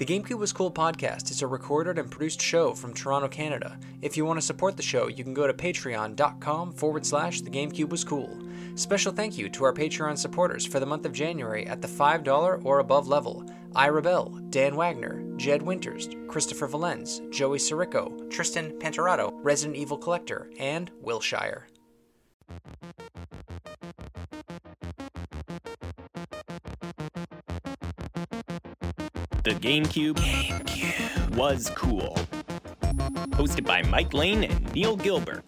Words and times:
The 0.00 0.06
GameCube 0.06 0.38
Was 0.38 0.54
Cool 0.54 0.70
podcast 0.70 1.30
is 1.30 1.42
a 1.42 1.46
recorded 1.46 1.98
and 1.98 2.10
produced 2.10 2.40
show 2.40 2.72
from 2.72 2.94
Toronto, 2.94 3.28
Canada. 3.28 3.78
If 4.00 4.16
you 4.16 4.24
want 4.24 4.38
to 4.38 4.46
support 4.46 4.78
the 4.78 4.82
show, 4.82 5.08
you 5.08 5.22
can 5.22 5.34
go 5.34 5.46
to 5.46 5.52
patreon.com 5.52 6.72
forward 6.72 7.04
slash 7.04 7.42
the 7.42 7.50
GameCube 7.50 7.90
Was 7.90 8.02
Cool. 8.02 8.40
Special 8.76 9.12
thank 9.12 9.36
you 9.36 9.50
to 9.50 9.64
our 9.64 9.74
Patreon 9.74 10.16
supporters 10.16 10.64
for 10.64 10.80
the 10.80 10.86
month 10.86 11.04
of 11.04 11.12
January 11.12 11.66
at 11.66 11.82
the 11.82 11.86
$5 11.86 12.64
or 12.64 12.78
above 12.78 13.08
level 13.08 13.44
Ira 13.76 14.00
Bell, 14.00 14.30
Dan 14.48 14.74
Wagner, 14.74 15.22
Jed 15.36 15.60
Winters, 15.60 16.08
Christopher 16.28 16.66
Valenz, 16.66 17.30
Joey 17.30 17.58
Sirico, 17.58 18.30
Tristan 18.30 18.78
Panterato, 18.78 19.38
Resident 19.42 19.76
Evil 19.76 19.98
Collector, 19.98 20.50
and 20.58 20.90
Wilshire. 21.02 21.66
The 29.50 29.56
GameCube, 29.56 30.14
GameCube 30.14 31.34
was 31.34 31.70
cool. 31.70 32.16
Hosted 33.32 33.64
by 33.64 33.82
Mike 33.82 34.14
Lane 34.14 34.44
and 34.44 34.72
Neil 34.72 34.94
Gilbert. 34.94 35.42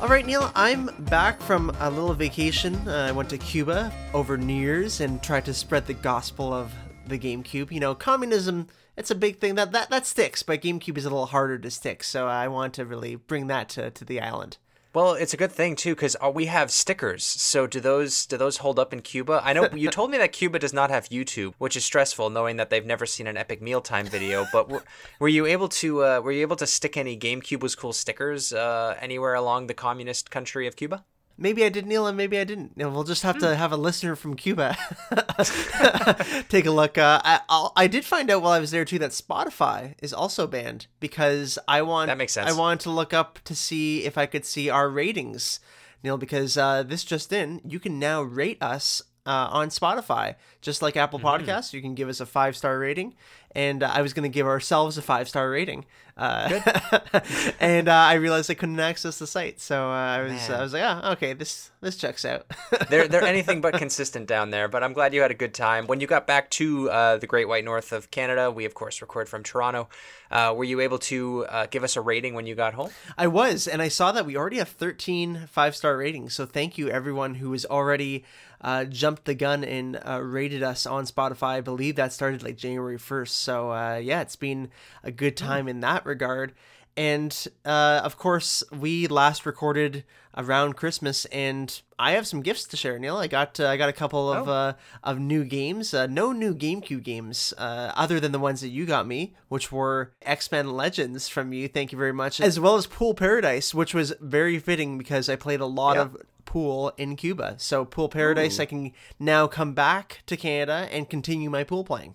All 0.00 0.08
right, 0.08 0.24
Neil, 0.24 0.52
I'm 0.54 0.90
back 1.06 1.40
from 1.40 1.74
a 1.80 1.90
little 1.90 2.14
vacation. 2.14 2.76
Uh, 2.86 3.06
I 3.08 3.10
went 3.10 3.30
to 3.30 3.38
Cuba 3.38 3.92
over 4.12 4.38
New 4.38 4.54
Year's 4.54 5.00
and 5.00 5.20
tried 5.20 5.44
to 5.46 5.52
spread 5.52 5.88
the 5.88 5.94
gospel 5.94 6.52
of 6.52 6.72
the 7.06 7.18
GameCube. 7.18 7.70
You 7.70 7.80
know, 7.80 7.94
communism, 7.94 8.68
it's 8.96 9.10
a 9.10 9.14
big 9.14 9.38
thing 9.38 9.54
that 9.56 9.72
that, 9.72 9.90
that 9.90 10.06
sticks, 10.06 10.42
but 10.42 10.62
GameCube 10.62 10.98
is 10.98 11.04
a 11.04 11.10
little 11.10 11.26
harder 11.26 11.58
to 11.58 11.70
stick. 11.70 12.04
So 12.04 12.26
I 12.26 12.48
want 12.48 12.74
to 12.74 12.84
really 12.84 13.16
bring 13.16 13.46
that 13.48 13.68
to, 13.70 13.90
to 13.90 14.04
the 14.04 14.20
island. 14.20 14.58
Well, 14.94 15.14
it's 15.14 15.34
a 15.34 15.36
good 15.36 15.50
thing 15.50 15.74
too 15.74 15.96
because 15.96 16.16
we 16.34 16.46
have 16.46 16.70
stickers. 16.70 17.24
So 17.24 17.66
do 17.66 17.80
those 17.80 18.26
do 18.26 18.36
those 18.36 18.58
hold 18.58 18.78
up 18.78 18.92
in 18.92 19.02
Cuba? 19.02 19.42
I 19.44 19.52
know 19.52 19.68
you 19.74 19.90
told 19.90 20.12
me 20.12 20.18
that 20.18 20.30
Cuba 20.30 20.60
does 20.60 20.72
not 20.72 20.90
have 20.90 21.08
YouTube, 21.08 21.54
which 21.58 21.76
is 21.76 21.84
stressful, 21.84 22.30
knowing 22.30 22.58
that 22.58 22.70
they've 22.70 22.86
never 22.86 23.04
seen 23.04 23.26
an 23.26 23.36
epic 23.36 23.60
mealtime 23.60 24.06
video. 24.06 24.46
But 24.52 24.68
were, 24.68 24.84
were 25.18 25.28
you 25.28 25.46
able 25.46 25.68
to 25.80 26.04
uh, 26.04 26.20
were 26.20 26.30
you 26.30 26.42
able 26.42 26.54
to 26.56 26.66
stick 26.66 26.96
any 26.96 27.18
GameCube 27.18 27.60
was 27.60 27.74
cool 27.74 27.92
stickers 27.92 28.52
uh, 28.52 28.96
anywhere 29.00 29.34
along 29.34 29.66
the 29.66 29.74
communist 29.74 30.30
country 30.30 30.68
of 30.68 30.76
Cuba? 30.76 31.04
Maybe 31.36 31.64
I 31.64 31.68
did, 31.68 31.86
Neil, 31.86 32.06
and 32.06 32.16
maybe 32.16 32.38
I 32.38 32.44
didn't. 32.44 32.72
You 32.76 32.84
know, 32.84 32.90
we'll 32.90 33.04
just 33.04 33.24
have 33.24 33.38
to 33.38 33.56
have 33.56 33.72
a 33.72 33.76
listener 33.76 34.14
from 34.14 34.34
Cuba 34.36 34.76
take 36.48 36.66
a 36.66 36.70
look. 36.70 36.96
Uh, 36.96 37.20
I 37.24 37.40
I'll, 37.48 37.72
I 37.76 37.86
did 37.86 38.04
find 38.04 38.30
out 38.30 38.42
while 38.42 38.52
I 38.52 38.60
was 38.60 38.70
there 38.70 38.84
too 38.84 38.98
that 39.00 39.10
Spotify 39.10 39.94
is 40.00 40.12
also 40.12 40.46
banned 40.46 40.86
because 41.00 41.58
I 41.66 41.82
want 41.82 42.08
That 42.08 42.18
makes 42.18 42.32
sense. 42.32 42.48
I 42.48 42.56
wanted 42.56 42.80
to 42.80 42.90
look 42.90 43.12
up 43.12 43.40
to 43.44 43.54
see 43.54 44.04
if 44.04 44.16
I 44.16 44.26
could 44.26 44.44
see 44.44 44.70
our 44.70 44.88
ratings, 44.88 45.60
Neil, 46.02 46.18
because 46.18 46.56
uh, 46.56 46.82
this 46.84 47.04
just 47.04 47.32
in, 47.32 47.60
you 47.64 47.80
can 47.80 47.98
now 47.98 48.22
rate 48.22 48.62
us 48.62 49.02
uh, 49.26 49.48
on 49.50 49.68
Spotify, 49.68 50.36
just 50.60 50.82
like 50.82 50.96
Apple 50.96 51.18
Podcasts. 51.18 51.72
You 51.72 51.80
can 51.80 51.94
give 51.94 52.08
us 52.08 52.20
a 52.20 52.26
five 52.26 52.56
star 52.56 52.78
rating, 52.78 53.14
and 53.54 53.82
uh, 53.82 53.90
I 53.92 54.02
was 54.02 54.12
going 54.12 54.24
to 54.24 54.34
give 54.34 54.46
ourselves 54.46 54.98
a 54.98 55.02
five 55.02 55.28
star 55.28 55.50
rating. 55.50 55.84
Uh, 56.16 56.60
and 57.60 57.88
uh, 57.88 57.92
I 57.92 58.14
realized 58.14 58.48
I 58.48 58.54
couldn't 58.54 58.78
access 58.78 59.18
the 59.18 59.26
site, 59.26 59.60
so 59.60 59.90
uh, 59.90 59.94
I 59.94 60.22
was 60.22 60.32
Man. 60.32 60.52
I 60.52 60.62
was 60.62 60.72
like, 60.72 60.82
oh, 60.82 61.12
okay, 61.12 61.32
this 61.32 61.72
this 61.80 61.96
checks 61.96 62.24
out. 62.24 62.46
they're 62.88 63.08
they're 63.08 63.24
anything 63.24 63.60
but 63.60 63.74
consistent 63.74 64.28
down 64.28 64.50
there. 64.50 64.68
But 64.68 64.84
I'm 64.84 64.92
glad 64.92 65.12
you 65.12 65.22
had 65.22 65.32
a 65.32 65.34
good 65.34 65.54
time. 65.54 65.88
When 65.88 66.00
you 66.00 66.06
got 66.06 66.26
back 66.26 66.50
to 66.50 66.88
uh, 66.88 67.16
the 67.16 67.26
Great 67.26 67.48
White 67.48 67.64
North 67.64 67.92
of 67.92 68.12
Canada, 68.12 68.50
we 68.50 68.64
of 68.64 68.74
course 68.74 69.02
record 69.02 69.28
from 69.28 69.42
Toronto. 69.42 69.88
Uh, 70.30 70.54
were 70.56 70.64
you 70.64 70.80
able 70.80 70.98
to 70.98 71.46
uh, 71.46 71.66
give 71.66 71.82
us 71.82 71.96
a 71.96 72.00
rating 72.00 72.34
when 72.34 72.46
you 72.46 72.54
got 72.54 72.74
home? 72.74 72.90
I 73.18 73.26
was, 73.26 73.66
and 73.66 73.82
I 73.82 73.88
saw 73.88 74.12
that 74.12 74.24
we 74.24 74.36
already 74.36 74.58
have 74.58 74.68
13 74.68 75.48
five 75.50 75.74
star 75.74 75.96
ratings. 75.96 76.34
So 76.34 76.46
thank 76.46 76.78
you 76.78 76.88
everyone 76.88 77.36
who 77.36 77.50
has 77.52 77.66
already 77.66 78.24
uh, 78.64 78.84
jumped 78.86 79.26
the 79.26 79.34
gun 79.34 79.62
and 79.62 80.00
uh, 80.08 80.20
rated 80.22 80.62
us 80.62 80.86
on 80.86 81.04
Spotify. 81.04 81.48
I 81.48 81.60
believe 81.60 81.96
that 81.96 82.12
started 82.12 82.42
like 82.42 82.56
January 82.56 82.96
1st. 82.96 83.28
So 83.44 83.70
uh, 83.72 84.00
yeah, 84.02 84.20
it's 84.22 84.36
been 84.36 84.70
a 85.02 85.10
good 85.12 85.36
time 85.36 85.68
in 85.68 85.80
that 85.80 86.04
regard. 86.06 86.52
And 86.96 87.32
uh, 87.64 88.00
of 88.04 88.16
course, 88.16 88.62
we 88.70 89.08
last 89.08 89.44
recorded 89.46 90.04
around 90.36 90.74
Christmas, 90.76 91.24
and 91.26 91.82
I 91.98 92.12
have 92.12 92.24
some 92.24 92.40
gifts 92.40 92.64
to 92.68 92.76
share. 92.76 93.00
Neil, 93.00 93.16
I 93.16 93.26
got 93.26 93.58
uh, 93.58 93.66
I 93.66 93.76
got 93.76 93.88
a 93.88 93.92
couple 93.92 94.32
of 94.32 94.48
Oh. 94.48 94.52
uh, 94.52 94.72
of 95.02 95.18
new 95.18 95.42
games. 95.44 95.92
Uh, 95.92 96.06
no 96.06 96.30
new 96.30 96.54
GameCube 96.54 97.02
games, 97.02 97.52
uh, 97.58 97.90
other 97.96 98.20
than 98.20 98.30
the 98.30 98.38
ones 98.38 98.60
that 98.60 98.68
you 98.68 98.86
got 98.86 99.08
me, 99.08 99.34
which 99.48 99.72
were 99.72 100.12
X 100.22 100.50
Men 100.52 100.70
Legends 100.76 101.28
from 101.28 101.52
you. 101.52 101.66
Thank 101.66 101.90
you 101.90 101.98
very 101.98 102.12
much, 102.12 102.40
as 102.40 102.60
well 102.60 102.76
as 102.76 102.86
Pool 102.86 103.14
Paradise, 103.14 103.74
which 103.74 103.92
was 103.92 104.14
very 104.20 104.60
fitting 104.60 104.96
because 104.96 105.28
I 105.28 105.34
played 105.34 105.60
a 105.60 105.66
lot 105.66 105.96
Yeah. 105.96 106.02
of 106.02 106.16
pool 106.44 106.92
in 106.96 107.16
Cuba. 107.16 107.56
So 107.58 107.84
Pool 107.84 108.08
Paradise, 108.08 108.60
I 108.60 108.66
can 108.66 108.92
now 109.18 109.48
come 109.48 109.72
back 109.74 110.22
to 110.26 110.36
Canada 110.36 110.86
and 110.92 111.10
continue 111.10 111.50
my 111.50 111.64
pool 111.64 111.82
playing. 111.82 112.14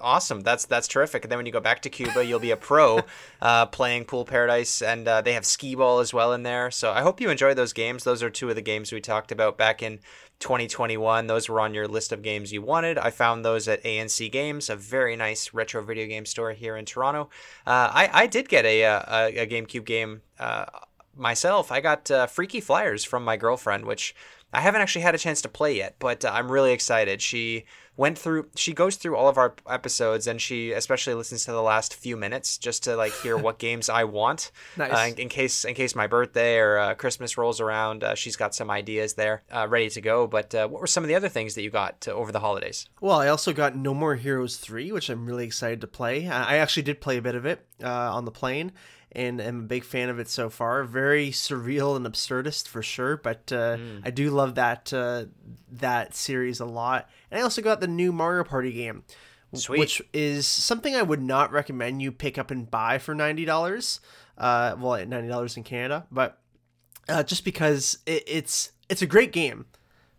Awesome. 0.00 0.40
That's 0.40 0.64
that's 0.66 0.88
terrific. 0.88 1.24
And 1.24 1.30
then 1.30 1.38
when 1.38 1.46
you 1.46 1.52
go 1.52 1.60
back 1.60 1.82
to 1.82 1.90
Cuba, 1.90 2.24
you'll 2.24 2.38
be 2.38 2.50
a 2.50 2.56
pro 2.56 3.00
uh, 3.42 3.66
playing 3.66 4.04
Pool 4.04 4.24
Paradise, 4.24 4.82
and 4.82 5.06
uh, 5.06 5.20
they 5.20 5.32
have 5.32 5.44
skee 5.44 5.74
ball 5.74 5.98
as 6.00 6.12
well 6.12 6.32
in 6.32 6.42
there. 6.42 6.70
So 6.70 6.92
I 6.92 7.02
hope 7.02 7.20
you 7.20 7.30
enjoy 7.30 7.54
those 7.54 7.72
games. 7.72 8.04
Those 8.04 8.22
are 8.22 8.30
two 8.30 8.48
of 8.48 8.54
the 8.54 8.62
games 8.62 8.92
we 8.92 9.00
talked 9.00 9.32
about 9.32 9.56
back 9.56 9.82
in 9.82 10.00
2021. 10.38 11.26
Those 11.26 11.48
were 11.48 11.60
on 11.60 11.74
your 11.74 11.88
list 11.88 12.12
of 12.12 12.22
games 12.22 12.52
you 12.52 12.62
wanted. 12.62 12.98
I 12.98 13.10
found 13.10 13.44
those 13.44 13.68
at 13.68 13.84
A&C 13.84 14.28
Games, 14.28 14.68
a 14.68 14.76
very 14.76 15.16
nice 15.16 15.54
retro 15.54 15.82
video 15.82 16.06
game 16.06 16.26
store 16.26 16.52
here 16.52 16.76
in 16.76 16.84
Toronto. 16.84 17.30
Uh, 17.66 17.90
I 17.92 18.10
I 18.12 18.26
did 18.26 18.48
get 18.48 18.64
a 18.64 18.84
uh, 18.84 19.02
a, 19.08 19.38
a 19.38 19.46
GameCube 19.46 19.84
game. 19.84 20.22
Myself, 21.16 21.72
I 21.72 21.80
got 21.80 22.10
uh, 22.10 22.26
Freaky 22.26 22.60
Flyers 22.60 23.04
from 23.04 23.24
my 23.24 23.36
girlfriend, 23.36 23.86
which 23.86 24.14
I 24.52 24.60
haven't 24.60 24.80
actually 24.80 25.02
had 25.02 25.14
a 25.14 25.18
chance 25.18 25.42
to 25.42 25.48
play 25.48 25.76
yet, 25.76 25.96
but 25.98 26.24
uh, 26.24 26.30
I'm 26.32 26.50
really 26.52 26.72
excited. 26.72 27.20
She 27.20 27.64
went 27.96 28.18
through, 28.18 28.48
she 28.54 28.72
goes 28.74 28.96
through 28.96 29.16
all 29.16 29.28
of 29.28 29.38
our 29.38 29.54
episodes, 29.68 30.26
and 30.26 30.40
she 30.40 30.72
especially 30.72 31.14
listens 31.14 31.44
to 31.46 31.52
the 31.52 31.62
last 31.62 31.94
few 31.94 32.16
minutes 32.16 32.56
just 32.58 32.84
to 32.84 32.96
like 32.96 33.12
hear 33.22 33.36
what 33.36 33.58
games 33.66 33.88
I 33.88 34.04
want, 34.04 34.52
Nice. 34.76 34.92
uh, 34.92 35.08
in, 35.12 35.22
in 35.22 35.28
case 35.28 35.64
in 35.64 35.74
case 35.74 35.94
my 35.94 36.06
birthday 36.06 36.58
or 36.58 36.78
uh, 36.78 36.94
Christmas 36.94 37.36
rolls 37.36 37.60
around. 37.60 38.04
Uh, 38.04 38.14
she's 38.14 38.36
got 38.36 38.54
some 38.54 38.70
ideas 38.70 39.14
there 39.14 39.42
uh, 39.50 39.66
ready 39.68 39.88
to 39.90 40.00
go. 40.00 40.26
But 40.26 40.54
uh, 40.54 40.68
what 40.68 40.80
were 40.80 40.86
some 40.86 41.02
of 41.02 41.08
the 41.08 41.14
other 41.14 41.28
things 41.30 41.54
that 41.54 41.62
you 41.62 41.70
got 41.70 42.06
over 42.08 42.30
the 42.30 42.40
holidays? 42.40 42.86
Well, 43.00 43.18
I 43.18 43.28
also 43.28 43.52
got 43.52 43.74
No 43.76 43.94
More 43.94 44.14
Heroes 44.16 44.58
3, 44.58 44.92
which 44.92 45.08
I'm 45.08 45.26
really 45.26 45.44
excited 45.46 45.80
to 45.80 45.86
play. 45.86 46.28
I 46.28 46.54
I 46.54 46.56
actually 46.58 46.82
did 46.84 47.00
play 47.00 47.16
a 47.16 47.22
bit 47.22 47.34
of 47.34 47.44
it 47.46 47.66
uh, 47.82 47.88
on 48.14 48.24
the 48.26 48.30
plane 48.30 48.72
and 49.12 49.40
am 49.40 49.60
a 49.60 49.62
big 49.62 49.84
fan 49.84 50.08
of 50.08 50.18
it 50.18 50.28
so 50.28 50.50
far. 50.50 50.84
Very 50.84 51.30
surreal 51.30 51.96
and 51.96 52.06
absurdist 52.06 52.68
for 52.68 52.82
sure, 52.82 53.16
but 53.16 53.50
uh, 53.52 53.78
I 54.04 54.10
do 54.10 54.30
love 54.30 54.56
that 54.56 54.92
uh, 54.92 55.26
that 55.72 56.14
series 56.14 56.60
a 56.60 56.66
lot. 56.66 57.08
And 57.30 57.40
I 57.40 57.42
also 57.42 57.62
got 57.62 57.80
the 57.80 57.88
new 57.88 58.12
Mario 58.12 58.44
Party 58.44 58.72
game, 58.72 59.04
Sweet. 59.54 59.78
which 59.78 60.02
is 60.12 60.46
something 60.46 60.94
I 60.94 61.02
would 61.02 61.22
not 61.22 61.52
recommend 61.52 62.02
you 62.02 62.12
pick 62.12 62.36
up 62.38 62.50
and 62.50 62.70
buy 62.70 62.98
for 62.98 63.14
$90. 63.14 64.00
Uh, 64.36 64.76
well, 64.78 64.94
at 64.96 65.08
$90 65.08 65.56
in 65.56 65.62
Canada, 65.62 66.06
but 66.10 66.38
uh, 67.08 67.22
just 67.22 67.44
because 67.44 67.98
it, 68.06 68.24
it's 68.26 68.72
it's 68.88 69.02
a 69.02 69.06
great 69.06 69.32
game, 69.32 69.66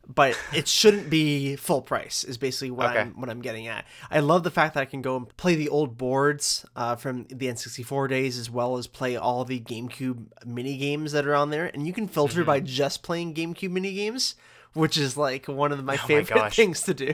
but 0.07 0.39
it 0.53 0.67
shouldn't 0.67 1.09
be 1.09 1.55
full 1.57 1.81
price. 1.81 2.23
Is 2.23 2.37
basically 2.37 2.71
what 2.71 2.91
Okay. 2.91 2.99
I'm 3.01 3.19
what 3.19 3.29
I'm 3.29 3.41
getting 3.41 3.67
at. 3.67 3.85
I 4.09 4.19
love 4.21 4.43
the 4.43 4.51
fact 4.51 4.73
that 4.75 4.81
I 4.81 4.85
can 4.85 5.01
go 5.01 5.17
and 5.17 5.37
play 5.37 5.55
the 5.55 5.69
old 5.69 5.97
boards 5.97 6.65
uh, 6.75 6.95
from 6.95 7.25
the 7.29 7.47
N64 7.47 8.09
days, 8.09 8.37
as 8.37 8.49
well 8.49 8.77
as 8.77 8.87
play 8.87 9.15
all 9.17 9.43
the 9.45 9.59
GameCube 9.59 10.45
mini 10.45 10.77
games 10.77 11.11
that 11.11 11.27
are 11.27 11.35
on 11.35 11.49
there, 11.49 11.69
and 11.73 11.85
you 11.85 11.93
can 11.93 12.07
filter 12.07 12.43
by 12.43 12.59
Mm-hmm. 12.59 12.67
just 12.67 13.03
playing 13.03 13.33
GameCube 13.33 13.71
mini 13.71 13.93
games. 13.93 14.35
Which 14.77 14.95
is 14.97 15.17
like 15.17 15.47
one 15.47 15.71
of 15.71 15.83
my 15.83 15.95
Oh 15.95 16.05
favorite 16.07 16.35
gosh. 16.35 16.55
things 16.55 16.81
to 16.83 16.93
do. 16.93 17.13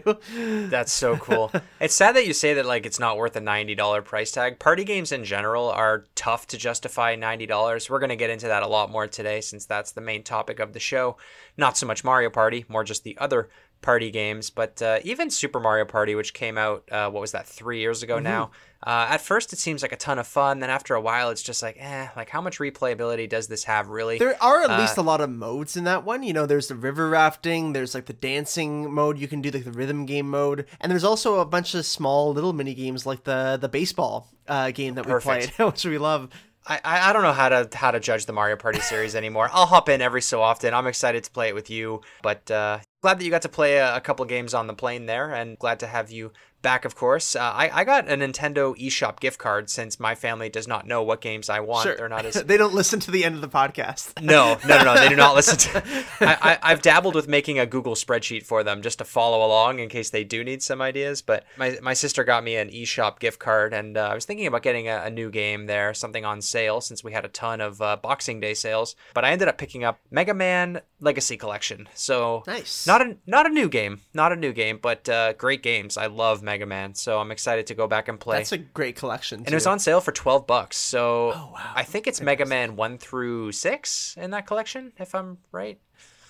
That's 0.70 0.92
so 0.92 1.16
cool. 1.18 1.50
it's 1.80 1.96
sad 1.96 2.16
that 2.18 2.28
you 2.28 2.34
say 2.34 2.54
that 2.56 2.66
like 2.66 2.86
it's 2.86 3.00
not 3.00 3.16
worth 3.16 3.36
a 3.38 3.42
ninety 3.42 3.74
dollar 3.74 4.02
price 4.02 4.32
tag. 4.32 4.60
Party 4.60 4.84
games 4.84 5.14
in 5.14 5.24
general 5.24 5.70
are 5.70 6.04
tough 6.16 6.46
to 6.48 6.58
justify 6.58 7.16
ninety 7.16 7.46
dollars. 7.46 7.90
We're 7.90 8.00
gonna 8.00 8.18
get 8.18 8.30
into 8.30 8.48
that 8.48 8.64
a 8.64 8.68
lot 8.68 8.92
more 8.92 9.08
today 9.08 9.40
since 9.40 9.66
that's 9.66 9.92
the 9.92 10.02
main 10.02 10.24
topic 10.24 10.60
of 10.60 10.74
the 10.74 10.80
show. 10.80 11.16
Not 11.58 11.78
so 11.78 11.86
much 11.88 12.04
Mario 12.04 12.30
Party, 12.30 12.66
more 12.68 12.84
just 12.84 13.04
the 13.06 13.18
other 13.18 13.50
party 13.84 14.10
games. 14.10 14.50
But 14.50 14.82
uh, 14.82 15.00
even 15.04 15.30
Super 15.30 15.60
Mario 15.60 15.86
Party, 15.86 16.16
which 16.16 16.34
came 16.34 16.58
out 16.58 16.84
uh, 16.92 17.12
what 17.12 17.22
was 17.22 17.34
that 17.34 17.46
three 17.46 17.80
years 17.80 18.02
ago 18.02 18.18
now. 18.18 18.50
Uh, 18.86 19.08
at 19.12 19.22
first, 19.22 19.54
it 19.54 19.60
seems 19.60 19.82
like 19.82 19.94
a 19.94 19.96
ton 19.96 20.20
of 20.20 20.28
fun. 20.28 20.60
Then 20.60 20.70
after 20.70 20.94
a 20.94 21.00
while, 21.00 21.30
it's 21.30 21.42
just 21.42 21.62
like, 21.64 21.78
eh, 21.80 22.08
like 22.18 22.30
how 22.30 22.42
much 22.42 22.60
replayability 22.60 23.30
does 23.30 23.48
this 23.48 23.64
have 23.64 23.88
really? 23.88 24.18
There 24.18 24.36
are 24.44 24.64
at 24.64 24.72
Uh, 24.72 24.78
least 24.80 24.98
a 24.98 25.02
lot 25.02 25.22
of 25.22 25.30
modes 25.30 25.78
in 25.78 25.86
that 25.86 26.04
one. 26.04 26.22
You 26.24 26.34
know, 26.34 26.46
there's 26.46 26.68
the 26.68 26.76
river 26.76 27.08
rafting, 27.10 27.72
there's 27.72 27.96
like 27.96 28.08
the 28.08 28.14
dancing 28.14 28.92
mode, 28.94 29.18
you 29.18 29.28
can 29.30 29.42
do 29.42 29.52
like 29.52 29.64
the 29.64 29.72
rhythm 29.72 30.06
game 30.06 30.30
mode, 30.30 30.66
and 30.82 30.92
there's 30.92 31.06
also 31.06 31.40
a 31.40 31.46
bunch 31.46 31.74
of 31.76 31.86
small 31.86 32.34
little 32.34 32.52
mini 32.52 32.74
games 32.74 33.06
like 33.06 33.24
the 33.24 33.58
the 33.62 33.70
baseball 33.70 34.28
uh, 34.50 34.72
game 34.72 34.96
that 34.96 35.06
we 35.06 35.12
Perfect. 35.14 35.54
played, 35.56 35.66
which 35.72 35.86
we 35.86 35.98
love. 35.98 36.28
I, 36.68 36.82
I 36.84 37.10
I 37.10 37.14
don't 37.14 37.24
know 37.24 37.32
how 37.32 37.48
to 37.50 37.70
how 37.74 37.92
to 37.92 38.02
judge 38.02 38.26
the 38.26 38.34
Mario 38.34 38.58
Party 38.58 38.82
series 38.82 39.16
anymore. 39.16 39.50
I'll 39.54 39.66
hop 39.66 39.88
in 39.88 40.02
every 40.02 40.22
so 40.22 40.42
often. 40.42 40.74
I'm 40.74 40.88
excited 40.88 41.24
to 41.24 41.32
play 41.32 41.48
it 41.48 41.56
with 41.56 41.70
you, 41.70 42.02
but 42.22 42.50
uh, 42.52 42.80
glad 43.04 43.20
that 43.20 43.26
you 43.26 43.30
got 43.30 43.42
to 43.44 43.50
play 43.50 43.78
a, 43.78 43.98
a 43.98 44.02
couple 44.02 44.26
games 44.26 44.54
on 44.54 44.66
the 44.66 44.74
plane 44.74 45.06
there, 45.06 45.32
and 45.32 45.60
glad 45.60 45.80
to 45.82 45.88
have 45.88 46.10
you 46.10 46.32
back, 46.64 46.86
of 46.86 46.96
course. 46.96 47.36
Uh, 47.36 47.42
I, 47.42 47.82
I 47.82 47.84
got 47.84 48.10
a 48.10 48.16
Nintendo 48.16 48.76
eShop 48.76 49.20
gift 49.20 49.38
card 49.38 49.70
since 49.70 50.00
my 50.00 50.16
family 50.16 50.50
does 50.50 50.68
not 50.68 50.88
know 50.88 51.04
what 51.04 51.22
games 51.22 51.50
I 51.50 51.60
want. 51.60 51.84
Sure. 51.84 51.96
They're 51.96 52.10
not 52.10 52.26
as 52.26 52.34
they 52.46 52.58
don't 52.58 52.74
listen 52.74 53.00
to 53.02 53.12
the 53.12 53.24
end 53.24 53.36
of 53.36 53.42
the 53.42 53.50
podcast. 53.50 54.20
no, 54.24 54.58
no, 54.66 54.78
no, 54.78 54.84
no. 54.86 54.96
They 54.96 55.10
do 55.10 55.16
not 55.16 55.36
listen 55.36 55.58
to. 55.58 55.84
I, 56.22 56.54
I, 56.54 56.60
I've 56.64 56.82
dabbled 56.82 57.14
with 57.14 57.28
making 57.28 57.60
a 57.60 57.68
Google 57.68 57.94
spreadsheet 57.94 58.44
for 58.44 58.64
them 58.64 58.82
just 58.82 58.98
to 58.98 59.06
follow 59.06 59.46
along 59.46 59.80
in 59.80 59.90
case 59.90 60.10
they 60.10 60.24
do 60.24 60.44
need 60.44 60.64
some 60.64 60.82
ideas. 60.82 61.22
But 61.22 61.44
my, 61.58 61.78
my 61.84 61.94
sister 61.94 62.24
got 62.24 62.44
me 62.44 62.56
an 62.56 62.70
eShop 62.70 63.20
gift 63.20 63.40
card, 63.40 63.74
and 63.74 63.98
uh, 63.98 64.08
I 64.12 64.16
was 64.16 64.26
thinking 64.26 64.48
about 64.48 64.64
getting 64.64 64.88
a, 64.88 65.04
a 65.04 65.10
new 65.10 65.30
game 65.30 65.68
there, 65.68 65.94
something 65.94 66.26
on 66.26 66.42
sale 66.42 66.82
since 66.82 67.04
we 67.04 67.12
had 67.12 67.26
a 67.26 67.30
ton 67.30 67.62
of 67.62 67.82
uh, 67.82 67.98
Boxing 67.98 68.40
Day 68.40 68.54
sales. 68.54 68.96
But 69.14 69.26
I 69.26 69.32
ended 69.32 69.50
up 69.50 69.58
picking 69.58 69.84
up 69.84 70.00
Mega 70.10 70.34
Man 70.34 70.82
Legacy 71.04 71.38
Collection. 71.38 71.88
So 71.94 72.44
Nice. 72.48 72.88
Not 72.88 73.02
a 73.02 73.18
not 73.28 73.46
a 73.46 73.50
new 73.50 73.70
game, 73.70 74.00
not 74.14 74.32
a 74.32 74.36
new 74.36 74.54
game, 74.54 74.80
but 74.82 75.08
uh, 75.10 75.34
great 75.34 75.62
games. 75.62 75.98
I 75.98 76.08
love 76.08 76.42
Mega 76.42 76.66
Man, 76.66 76.96
so 76.96 77.20
I'm 77.20 77.32
excited 77.32 77.68
to 77.68 77.76
go 77.76 77.88
back 77.88 78.08
and 78.08 78.20
play. 78.20 78.38
That's 78.38 78.54
a 78.54 78.58
great 78.58 78.96
collection. 78.96 79.40
And 79.40 79.50
it 79.50 79.54
was 79.54 79.68
on 79.68 79.80
sale 79.80 80.00
for 80.00 80.12
12 80.12 80.48
bucks. 80.48 80.78
So 80.78 81.34
oh, 81.36 81.52
wow. 81.54 81.72
I 81.76 81.84
think 81.84 82.08
it's 82.08 82.22
Mega 82.22 82.46
Man 82.46 82.76
1 82.76 82.98
through 82.98 83.52
6 83.52 84.16
in 84.18 84.32
that 84.32 84.48
collection, 84.48 84.94
if 84.98 85.14
I'm 85.14 85.40
right. 85.52 85.80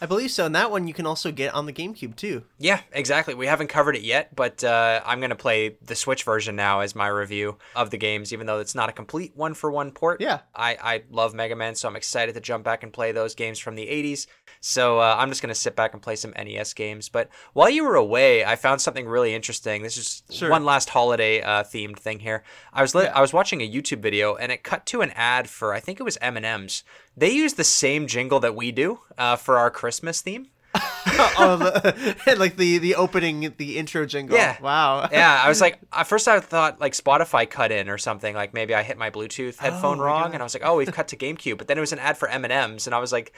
I 0.04 0.06
believe 0.06 0.32
so. 0.32 0.46
And 0.46 0.54
that 0.56 0.70
one 0.70 0.86
you 0.86 0.94
can 0.94 1.06
also 1.06 1.32
get 1.32 1.54
on 1.54 1.66
the 1.66 1.72
GameCube 1.72 2.18
too. 2.18 2.44
Yeah, 2.60 2.82
exactly. 2.92 3.36
We 3.36 3.48
haven't 3.48 3.68
covered 3.68 3.96
it 3.96 4.02
yet, 4.02 4.36
but 4.36 4.62
uh, 4.62 5.00
I'm 5.06 5.22
going 5.22 5.30
to 5.30 5.36
play 5.38 5.78
the 5.82 5.96
Switch 5.96 6.26
version 6.26 6.58
now 6.58 6.82
as 6.82 6.94
my 6.94 7.08
review 7.08 7.58
of 7.74 7.90
the 7.90 7.98
games, 7.98 8.34
even 8.34 8.46
though 8.46 8.60
it's 8.60 8.76
not 8.76 8.90
a 8.90 8.92
complete 8.92 9.32
one 9.34 9.54
for 9.54 9.72
one 9.72 9.92
port. 9.92 10.20
Yeah. 10.20 10.42
I, 10.54 10.78
I 10.84 11.04
love 11.10 11.34
Mega 11.34 11.56
Man, 11.56 11.74
so 11.76 11.88
I'm 11.88 11.96
excited 11.96 12.36
to 12.36 12.42
jump 12.42 12.66
back 12.66 12.84
and 12.84 12.92
play 12.92 13.14
those 13.14 13.34
games 13.34 13.60
from 13.60 13.76
the 13.76 13.88
80s. 13.88 14.28
So 14.60 15.00
uh, 15.00 15.16
I'm 15.18 15.30
just 15.30 15.42
going 15.42 15.54
to 15.54 15.60
sit 15.60 15.74
back 15.78 15.94
and 15.94 16.02
play 16.02 16.18
some 16.18 16.32
NES 16.32 16.74
games. 16.74 17.08
But 17.08 17.30
while 17.54 17.70
you 17.70 17.86
were 17.86 17.96
away, 17.96 18.44
I 18.44 18.58
found 18.58 18.82
something 18.82 19.08
really 19.08 19.34
interesting. 19.34 19.84
This 19.84 19.96
is 19.96 20.24
Sure. 20.30 20.50
one 20.50 20.66
last 20.66 20.90
holiday 20.90 21.42
uh, 21.42 21.64
themed 21.64 21.98
thing 21.98 22.20
here. 22.20 22.44
I 22.74 22.82
was 22.82 22.94
li- 22.94 23.08
I 23.08 23.22
was 23.22 23.32
watching 23.32 23.62
a 23.62 23.70
YouTube 23.72 24.00
video 24.02 24.36
and 24.36 24.52
it 24.52 24.64
cut 24.64 24.86
to 24.88 25.00
an 25.02 25.12
ad 25.12 25.50
for 25.50 25.74
I 25.74 25.80
think 25.80 26.02
it 26.02 26.04
was 26.04 26.18
M&M's. 26.20 26.84
They 27.16 27.32
use 27.32 27.54
the 27.54 27.64
same 27.64 28.08
jingle 28.08 28.40
that 28.40 28.56
we 28.56 28.72
do 28.72 29.00
uh, 29.18 29.36
for 29.36 29.58
our 29.58 29.70
Christmas 29.70 30.22
theme. 30.22 30.48
oh, 30.76 31.58
the, 31.60 32.36
like 32.40 32.58
the 32.58 32.80
the 32.80 32.96
opening, 32.96 33.54
the 33.58 33.78
intro 33.78 34.06
jingle. 34.06 34.36
Yeah. 34.36 34.58
Wow. 34.60 35.08
yeah, 35.12 35.42
I 35.44 35.48
was 35.48 35.62
like, 35.62 35.80
at 35.92 36.08
first 36.08 36.28
I 36.28 36.40
thought 36.40 36.80
like 36.80 36.94
Spotify 36.94 37.48
cut 37.48 37.72
in 37.72 37.90
or 37.90 38.00
something. 38.00 38.34
Like 38.34 38.54
maybe 38.54 38.74
I 38.74 38.82
hit 38.82 38.98
my 38.98 39.12
Bluetooth 39.12 39.58
headphone 39.58 40.00
my 40.00 40.06
wrong, 40.06 40.24
God. 40.24 40.34
and 40.34 40.42
I 40.42 40.46
was 40.46 40.56
like, 40.56 40.66
oh, 40.66 40.78
we've 40.78 40.92
cut 40.92 41.10
to 41.10 41.18
GameCube. 41.18 41.60
But 41.60 41.68
then 41.68 41.78
it 41.78 41.82
was 41.82 41.94
an 41.94 42.00
ad 42.00 42.18
for 42.18 42.28
M 42.28 42.44
and 42.44 42.54
M's, 42.54 42.88
and 42.88 42.96
I 42.96 43.00
was 43.00 43.12
like, 43.12 43.34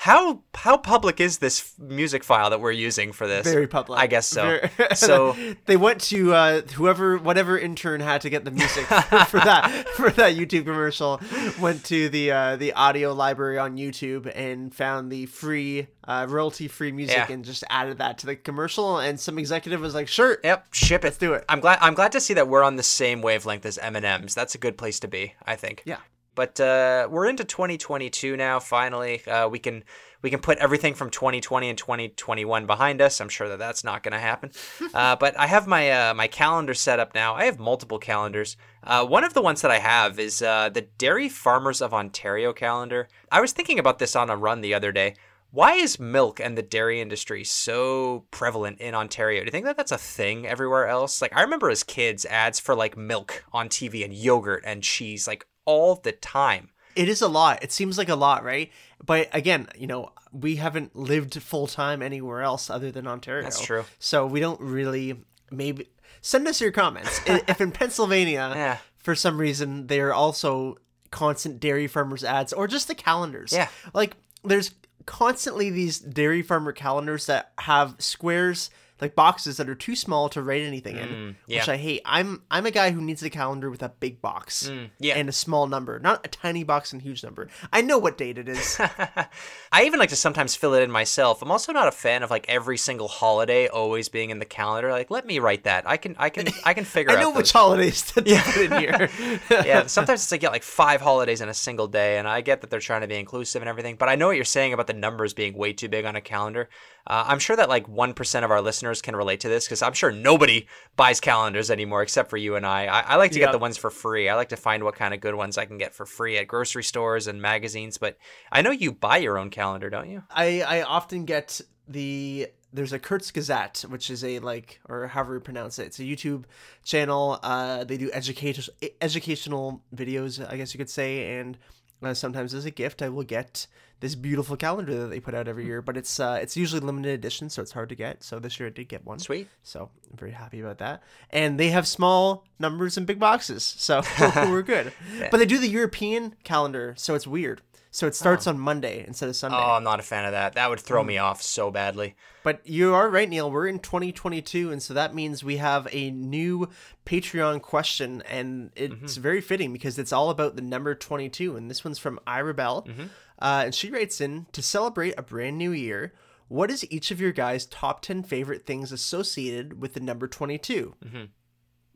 how 0.00 0.42
how 0.54 0.78
public 0.78 1.20
is 1.20 1.38
this 1.40 1.74
music 1.78 2.24
file 2.24 2.48
that 2.48 2.58
we're 2.58 2.70
using 2.72 3.12
for 3.12 3.26
this? 3.26 3.46
Very 3.46 3.66
public. 3.66 3.98
I 4.00 4.06
guess 4.06 4.26
so. 4.26 4.42
Very- 4.42 4.70
so 4.94 5.36
they 5.66 5.76
went 5.76 6.00
to 6.04 6.32
uh, 6.32 6.62
whoever, 6.62 7.18
whatever 7.18 7.58
intern 7.58 8.00
had 8.00 8.22
to 8.22 8.30
get 8.30 8.46
the 8.46 8.50
music 8.50 8.86
for 8.86 9.40
that 9.40 9.86
for 9.96 10.08
that 10.12 10.36
YouTube 10.36 10.64
commercial. 10.64 11.20
Went 11.60 11.84
to 11.84 12.08
the 12.08 12.32
uh, 12.32 12.56
the 12.56 12.72
audio 12.72 13.12
library 13.12 13.58
on 13.58 13.76
YouTube 13.76 14.32
and 14.34 14.74
found 14.74 15.12
the 15.12 15.26
free 15.26 15.88
uh, 16.08 16.26
royalty 16.30 16.66
free 16.66 16.92
music 16.92 17.16
Yeah. 17.18 17.30
and 17.30 17.44
just 17.44 17.62
added 17.68 17.98
that 17.98 18.16
to 18.20 18.26
the 18.26 18.36
commercial. 18.36 18.98
And 19.00 19.20
some 19.20 19.38
executive 19.38 19.82
was 19.82 19.94
like, 19.94 20.08
"Sure, 20.08 20.38
Yep, 20.42 20.68
ship 20.72 21.04
it. 21.04 21.08
Let's 21.08 21.18
do 21.18 21.34
it. 21.34 21.44
I'm 21.46 21.60
glad. 21.60 21.78
I'm 21.82 21.92
glad 21.92 22.12
to 22.12 22.20
see 22.22 22.32
that 22.32 22.48
we're 22.48 22.62
on 22.62 22.76
the 22.76 22.82
same 22.82 23.20
wavelength 23.20 23.66
as 23.66 23.76
M 23.76 23.96
and 23.96 24.06
M's. 24.06 24.34
That's 24.34 24.54
a 24.54 24.58
good 24.58 24.78
place 24.78 24.98
to 25.00 25.08
be. 25.08 25.34
I 25.44 25.56
think. 25.56 25.82
yeah." 25.84 25.98
But 26.34 26.60
uh, 26.60 27.08
we're 27.10 27.28
into 27.28 27.44
2022 27.44 28.36
now. 28.36 28.60
Finally, 28.60 29.24
uh, 29.26 29.48
we 29.48 29.58
can 29.58 29.84
we 30.22 30.30
can 30.30 30.40
put 30.40 30.58
everything 30.58 30.94
from 30.94 31.10
2020 31.10 31.68
and 31.68 31.78
2021 31.78 32.66
behind 32.66 33.00
us. 33.00 33.20
I'm 33.20 33.28
sure 33.28 33.48
that 33.48 33.58
that's 33.58 33.84
not 33.84 34.02
going 34.02 34.12
to 34.12 34.18
happen. 34.18 34.50
uh, 34.94 35.16
but 35.16 35.38
I 35.38 35.46
have 35.46 35.66
my 35.66 35.90
uh, 35.90 36.14
my 36.14 36.28
calendar 36.28 36.74
set 36.74 37.00
up 37.00 37.14
now. 37.14 37.34
I 37.34 37.44
have 37.44 37.58
multiple 37.58 37.98
calendars. 37.98 38.56
Uh, 38.82 39.04
one 39.04 39.24
of 39.24 39.34
the 39.34 39.42
ones 39.42 39.62
that 39.62 39.70
I 39.70 39.78
have 39.78 40.18
is 40.18 40.42
uh, 40.42 40.68
the 40.68 40.82
Dairy 40.98 41.28
Farmers 41.28 41.80
of 41.80 41.94
Ontario 41.94 42.52
calendar. 42.52 43.08
I 43.30 43.40
was 43.40 43.52
thinking 43.52 43.78
about 43.78 43.98
this 43.98 44.16
on 44.16 44.30
a 44.30 44.36
run 44.36 44.60
the 44.60 44.74
other 44.74 44.92
day. 44.92 45.14
Why 45.52 45.74
is 45.74 45.98
milk 45.98 46.38
and 46.38 46.56
the 46.56 46.62
dairy 46.62 47.00
industry 47.00 47.42
so 47.42 48.24
prevalent 48.30 48.78
in 48.80 48.94
Ontario? 48.94 49.40
Do 49.40 49.46
you 49.46 49.50
think 49.50 49.66
that 49.66 49.76
that's 49.76 49.90
a 49.90 49.98
thing 49.98 50.46
everywhere 50.46 50.86
else? 50.86 51.20
Like 51.20 51.34
I 51.34 51.42
remember 51.42 51.70
as 51.70 51.82
kids 51.82 52.24
ads 52.26 52.60
for 52.60 52.76
like 52.76 52.96
milk 52.96 53.44
on 53.52 53.68
TV 53.68 54.04
and 54.04 54.14
yogurt 54.14 54.62
and 54.64 54.80
cheese 54.80 55.26
like 55.26 55.44
all 55.64 55.96
the 55.96 56.12
time. 56.12 56.70
It 56.96 57.08
is 57.08 57.22
a 57.22 57.28
lot. 57.28 57.62
It 57.62 57.72
seems 57.72 57.96
like 57.98 58.08
a 58.08 58.16
lot, 58.16 58.42
right? 58.44 58.70
But 59.04 59.28
again, 59.32 59.68
you 59.76 59.86
know, 59.86 60.10
we 60.32 60.56
haven't 60.56 60.94
lived 60.96 61.40
full 61.42 61.66
time 61.66 62.02
anywhere 62.02 62.42
else 62.42 62.68
other 62.68 62.90
than 62.90 63.06
Ontario. 63.06 63.42
That's 63.44 63.60
true. 63.60 63.84
So 63.98 64.26
we 64.26 64.40
don't 64.40 64.60
really 64.60 65.16
maybe 65.50 65.88
send 66.20 66.46
us 66.48 66.60
your 66.60 66.72
comments. 66.72 67.20
If 67.26 67.60
in 67.60 67.72
Pennsylvania, 67.72 68.52
Yeah. 68.56 68.78
for 68.96 69.14
some 69.14 69.38
reason, 69.38 69.86
they 69.86 70.00
are 70.00 70.12
also 70.12 70.76
constant 71.10 71.58
dairy 71.60 71.86
farmers 71.86 72.22
ads 72.24 72.52
or 72.52 72.66
just 72.68 72.88
the 72.88 72.94
calendars. 72.94 73.52
Yeah. 73.52 73.68
Like 73.94 74.16
there's 74.44 74.72
constantly 75.06 75.70
these 75.70 75.98
dairy 75.98 76.42
farmer 76.42 76.72
calendars 76.72 77.26
that 77.26 77.52
have 77.58 77.96
squares 77.98 78.70
like 79.00 79.14
boxes 79.14 79.56
that 79.56 79.68
are 79.68 79.74
too 79.74 79.96
small 79.96 80.28
to 80.30 80.42
write 80.42 80.62
anything 80.62 80.96
in, 80.96 81.08
Mm, 81.08 81.34
yeah. 81.46 81.60
which 81.60 81.68
I 81.68 81.76
hate. 81.76 82.02
I'm 82.04 82.42
I'm 82.50 82.66
a 82.66 82.70
guy 82.70 82.90
who 82.90 83.00
needs 83.00 83.22
a 83.22 83.30
calendar 83.30 83.70
with 83.70 83.82
a 83.82 83.88
big 83.88 84.20
box 84.20 84.68
Mm, 84.70 84.90
yeah. 84.98 85.14
and 85.14 85.28
a 85.28 85.32
small 85.32 85.66
number, 85.66 85.98
not 85.98 86.24
a 86.24 86.28
tiny 86.28 86.64
box 86.64 86.92
and 86.92 87.02
huge 87.02 87.22
number. 87.24 87.48
I 87.72 87.80
know 87.82 87.98
what 87.98 88.18
date 88.18 88.38
it 88.38 88.48
is. 88.48 88.78
I 89.72 89.84
even 89.84 89.98
like 90.00 90.08
to 90.10 90.16
sometimes 90.16 90.54
fill 90.56 90.74
it 90.74 90.82
in 90.82 90.90
myself. 90.90 91.42
I'm 91.42 91.50
also 91.50 91.72
not 91.72 91.88
a 91.88 91.92
fan 91.92 92.22
of 92.22 92.30
like 92.30 92.46
every 92.48 92.76
single 92.76 93.08
holiday 93.08 93.68
always 93.68 94.08
being 94.08 94.30
in 94.30 94.38
the 94.38 94.44
calendar. 94.44 94.90
Like, 94.90 95.10
let 95.10 95.26
me 95.26 95.38
write 95.38 95.64
that. 95.64 95.88
I 95.88 95.96
can, 95.96 96.14
I 96.18 96.28
can, 96.30 96.48
I 96.64 96.74
can 96.74 96.84
figure 96.84 97.12
I 97.12 97.16
out. 97.16 97.20
know 97.20 97.30
which 97.32 97.52
holidays 97.52 98.02
to 98.12 98.22
put 98.22 98.26
in 98.28 98.72
here. 98.78 99.08
yeah, 99.50 99.86
sometimes 99.86 100.22
it's 100.22 100.32
like 100.32 100.42
yeah, 100.42 100.50
like 100.50 100.62
five 100.62 101.00
holidays 101.00 101.40
in 101.40 101.48
a 101.48 101.54
single 101.54 101.86
day, 101.88 102.18
and 102.18 102.26
I 102.28 102.40
get 102.40 102.60
that 102.60 102.70
they're 102.70 102.80
trying 102.80 103.02
to 103.02 103.08
be 103.08 103.16
inclusive 103.16 103.62
and 103.62 103.68
everything. 103.68 103.96
But 103.96 104.08
I 104.08 104.16
know 104.16 104.26
what 104.26 104.36
you're 104.36 104.44
saying 104.44 104.72
about 104.72 104.86
the 104.86 104.92
numbers 104.92 105.34
being 105.34 105.54
way 105.56 105.72
too 105.72 105.88
big 105.88 106.04
on 106.04 106.16
a 106.16 106.20
calendar. 106.20 106.68
Uh, 107.06 107.24
I'm 107.26 107.38
sure 107.38 107.56
that 107.56 107.68
like 107.68 107.88
one 107.88 108.14
percent 108.14 108.44
of 108.44 108.50
our 108.50 108.60
listeners 108.60 109.00
can 109.02 109.16
relate 109.16 109.40
to 109.40 109.48
this 109.48 109.64
because 109.66 109.82
I'm 109.82 109.92
sure 109.94 110.12
nobody 110.12 110.66
buys 110.96 111.20
calendars 111.20 111.70
anymore 111.70 112.02
except 112.02 112.30
for 112.30 112.36
you 112.36 112.56
and 112.56 112.66
I. 112.66 112.86
I, 112.86 113.00
I 113.00 113.16
like 113.16 113.32
to 113.32 113.38
Yeah. 113.38 113.46
get 113.46 113.52
the 113.52 113.58
ones 113.58 113.76
for 113.76 113.90
free. 113.90 114.28
I 114.28 114.34
like 114.34 114.50
to 114.50 114.56
find 114.56 114.84
what 114.84 114.94
kind 114.94 115.14
of 115.14 115.20
good 115.20 115.34
ones 115.34 115.58
I 115.58 115.64
can 115.64 115.78
get 115.78 115.94
for 115.94 116.06
free 116.06 116.36
at 116.38 116.46
grocery 116.46 116.84
stores 116.84 117.26
and 117.26 117.40
magazines. 117.42 117.98
But 117.98 118.16
I 118.52 118.62
know 118.62 118.70
you 118.70 118.92
buy 118.92 119.16
your 119.18 119.38
own 119.38 119.50
calendar, 119.50 119.90
don't 119.90 120.10
you? 120.10 120.22
I 120.30 120.62
I 120.62 120.82
often 120.82 121.24
get 121.24 121.60
the 121.88 122.48
there's 122.72 122.92
a 122.92 123.00
Kurzgesagt, 123.00 123.86
which 123.86 124.10
is 124.10 124.22
a 124.22 124.38
like 124.38 124.80
or 124.88 125.08
however 125.08 125.34
you 125.34 125.40
pronounce 125.40 125.80
it. 125.80 125.86
It's 125.86 125.98
a 125.98 126.02
YouTube 126.04 126.44
channel. 126.84 127.40
Uh, 127.42 127.82
they 127.82 127.96
do 127.96 128.10
educational 128.12 128.76
educational 129.00 129.82
videos, 129.94 130.46
I 130.48 130.56
guess 130.56 130.72
you 130.74 130.78
could 130.78 130.90
say, 130.90 131.38
and 131.38 131.58
uh, 132.02 132.14
sometimes 132.14 132.54
as 132.54 132.64
a 132.64 132.70
gift, 132.70 133.02
I 133.02 133.08
will 133.08 133.24
get 133.24 133.66
this 134.00 134.14
beautiful 134.14 134.56
calendar 134.56 134.98
that 135.00 135.08
they 135.08 135.20
put 135.20 135.34
out 135.34 135.46
every 135.46 135.66
year. 135.66 135.82
But 135.82 135.96
it's 135.96 136.18
uh, 136.18 136.38
it's 136.40 136.56
usually 136.56 136.80
limited 136.80 137.12
edition, 137.12 137.50
so 137.50 137.62
it's 137.62 137.72
hard 137.72 137.88
to 137.90 137.94
get. 137.94 138.24
So 138.24 138.38
this 138.38 138.58
year 138.58 138.68
I 138.68 138.72
did 138.72 138.88
get 138.88 139.04
one. 139.04 139.18
Sweet. 139.18 139.48
So 139.62 139.90
I'm 140.10 140.16
very 140.16 140.32
happy 140.32 140.60
about 140.60 140.78
that. 140.78 141.02
And 141.30 141.60
they 141.60 141.68
have 141.68 141.86
small 141.86 142.44
numbers 142.58 142.96
and 142.96 143.06
big 143.06 143.18
boxes, 143.18 143.62
so 143.64 144.02
we're 144.36 144.62
good. 144.62 144.92
But 145.30 145.38
they 145.38 145.46
do 145.46 145.58
the 145.58 145.68
European 145.68 146.34
calendar, 146.44 146.94
so 146.96 147.14
it's 147.14 147.26
weird. 147.26 147.62
So 147.92 148.06
it 148.06 148.14
starts 148.14 148.46
uh-huh. 148.46 148.54
on 148.54 148.60
Monday 148.60 149.04
instead 149.06 149.28
of 149.28 149.36
Sunday. 149.36 149.56
Oh, 149.58 149.72
I'm 149.72 149.82
not 149.82 149.98
a 149.98 150.02
fan 150.02 150.24
of 150.24 150.32
that. 150.32 150.52
That 150.54 150.70
would 150.70 150.78
throw 150.78 151.02
me 151.02 151.16
mm. 151.16 151.22
off 151.22 151.42
so 151.42 151.70
badly. 151.70 152.14
But 152.44 152.60
you 152.64 152.94
are 152.94 153.10
right, 153.10 153.28
Neil. 153.28 153.50
We're 153.50 153.66
in 153.66 153.80
2022, 153.80 154.70
and 154.70 154.80
so 154.80 154.94
that 154.94 155.14
means 155.14 155.42
we 155.42 155.56
have 155.56 155.88
a 155.90 156.10
new 156.12 156.68
Patreon 157.04 157.62
question, 157.62 158.22
and 158.30 158.70
it's 158.76 158.94
mm-hmm. 158.94 159.22
very 159.22 159.40
fitting 159.40 159.72
because 159.72 159.98
it's 159.98 160.12
all 160.12 160.30
about 160.30 160.54
the 160.54 160.62
number 160.62 160.94
22. 160.94 161.56
And 161.56 161.68
this 161.68 161.84
one's 161.84 161.98
from 161.98 162.20
Ira 162.26 162.54
Bell, 162.54 162.86
mm-hmm. 162.88 163.06
uh, 163.40 163.62
and 163.66 163.74
she 163.74 163.90
writes 163.90 164.20
in 164.20 164.46
to 164.52 164.62
celebrate 164.62 165.14
a 165.18 165.22
brand 165.22 165.58
new 165.58 165.72
year. 165.72 166.12
What 166.46 166.70
is 166.70 166.90
each 166.90 167.10
of 167.10 167.20
your 167.20 167.32
guys' 167.32 167.66
top 167.66 168.02
10 168.02 168.22
favorite 168.22 168.66
things 168.66 168.92
associated 168.92 169.80
with 169.80 169.94
the 169.94 170.00
number 170.00 170.26
22? 170.26 170.94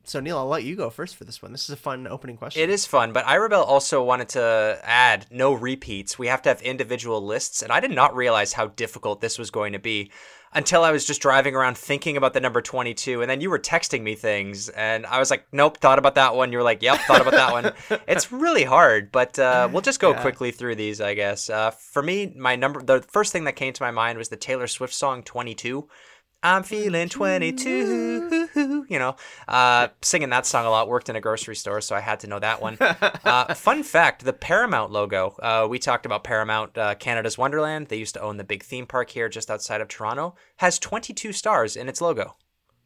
So 0.06 0.20
Neil, 0.20 0.36
I'll 0.38 0.46
let 0.46 0.64
you 0.64 0.76
go 0.76 0.90
first 0.90 1.16
for 1.16 1.24
this 1.24 1.40
one. 1.42 1.52
This 1.52 1.64
is 1.64 1.70
a 1.70 1.76
fun 1.76 2.06
opening 2.06 2.36
question. 2.36 2.62
It 2.62 2.70
is 2.70 2.84
fun, 2.84 3.12
but 3.12 3.24
Irabel 3.24 3.66
also 3.66 4.02
wanted 4.02 4.28
to 4.30 4.78
add 4.82 5.26
no 5.30 5.52
repeats. 5.52 6.18
We 6.18 6.26
have 6.26 6.42
to 6.42 6.50
have 6.50 6.60
individual 6.62 7.24
lists, 7.24 7.62
and 7.62 7.72
I 7.72 7.80
did 7.80 7.90
not 7.90 8.14
realize 8.14 8.52
how 8.52 8.66
difficult 8.68 9.20
this 9.20 9.38
was 9.38 9.50
going 9.50 9.72
to 9.72 9.78
be 9.78 10.10
until 10.56 10.84
I 10.84 10.92
was 10.92 11.04
just 11.04 11.20
driving 11.20 11.56
around 11.56 11.76
thinking 11.76 12.16
about 12.16 12.32
the 12.32 12.40
number 12.40 12.60
22, 12.62 13.22
and 13.22 13.28
then 13.30 13.40
you 13.40 13.50
were 13.50 13.58
texting 13.58 14.02
me 14.02 14.14
things, 14.14 14.68
and 14.68 15.04
I 15.06 15.18
was 15.18 15.28
like, 15.30 15.46
nope, 15.50 15.78
thought 15.78 15.98
about 15.98 16.14
that 16.14 16.36
one. 16.36 16.52
You 16.52 16.58
were 16.58 16.64
like, 16.64 16.80
yep, 16.82 17.00
thought 17.08 17.20
about 17.20 17.32
that 17.32 17.52
one. 17.52 17.72
It's 18.06 18.30
really 18.30 18.62
hard, 18.62 19.10
but 19.10 19.36
uh, 19.38 19.68
we'll 19.72 19.80
just 19.82 19.98
go 20.00 20.10
Yeah. 20.10 20.20
quickly 20.20 20.52
through 20.52 20.76
these, 20.76 21.00
I 21.00 21.14
guess. 21.14 21.50
Uh, 21.50 21.70
for 21.72 22.02
me, 22.02 22.32
my 22.36 22.54
number, 22.54 22.80
the 22.82 23.02
first 23.02 23.32
thing 23.32 23.44
that 23.44 23.56
came 23.56 23.72
to 23.72 23.82
my 23.82 23.90
mind 23.90 24.16
was 24.18 24.28
the 24.28 24.36
Taylor 24.36 24.66
Swift 24.68 24.94
song 24.94 25.22
22. 25.24 25.88
I'm 26.44 26.62
feeling 26.62 27.08
22. 27.08 28.84
You 28.88 28.98
know, 28.98 29.16
uh, 29.48 29.88
singing 30.02 30.28
that 30.28 30.44
song 30.46 30.66
a 30.66 30.70
lot. 30.70 30.88
Worked 30.88 31.08
in 31.08 31.16
a 31.16 31.20
grocery 31.20 31.56
store, 31.56 31.80
so 31.80 31.96
I 31.96 32.00
had 32.00 32.20
to 32.20 32.26
know 32.26 32.38
that 32.38 32.60
one. 32.60 32.78
Uh, 33.24 33.54
fun 33.54 33.82
fact: 33.82 34.24
the 34.24 34.32
Paramount 34.34 34.92
logo. 34.92 35.34
Uh, 35.42 35.66
we 35.68 35.78
talked 35.78 36.04
about 36.04 36.22
Paramount, 36.24 36.76
uh, 36.76 36.94
Canada's 36.96 37.38
Wonderland. 37.38 37.88
They 37.88 37.96
used 37.96 38.14
to 38.14 38.20
own 38.20 38.36
the 38.36 38.44
big 38.44 38.62
theme 38.62 38.86
park 38.86 39.10
here, 39.10 39.28
just 39.30 39.50
outside 39.50 39.80
of 39.80 39.88
Toronto. 39.88 40.34
Has 40.58 40.78
22 40.78 41.32
stars 41.32 41.74
in 41.74 41.88
its 41.88 42.00
logo. 42.02 42.36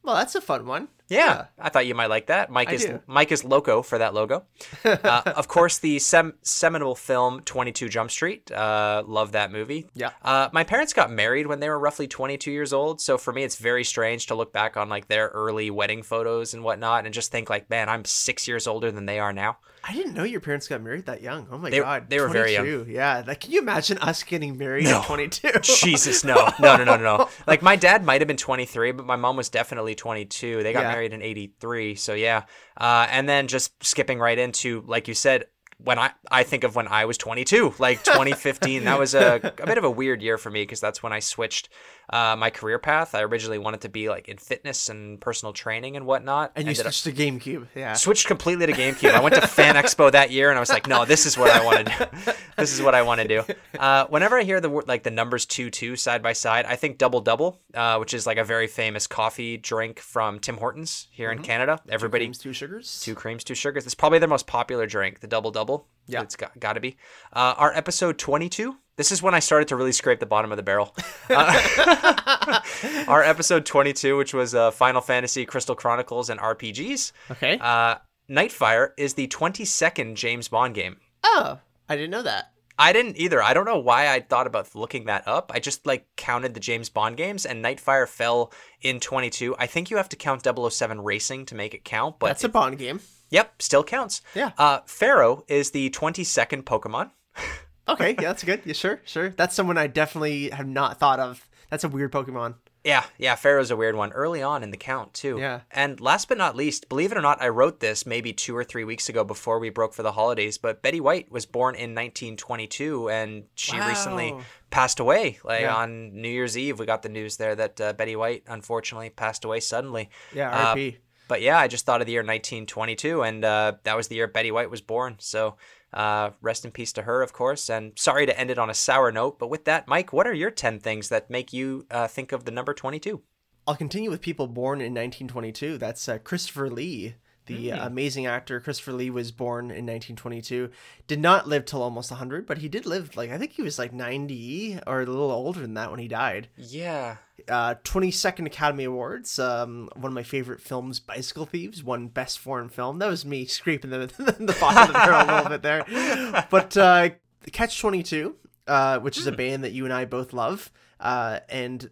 well, 0.03 0.15
that's 0.15 0.37
a 0.37 0.41
fun 0.41 0.67
one. 0.67 0.89
Yeah, 1.09 1.47
I 1.59 1.71
thought 1.71 1.87
you 1.87 1.95
might 1.95 2.11
like 2.11 2.27
that. 2.27 2.51
Mike 2.51 2.69
I 2.69 2.73
is 2.75 2.85
do. 2.85 3.01
Mike 3.07 3.33
is 3.33 3.43
loco 3.45 3.81
for 3.83 3.97
that 3.99 4.13
logo. 4.15 4.45
uh, 4.85 5.23
of 5.25 5.49
course, 5.49 5.79
the 5.79 5.99
sem- 5.99 6.35
seminal 6.43 6.95
film 6.95 7.41
Twenty 7.43 7.73
Two 7.73 7.89
Jump 7.89 8.11
Street. 8.11 8.51
Uh, 8.53 9.03
love 9.07 9.33
that 9.33 9.51
movie. 9.51 9.87
Yeah. 9.95 10.11
Uh, 10.23 10.49
my 10.53 10.65
parents 10.65 10.93
got 10.93 11.11
married 11.11 11.47
when 11.47 11.61
they 11.61 11.69
were 11.69 11.79
roughly 11.79 12.07
22 12.07 12.51
years 12.51 12.73
old, 12.73 13.01
so 13.01 13.17
for 13.17 13.33
me, 13.33 13.43
it's 13.43 13.57
very 13.57 13.85
strange 13.85 14.27
to 14.27 14.35
look 14.35 14.53
back 14.53 14.77
on 14.77 14.89
like 14.89 15.09
their 15.09 15.29
early 15.29 15.71
wedding 15.71 16.03
photos 16.03 16.53
and 16.53 16.63
whatnot, 16.63 17.05
and 17.07 17.15
just 17.15 17.31
think 17.33 17.49
like, 17.49 17.71
man, 17.71 17.89
I'm 17.89 18.05
six 18.05 18.47
years 18.47 18.67
older 18.67 18.91
than 18.91 19.07
they 19.07 19.19
are 19.19 19.33
now. 19.33 19.57
I 19.85 19.95
didn't 19.95 20.13
know 20.13 20.25
your 20.25 20.41
parents 20.41 20.67
got 20.69 20.83
married 20.83 21.07
that 21.07 21.23
young. 21.23 21.47
Oh 21.51 21.57
my 21.57 21.71
They- 21.71 21.79
god, 21.79 22.11
they 22.11 22.21
were 22.21 22.29
very 22.29 22.53
young. 22.53 22.67
22. 22.67 22.91
Yeah, 22.93 23.23
like 23.27 23.41
can 23.41 23.53
you 23.53 23.61
imagine 23.61 23.97
us 23.99 24.23
getting 24.25 24.59
married 24.59 24.85
No. 24.85 24.99
at 24.99 25.05
22? 25.07 25.61
Jesus, 25.63 26.25
no, 26.25 26.53
no, 26.59 26.77
no, 26.77 26.85
no, 26.85 26.97
no, 26.97 27.17
no. 27.17 27.29
Like 27.47 27.63
my 27.63 27.77
dad 27.77 28.05
might 28.05 28.21
have 28.21 28.29
been 28.29 28.37
23, 28.37 28.93
but 28.93 29.07
my 29.07 29.17
mom 29.17 29.37
was 29.37 29.49
definitely 29.49 29.95
22. 29.95 30.63
They 30.63 30.73
got 30.73 30.83
Yeah. 30.83 30.89
married 30.89 30.98
in 31.07 31.23
83, 31.23 31.95
so 31.95 32.15
yeah. 32.15 32.45
Uh, 32.77 33.07
and 33.11 33.29
then 33.29 33.49
just 33.49 33.83
skipping 33.85 34.19
right 34.19 34.39
into, 34.39 34.83
like 34.87 35.09
you 35.09 35.15
said, 35.15 35.47
when 35.83 35.99
I 35.99 36.11
I 36.31 36.43
think 36.43 36.65
of 36.65 36.75
when 36.75 36.89
I 36.89 37.05
was 37.05 37.17
22, 37.19 37.75
like 37.79 38.03
2015. 38.03 38.85
that 38.85 38.99
was 38.99 39.15
a, 39.15 39.41
a 39.59 39.67
bit 39.67 39.79
of 39.79 39.85
a 39.85 39.91
weird 39.91 40.23
year 40.23 40.39
for 40.39 40.51
me 40.51 40.63
because 40.63 40.81
that's 40.81 41.03
when 41.03 41.13
I 41.13 41.21
switched 41.21 41.69
uh, 42.11 42.37
my 42.39 42.51
career 42.51 42.79
path. 42.79 43.15
I 43.15 43.23
originally 43.23 43.59
wanted 43.59 43.83
to 43.83 43.89
be 43.89 44.09
like 44.09 44.29
in 44.29 44.37
fitness 44.39 44.89
and 44.89 45.21
personal 45.21 45.53
training 45.53 45.97
and 45.97 46.07
whatnot. 46.07 46.53
and 46.57 46.65
you 46.65 46.71
Ended 46.71 46.87
up- 46.87 46.93
switched 46.95 47.17
to 47.17 47.23
GameCube. 47.23 47.67
Yeah. 47.75 47.93
switched 47.95 48.27
completely 48.27 48.67
to 48.67 48.73
GameCube. 48.73 49.13
I 49.13 49.21
went 49.21 49.35
to 49.35 49.47
Fan 49.47 49.75
Expo 49.75 50.11
that 50.13 50.31
year, 50.31 50.51
and 50.51 50.57
I 50.57 50.61
was 50.61 50.71
like, 50.71 50.87
"No, 50.87 51.05
this 51.05 51.27
is 51.27 51.37
what 51.37 51.51
I 51.51 51.65
want 51.65 51.87
to 51.87 52.09
do. 52.25 52.33
this 52.57 52.73
is 52.73 52.81
what 52.83 52.95
I 52.95 53.03
want 53.03 53.21
to 53.21 53.29
do." 53.29 53.43
Uh, 53.79 54.07
whenever 54.07 54.39
I 54.39 54.43
hear 54.45 54.61
the 54.61 54.71
word 54.71 54.89
like 54.89 55.03
the 55.03 55.11
numbers 55.11 55.45
two 55.47 55.71
two 55.71 55.97
side 55.97 56.23
by 56.23 56.33
side, 56.33 56.65
I 56.67 56.77
think 56.77 56.99
double 56.99 57.21
double, 57.21 57.61
uh, 57.75 57.97
which 57.99 58.15
is 58.15 58.27
like 58.27 58.39
a 58.39 58.45
very 58.45 58.67
famous 58.67 59.07
coffee 59.07 59.57
drink 59.57 59.99
from 60.01 60.39
Tim 60.41 60.57
Hortons 60.57 61.09
here 61.11 61.31
in 61.31 61.43
Canada. 61.43 61.81
Everybody 61.89 62.25
two, 62.25 62.29
Creams, 62.29 62.39
two 62.39 62.53
sugars. 62.53 63.01
two 63.05 63.15
creams, 63.15 63.45
two 63.45 63.55
sugars. 63.55 63.85
It's 63.87 63.95
probably 63.95 64.19
their 64.19 64.29
most 64.29 64.47
popular 64.47 64.87
drink, 64.87 65.21
the 65.21 65.27
double 65.27 65.51
double. 65.51 65.87
Yeah. 66.07 66.23
it's 66.23 66.37
got, 66.37 66.59
got 66.59 66.73
to 66.73 66.81
be. 66.81 66.97
Uh, 67.33 67.55
our 67.59 67.73
episode 67.75 68.19
twenty 68.19 68.49
two. 68.49 68.77
This 68.99 69.13
is 69.13 69.23
when 69.23 69.33
I 69.33 69.39
started 69.39 69.69
to 69.69 69.77
really 69.77 69.93
scrape 69.93 70.19
the 70.21 70.27
bottom 70.27 70.51
of 70.53 70.57
the 70.59 70.63
barrel. 70.63 70.95
Uh, 71.31 72.61
our 73.09 73.23
episode 73.23 73.65
twenty 73.67 73.93
two, 73.93 74.17
which 74.17 74.33
was 74.35 74.55
uh, 74.55 74.71
Final 74.71 75.01
Fantasy, 75.03 75.45
Crystal 75.45 75.75
Chronicles, 75.75 76.31
and 76.31 76.41
RPGs. 76.41 77.13
Okay. 77.33 77.59
Uh, 77.61 77.97
Nightfire 78.31 78.91
is 78.97 79.13
the 79.15 79.29
22nd 79.29 80.15
James 80.15 80.49
Bond 80.49 80.75
game. 80.75 80.97
oh, 81.25 81.59
I 81.89 81.97
didn't 81.97 82.11
know 82.11 82.23
that. 82.23 82.53
I 82.79 82.93
didn't 82.95 83.19
either. 83.19 83.43
I 83.43 83.53
don't 83.55 83.65
know 83.67 83.79
why 83.79 84.09
I 84.09 84.21
thought 84.21 84.47
about 84.47 84.75
looking 84.75 85.05
that 85.07 85.27
up. 85.29 85.51
I 85.55 85.59
just 85.61 85.85
like 85.87 86.07
counted 86.17 86.55
the 86.55 86.61
James 86.61 86.89
Bond 86.89 87.17
games 87.19 87.45
and 87.45 87.63
Nightfire 87.65 88.09
fell 88.09 88.53
in 88.81 89.01
22. 89.01 89.55
I 89.59 89.67
think 89.67 89.91
you 89.91 89.97
have 89.99 90.09
to 90.11 90.17
count 90.17 90.47
007 90.47 91.01
Racing 91.03 91.45
to 91.47 91.55
make 91.55 91.75
it 91.75 91.85
count, 91.85 92.19
but 92.19 92.29
That's 92.29 92.45
a 92.45 92.49
Bond 92.49 92.79
game. 92.79 93.01
yep, 93.31 93.61
still 93.61 93.85
counts. 93.85 94.23
Yeah. 94.35 94.53
Uh, 94.57 94.81
Fearow 94.83 95.43
is 95.49 95.73
the 95.73 95.91
22nd 95.91 96.63
Pokemon. 96.63 97.11
Okay, 97.89 98.11
yeah, 98.11 98.29
that's 98.29 98.45
good. 98.45 98.63
Yeah, 98.65 98.73
sure, 98.75 99.01
sure. 99.05 99.31
That's 99.31 99.55
someone 99.55 99.79
I 99.79 99.87
definitely 99.87 100.51
have 100.51 100.67
not 100.69 100.99
thought 100.99 101.21
of. 101.21 101.49
That's 101.71 101.85
a 101.85 101.89
weird 101.89 102.13
Pokemon. 102.13 102.55
Yeah, 102.85 103.05
yeah, 103.19 103.35
Fearow's 103.35 103.71
a 103.71 103.77
weird 103.77 103.97
one 103.97 104.13
early 104.13 104.41
on 104.43 104.63
in 104.63 104.71
the 104.71 104.77
count 104.77 105.13
too. 105.13 105.37
Yeah. 105.39 105.61
And 105.71 106.01
last 106.01 106.29
but 106.29 106.39
not 106.39 106.55
least, 106.57 106.89
believe 106.89 107.13
it 107.13 107.19
or 107.19 107.21
not, 107.21 107.43
I 107.43 107.49
wrote 107.49 107.81
this 107.81 108.07
maybe 108.07 108.33
two 108.33 108.57
or 108.57 108.63
three 108.65 108.85
weeks 108.85 109.09
ago 109.09 109.25
before 109.25 109.59
we 109.59 109.69
broke 109.69 109.93
for 109.93 110.03
the 110.03 110.13
holidays. 110.13 110.57
But 110.59 110.81
Betty 110.81 111.01
White 111.01 111.31
was 111.31 111.45
born 111.45 111.75
in 111.75 111.95
1922, 111.95 113.11
and 113.11 113.45
she 113.57 113.79
recently 113.81 114.35
passed 114.71 115.01
away. 115.01 115.39
Like 115.45 115.63
Yeah. 115.63 115.75
on 115.75 116.15
New 116.21 116.29
Year's 116.29 116.57
Eve, 116.57 116.79
we 116.79 116.87
got 116.87 117.03
the 117.03 117.09
news 117.09 117.37
there 117.37 117.55
that 117.57 117.81
uh, 117.81 117.93
Betty 117.95 118.17
White 118.17 118.45
unfortunately 118.47 119.11
passed 119.11 119.45
away 119.45 119.61
suddenly. 119.61 120.09
Yeah, 120.33 120.51
Uh, 120.51 120.75
RP. 120.75 120.97
But 121.27 121.43
yeah, 121.43 121.59
I 121.59 121.69
just 121.69 121.85
thought 121.85 122.01
of 122.01 122.07
the 122.07 122.13
year 122.15 122.23
1922, 122.23 123.23
and 123.23 123.45
uh, 123.45 123.73
that 123.83 123.97
was 123.97 124.09
the 124.09 124.15
year 124.17 124.29
Betty 124.29 124.51
White 124.51 124.71
was 124.71 124.81
born. 124.81 125.17
So 125.19 125.57
uh, 125.93 126.31
rest 126.41 126.65
in 126.65 126.71
peace 126.71 126.93
to 126.95 127.03
her, 127.03 127.23
of 127.23 127.33
course. 127.33 127.71
And 127.71 127.93
sorry 127.97 128.27
to 128.27 128.39
end 128.39 128.51
it 128.51 128.59
on 128.59 128.71
a 128.71 128.75
sour 128.75 129.11
note, 129.11 129.39
but 129.39 129.51
with 129.51 129.65
that, 129.65 129.89
Mike, 129.89 130.13
what 130.13 130.27
are 130.27 130.35
your 130.35 130.51
10 130.51 130.81
things 130.81 131.09
that 131.09 131.31
make 131.31 131.53
you 131.53 131.87
uh, 131.91 132.09
think 132.09 132.33
of 132.33 132.45
the 132.45 132.51
number 132.51 132.75
22? 132.75 133.23
I'll 133.67 133.77
continue 133.77 134.11
with 134.11 134.21
people 134.21 134.47
born 134.47 134.81
in 134.81 134.95
1922. 134.95 135.79
That's 135.79 136.09
uh, 136.09 136.19
Christopher 136.19 136.71
Lee, 136.71 137.17
the 137.49 137.73
uh, 137.73 137.87
amazing 137.87 138.27
actor. 138.27 138.61
Christopher 138.61 138.93
Lee 138.93 139.11
was 139.11 139.33
born 139.33 139.67
in 139.67 139.85
1922. 139.87 140.71
Did 141.07 141.21
not 141.21 141.49
live 141.49 141.65
till 141.65 141.83
almost 141.83 142.11
100, 142.11 142.47
but 142.47 142.59
he 142.59 142.69
did 142.69 142.87
live 142.87 143.17
like 143.17 143.31
I 143.31 143.39
think 143.39 143.53
he 143.53 143.63
was 143.63 143.79
like 143.79 143.93
90 143.93 144.81
or 144.87 145.03
a 145.03 145.07
little 145.07 145.33
older 145.33 145.61
than 145.61 145.75
that 145.75 145.91
when 145.91 145.99
he 145.99 146.09
died. 146.09 146.49
Yeah. 146.57 147.17
Uh, 147.49 147.75
22nd 147.85 148.47
Academy 148.47 148.85
Awards. 148.85 149.39
Um, 149.39 149.89
one 149.95 150.07
of 150.11 150.15
my 150.15 150.23
favorite 150.23 150.61
films, 150.61 151.01
Bicycle 151.01 151.47
Thieves, 151.47 151.83
won 151.83 152.09
Best 152.09 152.39
Foreign 152.39 152.69
Film. 152.69 152.99
That 152.99 153.09
was 153.09 153.25
me 153.25 153.47
scraping 153.47 153.91
the 153.91 153.99
the 154.07 154.57
bottom 154.61 154.83
of 154.83 154.89
the 154.89 154.93
barrel 154.93 155.25
a 155.25 155.27
little 155.27 155.51
bit 155.51 155.63
there. 155.63 156.45
But 156.51 156.77
uh, 156.77 157.11
Catch 157.53 157.81
22, 157.81 158.37
uh, 158.67 158.99
which 159.01 159.19
is 159.19 159.27
a 159.27 159.33
band 159.33 159.65
that 159.65 159.73
you 159.73 159.85
and 159.85 159.93
I 159.93 160.05
both 160.05 160.33
love, 160.33 160.71
uh, 161.01 161.41
and 161.49 161.89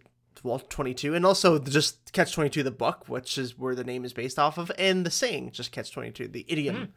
well, 0.47 0.59
22, 0.59 1.13
and 1.13 1.25
also 1.25 1.57
the- 1.57 1.69
just 1.71 2.11
Catch 2.13 2.33
22, 2.33 2.63
the 2.63 2.71
book, 2.71 3.07
which 3.07 3.37
is 3.37 3.57
where 3.57 3.75
the 3.75 3.83
name 3.83 4.03
is 4.05 4.13
based 4.13 4.39
off 4.39 4.57
of, 4.57 4.71
and 4.77 5.05
the 5.05 5.11
saying, 5.11 5.51
just 5.51 5.71
Catch 5.71 5.91
22, 5.91 6.27
the 6.29 6.45
idiom. 6.47 6.93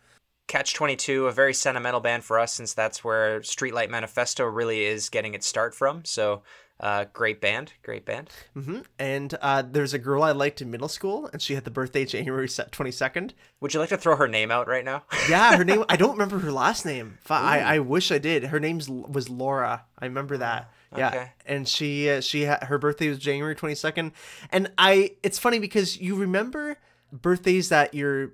Catch 0.48 0.74
22, 0.74 1.26
a 1.26 1.32
very 1.32 1.54
sentimental 1.54 2.00
band 2.00 2.24
for 2.24 2.38
us 2.38 2.52
since 2.52 2.72
that's 2.74 3.04
where 3.04 3.40
Streetlight 3.40 3.88
Manifesto 3.88 4.44
really 4.44 4.84
is 4.84 5.08
getting 5.08 5.34
its 5.34 5.46
start 5.46 5.76
from. 5.76 6.04
So, 6.04 6.42
uh, 6.80 7.04
great 7.12 7.40
band. 7.40 7.74
Great 7.84 8.04
band. 8.04 8.30
hmm 8.54 8.80
And 8.98 9.32
uh, 9.42 9.62
there's 9.70 9.94
a 9.94 9.98
girl 9.98 10.22
I 10.24 10.32
liked 10.32 10.60
in 10.60 10.68
middle 10.70 10.88
school, 10.88 11.28
and 11.32 11.40
she 11.40 11.54
had 11.54 11.64
the 11.64 11.70
birthday 11.70 12.04
January 12.04 12.48
22nd. 12.48 13.32
Would 13.60 13.74
you 13.74 13.80
like 13.80 13.90
to 13.90 13.96
throw 13.98 14.16
her 14.16 14.26
name 14.26 14.50
out 14.50 14.66
right 14.66 14.84
now? 14.84 15.04
Yeah, 15.28 15.56
her 15.56 15.64
name. 15.64 15.84
I 15.88 15.94
don't 15.96 16.12
remember 16.12 16.38
her 16.40 16.50
last 16.50 16.84
name. 16.84 17.18
I 17.74 17.78
wish 17.78 18.10
I 18.10 18.18
did. 18.18 18.44
Her 18.44 18.58
name's 18.58 18.88
was 18.88 19.28
Laura. 19.28 19.84
I 19.98 20.06
remember 20.06 20.36
that. 20.38 20.72
Yeah, 20.96 21.08
okay. 21.08 21.32
and 21.46 21.68
she 21.68 22.10
uh, 22.10 22.20
she 22.20 22.46
ha- 22.46 22.58
her 22.62 22.78
birthday 22.78 23.08
was 23.08 23.18
January 23.18 23.54
twenty 23.54 23.74
second, 23.76 24.12
and 24.50 24.72
I. 24.76 25.12
It's 25.22 25.38
funny 25.38 25.58
because 25.60 26.00
you 26.00 26.16
remember 26.16 26.78
birthdays 27.12 27.68
that 27.68 27.94
your 27.94 28.32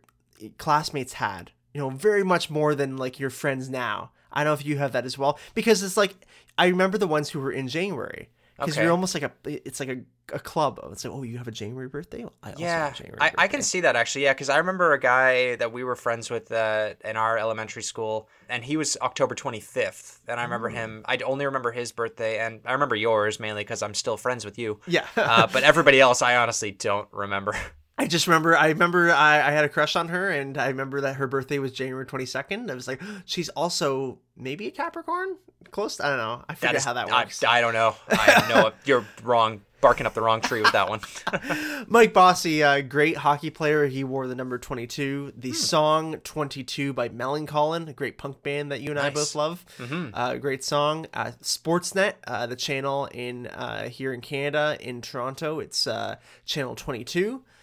classmates 0.59 1.15
had. 1.15 1.51
You 1.75 1.83
know, 1.83 1.91
very 1.91 2.25
much 2.25 2.49
more 2.49 2.75
than 2.75 2.97
like 2.97 3.21
your 3.21 3.29
friends 3.29 3.69
now. 3.69 4.13
I 4.33 4.45
don't 4.45 4.51
know 4.51 4.55
if 4.55 4.65
you 4.65 4.79
have 4.79 4.93
that 4.93 5.05
as 5.05 5.19
well 5.19 5.39
because 5.55 5.83
it's 5.83 5.97
like 5.97 6.15
I 6.57 6.67
remember 6.69 6.97
the 6.99 7.07
ones 7.07 7.31
who 7.31 7.41
were 7.41 7.53
in 7.53 7.69
January 7.69 8.29
because 8.59 8.75
Okay. 8.75 8.83
you're 8.83 8.93
almost 8.93 9.15
like 9.15 9.23
a 9.23 9.33
it's 9.45 9.81
like 9.81 9.89
a, 9.91 10.01
a 10.33 10.39
club. 10.39 10.81
It's 10.93 11.05
like 11.05 11.13
oh 11.13 11.23
you 11.23 11.39
have 11.39 11.49
a 11.49 11.53
January 11.53 11.89
birthday. 11.89 12.23
Well, 12.25 12.33
I 12.43 12.51
also 12.53 12.63
have 12.65 12.69
yeah, 12.69 12.91
a 12.91 12.95
January 12.95 13.19
I, 13.21 13.33
I 13.39 13.49
can 13.49 13.63
see 13.63 13.81
that 13.81 13.97
actually. 13.97 14.25
Yeah, 14.25 14.33
because 14.33 14.49
I 14.49 14.59
remember 14.59 14.93
a 14.93 15.01
guy 15.01 15.57
that 15.57 15.73
we 15.73 15.85
were 15.85 15.97
friends 15.97 16.31
with 16.31 16.51
uh, 16.51 16.95
in 17.05 17.17
our 17.17 17.37
elementary 17.39 17.83
school, 17.83 18.29
and 18.49 18.65
he 18.65 18.77
was 18.77 18.97
October 19.03 19.35
25th. 19.35 20.21
And 20.29 20.41
I 20.41 20.45
remember 20.45 20.69
him. 20.69 21.03
I 21.07 21.17
only 21.19 21.45
remember 21.47 21.73
his 21.73 21.93
birthday, 21.93 22.39
and 22.39 22.61
I 22.65 22.73
remember 22.73 22.97
yours 22.97 23.39
mainly 23.39 23.63
because 23.63 23.83
I'm 23.83 23.95
still 23.95 24.17
friends 24.17 24.45
with 24.45 24.59
you. 24.59 24.81
Yeah. 24.87 25.07
uh, 25.17 25.47
but 25.53 25.63
everybody 25.63 26.01
else, 26.01 26.23
I 26.23 26.37
honestly 26.37 26.71
don't 26.73 27.09
remember. 27.13 27.55
I 27.99 28.07
just 28.07 28.27
remember. 28.27 28.57
I 28.57 28.69
remember. 28.69 29.11
I, 29.11 29.37
I 29.37 29.51
had 29.53 29.65
a 29.65 29.69
crush 29.71 29.97
on 29.97 30.09
her, 30.09 30.31
and 30.31 30.59
I 30.59 30.69
remember 30.69 31.01
that 31.03 31.17
her 31.17 31.27
birthday 31.27 31.59
was 31.59 31.73
January 31.73 32.05
twenty 32.07 32.27
second. 32.27 32.71
I 32.71 32.75
was 32.75 32.87
like, 32.87 33.01
she's 33.25 33.49
also 33.51 34.19
maybe 34.37 34.67
a 34.67 34.71
Capricorn. 34.71 35.37
Close. 35.71 35.99
I 36.01 36.09
don't 36.11 36.19
know. 36.19 36.45
I 36.49 36.55
forget 36.55 36.73
That 36.73 36.77
is, 36.77 36.85
how 36.85 36.93
that 36.93 37.11
I- 37.11 37.23
works. 37.25 37.43
I, 37.43 37.61
don't 37.61 37.73
know. 37.73 37.97
I 38.09 38.47
know 38.49 38.71
you're 38.85 39.05
wrong, 39.25 39.63
barking 39.81 40.07
up 40.07 40.15
the 40.15 40.21
wrong 40.21 40.41
tree 40.41 40.63
with 40.63 40.73
that 40.73 40.89
one. 40.89 41.01
Mike 41.89 42.13
Bossy, 42.13 42.61
a 42.61 42.83
great 42.83 43.17
hockey 43.17 43.51
player. 43.51 43.87
He 43.87 44.05
wore 44.05 44.27
the 44.29 44.35
number 44.35 44.59
twenty 44.59 44.87
two. 44.87 45.33
Hmm. 45.35 45.41
The 45.41 45.53
song 45.55 46.17
twenty 46.23 46.63
two 46.65 46.93
by 46.93 47.09
Millencolin, 47.09 47.89
a 47.89 47.93
great 47.95 48.19
punk 48.19 48.43
band 48.43 48.71
that 48.73 48.81
you 48.83 48.91
and 48.91 48.99
I 48.99 49.09
both 49.11 49.35
love. 49.35 49.65
Mm-hmm. 49.79 50.11
Uh, 50.13 50.35
great 50.37 50.63
song. 50.63 51.07
Uh, 51.15 51.33
Sportsnet, 51.43 52.15
uh, 52.27 52.47
the 52.47 52.57
channel 52.57 53.07
in 53.07 53.47
uh, 53.49 53.89
here 53.89 54.13
in 54.13 54.21
Canada 54.21 54.77
in 54.81 55.01
Toronto. 55.01 55.61
It's 55.61 55.87
uh, 55.87 56.17
channel 56.45 56.75
twenty 56.77 57.03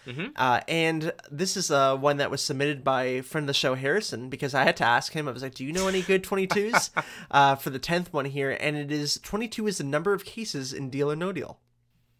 Mm-hmm. 0.06 0.26
Uh, 0.36 0.60
and 0.68 1.12
this 1.30 1.56
is 1.56 1.70
uh, 1.70 1.96
one 1.96 2.18
that 2.18 2.30
was 2.30 2.42
submitted 2.42 2.84
by 2.84 3.22
friend 3.22 3.44
of 3.44 3.48
the 3.48 3.54
show, 3.54 3.74
Harrison, 3.74 4.28
because 4.28 4.54
I 4.54 4.62
had 4.64 4.76
to 4.78 4.84
ask 4.84 5.12
him. 5.12 5.26
I 5.28 5.32
was 5.32 5.42
like, 5.42 5.54
"Do 5.54 5.64
you 5.64 5.72
know 5.72 5.88
any 5.88 6.02
good 6.02 6.22
22s 6.22 6.90
uh, 7.30 7.56
for 7.56 7.70
the 7.70 7.78
tenth 7.78 8.12
one 8.12 8.26
here?" 8.26 8.56
And 8.60 8.76
it 8.76 8.92
is 8.92 9.18
22 9.22 9.66
is 9.66 9.78
the 9.78 9.84
number 9.84 10.12
of 10.12 10.24
cases 10.24 10.72
in 10.72 10.90
Deal 10.90 11.10
or 11.10 11.16
No 11.16 11.32
Deal. 11.32 11.58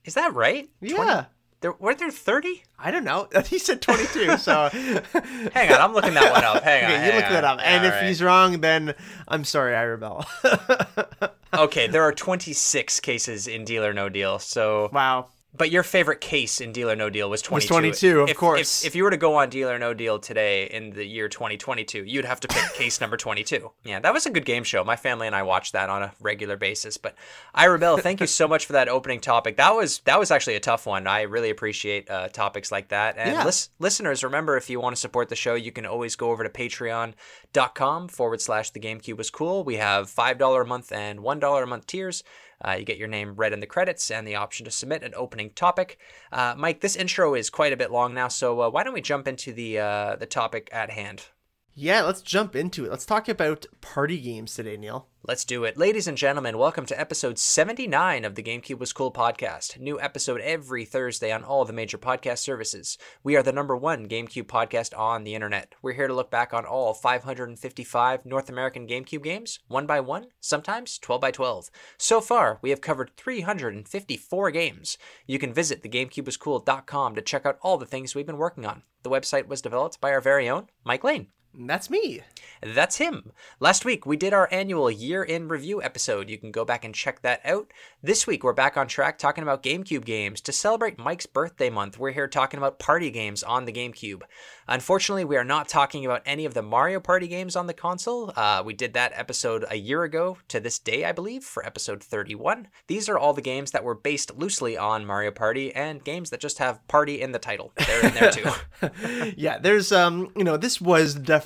Is 0.04 0.14
that 0.14 0.34
right? 0.34 0.68
Yeah, 0.80 1.26
There 1.60 1.72
were 1.72 1.94
there 1.94 2.10
30? 2.10 2.62
I 2.78 2.90
don't 2.90 3.04
know. 3.04 3.28
He 3.46 3.58
said 3.58 3.80
22, 3.80 4.36
so 4.36 4.68
Hang 4.72 5.72
on, 5.72 5.80
I'm 5.80 5.94
looking 5.94 6.12
that 6.14 6.30
one 6.32 6.44
up. 6.44 6.62
Hang 6.62 6.84
on. 6.84 6.90
okay, 6.90 7.06
you 7.06 7.12
hang 7.12 7.20
look 7.20 7.30
that 7.30 7.44
on. 7.44 7.58
up. 7.58 7.66
And 7.66 7.80
All 7.84 7.88
if 7.90 7.94
right. 7.94 8.06
he's 8.06 8.22
wrong, 8.22 8.60
then 8.60 8.94
I'm 9.28 9.44
sorry, 9.44 9.74
Ira 9.74 9.96
Bell. 9.96 10.26
okay, 11.54 11.86
there 11.86 12.02
are 12.02 12.12
26 12.12 13.00
cases 13.00 13.46
in 13.46 13.64
Deal 13.64 13.84
or 13.84 13.92
No 13.92 14.08
Deal. 14.08 14.38
So 14.38 14.90
wow. 14.92 15.28
But 15.56 15.70
your 15.70 15.84
favorite 15.84 16.20
case 16.20 16.60
in 16.60 16.72
Deal 16.72 16.90
or 16.90 16.96
No 16.96 17.10
Deal 17.10 17.30
was 17.30 17.40
22. 17.40 17.68
22, 17.68 18.20
of 18.22 18.28
if, 18.28 18.36
course. 18.36 18.82
If, 18.82 18.88
if 18.88 18.96
you 18.96 19.04
were 19.04 19.10
to 19.10 19.16
go 19.16 19.36
on 19.36 19.50
Deal 19.50 19.70
or 19.70 19.78
No 19.78 19.94
Deal 19.94 20.18
today 20.18 20.64
in 20.64 20.90
the 20.90 21.04
year 21.06 21.28
2022, 21.28 22.02
you'd 22.04 22.24
have 22.24 22.40
to 22.40 22.48
pick 22.48 22.62
case 22.74 23.00
number 23.00 23.16
22. 23.16 23.70
Yeah, 23.84 24.00
that 24.00 24.12
was 24.12 24.26
a 24.26 24.30
good 24.30 24.44
game 24.44 24.64
show. 24.64 24.82
My 24.82 24.96
family 24.96 25.28
and 25.28 25.36
I 25.36 25.44
watched 25.44 25.72
that 25.74 25.90
on 25.90 26.02
a 26.02 26.12
regular 26.20 26.56
basis. 26.56 26.96
But 26.96 27.14
Ira 27.54 27.78
Bell, 27.78 27.98
thank 27.98 28.20
you 28.20 28.26
so 28.26 28.48
much 28.54 28.66
for 28.66 28.72
that 28.72 28.88
opening 28.88 29.20
topic. 29.20 29.56
That 29.56 29.76
was 29.76 30.00
that 30.06 30.18
was 30.18 30.32
actually 30.32 30.56
a 30.56 30.60
tough 30.60 30.86
one. 30.86 31.06
I 31.06 31.22
really 31.22 31.50
appreciate 31.50 32.10
uh, 32.10 32.28
topics 32.30 32.72
like 32.72 32.88
that. 32.88 33.16
And 33.16 33.30
Yeah. 33.30 33.44
lis- 33.44 33.68
listeners, 33.78 34.24
remember 34.24 34.56
if 34.56 34.68
you 34.68 34.80
want 34.80 34.96
to 34.96 35.00
support 35.00 35.28
the 35.28 35.36
show, 35.36 35.54
you 35.54 35.70
can 35.70 35.86
always 35.86 36.16
go 36.16 36.32
over 36.32 36.42
to 36.42 36.50
patreon.com 36.50 38.08
forward 38.08 38.40
slash 38.40 38.70
the 38.70 38.80
GameCube 38.80 39.16
was 39.16 39.30
cool. 39.30 39.62
We 39.62 39.76
have 39.76 40.10
$5 40.10 40.62
a 40.62 40.64
month 40.64 40.90
and 40.92 41.20
$1 41.20 41.62
a 41.62 41.66
month 41.66 41.86
tiers. 41.86 42.24
Uh, 42.62 42.72
you 42.72 42.84
get 42.84 42.98
your 42.98 43.08
name 43.08 43.34
read 43.34 43.52
in 43.52 43.60
the 43.60 43.66
credits 43.66 44.10
and 44.10 44.26
the 44.26 44.34
option 44.34 44.64
to 44.64 44.70
submit 44.70 45.02
an 45.02 45.14
opening 45.16 45.50
topic. 45.50 45.98
Uh, 46.32 46.54
Mike, 46.56 46.80
this 46.80 46.96
intro 46.96 47.34
is 47.34 47.50
quite 47.50 47.72
a 47.72 47.76
bit 47.76 47.90
long 47.90 48.12
now, 48.14 48.28
so 48.28 48.60
uh, 48.60 48.70
why 48.70 48.82
don't 48.82 48.94
we 48.94 49.00
jump 49.00 49.28
into 49.28 49.52
the 49.52 49.78
uh, 49.78 50.16
the 50.16 50.26
topic 50.26 50.68
at 50.72 50.90
hand? 50.90 51.26
Yeah, 51.76 52.02
let's 52.02 52.22
jump 52.22 52.54
into 52.54 52.84
it. 52.84 52.90
Let's 52.92 53.04
talk 53.04 53.28
about 53.28 53.66
party 53.80 54.20
games 54.20 54.54
today, 54.54 54.76
Neil. 54.76 55.08
Let's 55.26 55.44
do 55.44 55.64
it. 55.64 55.76
Ladies 55.76 56.06
and 56.06 56.16
gentlemen, 56.16 56.56
welcome 56.56 56.86
to 56.86 57.00
episode 57.00 57.36
79 57.36 58.24
of 58.24 58.36
the 58.36 58.44
GameCube 58.44 58.78
Was 58.78 58.92
Cool 58.92 59.10
podcast. 59.10 59.80
New 59.80 60.00
episode 60.00 60.40
every 60.40 60.84
Thursday 60.84 61.32
on 61.32 61.42
all 61.42 61.64
the 61.64 61.72
major 61.72 61.98
podcast 61.98 62.38
services. 62.38 62.96
We 63.24 63.34
are 63.34 63.42
the 63.42 63.50
number 63.50 63.76
one 63.76 64.08
GameCube 64.08 64.44
podcast 64.44 64.96
on 64.96 65.24
the 65.24 65.34
internet. 65.34 65.74
We're 65.82 65.94
here 65.94 66.06
to 66.06 66.14
look 66.14 66.30
back 66.30 66.54
on 66.54 66.64
all 66.64 66.94
555 66.94 68.24
North 68.24 68.48
American 68.48 68.86
GameCube 68.86 69.24
games, 69.24 69.58
one 69.66 69.86
by 69.86 69.98
one, 69.98 70.26
sometimes 70.38 70.96
12 71.00 71.20
by 71.20 71.32
12. 71.32 71.70
So 71.98 72.20
far, 72.20 72.60
we 72.62 72.70
have 72.70 72.82
covered 72.82 73.16
354 73.16 74.52
games. 74.52 74.96
You 75.26 75.40
can 75.40 75.52
visit 75.52 75.82
thegamecubewascool.com 75.82 77.16
to 77.16 77.22
check 77.22 77.44
out 77.44 77.58
all 77.62 77.78
the 77.78 77.86
things 77.86 78.14
we've 78.14 78.24
been 78.24 78.38
working 78.38 78.64
on. 78.64 78.84
The 79.02 79.10
website 79.10 79.48
was 79.48 79.60
developed 79.60 80.00
by 80.00 80.12
our 80.12 80.20
very 80.20 80.48
own 80.48 80.68
Mike 80.84 81.02
Lane. 81.02 81.26
That's 81.56 81.88
me. 81.88 82.20
That's 82.62 82.96
him. 82.96 83.30
Last 83.60 83.84
week, 83.84 84.06
we 84.06 84.16
did 84.16 84.32
our 84.32 84.48
annual 84.50 84.90
year 84.90 85.22
in 85.22 85.48
review 85.48 85.82
episode. 85.82 86.28
You 86.28 86.38
can 86.38 86.50
go 86.50 86.64
back 86.64 86.84
and 86.84 86.94
check 86.94 87.22
that 87.22 87.40
out. 87.44 87.70
This 88.02 88.26
week, 88.26 88.42
we're 88.42 88.52
back 88.52 88.76
on 88.76 88.88
track 88.88 89.18
talking 89.18 89.42
about 89.42 89.62
GameCube 89.62 90.04
games. 90.04 90.40
To 90.42 90.52
celebrate 90.52 90.98
Mike's 90.98 91.26
birthday 91.26 91.70
month, 91.70 91.98
we're 91.98 92.10
here 92.10 92.26
talking 92.26 92.58
about 92.58 92.78
party 92.78 93.10
games 93.10 93.42
on 93.42 93.66
the 93.66 93.72
GameCube. 93.72 94.22
Unfortunately, 94.66 95.24
we 95.24 95.36
are 95.36 95.44
not 95.44 95.68
talking 95.68 96.04
about 96.04 96.22
any 96.26 96.44
of 96.44 96.54
the 96.54 96.62
Mario 96.62 96.98
Party 96.98 97.28
games 97.28 97.54
on 97.54 97.66
the 97.66 97.74
console. 97.74 98.32
Uh, 98.34 98.62
we 98.64 98.72
did 98.72 98.94
that 98.94 99.12
episode 99.14 99.64
a 99.70 99.76
year 99.76 100.02
ago 100.02 100.38
to 100.48 100.58
this 100.58 100.78
day, 100.78 101.04
I 101.04 101.12
believe, 101.12 101.44
for 101.44 101.64
episode 101.64 102.02
31. 102.02 102.68
These 102.88 103.08
are 103.08 103.18
all 103.18 103.34
the 103.34 103.42
games 103.42 103.70
that 103.72 103.84
were 103.84 103.94
based 103.94 104.36
loosely 104.36 104.76
on 104.76 105.06
Mario 105.06 105.30
Party 105.30 105.72
and 105.74 106.02
games 106.02 106.30
that 106.30 106.40
just 106.40 106.58
have 106.58 106.86
party 106.88 107.20
in 107.20 107.32
the 107.32 107.38
title. 107.38 107.72
They're 107.86 108.06
in 108.06 108.14
there 108.14 108.32
too. 108.32 109.34
yeah, 109.36 109.58
there's 109.58 109.92
um, 109.92 110.32
you 110.34 110.44
know, 110.44 110.56
this 110.56 110.80
was 110.80 111.14
definitely 111.14 111.43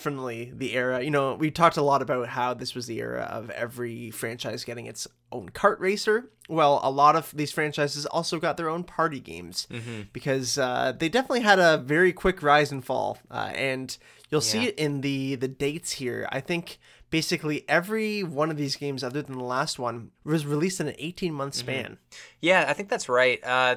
the 0.55 0.75
era. 0.75 1.03
You 1.03 1.11
know, 1.11 1.35
we 1.35 1.51
talked 1.51 1.77
a 1.77 1.83
lot 1.83 2.03
about 2.03 2.29
how 2.29 2.55
this 2.55 2.75
was 2.75 2.87
the 2.87 2.99
era 3.01 3.23
of 3.31 3.51
every 3.51 4.11
franchise 4.11 4.65
getting 4.65 4.87
its 4.87 5.07
own 5.31 5.51
kart 5.51 5.79
racer. 5.79 6.31
Well, 6.49 6.81
a 6.83 6.91
lot 6.91 7.17
of 7.17 7.31
these 7.37 7.53
franchises 7.53 8.07
also 8.07 8.39
got 8.39 8.57
their 8.57 8.71
own 8.71 8.85
party 8.85 9.21
games 9.21 9.67
because 10.13 10.57
uh, 10.57 10.93
they 10.99 11.09
definitely 11.09 11.41
had 11.43 11.59
a 11.59 11.79
very 11.79 12.13
quick 12.13 12.43
rise 12.43 12.73
and 12.73 12.85
fall, 12.85 13.19
uh, 13.31 13.51
and 13.55 13.97
you'll 14.31 14.41
see 14.41 14.67
it 14.67 14.79
in 14.79 15.03
the 15.03 15.35
the 15.35 15.49
dates 15.49 15.93
here. 15.93 16.27
I 16.33 16.41
think 16.41 16.79
basically 17.11 17.65
every 17.69 18.23
one 18.23 18.51
of 18.51 18.57
these 18.57 18.77
games, 18.77 19.05
other 19.05 19.23
than 19.23 19.37
the 19.37 19.45
last 19.45 19.79
one, 19.79 20.11
was 20.25 20.47
released 20.47 20.81
in 20.81 20.89
an 20.89 20.95
18 20.99 21.33
month 21.35 21.55
span. 21.55 21.99
Yeah, 22.41 22.65
I 22.69 22.73
think 22.73 22.89
that's 22.89 23.09
right. 23.09 23.43
Uh, 23.45 23.77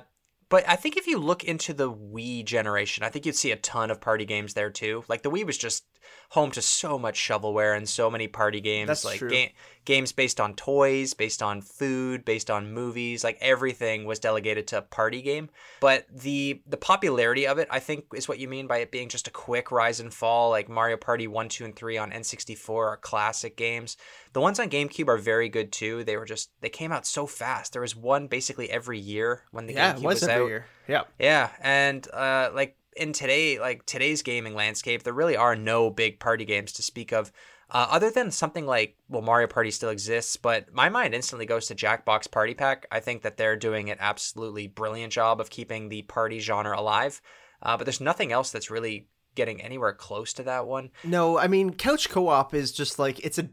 but 0.50 0.68
I 0.68 0.75
think 0.75 0.98
if 0.98 1.08
you 1.08 1.18
look 1.18 1.46
into 1.46 1.74
the 1.74 1.90
Wii 1.90 2.44
generation, 2.44 3.06
I 3.06 3.10
think 3.10 3.25
you'd 3.25 3.38
see 3.38 3.51
a 3.51 3.56
ton 3.56 3.90
of 3.90 4.01
party 4.01 4.25
games 4.25 4.54
there 4.54 4.70
too. 4.70 5.06
Like 5.08 5.22
the 5.24 5.32
Wii 5.32 5.46
was 5.46 5.58
just 5.58 5.86
home 6.29 6.51
to 6.51 6.62
so 6.62 6.98
much 6.98 7.20
shovelware 7.20 7.75
and 7.75 7.88
so 7.88 8.10
many 8.10 8.27
party 8.27 8.62
games. 8.62 8.88
That's 8.88 9.05
like 9.05 9.20
true. 9.20 9.29
ga- 9.29 9.53
games 9.84 10.12
based 10.12 10.39
on 10.39 10.53
toys, 10.55 11.13
based 11.13 11.41
on 11.43 11.62
food, 11.62 12.24
based 12.24 12.50
on 12.50 12.74
movies. 12.74 13.24
Like 13.24 13.38
everything 13.41 14.05
was 14.05 14.20
delegated 14.20 14.67
to 14.67 14.77
a 14.77 14.81
party 14.81 15.22
game. 15.22 15.50
But 15.79 16.05
the 16.10 16.62
the 16.67 16.77
popularity 16.77 17.48
of 17.48 17.58
it, 17.58 17.67
I 17.72 17.79
think, 17.79 18.05
is 18.15 18.27
what 18.27 18.39
you 18.39 18.48
mean 18.48 18.67
by 18.67 18.77
it 18.77 18.91
being 18.91 19.10
just 19.10 19.27
a 19.27 19.31
quick 19.31 19.72
rise 19.72 20.00
and 20.00 20.13
fall. 20.13 20.50
Like 20.51 20.70
Mario 20.70 20.98
Party 20.98 21.27
one, 21.27 21.50
two, 21.50 21.65
and 21.65 21.75
three 21.75 21.98
on 21.98 22.12
N64 22.12 22.70
are 22.70 22.98
classic 22.98 23.58
games. 23.58 23.98
The 24.34 24.41
ones 24.41 24.60
on 24.60 24.70
GameCube 24.70 25.08
are 25.10 25.17
very 25.17 25.50
good 25.50 25.72
too. 25.72 26.03
They 26.03 26.15
were 26.17 26.25
just 26.25 26.51
they 26.62 26.70
came 26.70 26.91
out 26.91 27.05
so 27.05 27.25
fast. 27.27 27.73
There 27.73 27.82
was 27.82 27.95
one 27.95 28.28
basically 28.28 28.69
every 28.69 28.99
year 28.99 29.43
when 29.52 29.65
the 29.67 29.73
Yeah, 29.73 29.93
GameCube 29.95 30.04
was 30.04 30.21
was 30.21 30.30
out. 30.30 30.47
year. 30.47 30.65
Yeah. 30.88 31.04
Yeah, 31.19 31.49
and 31.62 32.08
uh, 32.12 32.52
like 32.54 32.76
in 32.95 33.13
today, 33.13 33.60
like 33.60 33.86
today's 33.86 34.21
gaming 34.21 34.56
landscape, 34.56 35.04
there 35.04 35.13
really 35.13 35.38
are 35.38 35.56
no 35.56 35.89
big 35.89 36.19
party 36.19 36.45
games 36.45 36.73
to 36.73 36.84
speak 36.84 37.12
of, 37.12 37.32
uh, 37.69 37.88
other 37.89 38.12
than 38.12 38.32
something 38.32 38.65
like 38.65 38.97
well, 39.08 39.21
Mario 39.21 39.47
Party 39.47 39.71
still 39.71 39.89
exists, 39.89 40.36
but 40.36 40.73
my 40.73 40.89
mind 40.89 41.13
instantly 41.13 41.45
goes 41.45 41.67
to 41.67 41.75
Jackbox 41.75 42.30
Party 42.30 42.54
Pack. 42.54 42.86
I 42.91 42.99
think 42.99 43.21
that 43.21 43.38
they're 43.38 43.56
doing 43.56 43.89
an 43.89 43.97
absolutely 43.99 44.67
brilliant 44.67 45.13
job 45.13 45.39
of 45.39 45.49
keeping 45.49 45.88
the 45.88 46.01
party 46.01 46.39
genre 46.39 46.77
alive, 46.77 47.21
uh, 47.62 47.77
but 47.77 47.86
there's 47.86 48.01
nothing 48.01 48.34
else 48.34 48.51
that's 48.51 48.69
really 48.69 49.08
getting 49.36 49.62
anywhere 49.62 49.94
close 49.94 50.34
to 50.34 50.44
that 50.44 50.67
one. 50.67 50.91
No, 51.04 51.38
I 51.38 51.48
mean 51.48 51.74
couch 51.74 52.10
co-op 52.10 52.54
is 52.54 52.72
just 52.72 53.00
like 53.00 53.20
it's 53.26 53.38
a. 53.38 53.50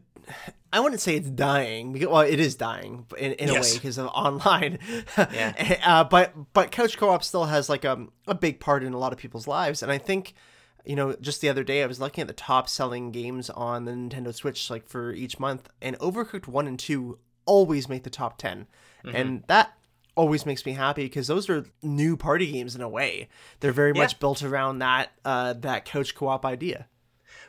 I 0.71 0.79
wouldn't 0.79 1.01
say 1.01 1.15
it's 1.15 1.29
dying. 1.29 1.93
because- 1.93 2.09
Well, 2.09 2.21
it 2.21 2.39
is 2.39 2.55
dying 2.55 3.07
in, 3.17 3.31
in 3.33 3.49
a 3.49 3.53
way 3.53 3.73
because 3.73 3.97
of 3.97 4.07
online. 4.07 4.77
Yeah. 5.17 5.79
uh, 5.85 6.03
but 6.03 6.33
but 6.53 6.71
couch 6.71 6.97
co-op 6.97 7.23
still 7.23 7.45
has 7.45 7.69
like 7.69 7.85
a 7.85 8.05
a 8.27 8.35
big 8.35 8.59
part 8.59 8.83
in 8.83 8.93
a 8.93 8.97
lot 8.99 9.11
of 9.13 9.19
people's 9.19 9.47
lives, 9.47 9.81
and 9.83 9.91
I 9.91 9.97
think. 9.97 10.33
You 10.85 10.95
know, 10.95 11.13
just 11.19 11.41
the 11.41 11.49
other 11.49 11.63
day 11.65 11.83
I 11.83 11.87
was 11.87 11.99
looking 11.99 12.21
at 12.21 12.27
the 12.27 12.33
top 12.33 12.67
selling 12.69 13.11
games 13.11 13.49
on 13.49 13.83
the 13.83 13.91
Nintendo 13.91 14.33
Switch 14.33 14.69
like 14.69 14.87
for 14.87 15.11
each 15.11 15.37
month 15.37 15.69
and 15.81 15.99
Overcooked 15.99 16.47
1 16.47 16.67
and 16.67 16.79
2 16.79 17.19
always 17.45 17.89
make 17.89 18.03
the 18.03 18.09
top 18.09 18.37
10. 18.37 18.65
Mm-hmm. 19.03 19.15
And 19.15 19.43
that 19.47 19.73
always 20.15 20.45
makes 20.45 20.65
me 20.65 20.73
happy 20.73 21.03
because 21.03 21.27
those 21.27 21.49
are 21.49 21.65
new 21.81 22.17
party 22.17 22.51
games 22.51 22.75
in 22.75 22.81
a 22.81 22.89
way. 22.89 23.29
They're 23.59 23.71
very 23.71 23.91
Yeah. 23.95 24.01
much 24.03 24.19
built 24.19 24.43
around 24.43 24.79
that 24.79 25.11
uh 25.25 25.53
that 25.53 25.85
couch 25.85 26.15
co-op 26.15 26.45
idea. 26.45 26.87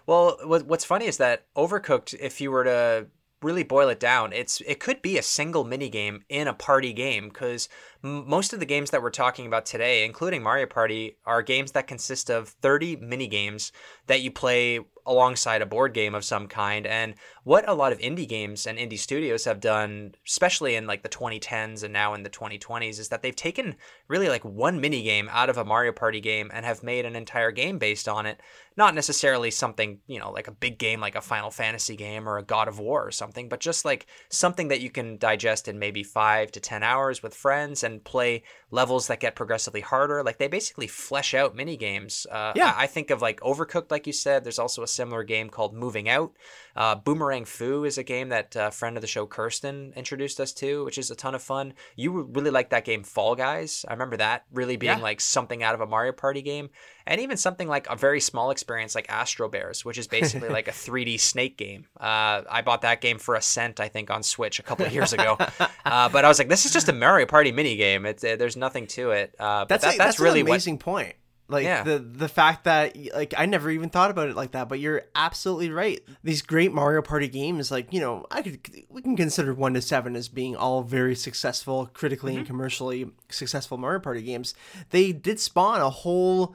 Well, 0.06 0.38
what's 0.44 0.84
funny 0.84 1.06
is 1.06 1.18
that 1.18 1.46
Overcooked, 1.56 2.14
if 2.18 2.40
you 2.40 2.50
were 2.50 2.64
to 2.64 3.06
really 3.42 3.62
boil 3.62 3.88
it 3.88 3.98
down, 4.00 4.32
it's 4.32 4.60
it 4.62 4.80
could 4.80 5.00
be 5.00 5.16
a 5.16 5.22
single 5.22 5.64
mini 5.64 5.88
game 5.88 6.22
in 6.28 6.46
a 6.46 6.52
party 6.54 6.92
game 6.92 7.28
because 7.28 7.68
m- 8.04 8.28
most 8.28 8.52
of 8.52 8.60
the 8.60 8.66
games 8.66 8.90
that 8.90 9.02
we're 9.02 9.10
talking 9.10 9.46
about 9.46 9.64
today, 9.64 10.04
including 10.04 10.42
Mario 10.42 10.66
Party, 10.66 11.16
are 11.24 11.42
games 11.42 11.72
that 11.72 11.86
consist 11.86 12.28
of 12.30 12.48
30 12.50 12.96
mini 12.96 13.26
games 13.26 13.72
that 14.08 14.20
you 14.20 14.30
play 14.30 14.80
alongside 15.10 15.60
a 15.60 15.66
board 15.66 15.92
game 15.92 16.14
of 16.14 16.24
some 16.24 16.46
kind. 16.46 16.86
And 16.86 17.14
what 17.42 17.68
a 17.68 17.74
lot 17.74 17.92
of 17.92 17.98
indie 17.98 18.28
games 18.28 18.64
and 18.64 18.78
indie 18.78 18.98
studios 18.98 19.44
have 19.44 19.58
done, 19.58 20.14
especially 20.24 20.76
in 20.76 20.86
like 20.86 21.02
the 21.02 21.08
2010s 21.08 21.82
and 21.82 21.92
now 21.92 22.14
in 22.14 22.22
the 22.22 22.30
2020s, 22.30 23.00
is 23.00 23.08
that 23.08 23.20
they've 23.20 23.34
taken 23.34 23.74
really 24.06 24.28
like 24.28 24.44
one 24.44 24.80
mini 24.80 25.02
game 25.02 25.28
out 25.32 25.50
of 25.50 25.58
a 25.58 25.64
Mario 25.64 25.90
Party 25.90 26.20
game 26.20 26.48
and 26.54 26.64
have 26.64 26.84
made 26.84 27.04
an 27.04 27.16
entire 27.16 27.50
game 27.50 27.76
based 27.76 28.08
on 28.08 28.24
it. 28.24 28.40
Not 28.76 28.94
necessarily 28.94 29.50
something, 29.50 29.98
you 30.06 30.18
know, 30.18 30.30
like 30.30 30.46
a 30.48 30.52
big 30.52 30.78
game 30.78 31.00
like 31.00 31.14
a 31.16 31.20
Final 31.20 31.50
Fantasy 31.50 31.96
game 31.96 32.28
or 32.28 32.38
a 32.38 32.42
God 32.42 32.68
of 32.68 32.78
War 32.78 33.06
or 33.06 33.10
something, 33.10 33.48
but 33.48 33.60
just 33.60 33.84
like 33.84 34.06
something 34.30 34.68
that 34.68 34.80
you 34.80 34.90
can 34.90 35.18
digest 35.18 35.68
in 35.68 35.78
maybe 35.78 36.02
five 36.02 36.50
to 36.52 36.60
10 36.60 36.82
hours 36.82 37.22
with 37.22 37.34
friends 37.34 37.82
and 37.82 38.02
play 38.04 38.42
levels 38.70 39.08
that 39.08 39.20
get 39.20 39.34
progressively 39.34 39.80
harder. 39.80 40.22
Like 40.22 40.38
they 40.38 40.46
basically 40.48 40.86
flesh 40.86 41.34
out 41.34 41.54
mini 41.56 41.76
games. 41.76 42.26
Uh, 42.30 42.52
Yeah. 42.54 42.72
I, 42.76 42.84
I 42.84 42.86
think 42.86 43.10
of 43.10 43.20
like 43.20 43.40
Overcooked, 43.40 43.90
like 43.90 44.06
you 44.06 44.12
said. 44.12 44.44
There's 44.44 44.58
also 44.58 44.82
a 44.82 44.88
similar 44.88 45.24
game 45.24 45.50
called 45.50 45.74
Moving 45.74 46.08
Out. 46.08 46.32
Uh, 46.76 46.94
Boomerang 46.94 47.44
Fu 47.44 47.84
is 47.84 47.98
a 47.98 48.04
game 48.04 48.28
that 48.30 48.54
a 48.56 48.70
friend 48.70 48.96
of 48.96 49.00
the 49.00 49.06
show, 49.08 49.26
Kirsten, 49.26 49.92
introduced 49.96 50.40
us 50.40 50.52
to, 50.54 50.84
which 50.84 50.96
is 50.98 51.10
a 51.10 51.16
ton 51.16 51.34
of 51.34 51.42
fun. 51.42 51.74
You 51.96 52.22
really 52.32 52.50
like 52.50 52.70
that 52.70 52.84
game, 52.84 53.02
Fall 53.02 53.34
Guys. 53.34 53.84
I 53.88 53.92
remember 53.92 54.16
that 54.18 54.44
really 54.52 54.76
being 54.76 54.98
Yeah. 54.98 55.02
like 55.02 55.20
something 55.20 55.62
out 55.62 55.74
of 55.74 55.80
a 55.80 55.86
Mario 55.86 56.12
Party 56.12 56.40
game. 56.42 56.70
And 57.10 57.20
even 57.20 57.36
something 57.36 57.68
like 57.68 57.86
a 57.90 57.96
very 57.96 58.20
small 58.20 58.50
experience 58.52 58.94
like 58.94 59.06
Astro 59.10 59.48
Bears, 59.48 59.84
which 59.84 59.98
is 59.98 60.06
basically 60.06 60.48
like 60.48 60.68
a 60.68 60.70
3D 60.86 61.18
snake 61.20 61.56
game. 61.58 61.86
Uh, 61.98 62.42
I 62.48 62.62
bought 62.64 62.82
that 62.82 63.00
game 63.00 63.18
for 63.18 63.34
a 63.34 63.42
cent, 63.42 63.80
I 63.80 63.88
think, 63.88 64.10
on 64.10 64.22
Switch 64.22 64.58
a 64.60 64.62
couple 64.62 64.86
of 64.86 64.92
years 64.94 65.12
ago. 65.12 65.36
uh, 65.84 66.08
but 66.08 66.24
I 66.24 66.28
was 66.28 66.38
like, 66.38 66.48
this 66.48 66.64
is 66.64 66.72
just 66.72 66.88
a 66.88 66.92
Mario 66.92 67.26
Party 67.26 67.50
mini 67.52 67.76
game. 67.76 68.06
It's, 68.06 68.22
uh, 68.24 68.36
there's 68.36 68.56
nothing 68.56 68.86
to 68.88 69.10
it. 69.10 69.34
Uh, 69.38 69.62
but 69.64 69.68
That's 69.68 69.84
that, 69.84 69.94
a, 69.94 69.98
that's, 69.98 70.08
that's, 70.16 70.20
really 70.20 70.40
an 70.40 70.46
amazing 70.46 70.78
point. 70.78 71.14
Like 71.48 71.64
Yeah. 71.64 71.82
the 71.82 71.98
the 71.98 72.28
fact 72.28 72.62
that 72.62 72.96
like 73.12 73.34
I 73.36 73.46
never 73.46 73.72
even 73.72 73.90
thought 73.90 74.12
about 74.12 74.28
it 74.28 74.36
like 74.36 74.52
that, 74.52 74.68
but 74.68 74.78
you're 74.78 75.02
absolutely 75.16 75.70
right. 75.70 76.00
These 76.22 76.42
great 76.42 76.72
Mario 76.72 77.02
Party 77.02 77.26
games, 77.26 77.72
like 77.72 77.92
you 77.92 77.98
know, 77.98 78.24
I 78.30 78.42
could 78.42 78.60
we 78.88 79.02
can 79.02 79.16
consider 79.16 79.52
one 79.52 79.74
to 79.74 79.82
seven 79.82 80.14
as 80.14 80.28
being 80.28 80.54
all 80.54 80.82
very 80.84 81.16
successful, 81.16 81.90
critically 81.92 82.34
Mm-hmm. 82.34 82.38
and 82.38 82.46
commercially 82.46 83.10
successful 83.30 83.78
Mario 83.78 83.98
Party 83.98 84.22
games. 84.22 84.54
They 84.90 85.10
did 85.10 85.40
spawn 85.40 85.80
a 85.80 85.90
whole 85.90 86.54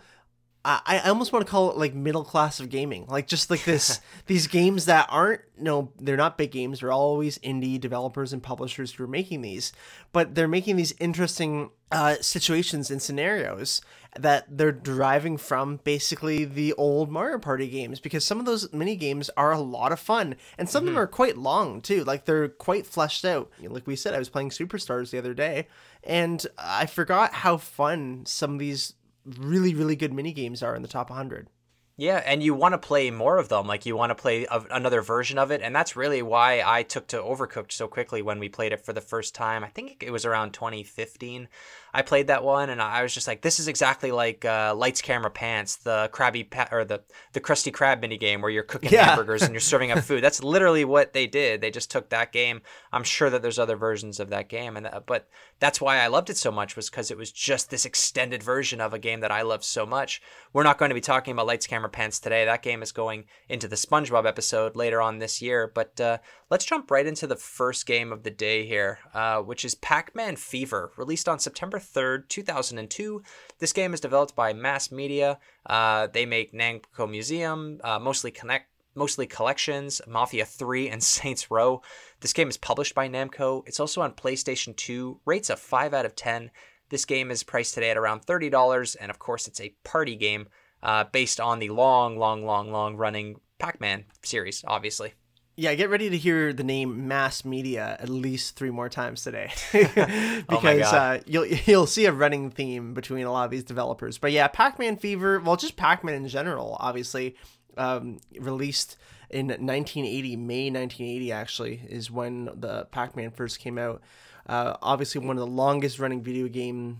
I, 0.65 0.99
I 1.03 1.09
almost 1.09 1.31
want 1.31 1.45
to 1.45 1.49
call 1.49 1.69
it 1.69 1.77
like 1.77 1.93
middle 1.93 2.23
class 2.23 2.59
of 2.59 2.69
gaming, 2.69 3.05
like 3.07 3.27
just 3.27 3.51
like 3.51 3.63
this 3.65 4.01
these 4.25 4.47
games 4.47 4.85
that 4.85 5.07
aren't 5.11 5.41
no 5.59 5.91
they're 5.99 6.17
not 6.17 6.39
big 6.39 6.51
games. 6.51 6.79
They're 6.79 6.91
always 6.91 7.37
indie 7.39 7.79
developers 7.79 8.33
and 8.33 8.41
publishers 8.41 8.93
who 8.93 9.03
are 9.03 9.07
making 9.07 9.41
these, 9.41 9.71
but 10.11 10.33
they're 10.33 10.47
making 10.47 10.77
these 10.77 10.95
interesting 10.99 11.69
uh, 11.91 12.15
situations 12.19 12.89
and 12.89 12.99
scenarios 12.99 13.79
that 14.19 14.45
they're 14.49 14.71
deriving 14.71 15.37
from 15.37 15.79
basically 15.83 16.45
the 16.45 16.73
old 16.73 17.11
Mario 17.11 17.37
Party 17.37 17.67
games 17.67 17.99
because 17.99 18.25
some 18.25 18.39
of 18.39 18.45
those 18.45 18.71
mini 18.73 18.95
games 18.95 19.29
are 19.37 19.51
a 19.51 19.59
lot 19.59 19.91
of 19.91 19.99
fun 19.99 20.35
and 20.57 20.67
some 20.67 20.81
mm-hmm. 20.81 20.87
of 20.87 20.93
them 20.95 21.03
are 21.03 21.07
quite 21.07 21.37
long 21.37 21.79
too. 21.79 22.03
Like 22.03 22.25
they're 22.25 22.49
quite 22.49 22.87
fleshed 22.87 23.23
out. 23.23 23.51
Like 23.61 23.85
we 23.85 23.95
said, 23.95 24.15
I 24.15 24.19
was 24.19 24.29
playing 24.29 24.49
Superstars 24.49 25.11
the 25.11 25.19
other 25.19 25.35
day 25.35 25.67
and 26.03 26.45
I 26.57 26.87
forgot 26.87 27.33
how 27.33 27.57
fun 27.57 28.23
some 28.25 28.53
of 28.53 28.59
these 28.59 28.95
really 29.25 29.73
really 29.73 29.95
good 29.95 30.13
mini 30.13 30.33
games 30.33 30.61
are 30.63 30.75
in 30.75 30.81
the 30.81 30.87
top 30.87 31.09
100. 31.09 31.49
Yeah, 31.97 32.21
and 32.25 32.43
you 32.43 32.53
want 32.53 32.73
to 32.73 32.77
play 32.77 33.09
more 33.09 33.37
of 33.37 33.47
them. 33.47 33.67
Like 33.67 33.85
you 33.85 33.95
want 33.95 34.09
to 34.09 34.21
play 34.21 34.45
a, 34.51 34.61
another 34.69 35.01
version 35.01 35.37
of 35.37 35.49
it, 35.51 35.61
and 35.61 35.73
that's 35.73 35.95
really 35.95 36.21
why 36.21 36.61
I 36.65 36.83
took 36.83 37.07
to 37.07 37.17
Overcooked 37.17 37.71
so 37.71 37.87
quickly 37.87 38.21
when 38.21 38.37
we 38.37 38.49
played 38.49 38.73
it 38.73 38.85
for 38.85 38.91
the 38.91 38.99
first 38.99 39.33
time. 39.33 39.63
I 39.63 39.69
think 39.69 40.03
it 40.03 40.11
was 40.11 40.25
around 40.25 40.51
2015. 40.51 41.47
I 41.95 42.01
played 42.01 42.27
that 42.27 42.43
one 42.43 42.69
and 42.69 42.81
I 42.81 43.03
was 43.03 43.13
just 43.13 43.25
like, 43.25 43.41
this 43.41 43.57
is 43.57 43.69
exactly 43.69 44.11
like 44.11 44.43
uh, 44.43 44.75
Lights 44.75 45.01
Camera 45.01 45.31
Pants, 45.31 45.77
the 45.77 46.09
Krabby 46.11 46.49
pa- 46.49 46.67
or 46.69 46.83
the 46.83 47.01
the 47.31 47.39
Krusty 47.39 47.71
Krab 47.71 48.01
mini 48.01 48.17
game 48.17 48.41
where 48.41 48.51
you're 48.51 48.63
cooking 48.63 48.91
yeah. 48.91 49.05
hamburgers 49.05 49.43
and 49.43 49.53
you're 49.53 49.61
serving 49.61 49.91
up 49.91 49.99
food. 50.03 50.21
That's 50.21 50.43
literally 50.43 50.83
what 50.83 51.13
they 51.13 51.25
did. 51.25 51.61
They 51.61 51.71
just 51.71 51.89
took 51.89 52.09
that 52.09 52.33
game. 52.33 52.61
I'm 52.91 53.05
sure 53.05 53.29
that 53.29 53.41
there's 53.41 53.59
other 53.59 53.77
versions 53.77 54.19
of 54.19 54.29
that 54.31 54.49
game, 54.49 54.75
and 54.75 54.85
that, 54.85 55.05
but 55.05 55.29
that's 55.59 55.79
why 55.79 55.99
I 55.99 56.07
loved 56.07 56.29
it 56.29 56.35
so 56.35 56.51
much 56.51 56.75
was 56.75 56.89
because 56.89 57.11
it 57.11 57.17
was 57.17 57.31
just 57.31 57.69
this 57.69 57.85
extended 57.85 58.43
version 58.43 58.81
of 58.81 58.93
a 58.93 58.99
game 58.99 59.21
that 59.21 59.31
I 59.31 59.43
loved 59.43 59.63
so 59.63 59.85
much. 59.85 60.21
We're 60.51 60.63
not 60.63 60.77
going 60.77 60.89
to 60.89 60.95
be 60.95 61.01
talking 61.01 61.31
about 61.31 61.47
Lights 61.47 61.67
Camera 61.67 61.89
Pants 61.89 62.19
today. 62.19 62.43
That 62.43 62.61
game 62.61 62.83
is 62.83 62.91
going 62.91 63.23
into 63.47 63.69
the 63.69 63.77
SpongeBob 63.77 64.25
episode 64.27 64.75
later 64.75 65.01
on 65.01 65.19
this 65.19 65.41
year, 65.41 65.71
but 65.73 65.99
uh, 66.01 66.17
let's 66.49 66.65
jump 66.65 66.91
right 66.91 67.07
into 67.07 67.25
the 67.25 67.37
first 67.37 67.85
game 67.85 68.11
of 68.11 68.23
the 68.23 68.31
day 68.31 68.65
here, 68.65 68.99
uh, 69.13 69.39
which 69.39 69.63
is 69.63 69.75
Pac-Man 69.75 70.35
Fever, 70.35 70.91
released 70.97 71.29
on 71.29 71.39
September 71.39 71.79
3rd, 71.85 72.27
2002. 72.27 73.21
This 73.59 73.73
game 73.73 73.93
is 73.93 73.99
developed 73.99 74.35
by 74.35 74.53
Mass 74.53 74.91
Media. 74.91 75.39
Uh, 75.65 76.07
they 76.07 76.25
make 76.25 76.53
Namco 76.53 77.09
Museum, 77.09 77.79
uh, 77.83 77.99
mostly 77.99 78.31
connect 78.31 78.69
mostly 78.95 79.27
collections, 79.27 80.01
Mafia 80.07 80.45
3 80.45 80.89
and 80.89 81.03
Saints 81.03 81.51
Row. 81.51 81.81
This 82.21 82.33
game 82.33 82.47
is 82.47 82.57
published 82.57 82.95
by 82.95 83.09
Namco. 83.09 83.63
It's 83.67 83.79
also 83.79 84.01
on 84.01 84.13
PlayStation 84.13 84.75
2. 84.75 85.19
Rates 85.25 85.49
a 85.49 85.57
5 85.57 85.93
out 85.93 86.05
of 86.05 86.15
10. 86.15 86.49
This 86.89 87.05
game 87.05 87.29
is 87.29 87.43
priced 87.43 87.73
today 87.73 87.89
at 87.89 87.97
around 87.97 88.25
$30 88.25 88.95
and 88.99 89.11
of 89.11 89.19
course 89.19 89.47
it's 89.47 89.59
a 89.59 89.75
party 89.83 90.15
game 90.15 90.47
uh, 90.81 91.03
based 91.11 91.39
on 91.39 91.59
the 91.59 91.69
long, 91.69 92.17
long, 92.17 92.45
long, 92.45 92.71
long 92.71 92.95
running 92.95 93.39
Pac-Man 93.59 94.05
series, 94.21 94.63
obviously. 94.67 95.13
Yeah, 95.57 95.73
get 95.75 95.89
ready 95.89 96.09
to 96.09 96.17
hear 96.17 96.51
the 96.51 96.65
name 96.65 97.07
mass 97.07 97.45
media 97.45 97.95
at 97.99 98.09
least 98.09 98.57
three 98.57 98.71
more 98.71 98.89
times 98.89 99.23
today, 99.23 99.53
oh 99.73 100.43
because 100.49 100.93
oh 100.93 100.97
uh, 100.97 101.19
you'll 101.25 101.45
you'll 101.65 101.87
see 101.87 102.05
a 102.05 102.11
running 102.11 102.51
theme 102.51 102.93
between 102.93 103.25
a 103.25 103.31
lot 103.31 103.45
of 103.45 103.51
these 103.51 103.63
developers. 103.63 104.17
But 104.17 104.33
yeah, 104.33 104.49
Pac-Man 104.49 104.97
Fever, 104.97 105.39
well, 105.39 105.55
just 105.55 105.77
Pac-Man 105.77 106.13
in 106.13 106.27
general, 106.27 106.75
obviously, 106.79 107.37
um, 107.77 108.19
released 108.37 108.97
in 109.29 109.47
1980, 109.47 110.35
May 110.35 110.69
1980 110.69 111.31
actually 111.31 111.81
is 111.89 112.11
when 112.11 112.49
the 112.53 112.85
Pac-Man 112.91 113.31
first 113.31 113.59
came 113.59 113.77
out. 113.77 114.01
Uh, 114.47 114.75
obviously, 114.81 115.21
one 115.21 115.37
of 115.37 115.41
the 115.41 115.47
longest 115.47 115.99
running 115.99 116.21
video 116.21 116.49
game 116.49 116.99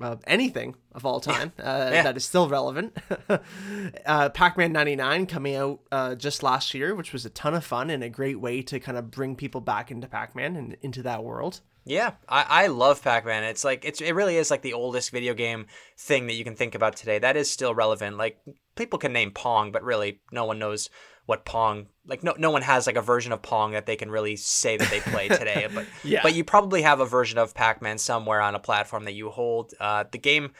of 0.00 0.22
anything 0.26 0.76
of 0.92 1.04
all 1.04 1.20
time 1.20 1.52
uh, 1.58 1.90
yeah. 1.92 2.02
that 2.02 2.16
is 2.16 2.24
still 2.24 2.48
relevant. 2.48 2.96
uh, 4.06 4.28
Pac-Man 4.30 4.72
99 4.72 5.26
coming 5.26 5.56
out 5.56 5.80
uh, 5.90 6.14
just 6.14 6.42
last 6.42 6.74
year, 6.74 6.94
which 6.94 7.12
was 7.12 7.24
a 7.24 7.30
ton 7.30 7.54
of 7.54 7.64
fun 7.64 7.90
and 7.90 8.04
a 8.04 8.08
great 8.08 8.40
way 8.40 8.62
to 8.62 8.78
kind 8.78 8.96
of 8.96 9.10
bring 9.10 9.34
people 9.36 9.60
back 9.60 9.90
into 9.90 10.06
Pac-Man 10.06 10.56
and 10.56 10.76
into 10.82 11.02
that 11.02 11.24
world. 11.24 11.60
Yeah, 11.84 12.12
I, 12.28 12.44
I 12.48 12.66
love 12.66 13.02
Pac-Man. 13.02 13.44
It's 13.44 13.64
like 13.64 13.84
it's 13.84 14.02
it 14.02 14.14
really 14.14 14.36
is 14.36 14.50
like 14.50 14.60
the 14.60 14.74
oldest 14.74 15.10
video 15.10 15.32
game 15.32 15.66
thing 15.96 16.26
that 16.26 16.34
you 16.34 16.44
can 16.44 16.54
think 16.54 16.74
about 16.74 16.96
today. 16.96 17.18
That 17.18 17.36
is 17.36 17.50
still 17.50 17.74
relevant. 17.74 18.18
Like 18.18 18.38
people 18.76 18.98
can 18.98 19.14
name 19.14 19.30
Pong, 19.30 19.72
but 19.72 19.82
really 19.82 20.20
no 20.30 20.44
one 20.44 20.58
knows 20.58 20.90
what 21.28 21.44
Pong 21.44 21.88
like 22.06 22.24
no 22.24 22.34
no 22.38 22.50
one 22.50 22.62
has 22.62 22.86
like 22.86 22.96
a 22.96 23.02
version 23.02 23.32
of 23.32 23.42
Pong 23.42 23.72
that 23.72 23.84
they 23.84 23.96
can 23.96 24.10
really 24.10 24.34
say 24.34 24.78
that 24.78 24.90
they 24.90 25.00
play 25.00 25.28
today. 25.28 25.68
but 25.74 25.84
yeah. 26.02 26.20
but 26.22 26.34
you 26.34 26.42
probably 26.42 26.80
have 26.80 27.00
a 27.00 27.06
version 27.06 27.36
of 27.36 27.52
Pac-Man 27.52 27.98
somewhere 27.98 28.40
on 28.40 28.54
a 28.54 28.58
platform 28.58 29.04
that 29.04 29.12
you 29.12 29.28
hold. 29.28 29.74
Uh, 29.78 30.04
the 30.10 30.16
game 30.16 30.52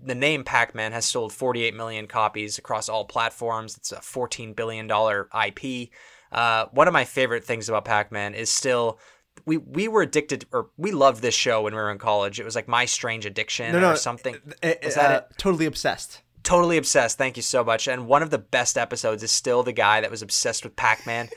the 0.00 0.14
name 0.14 0.44
Pac-Man 0.44 0.92
has 0.92 1.04
sold 1.06 1.32
48 1.32 1.74
million 1.74 2.06
copies 2.06 2.56
across 2.56 2.88
all 2.88 3.04
platforms. 3.04 3.76
It's 3.76 3.90
a 3.90 4.00
14 4.00 4.52
billion 4.52 4.86
dollar 4.86 5.28
IP. 5.44 5.90
Uh, 6.30 6.66
one 6.70 6.86
of 6.86 6.94
my 6.94 7.04
favorite 7.04 7.44
things 7.44 7.68
about 7.68 7.84
Pac-Man 7.84 8.34
is 8.34 8.48
still 8.48 9.00
we 9.44 9.56
we 9.56 9.88
were 9.88 10.02
addicted 10.02 10.46
or 10.52 10.68
we 10.76 10.92
loved 10.92 11.20
this 11.20 11.34
show 11.34 11.62
when 11.62 11.74
we 11.74 11.80
were 11.80 11.90
in 11.90 11.98
college. 11.98 12.38
It 12.38 12.44
was 12.44 12.54
like 12.54 12.68
my 12.68 12.84
strange 12.84 13.26
addiction 13.26 13.72
no, 13.72 13.80
no, 13.80 13.90
or 13.90 13.96
something. 13.96 14.36
Uh, 14.62 14.68
uh, 14.68 14.74
was 14.84 14.94
that 14.94 15.10
uh, 15.10 15.14
it? 15.16 15.36
Totally 15.36 15.66
obsessed. 15.66 16.22
Totally 16.42 16.76
obsessed. 16.76 17.18
Thank 17.18 17.36
you 17.36 17.42
so 17.42 17.62
much. 17.62 17.86
And 17.86 18.06
one 18.06 18.22
of 18.22 18.30
the 18.30 18.38
best 18.38 18.76
episodes 18.76 19.22
is 19.22 19.30
still 19.30 19.62
the 19.62 19.72
guy 19.72 20.00
that 20.00 20.10
was 20.10 20.22
obsessed 20.22 20.64
with 20.64 20.74
Pac-Man. 20.74 21.28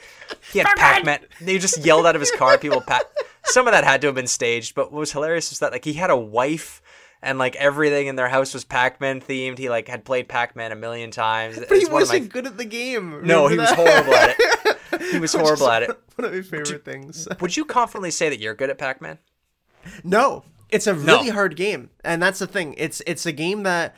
He 0.52 0.60
had 0.60 0.68
Pac-Man. 0.78 1.20
He 1.44 1.60
just 1.60 1.86
yelled 1.86 2.06
out 2.06 2.16
of 2.16 2.22
his 2.22 2.32
car. 2.32 2.58
People, 2.58 2.82
pa- 2.82 3.02
some 3.44 3.68
of 3.68 3.74
that 3.74 3.84
had 3.84 4.02
to 4.02 4.08
have 4.08 4.16
been 4.16 4.28
staged. 4.28 4.74
But 4.74 4.92
what 4.92 5.00
was 5.00 5.12
hilarious 5.12 5.52
was 5.52 5.60
that 5.60 5.72
like 5.72 5.86
he 5.86 5.94
had 5.94 6.10
a 6.10 6.18
wife 6.18 6.82
and 7.22 7.38
like 7.38 7.56
everything 7.56 8.08
in 8.08 8.16
their 8.16 8.30
house 8.30 8.54
was 8.54 8.64
Pac-Man 8.64 9.22
themed. 9.22 9.58
He 9.58 9.70
like 9.70 9.88
had 9.88 10.06
played 10.06 10.28
Pac-Man 10.28 10.72
a 10.72 10.76
million 10.76 11.12
times. 11.12 11.60
But 11.60 11.78
he 11.78 11.86
wasn't 11.86 12.24
my... 12.24 12.28
good 12.28 12.48
at 12.48 12.58
the 12.58 12.66
game. 12.66 13.14
Remember 13.14 13.28
no, 13.28 13.48
he 13.48 13.58
that? 13.58 13.78
was 13.78 13.88
horrible 13.88 14.16
at 14.16 14.36
it. 14.40 15.12
He 15.12 15.20
was 15.20 15.34
horrible 15.36 15.70
at 15.70 15.84
it. 15.84 15.90
One 16.16 16.26
of 16.26 16.34
my 16.34 16.42
favorite 16.42 16.86
things. 16.86 17.28
Would 17.42 17.58
you 17.58 17.66
confidently 17.66 18.12
say 18.12 18.30
that 18.30 18.40
you're 18.40 18.56
good 18.56 18.70
at 18.70 18.78
Pac-Man? 18.78 19.20
No, 20.04 20.44
it's 20.70 20.88
a 20.88 20.96
really 20.96 21.28
no. 21.28 21.34
hard 21.34 21.56
game, 21.56 21.90
and 22.04 22.22
that's 22.22 22.40
the 22.40 22.48
thing. 22.48 22.74
It's 22.78 23.02
it's 23.06 23.26
a 23.26 23.32
game 23.32 23.64
that 23.64 23.96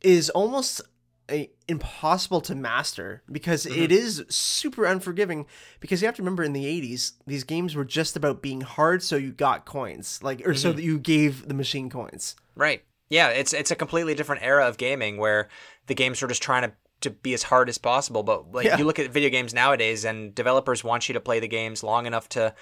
is 0.00 0.30
almost 0.30 0.82
a, 1.30 1.50
impossible 1.66 2.40
to 2.42 2.54
master 2.54 3.22
because 3.30 3.66
mm-hmm. 3.66 3.82
it 3.82 3.92
is 3.92 4.24
super 4.28 4.84
unforgiving 4.84 5.46
because 5.80 6.00
you 6.00 6.06
have 6.06 6.14
to 6.16 6.22
remember 6.22 6.42
in 6.42 6.52
the 6.52 6.64
80s 6.64 7.12
these 7.26 7.44
games 7.44 7.74
were 7.74 7.84
just 7.84 8.16
about 8.16 8.40
being 8.42 8.62
hard 8.62 9.02
so 9.02 9.16
you 9.16 9.32
got 9.32 9.66
coins 9.66 10.20
like 10.22 10.40
or 10.40 10.50
mm-hmm. 10.50 10.54
so 10.54 10.72
that 10.72 10.82
you 10.82 10.98
gave 10.98 11.46
the 11.48 11.54
machine 11.54 11.90
coins 11.90 12.34
right 12.54 12.82
yeah 13.10 13.28
it's 13.28 13.52
it's 13.52 13.70
a 13.70 13.76
completely 13.76 14.14
different 14.14 14.42
era 14.42 14.66
of 14.66 14.78
gaming 14.78 15.18
where 15.18 15.48
the 15.86 15.94
games 15.94 16.22
were 16.22 16.28
just 16.28 16.42
trying 16.42 16.62
to 16.62 16.72
to 17.00 17.10
be 17.10 17.32
as 17.32 17.44
hard 17.44 17.68
as 17.68 17.78
possible 17.78 18.22
but 18.22 18.50
like 18.50 18.66
yeah. 18.66 18.76
you 18.76 18.84
look 18.84 18.98
at 18.98 19.10
video 19.10 19.30
games 19.30 19.54
nowadays 19.54 20.04
and 20.04 20.34
developers 20.34 20.82
want 20.82 21.08
you 21.08 21.12
to 21.12 21.20
play 21.20 21.38
the 21.38 21.46
games 21.46 21.82
long 21.82 22.06
enough 22.06 22.28
to 22.28 22.52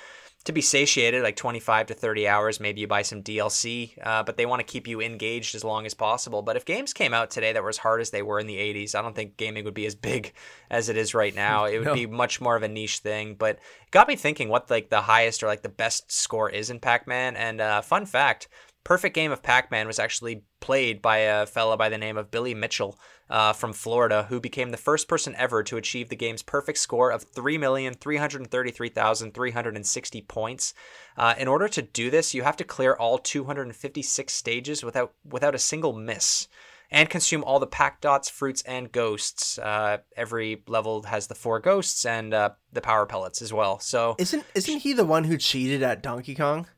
to 0.46 0.52
be 0.52 0.61
satiated, 0.61 1.22
like 1.22 1.37
25 1.37 1.87
to 1.87 1.94
30 1.94 2.28
hours. 2.28 2.61
Maybe 2.61 2.80
you 2.80 2.87
buy 2.87 3.02
some 3.02 3.22
DLC, 3.22 3.92
uh, 4.02 4.22
but 4.22 4.37
they 4.37 4.46
want 4.46 4.61
to 4.61 4.64
keep 4.64 4.87
you 4.87 5.00
engaged 5.00 5.54
as 5.54 5.64
long 5.64 5.87
as 5.87 5.94
possible. 5.94 6.42
But 6.42 6.56
if 6.56 6.64
games 6.64 6.92
came 6.92 7.12
out 7.12 7.30
today 7.30 7.52
that 7.52 7.62
were 7.62 7.68
as 7.68 7.78
hard 7.78 8.00
as 8.00 8.11
they 8.11 8.22
were 8.22 8.38
in 8.38 8.46
the 8.46 8.56
80s, 8.56 8.94
I 8.94 9.02
don't 9.02 9.14
think 9.14 9.37
gaming 9.37 9.64
would 9.64 9.74
be 9.74 9.87
as 9.87 9.94
big 9.94 10.32
as 10.70 10.88
it 10.88 10.96
is 10.96 11.14
right 11.14 11.35
now. 11.35 11.64
It 11.64 11.78
would 11.78 11.88
no. 11.88 11.94
be 11.94 12.06
much 12.06 12.40
more 12.40 12.56
of 12.56 12.62
a 12.62 12.68
niche 12.68 12.98
thing. 12.98 13.35
But 13.35 13.56
it 13.56 13.90
got 13.90 14.09
me 14.09 14.16
thinking 14.16 14.48
what 14.48 14.70
like 14.70 14.88
the 14.88 15.02
highest 15.02 15.42
or 15.42 15.46
like 15.46 15.62
the 15.62 15.68
best 15.68 16.11
score 16.11 16.48
is 16.48 16.70
in 16.70 16.80
Pac-Man. 16.80 17.37
And 17.37 17.61
uh, 17.61 17.82
fun 17.82 18.06
fact, 18.06 18.48
perfect 18.87 19.14
game 19.16 19.33
of 19.33 19.42
Pac-Man 19.42 19.88
was 19.88 19.99
actually 19.99 20.44
played 20.61 21.03
by 21.03 21.16
a 21.16 21.44
fella 21.44 21.77
by 21.77 21.88
the 21.88 21.99
name 21.99 22.16
of 22.16 22.31
Billy 22.31 22.55
Mitchell 22.55 22.96
uh, 23.29 23.53
from 23.53 23.72
Florida, 23.72 24.27
who 24.29 24.38
became 24.38 24.70
the 24.70 24.77
first 24.77 25.09
person 25.09 25.35
ever 25.37 25.64
to 25.64 25.77
achieve 25.77 26.09
the 26.09 26.14
game's 26.14 26.44
perfect 26.44 26.79
score 26.79 27.11
of 27.11 27.29
3,333,360 27.33 30.29
points. 30.29 30.72
Uh, 31.16 31.35
in 31.37 31.49
order 31.49 31.66
to 31.66 31.83
do 31.83 32.11
this, 32.11 32.33
you 32.33 32.44
have 32.44 32.57
to 32.59 32.62
clear 32.62 32.94
all 32.94 33.18
256 33.18 34.33
stages 34.33 34.85
without 34.85 35.14
without 35.29 35.57
a 35.57 35.59
single 35.59 35.92
miss. 35.92 36.46
And 36.88 37.11
consume 37.11 37.42
all 37.42 37.59
the 37.59 37.66
pack 37.66 38.01
dots, 38.01 38.31
fruits, 38.31 38.62
and 38.62 38.92
ghosts. 38.92 39.59
Uh, 39.59 39.99
every 40.16 40.62
level 40.68 41.03
has 41.03 41.27
the 41.27 41.35
four 41.35 41.59
ghosts 41.59 42.07
and 42.07 42.33
uh, 42.33 42.51
the 42.72 42.81
power 42.81 43.07
pellets 43.07 43.42
as 43.42 43.53
well. 43.53 43.81
So 43.81 44.14
isn't 44.20 44.44
isn't 44.55 44.79
he 44.79 44.92
the 44.92 45.05
one 45.05 45.25
who 45.25 45.37
cheated 45.37 45.83
at 45.83 46.05
Donkey 46.05 46.37
Kong? 46.37 46.68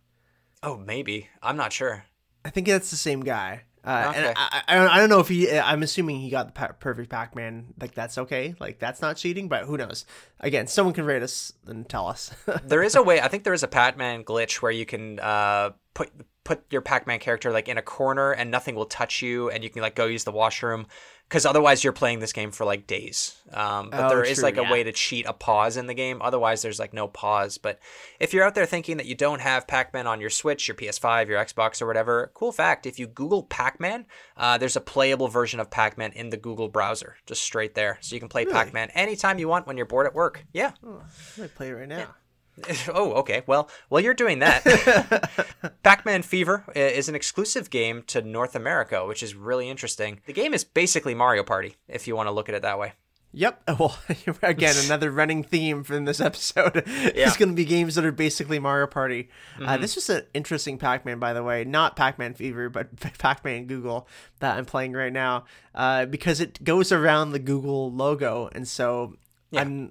Oh, 0.63 0.77
maybe. 0.77 1.29
I'm 1.43 1.57
not 1.57 1.73
sure. 1.73 2.05
I 2.45 2.51
think 2.51 2.67
that's 2.67 2.91
the 2.91 2.97
same 2.97 3.21
guy. 3.21 3.63
Uh, 3.85 4.07
okay. 4.11 4.19
And 4.19 4.35
I, 4.37 4.63
I, 4.69 4.97
I, 4.97 4.99
don't 4.99 5.09
know 5.09 5.21
if 5.21 5.29
he. 5.29 5.57
I'm 5.59 5.83
assuming 5.83 6.21
he 6.21 6.31
got 6.31 6.55
the 6.55 6.75
perfect 6.79 7.09
Pac-Man. 7.09 7.75
Like 7.81 7.95
that's 7.95 8.19
okay. 8.19 8.55
Like 8.59 8.79
that's 8.79 9.01
not 9.01 9.17
cheating, 9.17 9.49
but 9.49 9.65
who 9.65 9.77
knows? 9.77 10.05
Again, 10.41 10.67
someone 10.67 10.95
can 10.95 11.05
rate 11.05 11.23
us 11.23 11.53
and 11.67 11.89
tell 11.89 12.07
us. 12.07 12.31
there 12.65 12.83
is 12.83 12.97
a 12.97 13.03
way. 13.03 13.21
I 13.21 13.29
think 13.29 13.45
there 13.45 13.55
is 13.55 13.63
a 13.63 13.69
Pac-Man 13.69 14.25
glitch 14.25 14.61
where 14.61 14.73
you 14.73 14.85
can 14.85 15.21
uh, 15.21 15.71
put 15.95 16.11
put 16.45 16.65
your 16.71 16.81
Pac-Man 16.81 17.19
character 17.19 17.53
like 17.53 17.69
in 17.69 17.79
a 17.79 17.83
corner 17.83 18.33
and 18.33 18.51
nothing 18.51 18.75
will 18.75 18.87
touch 18.87 19.23
you, 19.23 19.49
and 19.51 19.63
you 19.63 19.71
can 19.71 19.81
like 19.81 19.95
go 19.95 20.07
use 20.07 20.25
the 20.25 20.33
washroom 20.33 20.87
because 21.29 21.45
otherwise 21.45 21.85
you're 21.85 21.93
playing 21.93 22.21
this 22.21 22.33
game 22.33 22.51
for 22.51 22.65
like 22.65 22.87
days. 22.87 23.37
Um, 23.53 23.91
but 23.91 24.05
Oh, 24.05 24.09
there 24.09 24.23
is 24.25 24.39
true, 24.39 24.45
like 24.45 24.57
a 24.57 24.63
way 24.63 24.83
to 24.83 24.93
cheat 24.93 25.27
a 25.27 25.35
pause 25.35 25.77
in 25.77 25.87
the 25.87 25.93
game. 25.95 26.23
Otherwise, 26.23 26.63
there's 26.63 26.79
like 26.79 26.95
no 26.95 27.07
pause. 27.07 27.59
But 27.59 27.79
if 28.19 28.33
you're 28.33 28.45
out 28.45 28.55
there 28.55 28.65
thinking 28.65 28.97
that 28.97 29.07
you 29.07 29.15
don't 29.15 29.41
have 29.41 29.67
Pac-Man 29.67 30.07
on 30.07 30.21
your 30.21 30.31
Switch, 30.31 30.67
your 30.69 30.75
PS5, 30.75 31.29
your 31.29 31.39
Xbox, 31.45 31.83
or 31.83 31.87
whatever, 31.87 32.31
cool 32.35 32.51
fact: 32.53 32.87
if 32.87 32.99
you 32.99 33.07
Google 33.07 33.43
Pac-Man, 33.43 34.07
uh, 34.37 34.57
there's 34.59 34.77
a 34.77 34.81
playable 34.81 35.29
version 35.29 35.61
of 35.61 35.71
Pac-Man 35.71 36.13
in 36.13 36.31
the 36.31 36.37
Google 36.39 36.69
browser, 36.69 37.17
just 37.27 37.43
straight 37.43 37.75
there, 37.75 37.99
so 38.01 38.15
you 38.15 38.21
can 38.21 38.29
play 38.31 38.45
Really? 38.45 38.55
Pac-Man 38.55 38.91
anytime 38.95 39.39
you 39.39 39.49
want 39.49 39.67
when 39.67 39.77
you're 39.77 39.87
bored 39.87 40.07
at 40.07 40.15
work. 40.15 40.45
Yeah. 40.53 40.73
Oh, 40.85 41.03
I 41.43 41.47
play 41.49 41.69
it 41.69 41.73
right 41.73 41.89
now. 41.89 42.15
oh, 42.95 43.13
okay. 43.15 43.43
Well, 43.47 43.69
while 43.89 44.01
you're 44.03 44.15
doing 44.15 44.39
that, 44.41 44.63
Pac-Man 45.83 46.23
Fever 46.23 46.65
is 46.75 47.09
an 47.09 47.15
exclusive 47.15 47.71
game 47.71 48.03
to 48.09 48.23
North 48.23 48.55
America, 48.55 49.07
which 49.07 49.23
is 49.23 49.35
really 49.35 49.69
interesting. 49.69 50.21
The 50.27 50.33
game 50.33 50.55
is 50.55 50.65
basically 50.65 51.15
Mario 51.15 51.43
Party, 51.43 51.77
if 51.89 52.07
you 52.07 52.17
want 52.17 52.27
to 52.29 52.33
look 52.33 52.49
at 52.49 52.55
it 52.55 52.63
that 52.63 52.79
way. 52.79 52.93
Yep. 53.33 53.63
Well, 53.79 53.97
again, 54.43 54.75
another 54.87 55.11
running 55.11 55.43
theme 55.43 55.85
from 55.85 56.07
this 56.07 56.19
episode 56.21 56.83
Yeah. 56.87 57.29
is 57.29 57.37
going 57.37 57.51
to 57.51 57.55
be 57.55 57.67
games 57.67 57.95
that 57.97 58.05
are 58.07 58.11
basically 58.13 58.59
Mario 58.59 58.87
Party. 58.87 59.29
Uh, 59.57 59.61
Mm-hmm. 59.67 59.83
this 59.83 59.97
was 59.97 60.09
an 60.09 60.23
interesting 60.33 60.79
Pac-Man, 60.79 61.19
by 61.19 61.35
the 61.35 61.43
way, 61.43 61.65
not 61.65 61.95
Pac-Man 61.95 62.33
Fever, 62.35 62.71
but 62.71 62.89
Pac-Man 63.19 63.67
Google 63.67 64.09
that 64.41 64.57
I'm 64.57 64.65
playing 64.65 64.93
right 64.95 65.13
now, 65.13 65.45
uh, 65.75 66.07
because 66.07 66.41
it 66.41 66.65
goes 66.65 66.91
around 66.91 67.33
the 67.33 67.39
Google 67.39 67.93
logo, 67.93 68.49
and 68.53 68.67
so 68.67 69.15
Yeah. 69.51 69.61
I'm. 69.61 69.91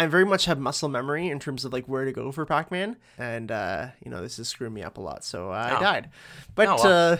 I 0.00 0.06
very 0.06 0.24
much 0.24 0.46
have 0.46 0.58
muscle 0.58 0.88
memory 0.88 1.28
in 1.28 1.38
terms 1.38 1.64
of 1.64 1.72
like 1.72 1.84
where 1.86 2.04
to 2.06 2.12
go 2.12 2.32
for 2.32 2.46
Pac-Man, 2.46 2.96
and 3.18 3.50
uh, 3.52 3.88
you 4.02 4.10
know 4.10 4.22
this 4.22 4.38
is 4.38 4.48
screwing 4.48 4.72
me 4.72 4.82
up 4.82 4.96
a 4.96 5.00
lot, 5.00 5.24
so 5.24 5.50
I 5.50 5.76
Oh. 5.76 5.80
died. 5.80 6.08
But 6.54 6.68
Oh, 6.68 6.76
well. 6.82 7.18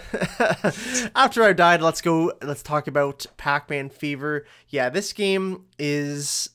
uh, 0.64 0.70
after 1.14 1.42
I 1.42 1.52
died, 1.52 1.82
let's 1.82 2.00
go. 2.00 2.32
Let's 2.42 2.62
talk 2.62 2.86
about 2.86 3.26
Pac-Man 3.36 3.90
Fever. 3.90 4.46
Yeah, 4.68 4.88
this 4.88 5.12
game 5.12 5.64
is 5.78 6.50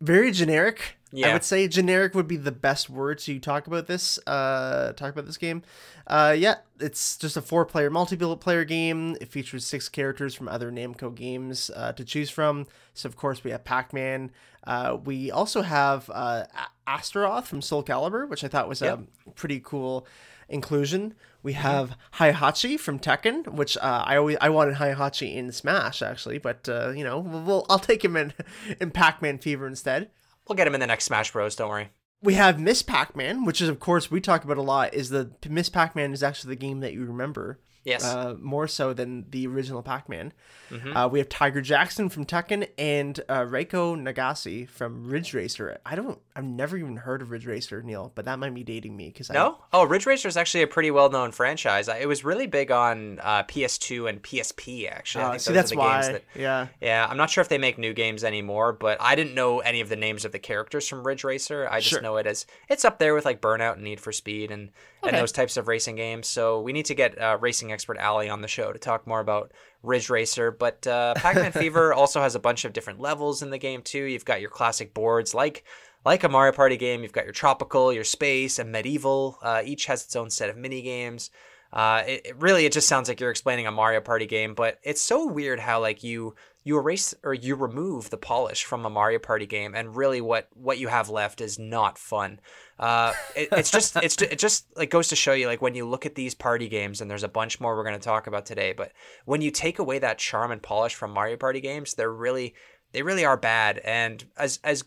very 0.00 0.32
generic. 0.32 0.96
Yeah. 1.10 1.30
I 1.30 1.32
would 1.32 1.44
say 1.44 1.66
generic 1.68 2.14
would 2.14 2.28
be 2.28 2.36
the 2.36 2.52
best 2.52 2.90
word 2.90 3.18
to 3.20 3.38
talk 3.38 3.66
about 3.66 3.86
this. 3.86 4.18
Uh, 4.26 4.92
talk 4.92 5.10
about 5.12 5.24
this 5.24 5.38
game. 5.38 5.62
Uh, 6.06 6.34
yeah, 6.36 6.56
it's 6.80 7.16
just 7.16 7.36
a 7.36 7.40
four-player 7.40 7.90
multiplayer 7.90 8.66
game. 8.68 9.16
It 9.20 9.28
features 9.28 9.64
six 9.64 9.88
characters 9.88 10.34
from 10.34 10.48
other 10.48 10.70
Namco 10.70 11.14
games 11.14 11.70
uh, 11.74 11.92
to 11.92 12.04
choose 12.04 12.28
from. 12.28 12.66
So 12.92 13.08
of 13.08 13.16
course 13.16 13.42
we 13.42 13.52
have 13.52 13.64
Pac-Man. 13.64 14.30
Uh, 14.68 14.98
we 15.02 15.30
also 15.30 15.62
have 15.62 16.10
uh, 16.12 16.44
Astaroth 16.86 17.46
from 17.46 17.62
Soul 17.62 17.82
Calibur, 17.82 18.28
which 18.28 18.44
I 18.44 18.48
thought 18.48 18.68
was 18.68 18.80
Yep. 18.82 19.00
a 19.26 19.30
pretty 19.30 19.60
cool 19.64 20.06
inclusion. 20.48 21.14
We 21.42 21.52
Mm-hmm. 21.54 21.62
have 21.62 21.96
Heihachi 22.14 22.78
from 22.78 22.98
Tekken, 22.98 23.48
which 23.48 23.76
uh, 23.78 24.02
I 24.06 24.16
always 24.16 24.36
I 24.40 24.50
wanted 24.50 24.74
Heihachi 24.76 25.34
in 25.36 25.52
Smash 25.52 26.02
actually, 26.02 26.38
but 26.38 26.68
uh, 26.68 26.90
you 26.90 27.04
know, 27.04 27.18
we'll, 27.18 27.42
we'll, 27.42 27.66
I'll 27.70 27.78
take 27.78 28.04
him 28.04 28.16
in 28.16 28.32
in 28.80 28.90
Pac-Man 28.90 29.38
Fever 29.38 29.66
instead. 29.66 30.10
We'll 30.46 30.56
get 30.56 30.66
him 30.66 30.74
in 30.74 30.80
the 30.80 30.86
next 30.86 31.04
Smash 31.04 31.32
Bros. 31.32 31.56
Don't 31.56 31.68
worry. 31.70 31.88
We 32.20 32.34
have 32.34 32.58
Ms. 32.58 32.82
Pac-Man, 32.82 33.44
which 33.44 33.60
is 33.60 33.68
of 33.68 33.78
course 33.78 34.10
we 34.10 34.20
talk 34.20 34.42
about 34.44 34.58
a 34.58 34.62
lot. 34.62 34.92
Is 34.92 35.10
the 35.10 35.30
Ms. 35.48 35.68
Pac-Man 35.70 36.12
is 36.12 36.22
actually 36.22 36.54
the 36.54 36.60
game 36.60 36.80
that 36.80 36.92
you 36.92 37.04
remember 37.06 37.60
Yes. 37.88 38.04
uh, 38.04 38.34
more 38.40 38.68
so 38.68 38.92
than 38.92 39.24
the 39.30 39.46
original 39.46 39.82
Pac-Man. 39.82 40.32
Mhm. 40.70 40.94
Uh, 40.94 41.08
we 41.08 41.18
have 41.18 41.28
Tiger 41.28 41.60
Jackson 41.62 42.08
from 42.08 42.24
Tekken 42.26 42.68
and 42.76 43.18
uh, 43.28 43.40
Reiko 43.42 43.96
Nagase 43.96 44.68
from 44.68 45.08
Ridge 45.08 45.32
Racer. 45.34 45.78
I 45.86 45.94
don't, 45.96 46.18
I've 46.38 46.44
never 46.44 46.76
even 46.76 46.94
heard 46.96 47.20
of 47.20 47.32
Ridge 47.32 47.46
Racer, 47.46 47.82
Neil, 47.82 48.12
but 48.14 48.24
that 48.26 48.38
might 48.38 48.54
be 48.54 48.62
dating 48.62 48.96
me 48.96 49.08
because 49.08 49.28
no? 49.28 49.58
Oh, 49.72 49.82
Ridge 49.82 50.06
Racer 50.06 50.28
is 50.28 50.36
actually 50.36 50.62
a 50.62 50.68
pretty 50.68 50.92
well-known 50.92 51.32
franchise. 51.32 51.88
It 51.88 52.06
was 52.06 52.22
really 52.24 52.46
big 52.46 52.70
on 52.70 53.18
uh, 53.20 53.42
PS2 53.42 54.08
and 54.08 54.22
PSP. 54.22 54.88
Actually, 54.88 55.24
I 55.24 55.26
Uh, 55.26 55.30
think 55.32 55.40
see, 55.42 55.52
that's 55.52 55.70
the 55.72 55.76
why. 55.76 55.94
games 56.00 56.06
that 56.12 56.22
Yeah, 56.36 56.68
Yeah, 56.80 57.08
I'm 57.10 57.16
not 57.16 57.28
sure 57.28 57.42
if 57.42 57.48
they 57.48 57.58
make 57.58 57.76
new 57.76 57.92
games 57.92 58.22
anymore, 58.22 58.72
but 58.72 58.98
I 59.00 59.16
didn't 59.16 59.34
know 59.34 59.58
any 59.58 59.80
of 59.80 59.88
the 59.88 59.96
names 59.96 60.24
of 60.24 60.30
the 60.30 60.38
characters 60.38 60.86
from 60.86 61.04
Ridge 61.04 61.24
Racer. 61.24 61.68
I 61.68 61.78
just 61.80 61.90
Sure. 61.90 62.00
know 62.02 62.18
it 62.18 62.26
as 62.28 62.46
it's 62.68 62.84
up 62.84 63.00
there 63.00 63.14
with 63.16 63.24
like 63.24 63.40
Burnout 63.40 63.72
and 63.72 63.82
Need 63.82 63.98
for 63.98 64.12
Speed 64.12 64.52
and 64.52 64.70
and 65.02 65.16
those 65.16 65.32
types 65.32 65.56
of 65.56 65.66
racing 65.68 65.96
games. 65.96 66.26
So 66.28 66.60
we 66.60 66.72
need 66.72 66.86
to 66.86 66.94
get 66.94 67.20
uh, 67.20 67.38
racing 67.40 67.72
expert 67.72 67.98
Ali 67.98 68.28
on 68.28 68.42
the 68.42 68.48
show 68.48 68.72
to 68.72 68.78
talk 68.78 69.06
more 69.06 69.20
about 69.20 69.52
Ridge 69.82 70.10
Racer. 70.10 70.50
But 70.50 70.86
uh, 70.86 71.14
Pac-Man 71.16 71.52
Fever 71.62 71.92
also 71.94 72.20
has 72.20 72.34
a 72.34 72.40
bunch 72.40 72.64
of 72.64 72.72
different 72.72 73.00
levels 73.00 73.40
in 73.42 73.50
the 73.50 73.58
game 73.58 73.82
too. 73.82 74.02
You've 74.04 74.24
got 74.24 74.40
your 74.40 74.50
classic 74.50 74.94
boards 74.94 75.34
like 75.34 75.64
like 76.04 76.24
a 76.24 76.28
Mario 76.28 76.52
Party 76.52 76.76
game. 76.76 77.02
You've 77.02 77.12
got 77.12 77.24
your 77.24 77.32
tropical, 77.32 77.92
your 77.92 78.04
space, 78.04 78.58
and 78.58 78.72
medieval. 78.72 79.38
Uh, 79.42 79.62
each 79.64 79.86
has 79.86 80.04
its 80.04 80.16
own 80.16 80.30
set 80.30 80.50
of 80.50 80.56
mini 80.56 80.82
games. 80.82 81.30
Uh, 81.72 82.02
it, 82.06 82.26
it 82.26 82.36
really 82.40 82.64
it 82.64 82.72
just 82.72 82.88
sounds 82.88 83.08
like 83.08 83.20
you're 83.20 83.30
explaining 83.30 83.66
a 83.66 83.70
Mario 83.70 84.00
Party 84.00 84.26
game, 84.26 84.54
but 84.54 84.78
it's 84.82 85.02
so 85.02 85.26
weird 85.26 85.60
how 85.60 85.80
like 85.80 86.02
you 86.02 86.34
you 86.64 86.78
erase 86.78 87.14
or 87.22 87.34
you 87.34 87.54
remove 87.54 88.10
the 88.10 88.16
polish 88.16 88.64
from 88.64 88.84
a 88.84 88.90
Mario 88.90 89.18
Party 89.18 89.46
game, 89.46 89.74
and 89.74 89.94
really 89.94 90.20
what 90.20 90.48
what 90.54 90.78
you 90.78 90.88
have 90.88 91.10
left 91.10 91.40
is 91.42 91.58
not 91.58 91.98
fun. 91.98 92.40
Uh, 92.78 93.12
it, 93.36 93.48
it's 93.52 93.70
just 93.70 93.96
it's 93.96 94.20
it 94.22 94.38
just 94.38 94.66
like 94.76 94.88
goes 94.88 95.08
to 95.08 95.16
show 95.16 95.34
you 95.34 95.46
like 95.46 95.60
when 95.60 95.74
you 95.74 95.86
look 95.86 96.06
at 96.06 96.14
these 96.14 96.34
party 96.34 96.68
games, 96.68 97.02
and 97.02 97.10
there's 97.10 97.22
a 97.22 97.28
bunch 97.28 97.60
more 97.60 97.76
we're 97.76 97.84
going 97.84 97.94
to 97.94 98.00
talk 98.00 98.26
about 98.26 98.46
today, 98.46 98.72
but 98.72 98.92
when 99.26 99.42
you 99.42 99.50
take 99.50 99.78
away 99.78 99.98
that 99.98 100.18
charm 100.18 100.50
and 100.50 100.62
polish 100.62 100.94
from 100.94 101.10
Mario 101.10 101.36
Party 101.36 101.60
games, 101.60 101.94
they're 101.94 102.12
really 102.12 102.54
they 102.92 103.02
really 103.02 103.26
are 103.26 103.36
bad. 103.36 103.78
And 103.78 104.24
as 104.38 104.58
as 104.64 104.84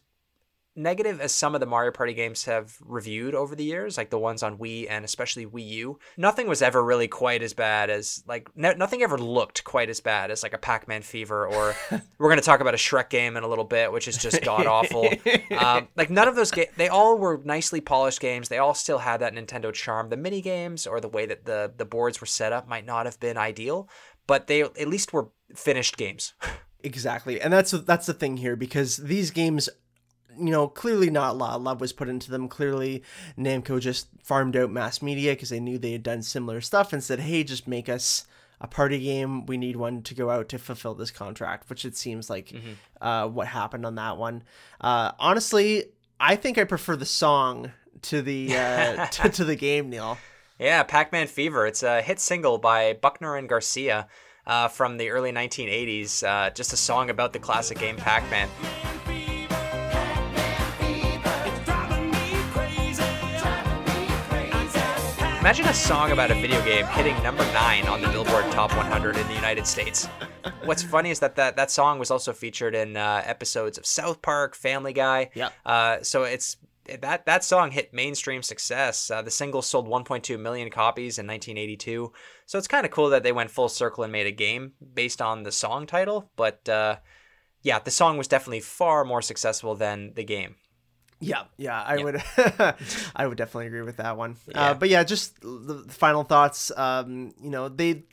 negative 0.76 1.20
as 1.20 1.32
some 1.32 1.54
of 1.54 1.60
the 1.60 1.68
Mario 1.68 1.92
Party 1.92 2.14
games 2.14 2.46
have 2.46 2.78
reviewed 2.82 3.36
over 3.36 3.56
the 3.56 3.64
years, 3.64 3.98
like 3.98 4.10
the 4.10 4.20
ones 4.20 4.42
on 4.42 4.58
Wii 4.58 4.88
and 4.90 5.04
especially 5.04 5.46
Wii 5.46 5.68
U, 5.68 6.00
nothing 6.18 6.48
was 6.48 6.62
ever 6.62 6.84
really 6.84 7.08
quite 7.08 7.44
as 7.44 7.54
bad 7.54 7.90
as 7.90 8.24
like 8.28 8.50
no, 8.56 8.74
nothing 8.74 9.02
ever 9.02 9.18
looked 9.18 9.64
quite 9.64 9.90
as 9.90 10.00
bad 10.00 10.32
as 10.32 10.44
like 10.44 10.54
a 10.54 10.58
Pac-Man 10.58 11.02
Fever 11.02 11.48
or 11.48 11.76
we're 12.18 12.30
going 12.30 12.40
to 12.40 12.46
talk 12.46 12.62
about 12.62 12.74
a 12.74 12.78
Shrek 12.78 13.10
game 13.10 13.36
in 13.36 13.44
a 13.44 13.48
little 13.48 13.66
bit, 13.66 13.92
which 13.92 14.08
is 14.08 14.18
just 14.18 14.42
god 14.44 14.66
awful. 14.66 15.10
um, 15.58 15.88
like 15.96 16.10
none 16.10 16.28
of 16.28 16.36
those 16.36 16.52
games, 16.52 16.70
they 16.78 16.88
all 16.88 17.18
were 17.18 17.42
nicely 17.44 17.82
polished 17.82 18.20
games. 18.20 18.50
They 18.50 18.58
all 18.58 18.74
still 18.74 19.00
had 19.00 19.18
that 19.22 19.34
Nintendo 19.34 19.74
charm. 19.74 20.10
The 20.10 20.18
mini 20.18 20.42
games 20.42 20.88
or 20.88 21.02
the 21.02 21.10
way 21.10 21.26
that 21.26 21.46
the 21.46 21.72
the 21.76 21.86
boards 21.86 22.22
were 22.22 22.28
set 22.28 22.54
up 22.54 22.68
might 22.68 22.86
not 22.86 23.06
have 23.06 23.20
been 23.20 23.38
ideal, 23.38 23.90
but 24.28 24.48
they 24.48 24.62
at 24.62 24.88
least 24.88 25.14
were 25.14 25.30
finished 25.54 25.98
games. 25.98 26.34
exactly. 26.84 27.42
And 27.42 27.52
that's 27.52 27.72
that's 27.72 28.06
the 28.06 28.14
thing 28.14 28.38
here 28.38 28.56
because 28.56 28.98
these 28.98 29.32
games 29.32 29.70
you 30.38 30.52
know, 30.52 30.67
clearly 30.67 31.10
not 31.10 31.32
a 31.32 31.38
lot 31.38 31.56
of 31.56 31.62
love 31.62 31.82
was 31.82 31.94
put 31.94 32.10
into 32.10 32.32
them. 32.32 32.48
Clearly, 32.48 33.04
Namco 33.38 33.80
just 33.80 34.08
farmed 34.24 34.56
out 34.56 34.72
mass 34.72 35.02
media 35.02 35.34
because 35.34 35.50
they 35.50 35.60
knew 35.60 35.78
they 35.78 35.91
had 35.91 36.04
done 36.04 36.22
similar 36.22 36.62
stuff 36.62 36.94
and 36.94 37.04
said, 37.04 37.20
"Hey, 37.20 37.44
just 37.44 37.67
make 37.67 37.89
us 37.89 38.26
a 38.60 38.67
party 38.67 39.00
game. 39.00 39.46
We 39.46 39.58
need 39.58 39.76
one 39.76 40.04
to 40.04 40.13
go 40.13 40.30
out 40.30 40.50
to 40.50 40.60
fulfill 40.60 40.94
this 40.96 41.12
contract." 41.12 41.70
Which 41.70 41.86
it 41.86 41.96
seems 41.96 42.30
like 42.30 42.54
uh, 43.02 43.28
what 43.28 43.48
happened 43.48 43.86
on 43.86 43.96
that 43.96 44.17
one. 44.17 44.44
Uh, 44.80 45.12
honestly, 45.20 45.86
I 46.20 46.36
think 46.36 46.58
I 46.58 46.63
prefer 46.63 46.96
the 46.96 47.06
song 47.06 47.72
to 48.04 48.22
the 48.22 48.56
uh, 48.56 49.06
to, 49.12 49.30
to 49.30 49.46
the 49.46 49.56
game, 49.56 49.89
Neil. 49.89 50.17
Yeah, 50.60 50.84
Pac-Man 50.84 51.26
Fever. 51.26 51.65
It's 51.65 51.82
a 51.82 52.04
hit 52.04 52.20
single 52.20 52.60
by 52.60 52.94
Buckner 52.94 53.36
and 53.36 53.50
Garcia 53.50 54.08
uh, 54.46 54.67
from 54.67 54.98
the 54.98 55.10
early 55.10 55.32
1980s. 55.32 56.24
Uh, 56.24 56.52
just 56.52 56.72
a 56.72 56.78
song 56.78 57.10
about 57.10 57.34
the 57.34 57.39
classic 57.39 57.80
game 57.80 57.98
Pac-Man. 57.98 58.48
Imagine 65.42 65.66
a 65.70 65.74
song 65.74 66.12
about 66.12 66.30
a 66.30 66.36
video 66.36 66.64
game 66.64 66.86
hitting 66.86 67.22
number 67.24 67.44
nine 67.46 67.88
on 67.88 68.00
the 68.00 68.08
Billboard 68.10 68.46
Top 68.52 68.70
100 68.78 69.18
in 69.18 69.28
the 69.28 69.34
United 69.34 69.66
States. 69.66 70.06
What's 70.66 70.84
funny 70.84 71.10
is 71.10 71.20
that 71.20 71.36
that, 71.38 71.56
that 71.56 71.72
song 71.72 71.98
was 71.98 72.12
also 72.12 72.32
featured 72.32 72.76
in 72.76 72.96
uh, 72.96 73.24
episodes 73.26 73.80
of 73.80 73.86
South 73.88 74.22
Park, 74.22 74.54
Family 74.54 74.94
Guy. 74.94 75.32
Yep. 75.34 75.54
Uh, 75.66 76.04
so 76.04 76.26
it's 76.26 76.58
that 77.00 77.26
that 77.26 77.44
song 77.44 77.72
hit 77.72 77.92
mainstream 77.92 78.44
success. 78.44 79.10
Uh, 79.10 79.24
the 79.24 79.32
single 79.32 79.64
sold 79.64 79.88
1.2 79.88 80.40
million 80.40 80.70
copies 80.70 81.18
in 81.18 81.26
1982. 81.26 82.14
So 82.46 82.60
it's 82.60 82.68
kind 82.68 82.86
of 82.86 82.92
cool 82.92 83.10
that 83.10 83.24
they 83.24 83.32
went 83.32 83.50
full 83.50 83.68
circle 83.68 84.04
and 84.04 84.14
made 84.14 84.28
a 84.28 84.32
game 84.32 84.74
based 84.94 85.24
on 85.24 85.42
the 85.42 85.52
song 85.52 85.88
title. 85.88 86.30
But 86.36 86.70
uh, 86.70 86.98
yeah, 87.64 87.80
the 87.80 87.90
song 87.90 88.16
was 88.20 88.28
definitely 88.28 88.60
far 88.60 89.04
more 89.04 89.24
successful 89.24 89.74
than 89.74 90.14
the 90.14 90.24
game. 90.24 90.58
Yeah, 91.22 91.44
yeah, 91.58 91.82
I 91.82 91.98
Yeah. 91.98 92.04
would, 92.04 92.24
I 93.16 93.28
would 93.28 93.38
definitely 93.38 93.68
agree 93.68 93.84
with 93.84 93.98
that 93.98 94.18
one. 94.18 94.36
Yeah. 94.48 94.62
Uh, 94.62 94.74
but 94.74 94.90
yeah, 94.90 95.04
just 95.04 95.40
the 95.42 95.86
final 95.90 96.24
thoughts. 96.24 96.72
Um, 96.76 97.34
you 97.42 97.50
know, 97.52 97.70
they, 97.70 98.04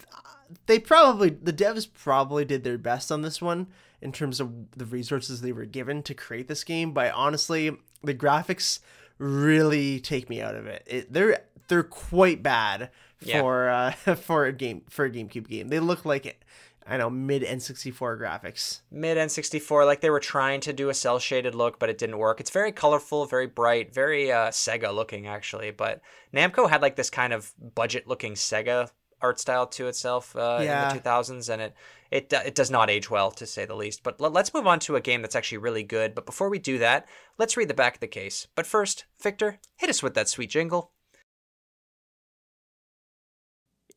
they 0.66 0.79
probably 0.79 1.31
the 1.31 1.53
devs 1.53 1.88
probably 1.92 2.44
did 2.44 2.64
their 2.64 2.79
best 2.79 3.11
on 3.11 3.23
this 3.23 3.40
one 3.42 3.66
in 4.01 4.12
terms 4.12 4.40
of 4.40 4.53
the 4.77 4.85
resources 4.85 5.40
they 5.40 5.53
were 5.53 5.64
given 5.64 6.03
to 6.05 6.14
create 6.14 6.49
this 6.49 6.64
game. 6.64 6.92
But 6.92 7.12
honestly, 7.14 7.77
the 8.05 8.14
graphics 8.14 8.81
really 9.18 9.99
take 10.01 10.29
me 10.31 10.40
out 10.40 10.55
of 10.55 10.66
it. 10.66 10.83
it 10.87 11.12
they're 11.12 11.40
they're 11.68 11.83
quite 11.83 12.42
bad 12.42 12.90
Yeah. 13.21 13.40
for 13.40 13.68
uh, 13.68 13.90
for 14.16 14.47
a 14.47 14.53
game 14.53 14.83
for 14.88 15.05
a 15.05 15.11
GameCube 15.11 15.49
game. 15.49 15.68
They 15.68 15.81
look 15.81 16.05
like 16.05 16.27
it. 16.27 16.44
I 16.90 16.96
know 16.96 17.11
mid 17.11 17.42
N64 17.42 18.18
graphics. 18.18 18.81
Mid 18.90 19.18
N64, 19.18 19.85
like 19.85 20.01
they 20.01 20.11
were 20.11 20.20
trying 20.20 20.61
to 20.62 20.72
do 20.72 20.88
a 20.88 20.94
cell 20.94 21.18
shaded 21.18 21.55
look, 21.55 21.79
but 21.79 21.90
it 21.90 21.98
didn't 21.98 22.18
work. 22.18 22.40
It's 22.40 22.51
very 22.51 22.72
colorful, 22.72 23.27
very 23.27 23.46
bright, 23.46 23.92
very 23.92 24.33
uh, 24.33 24.48
Sega 24.48 24.94
looking 24.94 25.27
actually. 25.27 25.70
But 25.70 26.01
Namco 26.35 26.68
had 26.70 26.81
like 26.83 26.96
this 26.96 27.11
kind 27.11 27.33
of 27.33 27.53
budget 27.74 28.07
looking 28.09 28.33
Sega 28.35 28.90
art 29.20 29.40
style 29.40 29.66
to 29.66 29.88
itself 29.88 30.35
uh, 30.37 30.61
Yeah. 30.62 30.90
in 30.90 30.96
the 30.96 31.03
2000s, 31.03 31.48
and 31.53 31.61
it 31.61 31.74
it 32.11 32.33
it 32.33 32.55
does 32.55 32.70
not 32.70 32.88
age 32.88 33.11
well 33.11 33.31
to 33.33 33.46
say 33.46 33.66
the 33.66 33.74
least. 33.74 34.03
But 34.03 34.20
let- 34.20 34.33
let's 34.33 34.55
move 34.55 34.66
on 34.66 34.79
to 34.81 34.96
a 34.96 35.01
game 35.01 35.20
that's 35.22 35.37
actually 35.37 35.59
really 35.59 35.83
good. 35.83 36.14
But 36.14 36.24
before 36.24 36.48
we 36.48 36.59
do 36.59 36.79
that, 36.79 37.07
let's 37.37 37.57
read 37.57 37.68
the 37.68 37.74
back 37.74 37.94
of 37.94 38.01
the 38.01 38.07
case. 38.07 38.46
But 38.55 38.66
first, 38.66 39.05
Victor, 39.22 39.59
hit 39.77 39.90
us 39.90 40.03
with 40.03 40.14
that 40.14 40.29
sweet 40.29 40.51
jingle. 40.51 40.92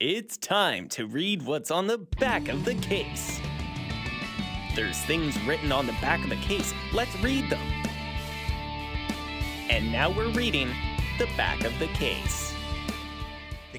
It's 0.03 0.35
time 0.35 0.89
to 0.89 1.05
read 1.05 1.43
what's 1.43 1.69
on 1.69 1.85
the 1.85 1.99
back 1.99 2.47
of 2.47 2.65
the 2.65 2.73
case. 2.73 3.39
There's 4.75 4.97
things 5.01 5.39
written 5.43 5.71
on 5.71 5.85
the 5.85 5.95
back 6.01 6.23
of 6.23 6.31
the 6.31 6.37
case. 6.37 6.73
Let's 6.91 7.15
read 7.19 7.51
them. 7.51 7.61
And 9.69 9.91
now 9.91 10.09
we're 10.09 10.31
reading 10.31 10.69
the 11.19 11.27
back 11.37 11.65
of 11.65 11.77
the 11.77 11.85
case. 11.89 12.50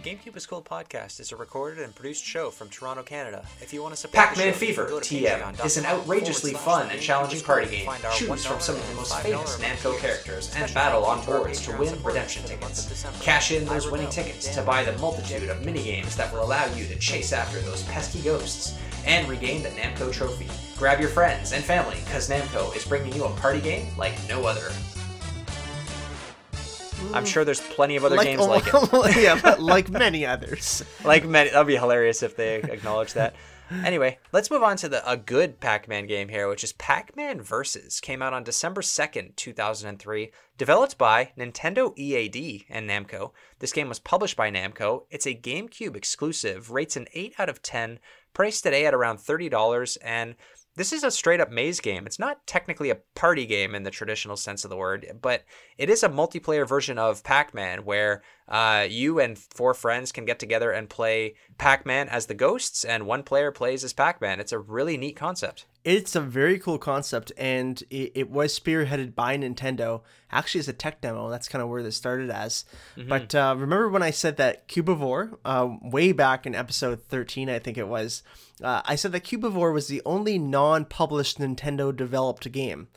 The 0.03 0.11
GameCube 0.11 0.37
is 0.37 0.47
Cool 0.47 0.63
podcast 0.63 1.21
is 1.21 1.31
a 1.31 1.37
recorded 1.37 1.85
and 1.85 1.95
produced 1.95 2.25
show 2.25 2.51
from 2.51 2.69
Toronto, 2.71 3.05
Canada. 3.05 3.47
If 3.61 3.73
you 3.73 3.83
want 3.83 3.95
to 3.95 4.01
support 4.01 4.17
Pac-Man 4.17 4.53
Fever 4.53 4.87
TM 4.87 5.65
is 5.65 5.77
an 5.77 5.87
outrageously 5.87 6.55
fun 6.55 6.91
and 6.91 7.01
challenging 7.01 7.41
party 7.43 7.71
game. 7.71 7.89
Choose 8.13 8.45
from 8.45 8.59
some 8.59 8.75
of 8.75 8.89
the 8.89 8.95
most 8.95 9.17
famous 9.21 9.59
Namco 9.61 9.97
characters 10.01 10.53
and 10.57 10.73
battle 10.75 11.05
on 11.05 11.19
thanks 11.19 11.27
to 11.27 11.33
our 11.33 11.39
boards 11.39 11.61
to 11.67 11.77
win 11.77 12.03
redemption 12.03 12.43
for 12.43 12.49
the 12.49 12.57
month 12.57 12.79
of 12.79 12.99
tickets. 12.99 13.23
Cash 13.23 13.53
in 13.53 13.65
those 13.65 13.89
winning 13.89 14.11
tickets 14.11 14.53
to 14.53 14.63
buy 14.63 14.83
the 14.83 14.99
multitude 14.99 15.49
of 15.49 15.59
minigames 15.59 16.17
that 16.17 16.33
will 16.33 16.43
allow 16.43 16.65
you 16.75 16.85
to 16.87 16.99
chase 16.99 17.33
after 17.33 17.61
those 17.61 17.85
pesky 17.85 18.23
ghosts 18.23 18.77
and 19.07 19.29
regain 19.29 19.63
the 19.63 19.69
Namco 19.71 20.13
trophy. 20.13 20.49
Grab 20.77 20.99
your 20.99 21.11
friends 21.11 21.53
and 21.53 21.63
family, 21.63 21.99
because 22.07 22.29
Namco 22.29 22.75
is 22.75 22.85
bringing 22.85 23.15
you 23.15 23.25
a 23.25 23.31
party 23.37 23.61
game 23.61 23.87
like 23.97 24.15
no 24.29 24.47
other. 24.47 24.73
I'm 27.15 27.25
sure 27.25 27.45
there's 27.45 27.61
plenty 27.61 27.97
of 27.97 28.05
other 28.05 28.17
like, 28.17 28.27
games 28.27 28.47
like 28.47 28.67
it. 28.67 29.17
yeah, 29.23 29.39
but 29.41 29.61
like 29.61 29.91
many 29.91 30.25
others. 30.25 30.85
like 31.05 31.25
many, 31.25 31.51
that'd 31.51 31.67
be 31.67 31.77
hilarious 31.77 32.23
if 32.23 32.37
they 32.37 32.57
acknowledge 32.57 33.13
that. 33.15 33.35
Anyway, 33.85 34.19
let's 34.33 34.51
move 34.51 34.63
on 34.63 34.77
to 34.77 34.89
the 34.89 35.11
a 35.11 35.17
good 35.17 35.59
Pac-Man 35.59 36.07
game 36.07 36.29
here, 36.29 36.49
which 36.49 36.63
is 36.63 36.75
Pac-Man 36.75 37.41
Versus. 37.41 38.01
Came 38.01 38.21
out 38.21 38.35
on 38.35 38.45
December 38.45 38.83
second, 38.83 39.37
two 39.37 39.53
thousand 39.53 39.89
and 39.89 39.99
three. 39.99 40.31
Developed 40.59 40.99
by 40.99 41.33
Nintendo 41.39 41.97
EAD 41.97 42.65
and 42.69 42.89
Namco. 42.89 43.33
This 43.61 43.73
game 43.73 43.89
was 43.89 43.99
published 43.99 44.37
by 44.37 44.51
Namco. 44.51 45.05
It's 45.11 45.27
a 45.27 45.35
GameCube 45.35 45.97
exclusive. 45.97 46.71
Rates 46.71 46.97
an 46.97 47.07
eight 47.15 47.35
out 47.39 47.49
of 47.49 47.63
ten. 47.63 47.99
Priced 48.35 48.63
today 48.63 48.85
at 48.85 48.95
around 48.95 49.21
thirty 49.21 49.49
dollars, 49.49 49.97
and 49.97 50.35
this 50.77 50.93
is 50.93 51.05
a 51.05 51.11
straight 51.11 51.41
up 51.41 51.51
maze 51.51 51.81
game. 51.81 52.07
It's 52.07 52.19
not 52.19 52.47
technically 52.47 52.91
a 52.91 52.99
party 53.15 53.47
game 53.47 53.75
in 53.75 53.83
the 53.83 53.91
traditional 53.91 54.37
sense 54.37 54.65
of 54.65 54.71
the 54.71 54.77
word, 54.77 55.19
but 55.21 55.45
it 55.77 55.91
is 55.91 56.03
a 56.03 56.09
multiplayer 56.09 56.67
version 56.67 56.99
of 56.99 57.23
Pac 57.25 57.53
Man 57.53 57.85
where 57.85 58.23
uh, 58.49 58.87
you 58.89 59.21
and 59.21 59.39
four 59.39 59.75
friends 59.75 60.13
can 60.13 60.25
get 60.25 60.39
together 60.39 60.71
and 60.71 60.89
play 60.89 61.35
Pac 61.59 61.87
Man 61.87 62.09
as 62.09 62.27
the 62.27 62.35
ghosts, 62.35 62.85
and 62.85 63.07
one 63.07 63.23
player 63.23 63.51
plays 63.51 63.85
as 63.85 63.93
Pac 63.93 64.21
Man. 64.21 64.41
It's 64.41 64.53
a 64.53 64.59
really 64.59 64.97
neat 64.97 65.17
concept. 65.17 65.67
It's 65.85 66.15
a 66.15 66.21
very 66.21 66.59
cool 66.61 66.79
concept, 66.79 67.33
and 67.37 67.83
it, 67.91 68.13
it 68.15 68.31
was 68.31 68.57
spearheaded 68.59 69.15
by 69.17 69.37
Nintendo. 69.37 70.03
Actually, 70.31 70.61
as 70.61 70.69
a 70.69 70.73
tech 70.73 71.01
demo, 71.01 71.29
that's 71.29 71.49
kind 71.49 71.63
of 71.63 71.69
where 71.69 71.83
this 71.83 71.97
started 71.97 72.31
as. 72.31 72.65
But 73.09 73.35
uh, 73.35 73.55
remember 73.59 73.89
when 73.89 74.03
I 74.03 74.11
said 74.11 74.37
that 74.37 74.69
Cubivore, 74.69 75.37
uh, 75.45 75.69
way 75.83 76.13
back 76.13 76.47
in 76.47 76.55
episode 76.55 77.03
13, 77.09 77.49
I 77.49 77.59
think 77.59 77.79
it 77.79 77.89
was, 77.89 78.23
uh, 78.63 78.83
I 78.85 78.95
said 78.95 79.11
that 79.13 79.25
Cubivore 79.25 79.73
was 79.73 79.89
the 79.89 80.03
only 80.07 80.39
non 80.39 80.85
published 80.85 81.39
Nintendo 81.41 81.95
developed 81.95 82.51
game. 82.53 82.89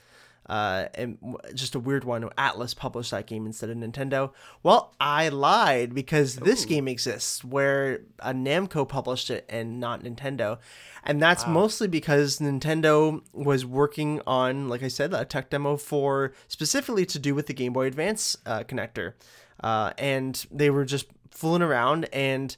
Uh, 0.47 0.87
and 0.93 1.17
just 1.53 1.73
a 1.75 1.79
weird 1.79 2.03
one. 2.03 2.23
Atlus 2.37 2.75
published 2.75 3.11
that 3.11 3.25
game 3.25 3.45
instead 3.45 3.69
of 3.69 3.77
Nintendo. 3.77 4.31
Well, 4.61 4.93
I 4.99 5.29
lied 5.29 5.95
because 5.95 6.35
this 6.35 6.65
game 6.65 6.87
exists 6.87 7.43
where 7.43 8.01
uh, 8.19 8.31
Namco 8.31 8.87
published 8.87 9.29
it 9.29 9.45
and 9.49 9.79
not 9.79 10.03
Nintendo. 10.03 10.59
And 11.03 11.21
that's 11.21 11.45
mostly 11.45 11.87
because 11.87 12.39
Nintendo 12.39 13.21
was 13.31 13.65
working 13.65 14.21
on, 14.25 14.69
like 14.69 14.81
I 14.81 14.87
said, 14.87 15.13
a 15.13 15.25
tech 15.25 15.49
demo 15.49 15.77
for 15.77 16.33
specifically 16.47 17.05
to 17.07 17.19
do 17.19 17.35
with 17.35 17.47
the 17.47 17.53
Game 17.53 17.73
Boy 17.73 17.85
Advance 17.85 18.37
uh, 18.45 18.63
connector. 18.63 19.13
Uh, 19.59 19.93
and 19.97 20.45
they 20.51 20.69
were 20.69 20.85
just 20.85 21.07
fooling 21.31 21.61
around 21.61 22.05
and 22.13 22.55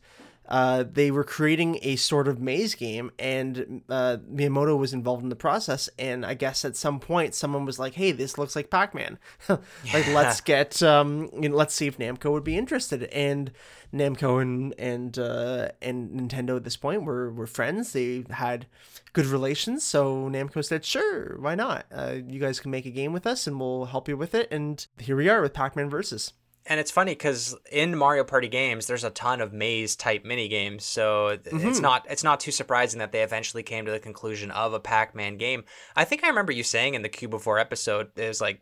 uh, 0.48 0.86
they 0.90 1.12
were 1.12 1.24
creating 1.24 1.80
a 1.82 1.96
sort 1.98 2.28
of 2.28 2.40
maze 2.40 2.74
game, 2.76 3.12
and 3.20 3.82
uh, 3.90 4.18
Miyamoto 4.32 4.78
was 4.78 4.94
involved 4.94 5.24
in 5.24 5.30
the 5.30 5.36
process. 5.36 5.90
And 6.00 6.26
I 6.26 6.36
guess 6.36 6.64
at 6.64 6.78
some 6.78 7.00
point, 7.00 7.36
someone 7.36 7.66
was 7.66 7.80
like, 7.80 7.96
"Hey, 7.96 8.12
this 8.12 8.38
looks 8.38 8.56
like 8.56 8.70
Pac-Man. 8.70 9.20
like, 9.50 10.08
let's 10.08 10.42
get, 10.42 10.82
um, 10.82 11.30
you 11.40 11.50
know, 11.50 11.56
let's 11.56 11.74
see 11.74 11.88
if 11.88 11.98
Namco 11.98 12.32
would 12.32 12.44
be 12.44 12.58
interested." 12.58 13.04
And 13.06 13.52
Namco 13.94 14.42
and 14.42 14.74
and 14.78 15.18
uh, 15.20 15.70
and 15.82 16.10
Nintendo 16.12 16.56
at 16.56 16.64
this 16.64 16.78
point 16.78 17.04
were 17.04 17.32
were 17.32 17.48
friends. 17.48 17.94
They 17.94 18.24
had 18.30 18.68
good 19.14 19.26
relations, 19.26 19.84
so 19.84 20.30
Namco 20.30 20.64
said, 20.64 20.86
"Sure, 20.86 21.38
why 21.40 21.56
not? 21.56 21.86
Uh, 21.92 22.18
you 22.28 22.40
guys 22.40 22.60
can 22.60 22.72
make 22.72 22.86
a 22.86 22.92
game 22.92 23.12
with 23.12 23.28
us, 23.28 23.48
and 23.48 23.60
we'll 23.60 23.86
help 23.86 24.08
you 24.08 24.16
with 24.16 24.34
it." 24.34 24.48
And 24.52 24.86
here 24.98 25.16
we 25.18 25.30
are 25.30 25.42
with 25.42 25.54
Pac-Man 25.54 25.90
Versus. 25.90 26.34
And 26.70 26.82
it's 26.82 26.92
funny 26.92 27.14
because 27.14 27.56
in 27.72 27.98
Mario 27.98 28.26
Party 28.26 28.50
games, 28.50 28.88
there's 28.88 29.06
a 29.06 29.10
ton 29.10 29.40
of 29.40 29.54
maze 29.54 29.96
type 29.96 30.26
mini 30.26 30.50
games, 30.50 30.84
so 30.84 31.38
th- 31.38 31.40
it's 31.46 31.56
mm-hmm. 31.56 31.82
not 31.82 32.06
it's 32.10 32.26
not 32.26 32.42
too 32.42 32.52
surprising 32.52 33.00
that 33.00 33.14
they 33.14 33.24
eventually 33.24 33.64
came 33.64 33.86
to 33.86 33.92
the 33.92 34.00
conclusion 34.00 34.52
of 34.52 34.74
a 34.74 34.80
Pac-Man 34.80 35.38
game. 35.38 35.64
I 35.96 36.04
think 36.04 36.24
I 36.24 36.28
remember 36.28 36.52
you 36.52 36.64
saying 36.64 36.94
in 36.94 37.04
the 37.04 37.10
Cubivore 37.10 37.60
episode, 37.60 38.12
it 38.18 38.28
was 38.28 38.42
like 38.42 38.62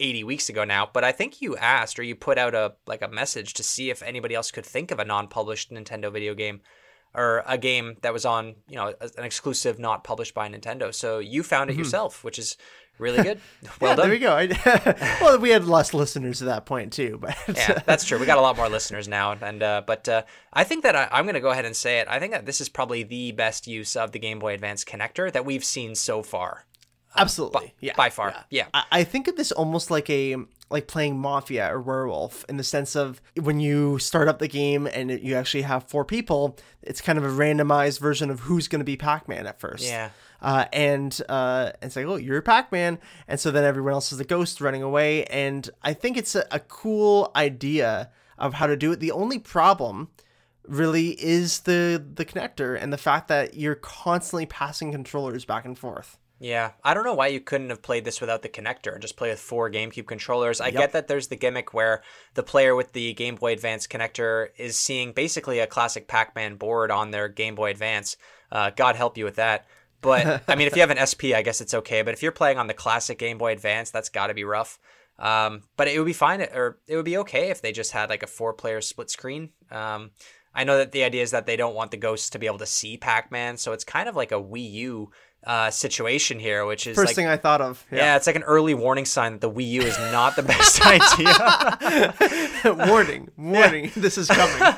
80 0.00 0.24
weeks 0.24 0.48
ago 0.48 0.64
now, 0.64 0.90
but 0.92 1.04
I 1.04 1.12
think 1.12 1.40
you 1.40 1.56
asked 1.56 1.98
or 2.00 2.02
you 2.02 2.16
put 2.16 2.38
out 2.38 2.56
a 2.56 2.74
like 2.88 3.02
a 3.02 3.08
message 3.08 3.54
to 3.54 3.62
see 3.62 3.88
if 3.88 4.02
anybody 4.02 4.34
else 4.34 4.50
could 4.50 4.66
think 4.66 4.90
of 4.90 4.98
a 4.98 5.04
non-published 5.04 5.70
Nintendo 5.70 6.12
video 6.12 6.34
game 6.34 6.60
or 7.14 7.44
a 7.46 7.56
game 7.56 7.96
that 8.02 8.12
was 8.12 8.24
on 8.24 8.56
you 8.68 8.74
know 8.74 8.92
an 9.16 9.24
exclusive 9.24 9.78
not 9.78 10.02
published 10.02 10.34
by 10.34 10.48
Nintendo. 10.48 10.92
So 10.92 11.20
you 11.20 11.44
found 11.44 11.70
it 11.70 11.74
mm-hmm. 11.74 11.82
yourself, 11.82 12.24
which 12.24 12.38
is 12.38 12.56
really 12.98 13.22
good. 13.22 13.40
Well 13.80 13.90
yeah, 13.90 13.96
done. 13.96 14.08
there 14.08 14.14
we 14.14 14.18
go. 14.18 14.32
I, 14.36 15.18
well, 15.22 15.38
we 15.38 15.50
had 15.50 15.64
less 15.64 15.94
listeners 15.94 16.42
at 16.42 16.46
that 16.46 16.66
point 16.66 16.92
too, 16.92 17.18
but 17.20 17.36
yeah, 17.54 17.80
that's 17.86 18.04
true. 18.04 18.18
We 18.18 18.26
got 18.26 18.38
a 18.38 18.42
lot 18.42 18.56
more 18.56 18.68
listeners 18.68 19.08
now, 19.08 19.32
and 19.32 19.62
uh, 19.62 19.82
but 19.86 20.08
uh, 20.08 20.22
I 20.52 20.64
think 20.64 20.82
that 20.84 20.94
I, 20.94 21.08
I'm 21.10 21.24
going 21.24 21.34
to 21.34 21.40
go 21.40 21.50
ahead 21.50 21.64
and 21.64 21.74
say 21.74 21.98
it. 21.98 22.06
I 22.08 22.18
think 22.18 22.32
that 22.32 22.46
this 22.46 22.60
is 22.60 22.68
probably 22.68 23.02
the 23.02 23.32
best 23.32 23.66
use 23.66 23.96
of 23.96 24.12
the 24.12 24.18
Game 24.18 24.38
Boy 24.38 24.54
Advance 24.54 24.84
connector 24.84 25.32
that 25.32 25.44
we've 25.44 25.64
seen 25.64 25.94
so 25.94 26.22
far. 26.22 26.66
absolutely, 27.16 27.74
yeah, 27.80 27.94
by 27.96 28.10
far, 28.10 28.34
yeah. 28.50 28.66
I, 28.74 28.84
I 28.92 29.04
think 29.04 29.28
of 29.28 29.36
this 29.36 29.50
almost 29.50 29.90
like 29.90 30.08
a 30.10 30.36
like 30.70 30.86
playing 30.86 31.18
Mafia 31.18 31.72
or 31.72 31.80
Werewolf 31.80 32.44
in 32.48 32.56
the 32.56 32.64
sense 32.64 32.96
of 32.96 33.20
when 33.40 33.60
you 33.60 33.98
start 33.98 34.28
up 34.28 34.38
the 34.38 34.48
game 34.48 34.86
and 34.86 35.10
you 35.10 35.36
actually 35.36 35.62
have 35.62 35.84
four 35.84 36.04
people, 36.04 36.56
it's 36.82 37.00
kind 37.00 37.18
of 37.18 37.24
a 37.24 37.28
randomized 37.28 38.00
version 38.00 38.30
of 38.30 38.40
who's 38.40 38.66
going 38.66 38.80
to 38.80 38.84
be 38.84 38.96
Pac-Man 38.96 39.46
at 39.46 39.60
first. 39.60 39.84
Yeah. 39.84 40.10
Uh, 40.44 40.66
and 40.74 41.22
uh, 41.30 41.72
it's 41.80 41.96
like, 41.96 42.04
oh, 42.04 42.16
you're 42.16 42.42
Pac-Man, 42.42 42.98
and 43.26 43.40
so 43.40 43.50
then 43.50 43.64
everyone 43.64 43.94
else 43.94 44.12
is 44.12 44.20
a 44.20 44.24
ghost 44.24 44.60
running 44.60 44.82
away. 44.82 45.24
And 45.24 45.70
I 45.82 45.94
think 45.94 46.18
it's 46.18 46.34
a, 46.34 46.44
a 46.50 46.60
cool 46.60 47.32
idea 47.34 48.10
of 48.36 48.52
how 48.52 48.66
to 48.66 48.76
do 48.76 48.92
it. 48.92 49.00
The 49.00 49.10
only 49.10 49.38
problem 49.38 50.10
really 50.68 51.10
is 51.12 51.60
the 51.60 52.02
the 52.14 52.26
connector 52.26 52.78
and 52.80 52.92
the 52.92 52.98
fact 52.98 53.28
that 53.28 53.54
you're 53.54 53.74
constantly 53.74 54.44
passing 54.44 54.92
controllers 54.92 55.46
back 55.46 55.64
and 55.64 55.78
forth. 55.78 56.18
Yeah, 56.40 56.72
I 56.82 56.92
don't 56.92 57.04
know 57.04 57.14
why 57.14 57.28
you 57.28 57.40
couldn't 57.40 57.70
have 57.70 57.80
played 57.80 58.04
this 58.04 58.20
without 58.20 58.42
the 58.42 58.50
connector 58.50 58.92
and 58.92 59.00
just 59.00 59.16
play 59.16 59.30
with 59.30 59.40
four 59.40 59.70
GameCube 59.70 60.06
controllers. 60.06 60.60
I 60.60 60.70
get 60.72 60.92
that 60.92 61.08
there's 61.08 61.28
the 61.28 61.36
gimmick 61.36 61.72
where 61.72 62.02
the 62.34 62.42
player 62.42 62.74
with 62.74 62.92
the 62.92 63.14
Game 63.14 63.36
Boy 63.36 63.52
Advance 63.54 63.86
connector 63.86 64.48
is 64.58 64.76
seeing 64.76 65.12
basically 65.12 65.60
a 65.60 65.66
classic 65.66 66.06
Pac-Man 66.06 66.56
board 66.56 66.90
on 66.90 67.12
their 67.12 67.28
Game 67.28 67.54
Boy 67.54 67.70
Advance. 67.70 68.18
Uh, 68.52 68.70
God 68.76 68.96
help 68.96 69.16
you 69.16 69.24
with 69.24 69.36
that. 69.36 69.64
But 70.04 70.44
I 70.48 70.54
mean, 70.54 70.68
if 70.68 70.76
you 70.76 70.82
have 70.82 70.90
an 70.90 71.04
SP, 71.04 71.34
I 71.34 71.42
guess 71.42 71.60
it's 71.60 71.74
okay. 71.74 72.02
But 72.02 72.14
if 72.14 72.22
you're 72.22 72.30
playing 72.30 72.58
on 72.58 72.68
the 72.68 72.74
classic 72.74 73.18
Game 73.18 73.38
Boy 73.38 73.52
Advance, 73.52 73.90
that's 73.90 74.10
got 74.10 74.28
to 74.28 74.34
be 74.34 74.44
rough. 74.44 74.78
Um, 75.18 75.62
but 75.76 75.88
it 75.88 75.98
would 75.98 76.06
be 76.06 76.12
fine, 76.12 76.42
or 76.42 76.78
it 76.86 76.96
would 76.96 77.04
be 77.04 77.16
okay 77.18 77.50
if 77.50 77.62
they 77.62 77.72
just 77.72 77.92
had 77.92 78.10
like 78.10 78.22
a 78.22 78.28
four-player 78.28 78.80
split 78.80 79.10
screen. 79.10 79.50
Um, 79.70 80.10
I 80.54 80.64
know 80.64 80.76
that 80.78 80.92
the 80.92 81.04
idea 81.04 81.22
is 81.22 81.30
that 81.32 81.46
they 81.46 81.56
don't 81.56 81.74
want 81.74 81.90
the 81.90 81.96
ghosts 81.96 82.30
to 82.30 82.38
be 82.38 82.46
able 82.46 82.58
to 82.58 82.66
see 82.66 82.96
Pac-Man, 82.96 83.56
so 83.56 83.72
it's 83.72 83.84
kind 83.84 84.08
of 84.08 84.16
like 84.16 84.32
a 84.32 84.40
Wii 84.42 84.70
U 84.72 85.10
uh, 85.46 85.70
situation 85.70 86.38
here, 86.38 86.64
which 86.66 86.86
is 86.86 86.96
First 86.96 87.10
like, 87.10 87.16
thing 87.16 87.26
I 87.26 87.36
thought 87.36 87.60
of. 87.60 87.84
yeah. 87.90 88.16
it's 88.16 88.26
like 88.26 88.36
an 88.36 88.42
early 88.44 88.74
warning 88.74 89.04
sign 89.04 89.32
that 89.32 89.40
the 89.40 89.50
Wii 89.50 89.66
U 89.68 89.82
is 89.82 89.98
not 89.98 90.36
the 90.36 90.42
best 90.42 90.84
idea. 90.86 92.14
warning, 92.88 93.30
warning, 93.36 93.90
this 93.96 94.18
is 94.18 94.28
coming. 94.28 94.76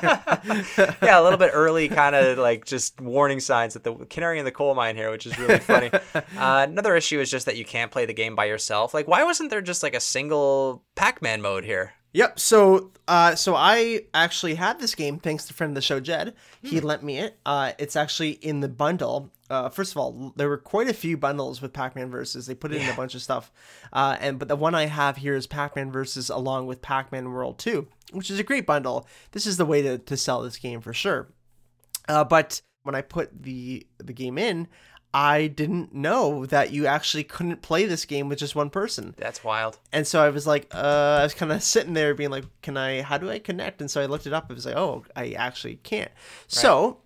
yeah, 1.01 1.19
a 1.19 1.23
little 1.23 1.39
bit 1.39 1.51
early, 1.53 1.89
kind 1.89 2.15
of 2.15 2.37
like 2.37 2.65
just 2.65 2.99
warning 3.01 3.39
signs 3.39 3.73
that 3.73 3.83
the 3.83 3.95
canary 4.05 4.39
in 4.39 4.45
the 4.45 4.51
coal 4.51 4.75
mine 4.75 4.95
here, 4.95 5.11
which 5.11 5.25
is 5.25 5.37
really 5.39 5.59
funny. 5.59 5.89
uh, 6.13 6.65
another 6.69 6.95
issue 6.95 7.19
is 7.19 7.31
just 7.31 7.45
that 7.45 7.57
you 7.57 7.65
can't 7.65 7.91
play 7.91 8.05
the 8.05 8.13
game 8.13 8.35
by 8.35 8.45
yourself. 8.45 8.93
Like, 8.93 9.07
why 9.07 9.23
wasn't 9.23 9.49
there 9.49 9.61
just 9.61 9.83
like 9.83 9.95
a 9.95 9.99
single 9.99 10.83
Pac-Man 10.95 11.41
mode 11.41 11.63
here? 11.63 11.93
Yep. 12.13 12.39
So, 12.39 12.91
uh, 13.07 13.35
so 13.35 13.55
I 13.55 14.01
actually 14.13 14.55
had 14.55 14.79
this 14.79 14.95
game 14.95 15.19
thanks 15.19 15.45
to 15.45 15.53
friend 15.53 15.71
of 15.71 15.75
the 15.75 15.81
show 15.81 15.99
Jed. 15.99 16.33
He 16.63 16.79
lent 16.79 17.03
me 17.03 17.19
it. 17.19 17.37
Uh, 17.45 17.73
it's 17.77 17.95
actually 17.95 18.31
in 18.31 18.61
the 18.61 18.69
bundle. 18.69 19.29
Uh, 19.49 19.69
first 19.69 19.91
of 19.91 19.97
all, 19.97 20.33
there 20.35 20.49
were 20.49 20.57
quite 20.57 20.89
a 20.89 20.93
few 20.93 21.17
bundles 21.17 21.61
with 21.61 21.73
Pac-Man 21.73 22.09
versus. 22.09 22.47
They 22.47 22.55
put 22.55 22.73
it 22.73 22.81
in 22.81 22.89
a 22.89 22.95
bunch 22.95 23.15
of 23.15 23.21
stuff, 23.21 23.51
uh, 23.93 24.17
and 24.19 24.39
but 24.39 24.47
the 24.47 24.55
one 24.55 24.75
I 24.75 24.85
have 24.85 25.17
here 25.17 25.35
is 25.35 25.47
Pac-Man 25.47 25.91
versus 25.91 26.29
along 26.29 26.67
with 26.67 26.81
Pac-Man 26.81 27.31
World 27.31 27.57
Two, 27.57 27.87
which 28.11 28.29
is 28.29 28.39
a 28.39 28.43
great 28.43 28.65
bundle. 28.65 29.07
This 29.31 29.45
is 29.45 29.57
the 29.57 29.65
way 29.65 29.81
to, 29.81 29.97
to 29.97 30.17
sell 30.17 30.41
this 30.41 30.57
game 30.57 30.81
for 30.81 30.93
sure. 30.93 31.29
Uh, 32.09 32.23
but 32.23 32.61
when 32.83 32.95
I 32.95 33.01
put 33.01 33.43
the 33.43 33.87
the 33.99 34.13
game 34.13 34.37
in, 34.37 34.67
I 35.13 35.47
didn't 35.47 35.93
know 35.93 36.45
that 36.45 36.71
you 36.71 36.85
actually 36.85 37.23
couldn't 37.23 37.61
play 37.61 37.85
this 37.85 38.05
game 38.05 38.29
with 38.29 38.39
just 38.39 38.55
one 38.55 38.69
person. 38.69 39.15
That's 39.17 39.43
wild. 39.43 39.79
And 39.93 40.05
so 40.05 40.21
I 40.21 40.29
was 40.29 40.45
like, 40.45 40.67
uh, 40.73 41.17
I 41.21 41.23
was 41.23 41.33
kind 41.33 41.51
of 41.51 41.63
sitting 41.63 41.93
there 41.93 42.13
being 42.13 42.29
like, 42.29 42.45
can 42.61 42.77
I, 42.77 43.01
how 43.01 43.17
do 43.17 43.29
I 43.29 43.39
connect? 43.39 43.81
And 43.81 43.89
so 43.89 44.01
I 44.01 44.05
looked 44.05 44.27
it 44.27 44.33
up. 44.33 44.51
It 44.51 44.53
was 44.53 44.65
like, 44.65 44.75
oh, 44.75 45.05
I 45.15 45.31
actually 45.31 45.77
can't. 45.77 46.11
So 46.47 46.99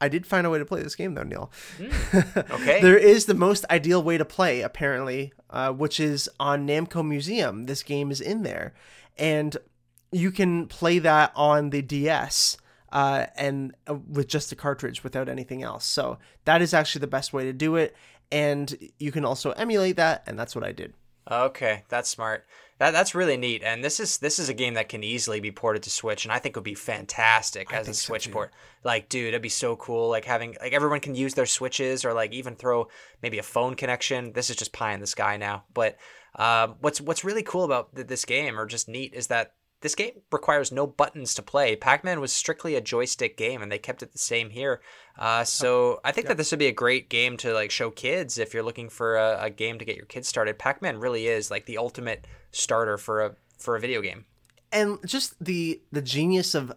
I 0.00 0.08
did 0.08 0.26
find 0.26 0.46
a 0.46 0.50
way 0.50 0.58
to 0.58 0.64
play 0.64 0.82
this 0.82 0.94
game 0.94 1.14
though, 1.14 1.22
Neil. 1.22 1.50
Okay. 2.50 2.80
there 2.82 2.98
is 2.98 3.26
the 3.26 3.34
most 3.34 3.64
ideal 3.70 4.02
way 4.02 4.18
to 4.18 4.24
play, 4.24 4.60
apparently, 4.60 5.32
uh, 5.50 5.72
which 5.72 5.98
is 6.00 6.28
on 6.38 6.66
Namco 6.66 7.06
Museum. 7.06 7.64
This 7.64 7.82
game 7.82 8.10
is 8.10 8.20
in 8.20 8.42
there. 8.42 8.74
And 9.18 9.56
you 10.12 10.30
can 10.30 10.66
play 10.66 10.98
that 10.98 11.32
on 11.34 11.70
the 11.70 11.82
DS. 11.82 12.56
Uh, 12.92 13.26
and 13.36 13.74
uh, 13.88 13.94
with 13.94 14.28
just 14.28 14.48
the 14.48 14.56
cartridge 14.56 15.02
without 15.02 15.28
anything 15.28 15.62
else. 15.62 15.84
So 15.84 16.18
that 16.44 16.62
is 16.62 16.72
actually 16.72 17.00
the 17.00 17.08
best 17.08 17.32
way 17.32 17.44
to 17.44 17.52
do 17.52 17.74
it. 17.76 17.96
And 18.30 18.74
you 18.98 19.12
can 19.12 19.24
also 19.24 19.50
emulate 19.52 19.96
that, 19.96 20.22
and 20.26 20.38
that's 20.38 20.54
what 20.54 20.64
I 20.64 20.72
did. 20.72 20.94
Okay, 21.30 21.84
that's 21.88 22.08
smart. 22.08 22.46
That 22.78 22.90
that's 22.90 23.14
really 23.14 23.38
neat. 23.38 23.62
And 23.62 23.82
this 23.82 24.00
is 24.00 24.18
this 24.18 24.38
is 24.38 24.48
a 24.48 24.54
game 24.54 24.74
that 24.74 24.90
can 24.90 25.02
easily 25.02 25.40
be 25.40 25.50
ported 25.50 25.82
to 25.84 25.90
Switch, 25.90 26.24
and 26.24 26.32
I 26.32 26.38
think 26.38 26.56
would 26.56 26.64
be 26.64 26.74
fantastic 26.74 27.72
as 27.72 27.82
a 27.82 27.84
think 27.84 27.94
so, 27.96 28.06
Switch 28.08 28.30
port. 28.30 28.52
Like, 28.84 29.08
dude, 29.08 29.28
it'd 29.28 29.40
be 29.40 29.48
so 29.48 29.76
cool. 29.76 30.10
Like 30.10 30.26
having 30.26 30.56
like 30.60 30.74
everyone 30.74 31.00
can 31.00 31.14
use 31.14 31.34
their 31.34 31.46
Switches, 31.46 32.04
or 32.04 32.12
like 32.12 32.32
even 32.32 32.54
throw 32.54 32.88
maybe 33.22 33.38
a 33.38 33.42
phone 33.42 33.76
connection. 33.76 34.32
This 34.32 34.50
is 34.50 34.56
just 34.56 34.72
pie 34.72 34.92
in 34.92 35.00
the 35.00 35.06
sky 35.06 35.38
now. 35.38 35.64
But 35.72 35.96
um, 36.36 36.76
what's 36.80 37.00
what's 37.00 37.24
really 37.24 37.42
cool 37.42 37.64
about 37.64 37.94
th- 37.94 38.08
this 38.08 38.26
game, 38.26 38.58
or 38.58 38.66
just 38.66 38.88
neat, 38.88 39.14
is 39.14 39.28
that 39.28 39.54
this 39.82 39.94
game 39.94 40.22
requires 40.32 40.72
no 40.72 40.86
buttons 40.86 41.34
to 41.34 41.42
play. 41.42 41.76
Pac-Man 41.76 42.20
was 42.20 42.32
strictly 42.32 42.74
a 42.74 42.80
joystick 42.80 43.36
game, 43.36 43.62
and 43.62 43.70
they 43.70 43.78
kept 43.78 44.02
it 44.02 44.12
the 44.12 44.18
same 44.18 44.50
here. 44.50 44.80
Uh, 45.18 45.44
so 45.44 46.00
I 46.04 46.12
think 46.12 46.26
that 46.28 46.36
this 46.38 46.50
would 46.50 46.58
be 46.58 46.66
a 46.66 46.72
great 46.72 47.08
game 47.08 47.36
to 47.38 47.52
like 47.52 47.70
show 47.70 47.90
kids 47.90 48.38
if 48.38 48.54
you're 48.54 48.62
looking 48.62 48.88
for 48.88 49.16
a, 49.16 49.38
a 49.42 49.50
game 49.50 49.78
to 49.78 49.84
get 49.84 49.96
your 49.96 50.06
kids 50.06 50.28
started. 50.28 50.58
Pac-Man 50.58 50.98
really 50.98 51.26
is 51.26 51.50
like 51.50 51.66
the 51.66 51.78
ultimate 51.78 52.26
starter 52.52 52.96
for 52.98 53.24
a 53.24 53.36
for 53.58 53.76
a 53.76 53.80
video 53.80 54.00
game. 54.00 54.24
and 54.72 54.98
just 55.06 55.34
the 55.42 55.80
the 55.92 56.02
genius 56.02 56.54
of 56.54 56.72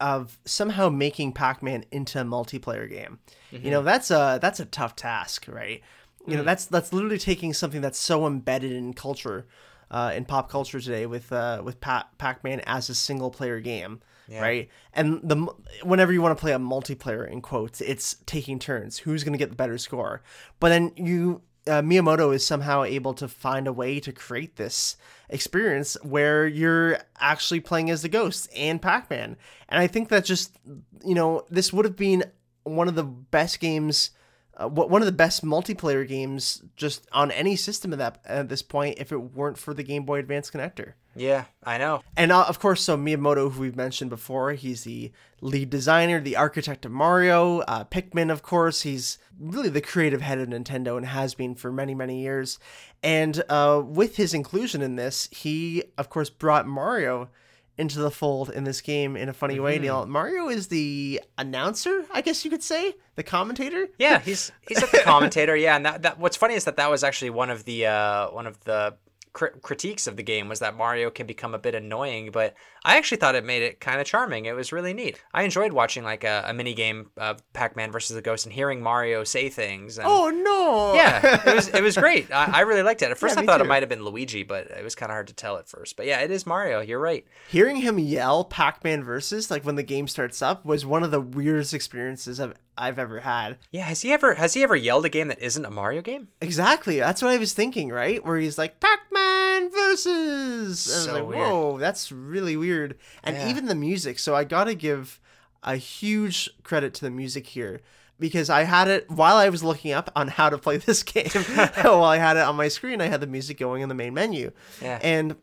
of 0.00 0.38
somehow 0.44 0.88
making 0.90 1.32
Pac-Man 1.32 1.84
into 1.90 2.20
a 2.20 2.24
multiplayer 2.24 2.88
game. 2.88 3.18
You 3.50 3.70
know, 3.70 3.82
that's 3.82 4.10
a 4.10 4.38
that's 4.40 4.60
a 4.60 4.66
tough 4.66 4.94
task, 4.96 5.46
right? 5.48 5.82
You 6.26 6.36
know, 6.36 6.42
that's 6.42 6.66
that's 6.66 6.92
literally 6.92 7.18
taking 7.18 7.54
something 7.54 7.80
that's 7.80 7.98
so 7.98 8.26
embedded 8.26 8.72
in 8.72 8.92
culture, 8.94 9.46
uh, 9.90 10.12
in 10.14 10.24
pop 10.24 10.50
culture 10.50 10.80
today 10.80 11.06
with 11.06 11.32
uh, 11.32 11.62
with 11.64 11.80
pa- 11.80 12.08
Pac-Man 12.18 12.60
as 12.66 12.88
a 12.88 12.94
single 12.94 13.30
player 13.30 13.60
game, 13.60 14.00
right? 14.42 14.68
And 14.92 15.20
the 15.22 15.46
whenever 15.82 16.12
you 16.12 16.22
want 16.22 16.36
to 16.36 16.40
play 16.40 16.52
a 16.52 16.58
multiplayer 16.58 17.30
in 17.30 17.40
quotes, 17.40 17.80
it's 17.80 18.16
taking 18.26 18.58
turns. 18.58 18.98
Who's 18.98 19.24
going 19.24 19.32
to 19.32 19.38
get 19.38 19.50
the 19.50 19.56
better 19.56 19.78
score? 19.78 20.22
But 20.60 20.70
then 20.70 20.92
you 20.96 21.42
uh, 21.66 21.82
Miyamoto 21.82 22.34
is 22.34 22.46
somehow 22.46 22.84
able 22.84 23.14
to 23.14 23.28
find 23.28 23.66
a 23.66 23.72
way 23.72 23.98
to 24.00 24.12
create 24.12 24.56
this 24.56 24.96
experience 25.28 25.96
where 26.02 26.46
you're 26.46 26.98
actually 27.18 27.60
playing 27.60 27.90
as 27.90 28.02
the 28.02 28.08
ghost 28.08 28.48
and 28.56 28.80
Pac-Man. 28.80 29.36
And 29.68 29.80
I 29.80 29.86
think 29.86 30.08
that 30.08 30.24
just, 30.24 30.56
you 31.04 31.14
know, 31.14 31.44
this 31.50 31.72
would 31.72 31.84
have 31.84 31.96
been 31.96 32.24
one 32.62 32.88
of 32.88 32.94
the 32.94 33.04
best 33.04 33.60
games, 33.60 34.10
uh, 34.56 34.68
one 34.68 35.02
of 35.02 35.06
the 35.06 35.12
best 35.12 35.44
multiplayer 35.44 36.06
games 36.06 36.62
just 36.76 37.06
on 37.12 37.30
any 37.30 37.56
system 37.56 37.92
at 37.92 37.98
that 37.98 38.20
at 38.24 38.48
this 38.48 38.62
point 38.62 38.98
if 38.98 39.12
it 39.12 39.18
weren't 39.18 39.58
for 39.58 39.74
the 39.74 39.82
Game 39.82 40.04
Boy 40.04 40.18
Advance 40.18 40.50
connector. 40.50 40.94
Yeah, 41.14 41.44
I 41.64 41.78
know. 41.78 42.02
And 42.16 42.30
uh, 42.30 42.44
of 42.44 42.58
course, 42.58 42.82
so 42.82 42.96
Miyamoto, 42.96 43.52
who 43.52 43.60
we've 43.60 43.76
mentioned 43.76 44.10
before, 44.10 44.52
he's 44.52 44.84
the 44.84 45.12
lead 45.40 45.70
designer, 45.70 46.20
the 46.20 46.36
architect 46.36 46.84
of 46.84 46.92
Mario. 46.92 47.60
Uh, 47.60 47.84
Pikmin, 47.84 48.30
of 48.30 48.42
course, 48.42 48.82
he's 48.82 49.18
really 49.38 49.70
the 49.70 49.80
creative 49.80 50.20
head 50.20 50.38
of 50.38 50.48
Nintendo 50.48 50.96
and 50.96 51.06
has 51.06 51.34
been 51.34 51.54
for 51.54 51.72
many, 51.72 51.94
many 51.94 52.20
years. 52.20 52.58
And 53.02 53.42
uh, 53.48 53.82
with 53.84 54.16
his 54.16 54.34
inclusion 54.34 54.82
in 54.82 54.96
this, 54.96 55.28
he, 55.32 55.84
of 55.96 56.10
course, 56.10 56.28
brought 56.28 56.66
Mario 56.66 57.30
into 57.78 57.98
the 57.98 58.10
fold 58.10 58.50
in 58.50 58.64
this 58.64 58.80
game 58.80 59.16
in 59.16 59.28
a 59.28 59.32
funny 59.32 59.60
way. 59.60 59.78
Neil, 59.78 60.06
Mario 60.06 60.48
is 60.48 60.68
the 60.68 61.20
announcer, 61.36 62.04
I 62.12 62.20
guess 62.22 62.44
you 62.44 62.50
could 62.50 62.62
say, 62.62 62.94
the 63.16 63.22
commentator. 63.22 63.88
Yeah, 63.98 64.18
he's 64.18 64.52
he's 64.66 64.80
like 64.80 64.90
the 64.90 65.00
commentator. 65.04 65.56
Yeah, 65.56 65.76
and 65.76 65.84
that, 65.84 66.02
that 66.02 66.18
what's 66.18 66.36
funny 66.36 66.54
is 66.54 66.64
that 66.64 66.76
that 66.76 66.90
was 66.90 67.04
actually 67.04 67.30
one 67.30 67.50
of 67.50 67.64
the 67.64 67.86
uh, 67.86 68.28
one 68.30 68.46
of 68.46 68.58
the 68.64 68.96
cri- 69.36 69.50
critiques 69.60 70.06
of 70.06 70.16
the 70.16 70.22
game 70.22 70.48
was 70.48 70.60
that 70.60 70.74
Mario 70.76 71.10
can 71.10 71.26
become 71.26 71.54
a 71.54 71.58
bit 71.58 71.74
annoying, 71.74 72.30
but 72.32 72.54
I 72.84 72.96
actually 72.96 73.18
thought 73.18 73.34
it 73.34 73.44
made 73.44 73.62
it 73.62 73.80
kind 73.80 74.00
of 74.00 74.06
charming. 74.06 74.46
It 74.46 74.56
was 74.56 74.72
really 74.72 74.94
neat. 74.94 75.20
I 75.34 75.42
enjoyed 75.42 75.74
watching 75.74 76.04
like 76.04 76.24
a, 76.24 76.44
a 76.46 76.54
mini 76.54 76.72
game 76.72 77.10
of 77.18 77.42
Pac-Man 77.52 77.92
versus 77.92 78.16
the 78.16 78.22
Ghost 78.22 78.46
and 78.46 78.52
hearing 78.52 78.80
Mario 78.82 79.24
say 79.24 79.50
things. 79.50 79.98
And, 79.98 80.06
Oh 80.08 80.30
no! 80.30 80.94
yeah, 80.94 81.42
it 81.46 81.54
was 81.54 81.68
it 81.68 81.82
was 81.82 81.96
great. 81.98 82.32
I, 82.32 82.46
I 82.46 82.60
really 82.62 82.82
liked 82.82 83.02
it. 83.02 83.10
At 83.10 83.18
first, 83.18 83.36
Yeah, 83.36 83.42
I 83.42 83.46
thought 83.46 83.60
it 83.60 83.66
might 83.66 83.82
have 83.82 83.90
been 83.90 84.04
Luigi, 84.04 84.42
but 84.42 84.68
it 84.68 84.82
was 84.82 84.94
kind 84.94 85.10
of 85.10 85.14
hard 85.14 85.26
to 85.26 85.34
tell 85.34 85.58
at 85.58 85.68
first. 85.68 85.96
But 85.96 86.06
yeah, 86.06 86.20
it 86.20 86.30
is 86.30 86.46
Mario. 86.46 86.80
You're 86.80 86.98
right. 86.98 87.26
hearing 87.50 87.76
him 87.76 87.98
yell 87.98 88.42
Pac-Man 88.44 89.04
versus 89.04 89.50
like 89.50 89.66
when 89.66 89.76
the 89.76 89.82
game 89.82 90.08
starts 90.08 90.40
up 90.40 90.64
was 90.64 90.86
one 90.86 91.02
of 91.02 91.10
the 91.10 91.20
weirdest 91.20 91.74
experiences 91.74 92.40
I've 92.40 92.54
I've 92.78 92.98
ever 92.98 93.20
had. 93.20 93.58
Yeah, 93.70 93.82
has 93.84 94.00
he 94.00 94.12
ever 94.12 94.34
has 94.34 94.54
he 94.54 94.62
ever 94.62 94.76
yelled 94.76 95.04
a 95.04 95.10
game 95.10 95.28
that 95.28 95.40
isn't 95.42 95.64
a 95.64 95.70
Mario 95.70 96.00
game? 96.00 96.28
Exactly. 96.40 96.98
That's 96.98 97.20
what 97.20 97.32
I 97.32 97.36
was 97.38 97.52
thinking, 97.52 97.90
right? 97.90 98.24
Where 98.24 98.38
he's 98.38 98.56
like 98.58 98.80
Pac-Man 98.80 99.25
versus. 99.72 100.86
And 100.86 100.94
I 100.94 100.96
was 100.96 101.04
So 101.04 101.12
like, 101.14 101.26
weird. 101.26 101.50
whoa, 101.50 101.78
that's 101.78 102.12
really 102.12 102.56
weird. 102.56 102.96
And 103.22 103.36
Yeah. 103.36 103.48
even 103.48 103.66
the 103.66 103.74
music. 103.74 104.18
So 104.18 104.34
I 104.34 104.44
gotta 104.44 104.74
give 104.74 105.20
a 105.62 105.76
huge 105.76 106.50
credit 106.62 106.94
to 106.94 107.00
the 107.02 107.10
music 107.10 107.46
here. 107.48 107.80
Because 108.18 108.48
I 108.48 108.62
had 108.62 108.88
it 108.88 109.10
while 109.10 109.36
I 109.36 109.50
was 109.50 109.62
looking 109.62 109.92
up 109.92 110.10
on 110.16 110.28
how 110.28 110.48
to 110.48 110.56
play 110.56 110.76
this 110.78 111.02
game. 111.02 111.28
while 111.82 112.04
I 112.04 112.16
had 112.16 112.36
it 112.38 112.44
on 112.44 112.56
my 112.56 112.68
screen, 112.68 113.00
I 113.02 113.06
had 113.08 113.20
the 113.20 113.26
music 113.26 113.58
going 113.58 113.82
in 113.82 113.88
the 113.90 113.94
main 113.94 114.14
menu. 114.14 114.52
Yeah. 114.80 114.98
And 115.02 115.36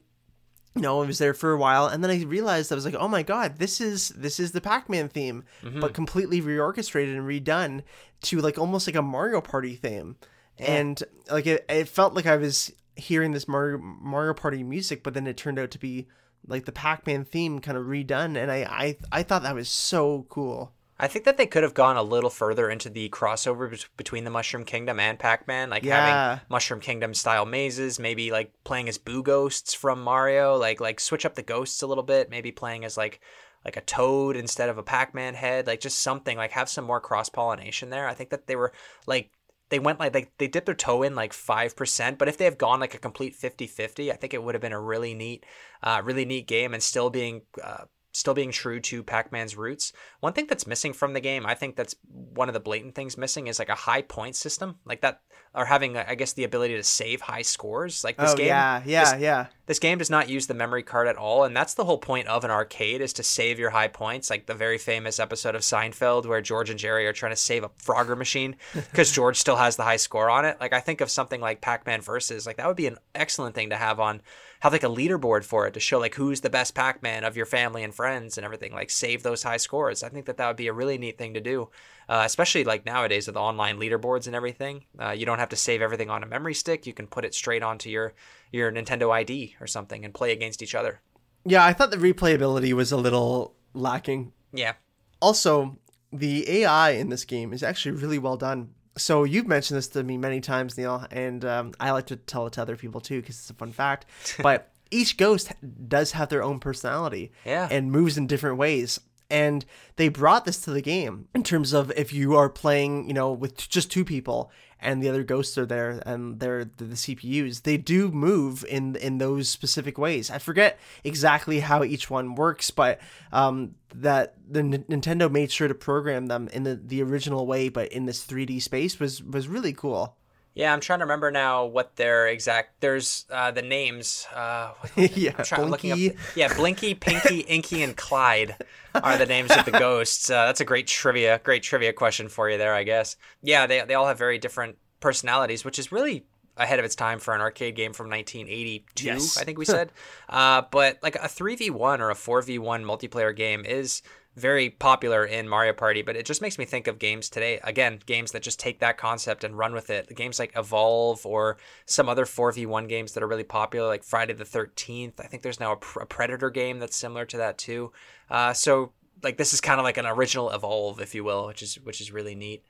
you 0.76 0.82
know, 0.82 1.04
I 1.04 1.06
was 1.06 1.20
there 1.20 1.36
for 1.36 1.52
a 1.52 1.58
while, 1.58 1.86
and 1.86 2.04
then 2.04 2.10
I 2.10 2.24
realized 2.24 2.72
I 2.72 2.76
was 2.76 2.84
like, 2.84 2.96
"Oh 2.98 3.08
my 3.08 3.22
god, 3.22 3.58
this 3.60 3.80
is 3.80 4.10
this 4.10 4.40
is 4.40 4.54
the 4.54 4.62
Pac-Man 4.62 5.08
theme, 5.08 5.44
mm-hmm. 5.62 5.80
but 5.80 5.94
completely 5.94 6.42
reorchestrated 6.42 7.16
and 7.16 7.28
redone 7.28 7.84
to 8.24 8.40
like 8.40 8.58
almost 8.58 8.88
like 8.88 8.96
a 8.96 9.04
Mario 9.04 9.40
Party 9.40 9.76
theme." 9.76 10.16
And 10.58 11.04
like 11.30 11.46
it, 11.46 11.64
it 11.70 11.88
felt 11.88 12.16
like 12.16 12.26
I 12.26 12.38
was 12.38 12.72
hearing 12.96 13.32
this 13.32 13.48
Mario 13.48 13.78
Mario 13.80 14.34
Party 14.34 14.64
music, 14.64 15.04
but 15.04 15.14
then 15.14 15.28
it 15.28 15.38
turned 15.38 15.60
out 15.60 15.72
to 15.72 15.80
be 15.80 16.08
like 16.46 16.66
the 16.66 16.72
Pac-Man 16.72 17.26
theme 17.26 17.60
kind 17.60 17.78
of 17.78 17.86
redone, 17.86 18.38
and 18.38 18.52
I 18.52 18.64
I 18.70 18.98
I 19.12 19.24
thought 19.24 19.44
that 19.44 19.56
was 19.56 19.70
so 19.70 20.26
cool. 20.30 20.74
I 21.00 21.08
think 21.08 21.26
that 21.26 21.38
they 21.38 21.48
could 21.48 21.64
have 21.64 21.74
gone 21.74 21.98
a 21.98 22.04
little 22.04 22.30
further 22.30 22.70
into 22.70 22.88
the 22.90 23.10
crossover 23.10 23.70
bet- 23.70 23.88
between 23.98 24.24
the 24.26 24.30
Mushroom 24.30 24.64
Kingdom 24.64 25.00
and 25.00 25.18
Pac-Man, 25.18 25.70
like 25.72 25.84
Yeah. 25.84 26.36
having 26.36 26.42
Mushroom 26.50 26.80
Kingdom 26.80 27.14
style 27.14 27.46
mazes, 27.46 28.00
maybe 28.00 28.32
like 28.32 28.54
playing 28.64 28.88
as 28.88 28.98
Boo 29.00 29.24
Ghosts 29.24 29.74
from 29.74 30.02
Mario, 30.04 30.56
like 30.56 30.80
like 30.80 31.00
switch 31.00 31.26
up 31.26 31.36
the 31.36 31.42
ghosts 31.42 31.82
a 31.82 31.88
little 31.88 32.04
bit, 32.04 32.30
maybe 32.30 32.52
playing 32.52 32.86
as 32.86 32.96
like 32.96 33.20
like 33.66 33.76
a 33.78 33.82
Toad 33.82 34.36
instead 34.36 34.70
of 34.70 34.78
a 34.78 34.84
Pac-Man 34.84 35.34
head, 35.34 35.66
like 35.68 35.80
just 35.80 36.00
something 36.00 36.38
like 36.38 36.52
have 36.52 36.70
some 36.70 36.86
more 36.86 37.00
cross 37.02 37.30
pollination 37.30 37.90
there. 37.90 38.08
I 38.08 38.14
think 38.14 38.30
that 38.30 38.48
they 38.48 38.56
were 38.56 38.72
like 39.08 39.32
they 39.74 39.80
went 39.80 40.00
like 40.00 40.14
they, 40.14 40.30
they 40.38 40.48
dipped 40.48 40.68
their 40.68 40.76
toe 40.76 41.02
in 41.02 41.16
like 41.16 41.34
5% 41.34 42.18
but 42.20 42.28
if 42.28 42.38
they 42.38 42.46
have 42.46 42.60
gone 42.60 42.80
like 42.80 42.94
a 42.94 43.00
complete 43.00 43.36
50-50 43.36 44.12
i 44.12 44.16
think 44.16 44.34
it 44.34 44.44
would 44.44 44.54
have 44.54 44.62
been 44.62 44.72
a 44.72 44.80
really 44.80 45.16
neat 45.16 45.46
uh, 45.82 46.00
really 46.04 46.26
neat 46.26 46.48
game 46.48 46.76
and 46.76 46.84
still 46.84 47.10
being 47.10 47.42
uh, 47.64 47.86
still 48.14 48.34
being 48.34 48.52
true 48.52 48.80
to 48.80 49.04
pac-man's 49.04 49.58
roots 49.58 49.92
one 50.22 50.32
thing 50.34 50.46
that's 50.48 50.66
missing 50.68 50.94
from 50.94 51.14
the 51.14 51.20
game 51.20 51.46
i 51.46 51.54
think 51.54 51.76
that's 51.76 51.96
one 52.34 52.48
of 52.48 52.54
the 52.54 52.60
blatant 52.60 52.96
things 52.96 53.18
missing 53.18 53.48
is 53.48 53.60
like 53.60 53.70
a 53.70 53.76
high 53.76 54.02
point 54.02 54.36
system 54.36 54.76
like 54.86 55.02
that 55.02 55.22
or 55.56 55.66
having 55.66 55.98
i 55.98 56.16
guess 56.16 56.34
the 56.34 56.44
ability 56.44 56.76
to 56.76 56.84
save 56.84 57.22
high 57.22 57.42
scores 57.42 58.04
like 58.04 58.18
this 58.18 58.32
oh 58.32 58.36
game 58.38 58.48
yeah, 58.48 58.82
yeah, 58.86 59.12
this- 59.12 59.22
yeah. 59.22 59.46
this 59.66 59.80
game 59.80 59.98
does 59.98 60.10
not 60.10 60.30
use 60.30 60.48
the 60.48 60.54
memory 60.54 60.84
card 60.84 61.08
at 61.08 61.16
all, 61.16 61.44
and 61.44 61.56
that's 61.56 61.74
the 61.76 61.86
whole 61.86 61.98
point 61.98 62.28
of 62.28 62.44
an 62.44 62.52
arcade 62.52 63.02
is 63.02 63.14
to 63.14 63.24
save 63.24 63.60
your 63.60 63.70
high 63.70 63.88
points. 63.88 64.30
Like 64.30 64.46
the 64.46 64.54
very 64.54 64.78
famous 64.78 65.20
episode 65.20 65.56
of 65.56 65.62
Seinfeld 65.62 66.26
where 66.26 66.42
George 66.42 66.70
and 66.70 66.80
Jerry 66.80 67.06
are 67.08 67.14
trying 67.14 67.32
to 67.32 67.36
save 67.38 67.64
a 67.64 67.70
Frogger 67.70 68.18
machine 68.18 68.56
because 68.74 69.12
George 69.12 69.38
still 69.38 69.56
has 69.56 69.76
the 69.76 69.84
high 69.84 69.98
score 69.98 70.30
on 70.30 70.46
it. 70.46 70.58
Like 70.60 70.74
I 70.74 70.80
think 70.80 71.02
of 71.02 71.10
something 71.10 71.40
like 71.40 71.62
Pac-Man 71.62 72.02
versus, 72.02 72.46
like 72.46 72.58
that 72.58 72.68
would 72.68 72.76
be 72.78 72.88
an 72.88 72.98
excellent 73.16 73.56
thing 73.56 73.70
to 73.70 73.78
have 73.78 74.00
on 74.00 74.22
have 74.64 74.72
like 74.72 74.84
a 74.84 74.88
leaderboard 74.88 75.44
for 75.44 75.68
it 75.68 75.74
to 75.74 75.80
show 75.82 76.00
like 76.00 76.16
who's 76.16 76.40
the 76.40 76.50
best 76.50 76.74
Pac-Man 76.74 77.26
of 77.26 77.36
your 77.36 77.46
family 77.46 77.84
and 77.84 77.94
friends 77.94 78.38
and 78.38 78.46
everything. 78.46 78.72
Like 78.74 78.90
save 78.90 79.22
those 79.22 79.44
high 79.44 79.58
scores. 79.58 80.04
I 80.04 80.10
think 80.10 80.26
that 80.26 80.38
that 80.38 80.48
would 80.48 80.56
be 80.56 80.68
a 80.68 80.74
really 80.74 80.98
neat 80.98 81.18
thing 81.18 81.34
to 81.34 81.42
do, 81.42 81.70
uh, 82.08 82.24
especially 82.26 82.64
like 82.64 82.86
nowadays 82.86 83.28
with 83.28 83.36
online 83.36 83.78
leaderboards 83.78 84.26
and 84.26 84.36
everything. 84.36 84.86
Uh, 84.98 85.12
you 85.12 85.26
don't 85.26 85.40
have 85.40 85.50
to 85.50 85.58
save 85.58 85.82
everything 85.82 86.10
on 86.10 86.24
a 86.24 86.26
memory 86.26 86.54
stick. 86.54 86.88
You 86.88 86.94
can 86.94 87.08
put 87.08 87.26
it 87.26 87.36
straight 87.36 87.62
onto 87.62 87.90
your 87.90 88.14
your 88.54 88.72
Nintendo 88.72 89.12
ID 89.12 89.58
or 89.60 89.68
something 89.68 90.06
and 90.06 90.14
play 90.14 90.32
against 90.32 90.62
each 90.62 90.76
other. 90.76 91.02
Yeah, 91.46 91.66
I 91.66 91.74
thought 91.74 91.92
the 91.92 91.98
replayability 91.98 92.72
was 92.72 92.92
a 92.94 92.98
little 92.98 93.56
lacking 93.74 94.32
Yeah. 94.54 94.74
also 95.22 95.78
the 96.14 96.50
AI 96.62 96.92
in 96.92 97.10
this 97.10 97.26
game 97.26 97.52
is 97.52 97.64
actually 97.64 97.92
really 98.00 98.20
well 98.20 98.38
done. 98.38 98.70
So 98.98 99.24
you've 99.24 99.48
mentioned 99.48 99.78
this 99.78 99.88
to 99.90 100.04
me 100.04 100.18
many 100.18 100.40
times, 100.40 100.78
Neil, 100.78 101.06
and 101.12 101.44
um, 101.46 101.74
I 101.80 101.92
like 101.92 102.06
to 102.08 102.16
tell 102.16 102.46
it 102.48 102.54
to 102.54 102.62
other 102.62 102.76
people 102.76 103.02
too 103.02 103.22
because 103.22 103.38
it's 103.40 103.50
a 103.50 103.54
fun 103.56 103.72
fact. 103.72 104.06
But 104.44 104.70
each 104.92 105.18
ghost 105.18 105.52
does 105.88 106.12
have 106.12 106.30
their 106.30 106.44
own 106.44 106.60
personality, 106.60 107.32
Yeah. 107.46 107.68
and 107.72 107.92
moves 107.92 108.18
in 108.18 108.28
different 108.28 108.58
ways. 108.58 109.00
And 109.32 109.66
they 109.96 110.10
brought 110.10 110.46
this 110.46 110.60
to 110.62 110.72
the 110.72 110.82
game 110.82 111.28
in 111.34 111.42
terms 111.42 111.74
of 111.74 111.92
if 111.96 112.14
you 112.14 112.36
are 112.36 112.50
playing, 112.50 113.08
you 113.08 113.14
know, 113.16 113.32
with 113.32 113.68
just 113.68 113.90
two 113.92 114.06
people 114.06 114.52
and 114.84 115.02
the 115.02 115.10
other 115.10 115.24
ghosts 115.24 115.58
are 115.58 115.66
there 115.66 116.02
and 116.06 116.40
they're 116.40 116.66
the, 116.66 116.84
the 116.84 116.96
CPUs, 116.96 117.64
they 117.64 117.78
do 117.78 118.10
move 118.10 118.64
in 118.68 118.96
in 118.98 119.18
those 119.18 119.50
specific 119.50 119.98
ways. 119.98 120.30
I 120.30 120.38
forget 120.38 120.80
exactly 121.04 121.62
how 121.62 121.84
each 121.84 122.10
one 122.10 122.36
works, 122.36 122.70
but 122.70 123.00
um, 123.32 123.76
that 123.96 124.36
the 124.48 124.60
N- 124.60 124.86
Nintendo 124.90 125.32
made 125.32 125.52
sure 125.52 125.68
to 125.68 125.74
program 125.76 126.28
them 126.28 126.50
in 126.54 126.64
the, 126.64 126.76
the 126.76 127.02
original 127.02 127.48
way, 127.48 127.70
but 127.70 127.92
in 127.92 128.06
this 128.06 128.26
3D 128.26 128.62
space 128.62 129.00
was 129.00 129.24
was 129.24 129.48
really 129.48 129.74
cool. 129.74 130.18
Yeah, 130.56 130.72
I'm 130.72 130.80
trying 130.80 131.00
to 131.00 131.06
remember 131.06 131.32
now 131.32 131.66
what 131.66 131.96
their 131.96 132.28
exact. 132.28 132.80
There's 132.80 133.26
uh, 133.32 133.52
the 133.52 133.64
names. 133.64 134.28
Uh, 134.34 134.74
yeah, 134.96 135.32
I'm 135.38 135.46
trying, 135.46 135.70
looking 135.70 135.92
up. 135.92 135.98
Blinky. 135.98 136.18
Yeah, 136.36 136.54
Blinky, 136.54 136.94
Pinky, 136.94 137.40
Inky, 137.48 137.82
and 137.82 137.98
Clyde 137.98 138.56
are 138.94 139.18
the 139.18 139.26
names 139.26 139.50
of 139.52 139.66
the 139.66 139.72
ghosts. 139.72 140.30
Uh, 140.30 140.46
that's 140.46 140.62
a 140.62 140.66
great 140.66 140.86
trivia, 140.86 141.42
great 141.44 141.64
trivia 141.64 141.92
question 141.92 142.30
for 142.30 142.50
you 142.50 142.58
there, 142.58 142.74
I 142.74 142.84
guess. 142.84 143.16
Yeah, 143.42 143.66
they 143.66 143.82
they 143.82 143.96
all 143.96 144.06
have 144.08 144.18
very 144.20 144.38
different 144.38 144.78
personalities, 145.00 145.66
which 145.66 145.80
is 145.80 145.92
really 145.92 146.26
ahead 146.56 146.78
of 146.78 146.86
its 146.86 146.96
time 146.96 147.20
for 147.20 147.34
an 147.34 147.42
arcade 147.42 147.76
game 147.76 147.94
from 147.94 148.10
1982. 148.10 149.06
Yes. 149.06 149.38
I 149.38 149.44
think 149.44 149.58
we 149.58 149.66
said. 149.66 149.92
uh, 150.30 150.62
but 150.70 151.00
like 151.02 151.16
a 151.16 151.28
3v1 151.28 152.00
or 152.00 152.12
a 152.12 152.14
4v1 152.14 152.84
multiplayer 152.84 153.36
game 153.36 153.66
is 153.66 154.04
very 154.36 154.70
popular 154.70 155.26
in 155.26 155.48
Mario 155.48 155.74
Party, 155.74 156.02
but 156.02 156.16
it 156.16 156.26
just 156.26 156.42
makes 156.42 156.58
me 156.58 156.66
think 156.66 156.88
of 156.88 156.98
games 156.98 157.30
today. 157.30 157.60
Again, 157.64 158.00
games 158.06 158.32
that 158.32 158.42
just 158.42 158.60
take 158.60 158.80
that 158.80 158.98
concept 158.98 159.44
and 159.44 159.58
run 159.58 159.74
with 159.74 159.90
it. 159.90 160.16
Games 160.16 160.40
like 160.40 160.52
Evolve 160.56 161.26
or 161.26 161.58
some 161.86 162.10
other 162.10 162.26
4v1 162.26 162.90
games 162.90 163.14
that 163.14 163.24
are 163.24 163.28
really 163.28 163.44
popular, 163.44 163.88
like 163.88 164.04
Friday 164.04 164.34
the 164.34 164.44
13th. 164.44 165.20
I 165.20 165.28
think 165.28 165.44
there's 165.44 165.60
now 165.60 165.74
a, 165.74 166.00
a 166.00 166.06
Predator 166.06 166.50
game 166.50 166.80
that's 166.80 166.98
similar 166.98 167.26
to 167.26 167.38
that 167.38 167.58
too. 167.58 167.92
Uh, 168.30 168.54
so 168.54 168.92
like 169.22 169.38
this 169.38 169.54
is 169.54 169.62
kind 169.62 169.80
of 169.80 169.84
like 169.84 169.98
an 169.98 170.06
original 170.06 170.50
Evolve, 170.50 171.00
if 171.00 171.14
you 171.14 171.24
will, 171.24 171.48
which 171.48 171.62
is 171.62 171.76
which 171.76 172.02
is 172.02 172.12
really 172.12 172.36
neat. 172.36 172.64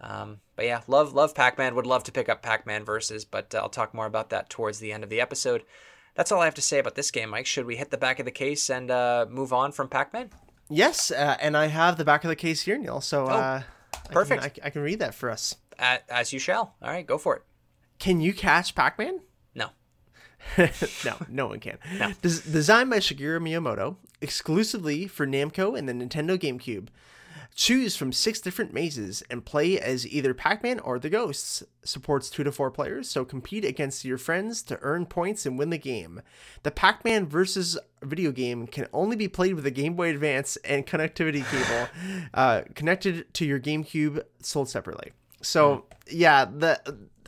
Um, 0.00 0.38
but 0.56 0.64
yeah, 0.64 0.80
love 0.86 1.12
love 1.12 1.34
Pac-Man. 1.34 1.74
Would 1.74 1.86
love 1.86 2.04
to 2.04 2.12
pick 2.12 2.28
up 2.28 2.42
Pac-Man 2.42 2.84
versus, 2.84 3.24
but 3.24 3.54
uh, 3.54 3.58
I'll 3.58 3.68
talk 3.68 3.92
more 3.92 4.06
about 4.06 4.30
that 4.30 4.48
towards 4.48 4.78
the 4.78 4.92
end 4.92 5.04
of 5.04 5.10
the 5.10 5.20
episode. 5.20 5.64
That's 6.14 6.32
all 6.32 6.40
I 6.40 6.46
have 6.46 6.54
to 6.54 6.62
say 6.62 6.78
about 6.78 6.96
this 6.96 7.10
game, 7.10 7.30
Mike. 7.30 7.46
Should 7.46 7.66
we 7.66 7.76
hit 7.76 7.90
the 7.90 7.96
back 7.96 8.18
of 8.18 8.24
the 8.24 8.30
case 8.30 8.68
and 8.68 8.90
uh, 8.90 9.26
move 9.28 9.52
on 9.52 9.72
from 9.72 9.88
Pac-Man? 9.88 10.30
Yes, 10.70 11.10
uh, 11.10 11.36
and 11.40 11.56
I 11.56 11.66
have 11.66 11.96
the 11.98 12.04
back 12.04 12.22
of 12.24 12.28
the 12.28 12.36
case 12.36 12.62
here, 12.62 12.78
Neil. 12.78 13.00
So 13.00 13.26
uh, 13.26 13.62
I 13.92 14.12
perfect. 14.12 14.42
can- 14.54 14.62
I, 14.64 14.66
I 14.68 14.70
can 14.70 14.82
read 14.82 15.00
that 15.00 15.14
for 15.14 15.28
us. 15.30 15.56
Uh, 15.78 15.98
as 16.08 16.32
you 16.32 16.38
shall. 16.38 16.74
All 16.82 16.90
right, 16.90 17.06
go 17.06 17.18
for 17.18 17.36
it. 17.36 17.42
Can 17.98 18.20
you 18.20 18.32
catch 18.32 18.74
Pac-Man? 18.74 19.20
No. 19.54 19.70
no, 21.04 21.16
no 21.28 21.46
one 21.48 21.60
can. 21.60 21.78
Des- 22.22 22.40
designed 22.50 22.88
by 22.90 22.98
Shigeru 22.98 23.40
Miyamoto, 23.40 23.96
exclusively 24.20 25.06
for 25.06 25.26
Namco 25.26 25.76
and 25.78 25.88
the 25.88 25.92
Nintendo 25.92 26.38
GameCube. 26.38 26.88
Choose 27.54 27.96
from 27.96 28.12
six 28.12 28.40
different 28.40 28.72
mazes 28.72 29.22
and 29.28 29.44
play 29.44 29.78
as 29.78 30.06
either 30.06 30.32
Pac-Man 30.32 30.80
or 30.80 30.98
the 30.98 31.10
Ghosts. 31.10 31.62
Supports 31.84 32.30
two 32.30 32.44
to 32.44 32.52
four 32.52 32.70
players, 32.70 33.10
so 33.10 33.24
compete 33.24 33.64
against 33.64 34.04
your 34.04 34.18
friends 34.18 34.62
to 34.62 34.78
earn 34.82 35.06
points 35.06 35.44
and 35.44 35.58
win 35.58 35.70
the 35.70 35.78
game. 35.78 36.22
The 36.62 36.70
Pac-Man 36.70 37.26
versus 37.26 37.78
video 38.02 38.32
game 38.32 38.66
can 38.66 38.86
only 38.92 39.16
be 39.16 39.28
played 39.28 39.54
with 39.54 39.66
a 39.66 39.70
Game 39.70 39.94
Boy 39.94 40.10
Advance 40.10 40.56
and 40.64 40.86
connectivity 40.86 41.44
cable 41.50 41.88
uh, 42.34 42.62
connected 42.74 43.32
to 43.34 43.44
your 43.44 43.60
GameCube, 43.60 44.22
sold 44.40 44.68
separately. 44.68 45.12
So 45.42 45.84
yeah, 46.08 46.44
the 46.44 46.80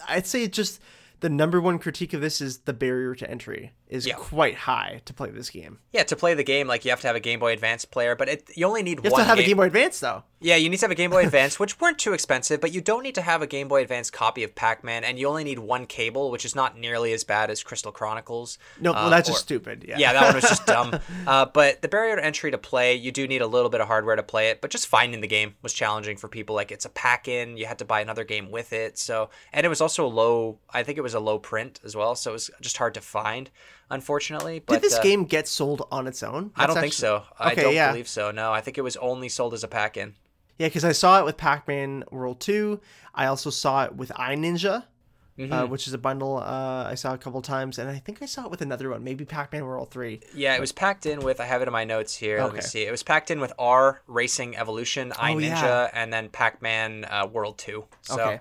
I'd 0.09 0.27
say 0.27 0.47
just 0.49 0.81
the 1.21 1.31
number 1.31 1.61
one 1.61 1.79
critique 1.79 2.13
of 2.13 2.21
this 2.21 2.41
is 2.41 2.59
the 2.59 2.73
barrier 2.73 3.15
to 3.15 3.31
entry 3.31 3.73
is 3.93 4.07
Yeah. 4.07 4.15
quite 4.15 4.55
high 4.57 5.03
to 5.05 5.13
play 5.13 5.31
this 5.31 5.51
game. 5.51 5.79
Yeah, 5.93 6.03
to 6.05 6.17
play 6.17 6.35
the 6.35 6.43
game, 6.45 6.67
like 6.67 6.85
you 6.85 6.91
have 6.91 7.01
to 7.03 7.07
have 7.07 7.17
a 7.17 7.21
Game 7.21 7.39
Boy 7.39 7.53
Advance 7.53 7.85
player, 7.85 8.17
but 8.17 8.29
it, 8.29 8.51
you 8.57 8.67
only 8.67 8.83
need 8.83 8.99
You 8.99 9.03
have 9.05 9.13
one. 9.13 9.21
to 9.21 9.25
have 9.27 9.37
game- 9.37 9.45
a 9.45 9.49
Game 9.49 9.57
Boy 9.59 9.67
Advance 9.67 10.01
though. 10.01 10.25
Yeah, 10.41 10.57
you 10.57 10.69
need 10.71 10.79
to 10.79 10.85
have 10.85 10.91
a 10.91 10.97
Game 10.97 11.11
Boy 11.11 11.23
Advance, 11.27 11.61
which 11.61 11.79
weren't 11.81 11.99
too 11.99 12.13
expensive, 12.15 12.61
but 12.61 12.73
you 12.73 12.81
don't 12.81 13.03
need 13.05 13.15
to 13.15 13.23
have 13.23 13.43
a 13.43 13.47
Game 13.47 13.69
Boy 13.69 13.83
Advance 13.83 14.11
copy 14.11 14.43
of 14.43 14.55
Pac-Man, 14.57 15.05
and 15.05 15.19
you 15.19 15.29
only 15.29 15.45
need 15.45 15.59
one 15.61 15.87
cable, 15.87 16.31
which 16.31 16.45
is 16.45 16.55
not 16.57 16.77
nearly 16.79 17.13
as 17.13 17.23
bad 17.23 17.51
as 17.51 17.63
Crystal 17.63 17.93
Chronicles. 17.93 18.59
No, 18.81 18.93
well, 18.93 19.07
Uh, 19.07 19.09
that's 19.11 19.29
or- 19.29 19.33
just 19.33 19.45
stupid. 19.45 19.85
Yeah. 19.87 19.99
Yeah, 19.99 20.13
that 20.15 20.25
one 20.25 20.35
was 20.37 20.45
just 20.45 20.67
dumb. 20.67 20.99
Uh, 21.27 21.45
but 21.45 21.81
the 21.83 21.89
barrier 21.89 22.17
to 22.17 22.25
entry 22.25 22.51
to 22.51 22.59
play, 22.59 22.95
you 22.95 23.13
do 23.13 23.29
need 23.29 23.43
a 23.43 23.47
little 23.47 23.71
bit 23.71 23.81
of 23.81 23.87
hardware 23.87 24.17
to 24.17 24.23
play 24.23 24.49
it. 24.49 24.61
But 24.61 24.71
just 24.71 24.87
finding 24.89 25.21
the 25.21 25.29
game 25.29 25.55
was 25.63 25.73
challenging 25.73 26.17
for 26.17 26.27
people. 26.29 26.57
Like 26.57 26.73
it's 26.73 26.85
a 26.85 26.89
pack-in, 26.89 27.57
you 27.57 27.67
had 27.67 27.79
to 27.79 27.85
buy 27.85 28.01
another 28.01 28.25
game 28.25 28.51
with 28.51 28.73
it. 28.73 28.99
So, 28.99 29.31
and 29.53 29.65
it 29.65 29.69
was 29.69 29.81
also 29.81 30.07
low. 30.09 30.59
I 30.71 30.83
think 30.83 30.99
it 30.99 31.03
was 31.03 31.15
a 31.15 31.21
low 31.21 31.39
print 31.39 31.79
as 31.85 31.95
well, 31.95 32.15
so 32.17 32.31
it 32.31 32.35
was 32.35 32.51
just 32.61 32.77
hard 32.79 32.95
to 32.95 33.01
find, 33.01 33.51
unfortunately. 33.91 34.61
But 34.65 34.75
Did 34.75 34.83
this 34.83 34.99
uh, 34.99 35.03
game 35.03 35.25
get 35.25 35.49
sold 35.49 35.87
on 35.91 36.07
its 36.07 36.23
own? 36.23 36.53
I 36.57 36.67
don't 36.67 36.75
That's 36.75 36.83
think 36.83 36.93
actually- 36.93 37.01
so. 37.01 37.23
I 37.39 37.53
Okay, 37.53 37.63
don't 37.63 37.75
yeah. 37.75 37.91
believe 37.91 38.09
so. 38.09 38.31
No, 38.31 38.53
I 38.53 38.61
think 38.61 38.79
it 38.79 38.83
was 38.83 38.97
only 38.99 39.29
sold 39.29 39.55
as 39.55 39.65
a 39.65 39.69
pack-in. 39.69 40.15
Yeah, 40.59 40.69
because 40.69 40.85
I 40.85 40.93
saw 40.93 41.19
it 41.19 41.25
with 41.25 41.37
Pac-Man 41.37 42.05
World 42.11 42.39
Two. 42.41 42.81
I 43.15 43.27
also 43.27 43.51
saw 43.51 43.85
it 43.85 43.95
with 43.97 44.11
iNinja, 44.11 44.85
Mm-hmm. 45.39 45.51
uh, 45.51 45.65
which 45.65 45.89
is 45.89 45.95
a 45.95 45.99
bundle 45.99 46.37
uh, 46.37 46.85
I 46.85 46.95
saw 46.95 47.15
a 47.15 47.19
couple 47.19 47.41
times, 47.41 47.79
and 47.79 47.89
I 47.89 47.99
think 47.99 48.21
I 48.21 48.27
saw 48.27 48.45
it 48.45 48.51
with 48.51 48.61
another 48.61 48.91
one, 48.91 49.03
maybe 49.03 49.25
Pac-Man 49.25 49.65
World 49.65 49.91
Three. 49.91 50.21
Yeah, 50.35 50.55
it 50.55 50.61
was 50.61 50.73
packed 50.73 51.07
in 51.07 51.21
with. 51.21 51.41
I 51.41 51.47
have 51.47 51.63
it 51.63 51.69
in 51.69 51.73
my 51.73 51.85
notes 51.85 52.15
here. 52.15 52.45
Let 52.45 52.53
me 52.53 52.61
see. 52.61 52.83
It 52.83 52.91
was 52.91 53.03
packed 53.03 53.31
in 53.31 53.41
with 53.41 53.51
R 53.59 54.03
Racing 54.07 54.59
Evolution, 54.59 55.11
I 55.19 55.33
Oh, 55.33 55.37
Ninja, 55.37 55.63
yeah. 55.63 55.91
and 55.95 56.13
then 56.13 56.29
Pac-Man 56.29 57.07
uh, 57.07 57.27
World 57.33 57.57
Two. 57.57 57.87
So, 58.03 58.21
Okay. 58.21 58.41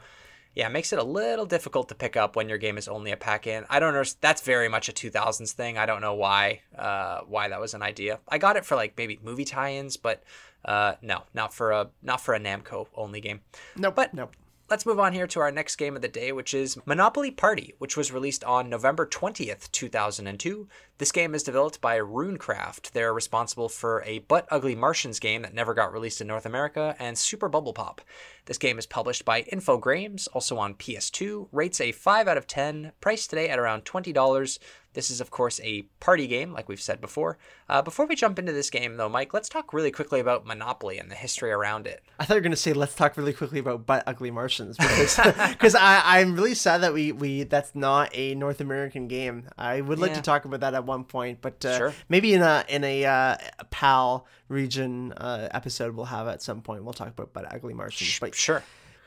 Yeah, 0.55 0.67
it 0.67 0.71
makes 0.71 0.91
it 0.91 0.99
a 0.99 1.03
little 1.03 1.45
difficult 1.45 1.89
to 1.89 1.95
pick 1.95 2.17
up 2.17 2.35
when 2.35 2.49
your 2.49 2.57
game 2.57 2.77
is 2.77 2.87
only 2.87 3.11
a 3.11 3.17
pack-in. 3.17 3.65
I 3.69 3.79
don't 3.79 3.93
know. 3.93 4.03
That's 4.19 4.41
very 4.41 4.67
much 4.67 4.89
a 4.89 4.91
2000s 4.91 5.51
thing. 5.51 5.77
I 5.77 5.85
don't 5.85 6.01
know 6.01 6.13
why. 6.13 6.61
Uh, 6.77 7.21
why 7.27 7.47
that 7.47 7.59
was 7.61 7.73
an 7.73 7.81
idea. 7.81 8.19
I 8.27 8.37
got 8.37 8.57
it 8.57 8.65
for 8.65 8.75
like 8.75 8.93
maybe 8.97 9.19
movie 9.23 9.45
tie-ins, 9.45 9.97
but 9.97 10.23
uh, 10.65 10.95
no, 11.01 11.23
not 11.33 11.53
for 11.53 11.71
a 11.71 11.89
not 12.03 12.21
for 12.21 12.33
a 12.33 12.39
Namco 12.39 12.87
only 12.95 13.21
game. 13.21 13.41
Nope. 13.75 13.95
But- 13.95 14.13
nope. 14.13 14.35
Let's 14.71 14.85
move 14.85 15.01
on 15.01 15.11
here 15.11 15.27
to 15.27 15.41
our 15.41 15.51
next 15.51 15.75
game 15.75 15.97
of 15.97 16.01
the 16.01 16.07
day, 16.07 16.31
which 16.31 16.53
is 16.53 16.79
Monopoly 16.85 17.29
Party, 17.29 17.73
which 17.79 17.97
was 17.97 18.13
released 18.13 18.45
on 18.45 18.69
November 18.69 19.05
20th, 19.05 19.69
2002. 19.69 20.65
This 20.97 21.11
game 21.11 21.35
is 21.35 21.43
developed 21.43 21.81
by 21.81 21.99
Runecraft. 21.99 22.91
They're 22.91 23.13
responsible 23.13 23.67
for 23.67 24.01
a 24.05 24.19
Butt 24.19 24.47
Ugly 24.49 24.75
Martians 24.75 25.19
game 25.19 25.41
that 25.41 25.53
never 25.53 25.73
got 25.73 25.91
released 25.91 26.21
in 26.21 26.27
North 26.27 26.45
America 26.45 26.95
and 26.99 27.17
Super 27.17 27.49
Bubble 27.49 27.73
Pop. 27.73 27.99
This 28.45 28.57
game 28.57 28.79
is 28.79 28.85
published 28.85 29.25
by 29.25 29.43
Infogrames, 29.43 30.29
also 30.33 30.57
on 30.57 30.75
PS2, 30.75 31.49
rates 31.51 31.81
a 31.81 31.91
5 31.91 32.29
out 32.29 32.37
of 32.37 32.47
10, 32.47 32.93
priced 33.01 33.29
today 33.29 33.49
at 33.49 33.59
around 33.59 33.83
$20. 33.83 34.59
This 34.93 35.09
is, 35.09 35.21
of 35.21 35.31
course, 35.31 35.59
a 35.63 35.83
party 36.01 36.27
game, 36.27 36.51
like 36.51 36.67
we've 36.67 36.81
said 36.81 36.99
before. 36.99 37.37
Uh, 37.69 37.81
before 37.81 38.05
we 38.05 38.15
jump 38.15 38.37
into 38.37 38.51
this 38.51 38.69
game, 38.69 38.97
though, 38.97 39.07
Mike, 39.07 39.33
let's 39.33 39.47
talk 39.47 39.73
really 39.73 39.91
quickly 39.91 40.19
about 40.19 40.45
Monopoly 40.45 40.97
and 40.99 41.09
the 41.09 41.15
history 41.15 41.49
around 41.51 41.87
it. 41.87 42.03
I 42.19 42.25
thought 42.25 42.33
you 42.33 42.39
were 42.39 42.43
gonna 42.43 42.55
say 42.57 42.73
let's 42.73 42.93
talk 42.93 43.15
really 43.15 43.31
quickly 43.31 43.59
about 43.59 43.85
butt 43.85 44.03
ugly 44.05 44.31
Martians 44.31 44.75
because 44.77 45.75
I'm 45.79 46.35
really 46.35 46.55
sad 46.55 46.79
that 46.81 46.93
we 46.93 47.11
we 47.13 47.43
that's 47.43 47.73
not 47.73 48.09
a 48.13 48.35
North 48.35 48.59
American 48.59 49.07
game. 49.07 49.47
I 49.57 49.79
would 49.81 49.97
like 49.99 50.11
Yeah. 50.11 50.17
to 50.17 50.21
talk 50.23 50.45
about 50.45 50.59
that 50.59 50.73
at 50.73 50.83
one 50.85 51.05
point, 51.05 51.39
but 51.41 51.63
uh, 51.63 51.77
Sure. 51.77 51.93
maybe 52.09 52.33
in 52.33 52.41
a 52.41 52.65
in 52.67 52.83
a 52.83 53.05
uh, 53.05 53.37
PAL 53.69 54.27
region 54.49 55.13
uh, 55.13 55.47
episode 55.51 55.95
we'll 55.95 56.05
have 56.05 56.27
at 56.27 56.41
some 56.41 56.61
point. 56.61 56.83
We'll 56.83 56.93
talk 56.93 57.07
about 57.09 57.31
butt 57.33 57.51
ugly 57.53 57.73
Martians. 57.73 58.19
But 58.19 58.35
Sure. 58.35 58.61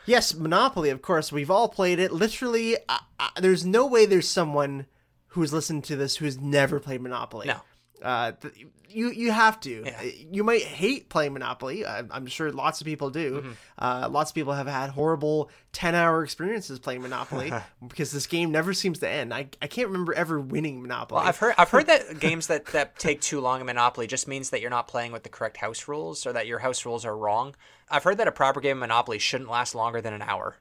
yes, 0.06 0.34
Monopoly. 0.34 0.88
Of 0.90 1.02
course, 1.02 1.30
we've 1.30 1.50
all 1.50 1.68
played 1.68 1.98
it. 1.98 2.10
Literally, 2.12 2.76
uh, 2.88 2.98
uh, 3.20 3.28
there's 3.38 3.66
no 3.66 3.86
way 3.86 4.06
there's 4.06 4.28
someone 4.28 4.86
who's 5.34 5.52
listened 5.52 5.82
to 5.84 5.96
this 5.96 6.16
who's 6.16 6.38
never 6.40 6.78
played 6.78 7.02
Monopoly. 7.02 7.48
No. 7.48 7.60
Uh, 8.02 8.32
th- 8.32 8.66
you 8.88 9.10
you 9.10 9.32
have 9.32 9.58
to. 9.60 9.82
Yeah. 9.84 10.02
You 10.02 10.44
might 10.44 10.62
hate 10.62 11.08
playing 11.08 11.32
Monopoly. 11.32 11.84
I, 11.84 12.02
I'm 12.10 12.26
sure 12.26 12.52
lots 12.52 12.80
of 12.80 12.84
people 12.84 13.10
do. 13.10 13.40
Mm-hmm. 13.40 13.52
Uh, 13.78 14.08
lots 14.08 14.30
of 14.30 14.34
people 14.36 14.52
have 14.52 14.68
had 14.68 14.90
horrible 14.90 15.50
10 15.72 15.96
hour 15.96 16.22
experiences 16.22 16.78
playing 16.78 17.02
Monopoly 17.02 17.52
because 17.88 18.12
this 18.12 18.28
game 18.28 18.52
never 18.52 18.72
seems 18.72 19.00
to 19.00 19.08
end. 19.08 19.34
I, 19.34 19.48
I 19.60 19.66
can't 19.66 19.88
remember 19.88 20.14
ever 20.14 20.40
winning 20.40 20.82
Monopoly. 20.82 21.18
Well, 21.18 21.26
I've 21.28 21.38
heard 21.38 21.54
I've 21.58 21.70
heard 21.70 21.86
that 21.88 22.20
games 22.20 22.46
that, 22.46 22.66
that 22.66 22.96
take 22.98 23.20
too 23.20 23.40
long 23.40 23.60
in 23.60 23.66
Monopoly 23.66 24.06
just 24.06 24.28
means 24.28 24.50
that 24.50 24.60
you're 24.60 24.70
not 24.70 24.86
playing 24.86 25.10
with 25.10 25.24
the 25.24 25.30
correct 25.30 25.56
house 25.56 25.88
rules 25.88 26.24
or 26.26 26.32
that 26.32 26.46
your 26.46 26.60
house 26.60 26.86
rules 26.86 27.04
are 27.04 27.16
wrong. 27.16 27.56
I've 27.90 28.04
heard 28.04 28.18
that 28.18 28.28
a 28.28 28.32
proper 28.32 28.60
game 28.60 28.76
of 28.76 28.80
Monopoly 28.80 29.18
shouldn't 29.18 29.50
last 29.50 29.74
longer 29.74 30.00
than 30.00 30.12
an 30.12 30.22
hour. 30.22 30.56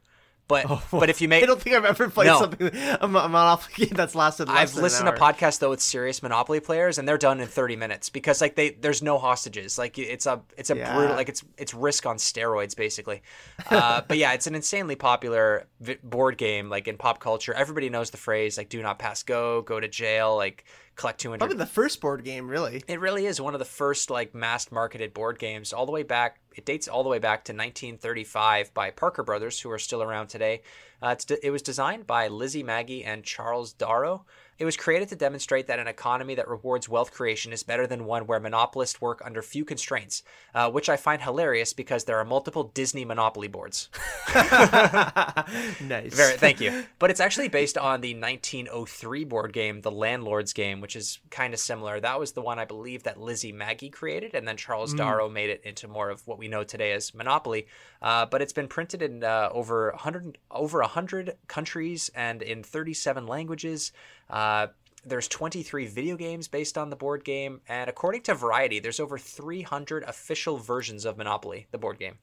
But 0.47 0.65
but 0.91 1.09
if 1.09 1.21
you 1.21 1.27
make, 1.29 1.43
I 1.43 1.45
don't 1.45 1.61
think 1.61 1.75
I've 1.75 1.85
ever 1.85 2.09
played 2.09 2.27
No. 2.27 2.39
something 2.39 2.69
a 2.99 3.07
Mo- 3.07 3.27
Monopoly 3.27 3.85
game 3.87 3.95
that's 3.95 4.13
lasted. 4.13 4.49
I've 4.49 4.75
listened 4.75 5.07
to 5.07 5.13
podcasts 5.13 5.59
though 5.59 5.69
with 5.69 5.81
serious 5.81 6.21
Monopoly 6.21 6.59
players 6.59 6.97
and 6.97 7.07
they're 7.07 7.17
done 7.17 7.39
in 7.39 7.47
30 7.47 7.75
minutes 7.77 8.09
because 8.09 8.41
like 8.41 8.55
they 8.55 8.71
there's 8.71 9.01
no 9.01 9.17
hostages. 9.19 9.77
Like 9.77 9.97
it's 9.97 10.25
a 10.25 10.41
it's 10.57 10.69
a 10.69 10.75
Yeah. 10.75 10.93
brutal 10.93 11.15
like 11.15 11.29
it's 11.29 11.43
it's 11.57 11.73
risk 11.73 12.05
on 12.05 12.17
steroids 12.17 12.75
basically. 12.75 13.21
Uh, 13.69 14.01
but 14.07 14.17
yeah, 14.17 14.33
it's 14.33 14.47
an 14.47 14.55
insanely 14.55 14.95
popular 14.95 15.67
board 16.03 16.37
game 16.37 16.69
like 16.69 16.87
in 16.89 16.97
pop 16.97 17.19
culture. 17.19 17.53
Everybody 17.53 17.89
knows 17.89 18.09
the 18.09 18.17
phrase 18.17 18.57
like 18.57 18.69
do 18.69 18.81
not 18.81 18.99
pass 18.99 19.23
go, 19.23 19.61
go 19.61 19.79
to 19.79 19.87
jail, 19.87 20.35
like 20.35 20.65
collect 20.95 21.19
200 21.21 21.39
Probably 21.39 21.57
the 21.57 21.65
first 21.65 21.99
board 22.01 22.23
game, 22.23 22.47
really. 22.47 22.83
it 22.87 22.99
really 22.99 23.25
is 23.25 23.41
one 23.41 23.53
of 23.55 23.59
the 23.59 23.65
first 23.65 24.09
like 24.09 24.33
mass 24.35 24.71
marketed 24.71 25.13
board 25.13 25.39
games 25.39 25.73
all 25.73 25.85
the 25.85 25.91
way 25.91 26.03
back 26.03 26.39
it 26.55 26.65
dates 26.65 26.87
all 26.87 27.03
the 27.03 27.09
way 27.09 27.19
back 27.19 27.43
to 27.45 27.51
1935 27.51 28.73
by 28.73 28.91
parker 28.91 29.23
brothers 29.23 29.59
who 29.59 29.71
are 29.71 29.79
still 29.79 30.03
around 30.03 30.27
today. 30.27 30.61
Uh, 31.01 31.09
it's 31.09 31.25
de- 31.25 31.45
it 31.45 31.49
was 31.49 31.61
designed 31.61 32.05
by 32.07 32.27
lizzie 32.27 32.63
magie 32.63 33.03
and 33.03 33.23
charles 33.23 33.73
darrow 33.73 34.25
it 34.57 34.65
was 34.65 34.77
created 34.77 35.09
to 35.09 35.15
demonstrate 35.15 35.67
that 35.67 35.79
an 35.79 35.87
economy 35.87 36.35
that 36.35 36.47
rewards 36.47 36.87
wealth 36.87 37.11
creation 37.11 37.53
is 37.53 37.63
better 37.63 37.87
than 37.87 38.05
one 38.05 38.27
where 38.27 38.39
monopolists 38.39 39.01
work 39.01 39.21
under 39.25 39.41
few 39.41 39.65
constraints, 39.65 40.23
uh, 40.53 40.69
which 40.69 40.89
I 40.89 40.97
find 40.97 41.21
hilarious 41.21 41.73
because 41.73 42.03
there 42.03 42.17
are 42.17 42.25
multiple 42.25 42.65
Disney 42.73 43.05
Monopoly 43.05 43.47
boards. 43.47 43.89
nice. 44.35 46.13
Very, 46.13 46.37
thank 46.37 46.61
you. 46.61 46.83
But 46.99 47.09
it's 47.09 47.19
actually 47.19 47.49
based 47.49 47.77
on 47.77 48.01
the 48.01 48.13
1903 48.13 49.25
board 49.25 49.53
game, 49.53 49.81
The 49.81 49.91
Landlord's 49.91 50.53
Game, 50.53 50.81
which 50.81 50.95
is 50.95 51.19
kind 51.29 51.53
of 51.53 51.59
similar. 51.59 51.99
That 51.99 52.19
was 52.19 52.33
the 52.33 52.41
one 52.41 52.59
I 52.59 52.65
believe 52.65 53.03
that 53.03 53.19
Lizzie 53.19 53.51
Magie 53.51 53.89
created, 53.89 54.35
and 54.35 54.47
then 54.47 54.57
Charles 54.57 54.93
Darrow 54.93 55.29
made 55.29 55.49
it 55.49 55.61
into 55.63 55.87
more 55.87 56.09
of 56.09 56.25
what 56.27 56.37
we 56.37 56.47
know 56.47 56.63
today 56.63 56.91
as 56.91 57.13
Monopoly. 57.13 57.67
Uh, 58.01 58.25
but 58.25 58.41
it's 58.41 58.53
been 58.53 58.67
printed 58.67 59.01
in 59.01 59.23
uh, 59.23 59.49
over 59.51 59.91
100 59.91 60.37
over 60.51 60.79
100 60.79 61.37
countries 61.47 62.11
and 62.15 62.41
in 62.41 62.63
37 62.63 63.27
languages. 63.27 63.91
Uh, 64.29 64.67
there's 65.05 65.27
23 65.27 65.87
video 65.87 66.15
games 66.15 66.47
based 66.47 66.77
on 66.77 66.89
the 66.89 66.95
board 66.95 67.23
game, 67.25 67.61
and 67.67 67.89
according 67.89 68.21
to 68.23 68.33
Variety, 68.35 68.79
there's 68.79 68.99
over 68.99 69.17
300 69.17 70.03
official 70.03 70.57
versions 70.57 71.03
of 71.05 71.17
Monopoly, 71.17 71.67
the 71.71 71.77
board 71.77 71.99
game. 71.99 72.15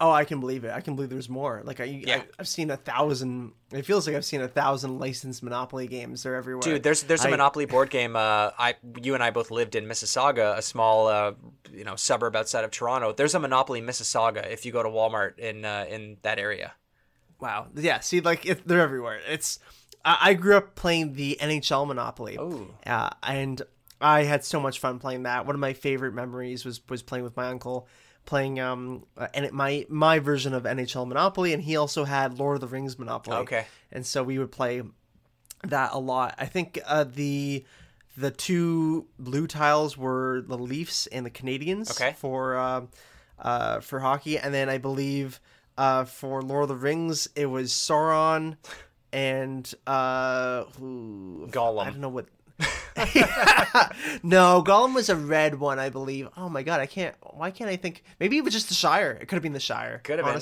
Oh, 0.00 0.12
I 0.12 0.24
can 0.24 0.38
believe 0.38 0.62
it. 0.62 0.70
I 0.72 0.80
can 0.80 0.94
believe 0.94 1.10
there's 1.10 1.28
more. 1.28 1.60
Like 1.64 1.80
I, 1.80 1.84
Yeah. 1.84 2.18
I 2.18 2.24
I've 2.38 2.46
seen 2.46 2.70
a 2.70 2.76
thousand. 2.76 3.50
It 3.72 3.84
feels 3.84 4.06
like 4.06 4.14
I've 4.14 4.24
seen 4.24 4.40
a 4.40 4.46
thousand 4.46 5.00
licensed 5.00 5.42
Monopoly 5.42 5.88
games. 5.88 6.22
They're 6.22 6.36
everywhere. 6.36 6.62
Dude, 6.62 6.84
there's 6.84 7.02
there's 7.02 7.24
a 7.24 7.26
I- 7.26 7.30
Monopoly 7.32 7.64
board 7.66 7.90
game. 7.90 8.14
Uh, 8.14 8.50
I 8.56 8.76
you 9.02 9.14
and 9.14 9.24
I 9.24 9.30
both 9.30 9.50
lived 9.50 9.74
in 9.74 9.86
Mississauga, 9.86 10.56
a 10.56 10.62
small 10.62 11.08
uh, 11.08 11.32
you 11.72 11.82
know 11.82 11.96
suburb 11.96 12.36
outside 12.36 12.62
of 12.62 12.70
Toronto. 12.70 13.12
There's 13.12 13.34
a 13.34 13.40
Monopoly 13.40 13.82
Mississauga 13.82 14.48
if 14.48 14.64
you 14.64 14.70
go 14.70 14.84
to 14.84 14.88
Walmart 14.88 15.36
in 15.40 15.64
uh, 15.64 15.86
in 15.90 16.18
that 16.22 16.38
area. 16.38 16.74
Wow. 17.40 17.66
Yeah. 17.74 17.98
See, 17.98 18.20
like 18.20 18.46
it, 18.46 18.68
they're 18.68 18.80
everywhere. 18.80 19.18
It's. 19.28 19.58
I, 20.04 20.18
I 20.30 20.34
grew 20.34 20.56
up 20.56 20.74
playing 20.74 21.14
the 21.14 21.38
NHL 21.40 21.86
Monopoly. 21.86 22.36
Ooh. 22.36 22.74
Uh, 22.86 23.10
and 23.22 23.62
I 24.00 24.24
had 24.24 24.44
so 24.44 24.60
much 24.60 24.78
fun 24.78 24.98
playing 24.98 25.24
that. 25.24 25.46
One 25.46 25.54
of 25.54 25.60
my 25.60 25.72
favorite 25.72 26.14
memories 26.14 26.64
was 26.64 26.80
was 26.88 27.02
playing 27.02 27.24
with 27.24 27.36
my 27.36 27.48
uncle, 27.48 27.88
playing 28.26 28.60
um 28.60 29.06
uh, 29.16 29.28
and 29.34 29.44
it, 29.44 29.52
my 29.52 29.86
my 29.88 30.18
version 30.18 30.54
of 30.54 30.62
NHL 30.64 31.06
Monopoly, 31.06 31.52
and 31.52 31.62
he 31.62 31.76
also 31.76 32.04
had 32.04 32.38
Lord 32.38 32.56
of 32.56 32.60
the 32.60 32.68
Rings 32.68 32.98
Monopoly. 32.98 33.36
Okay. 33.38 33.66
And 33.90 34.06
so 34.06 34.22
we 34.22 34.38
would 34.38 34.52
play 34.52 34.82
that 35.66 35.92
a 35.92 35.98
lot. 35.98 36.34
I 36.38 36.46
think 36.46 36.78
uh, 36.86 37.04
the 37.04 37.64
the 38.16 38.30
two 38.30 39.06
blue 39.18 39.46
tiles 39.46 39.96
were 39.96 40.42
the 40.46 40.58
Leafs 40.58 41.06
and 41.08 41.24
the 41.26 41.30
Canadiens 41.30 41.90
Okay. 41.90 42.14
for 42.18 42.56
uh, 42.56 42.82
uh, 43.40 43.80
for 43.80 44.00
hockey, 44.00 44.38
and 44.38 44.52
then 44.54 44.68
I 44.68 44.78
believe 44.78 45.40
uh, 45.76 46.04
for 46.04 46.42
Lord 46.42 46.62
of 46.64 46.68
the 46.68 46.76
Rings 46.76 47.28
it 47.34 47.46
was 47.46 47.72
Sauron 47.72 48.56
and 49.12 49.72
uh, 49.86 50.64
who 50.78 51.48
Gollum. 51.50 51.82
I 51.82 51.90
don't 51.90 52.00
know 52.00 52.08
what. 52.08 52.26
no, 54.22 54.62
Gollum 54.66 54.94
was 54.94 55.08
a 55.08 55.16
red 55.16 55.60
one, 55.60 55.78
I 55.78 55.88
believe. 55.88 56.28
Oh 56.36 56.48
my 56.48 56.62
god, 56.62 56.80
I 56.80 56.86
can't. 56.86 57.14
Why 57.20 57.50
can't 57.50 57.70
I 57.70 57.76
think? 57.76 58.02
Maybe 58.18 58.36
it 58.36 58.44
was 58.44 58.52
just 58.52 58.68
the 58.68 58.74
Shire. 58.74 59.12
It 59.12 59.26
could 59.26 59.36
have 59.36 59.42
been 59.42 59.52
the 59.52 59.60
Shire. 59.60 60.00
Could 60.02 60.18
have 60.18 60.26
been. 60.34 60.40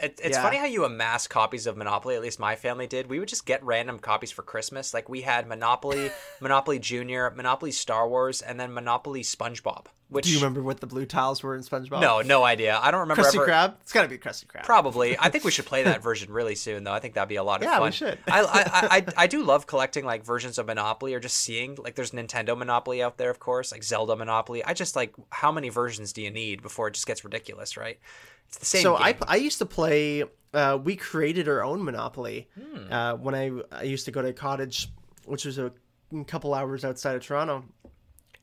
It, 0.00 0.18
it's 0.22 0.36
Yeah. 0.36 0.42
funny 0.42 0.56
how 0.56 0.66
you 0.66 0.84
amass 0.84 1.26
copies 1.28 1.66
of 1.68 1.76
Monopoly. 1.76 2.16
At 2.16 2.22
least 2.22 2.40
my 2.40 2.56
family 2.56 2.86
did. 2.88 3.08
We 3.08 3.20
would 3.20 3.28
just 3.28 3.46
get 3.46 3.62
random 3.64 3.98
copies 4.00 4.32
for 4.32 4.42
Christmas. 4.42 4.92
Like 4.92 5.08
we 5.08 5.20
had 5.22 5.46
Monopoly, 5.46 6.10
Monopoly 6.40 6.78
Junior, 6.80 7.30
Monopoly 7.36 7.70
Star 7.70 8.08
Wars, 8.08 8.42
and 8.42 8.58
then 8.58 8.74
Monopoly 8.74 9.22
SpongeBob. 9.22 9.86
Which 10.10 10.26
Do 10.26 10.32
you 10.32 10.36
remember 10.38 10.62
what 10.62 10.80
the 10.80 10.86
blue 10.86 11.06
tiles 11.06 11.42
were 11.42 11.56
in 11.56 11.62
SpongeBob? 11.62 12.00
no, 12.00 12.20
no 12.20 12.44
idea. 12.44 12.78
I 12.80 12.90
don't 12.90 13.00
remember 13.00 13.22
Krusty 13.22 13.36
ever. 13.36 13.46
Krab. 13.48 13.74
It's 13.80 13.92
got 13.92 14.02
to 14.02 14.08
be 14.08 14.18
Krusty 14.18 14.46
Krab. 14.46 14.62
Probably. 14.64 15.16
I 15.18 15.28
think 15.30 15.44
we 15.44 15.50
should 15.50 15.64
play 15.64 15.82
that 15.84 16.02
version 16.02 16.30
really 16.30 16.54
soon, 16.54 16.84
though. 16.84 16.92
I 16.92 17.00
think 17.00 17.14
that'd 17.14 17.28
be 17.28 17.36
a 17.36 17.42
lot 17.42 17.62
of 17.62 17.64
Yeah, 17.64 17.78
fun. 17.78 17.82
we 17.86 17.90
should. 17.92 18.18
I, 18.28 18.40
I, 18.42 18.46
I, 18.46 18.96
I- 18.98 19.04
I 19.24 19.26
do 19.26 19.42
love 19.42 19.66
collecting 19.66 20.04
like 20.04 20.24
versions 20.24 20.58
of 20.58 20.66
Monopoly 20.66 21.14
or 21.14 21.20
just 21.20 21.38
seeing 21.38 21.76
like 21.76 21.94
there's 21.94 22.10
Nintendo 22.10 22.56
Monopoly 22.56 23.02
out 23.02 23.16
there, 23.16 23.30
of 23.30 23.38
course, 23.40 23.72
like 23.72 23.82
Zelda 23.82 24.14
Monopoly. 24.14 24.62
I 24.64 24.74
just 24.74 24.94
like 24.94 25.14
how 25.30 25.50
many 25.50 25.68
versions 25.68 26.12
do 26.12 26.20
you 26.22 26.30
need 26.30 26.62
before 26.62 26.88
it 26.88 26.94
just 26.94 27.06
gets 27.06 27.24
ridiculous, 27.24 27.76
right? 27.76 27.98
It's 28.48 28.58
the 28.58 28.64
same. 28.66 28.82
so 28.82 28.96
game. 28.98 29.16
I, 29.22 29.34
I 29.34 29.36
used 29.36 29.58
to 29.58 29.66
play. 29.66 30.24
Uh, 30.52 30.78
we 30.82 30.94
created 30.96 31.48
our 31.48 31.64
own 31.64 31.84
Monopoly 31.84 32.48
Hmm. 32.60 32.92
uh, 32.92 33.14
when 33.14 33.34
I 33.34 33.50
I 33.72 33.82
used 33.82 34.04
to 34.06 34.10
go 34.12 34.22
to 34.22 34.28
a 34.28 34.32
cottage, 34.32 34.88
which 35.26 35.44
was 35.44 35.58
a 35.58 35.72
couple 36.26 36.54
hours 36.54 36.84
outside 36.84 37.16
of 37.16 37.22
Toronto, 37.22 37.64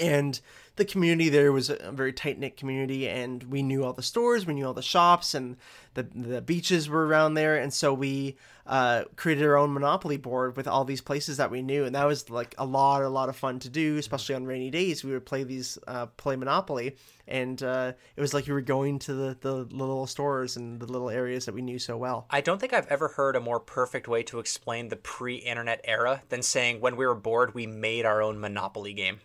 and 0.02 0.42
the 0.78 0.86
community 0.86 1.30
there 1.30 1.52
was 1.52 1.70
a 1.70 1.92
very 1.92 2.12
tight 2.12 2.40
knit 2.40 2.58
community, 2.58 3.08
and 3.08 3.44
we 3.44 3.62
knew 3.62 3.84
all 3.84 3.94
the 3.94 4.02
stores, 4.02 4.46
we 4.46 4.54
knew 4.54 4.66
all 4.66 4.74
the 4.74 4.82
shops, 4.82 5.34
and 5.36 5.58
the 5.94 6.04
the 6.04 6.42
beaches 6.42 6.90
were 6.90 7.06
around 7.06 7.36
there, 7.36 7.58
and 7.58 7.74
so 7.74 7.94
we 7.94 8.38
uh, 8.66 9.04
created 9.16 9.44
our 9.46 9.58
own 9.58 9.74
Monopoly 9.74 10.18
board 10.18 10.56
with 10.56 10.68
all 10.68 10.86
these 10.86 11.02
places 11.02 11.38
that 11.38 11.52
we 11.52 11.62
knew, 11.62 11.86
and 11.86 11.94
that 11.94 12.08
was 12.08 12.30
like 12.30 12.56
a 12.58 12.66
lot 12.66 13.04
a 13.04 13.10
lot 13.10 13.30
of 13.30 13.36
fun 13.36 13.60
to 13.60 13.70
do, 13.70 13.98
especially 13.98 14.34
on 14.34 14.46
rainy 14.46 14.72
days. 14.72 15.04
We 15.04 15.12
would 15.12 15.26
play 15.26 15.44
these 15.44 15.78
uh, 15.88 16.06
play 16.08 16.36
Monopoly, 16.36 16.96
and 17.28 17.62
uh, 17.62 17.94
it 18.16 18.22
was 18.22 18.34
like 18.34 18.48
you 18.48 18.54
were 18.54 18.62
going 18.62 18.98
to 19.00 19.14
the, 19.14 19.38
the 19.40 19.54
little 19.54 20.08
stores 20.08 20.56
and 20.56 20.80
the 20.80 20.86
little 20.88 21.10
areas 21.10 21.46
that 21.46 21.54
we 21.54 21.62
knew 21.62 21.80
so 21.80 21.98
well. 21.98 22.28
I 22.30 22.42
don't 22.42 22.60
think 22.60 22.74
I've 22.74 22.88
ever 22.88 23.10
heard 23.10 23.36
a 23.36 23.42
more 23.42 23.60
perfect 23.60 24.08
way 24.08 24.24
to 24.24 24.40
explain 24.40 24.88
the 24.88 24.96
pre-internet 24.96 25.82
era 25.84 26.24
than 26.30 26.42
saying 26.42 26.80
when 26.80 26.96
we 26.96 27.06
were 27.06 27.16
bored, 27.16 27.54
we 27.54 27.68
made 27.68 28.06
our 28.06 28.24
own 28.24 28.40
Monopoly 28.40 28.94
game. 28.94 29.20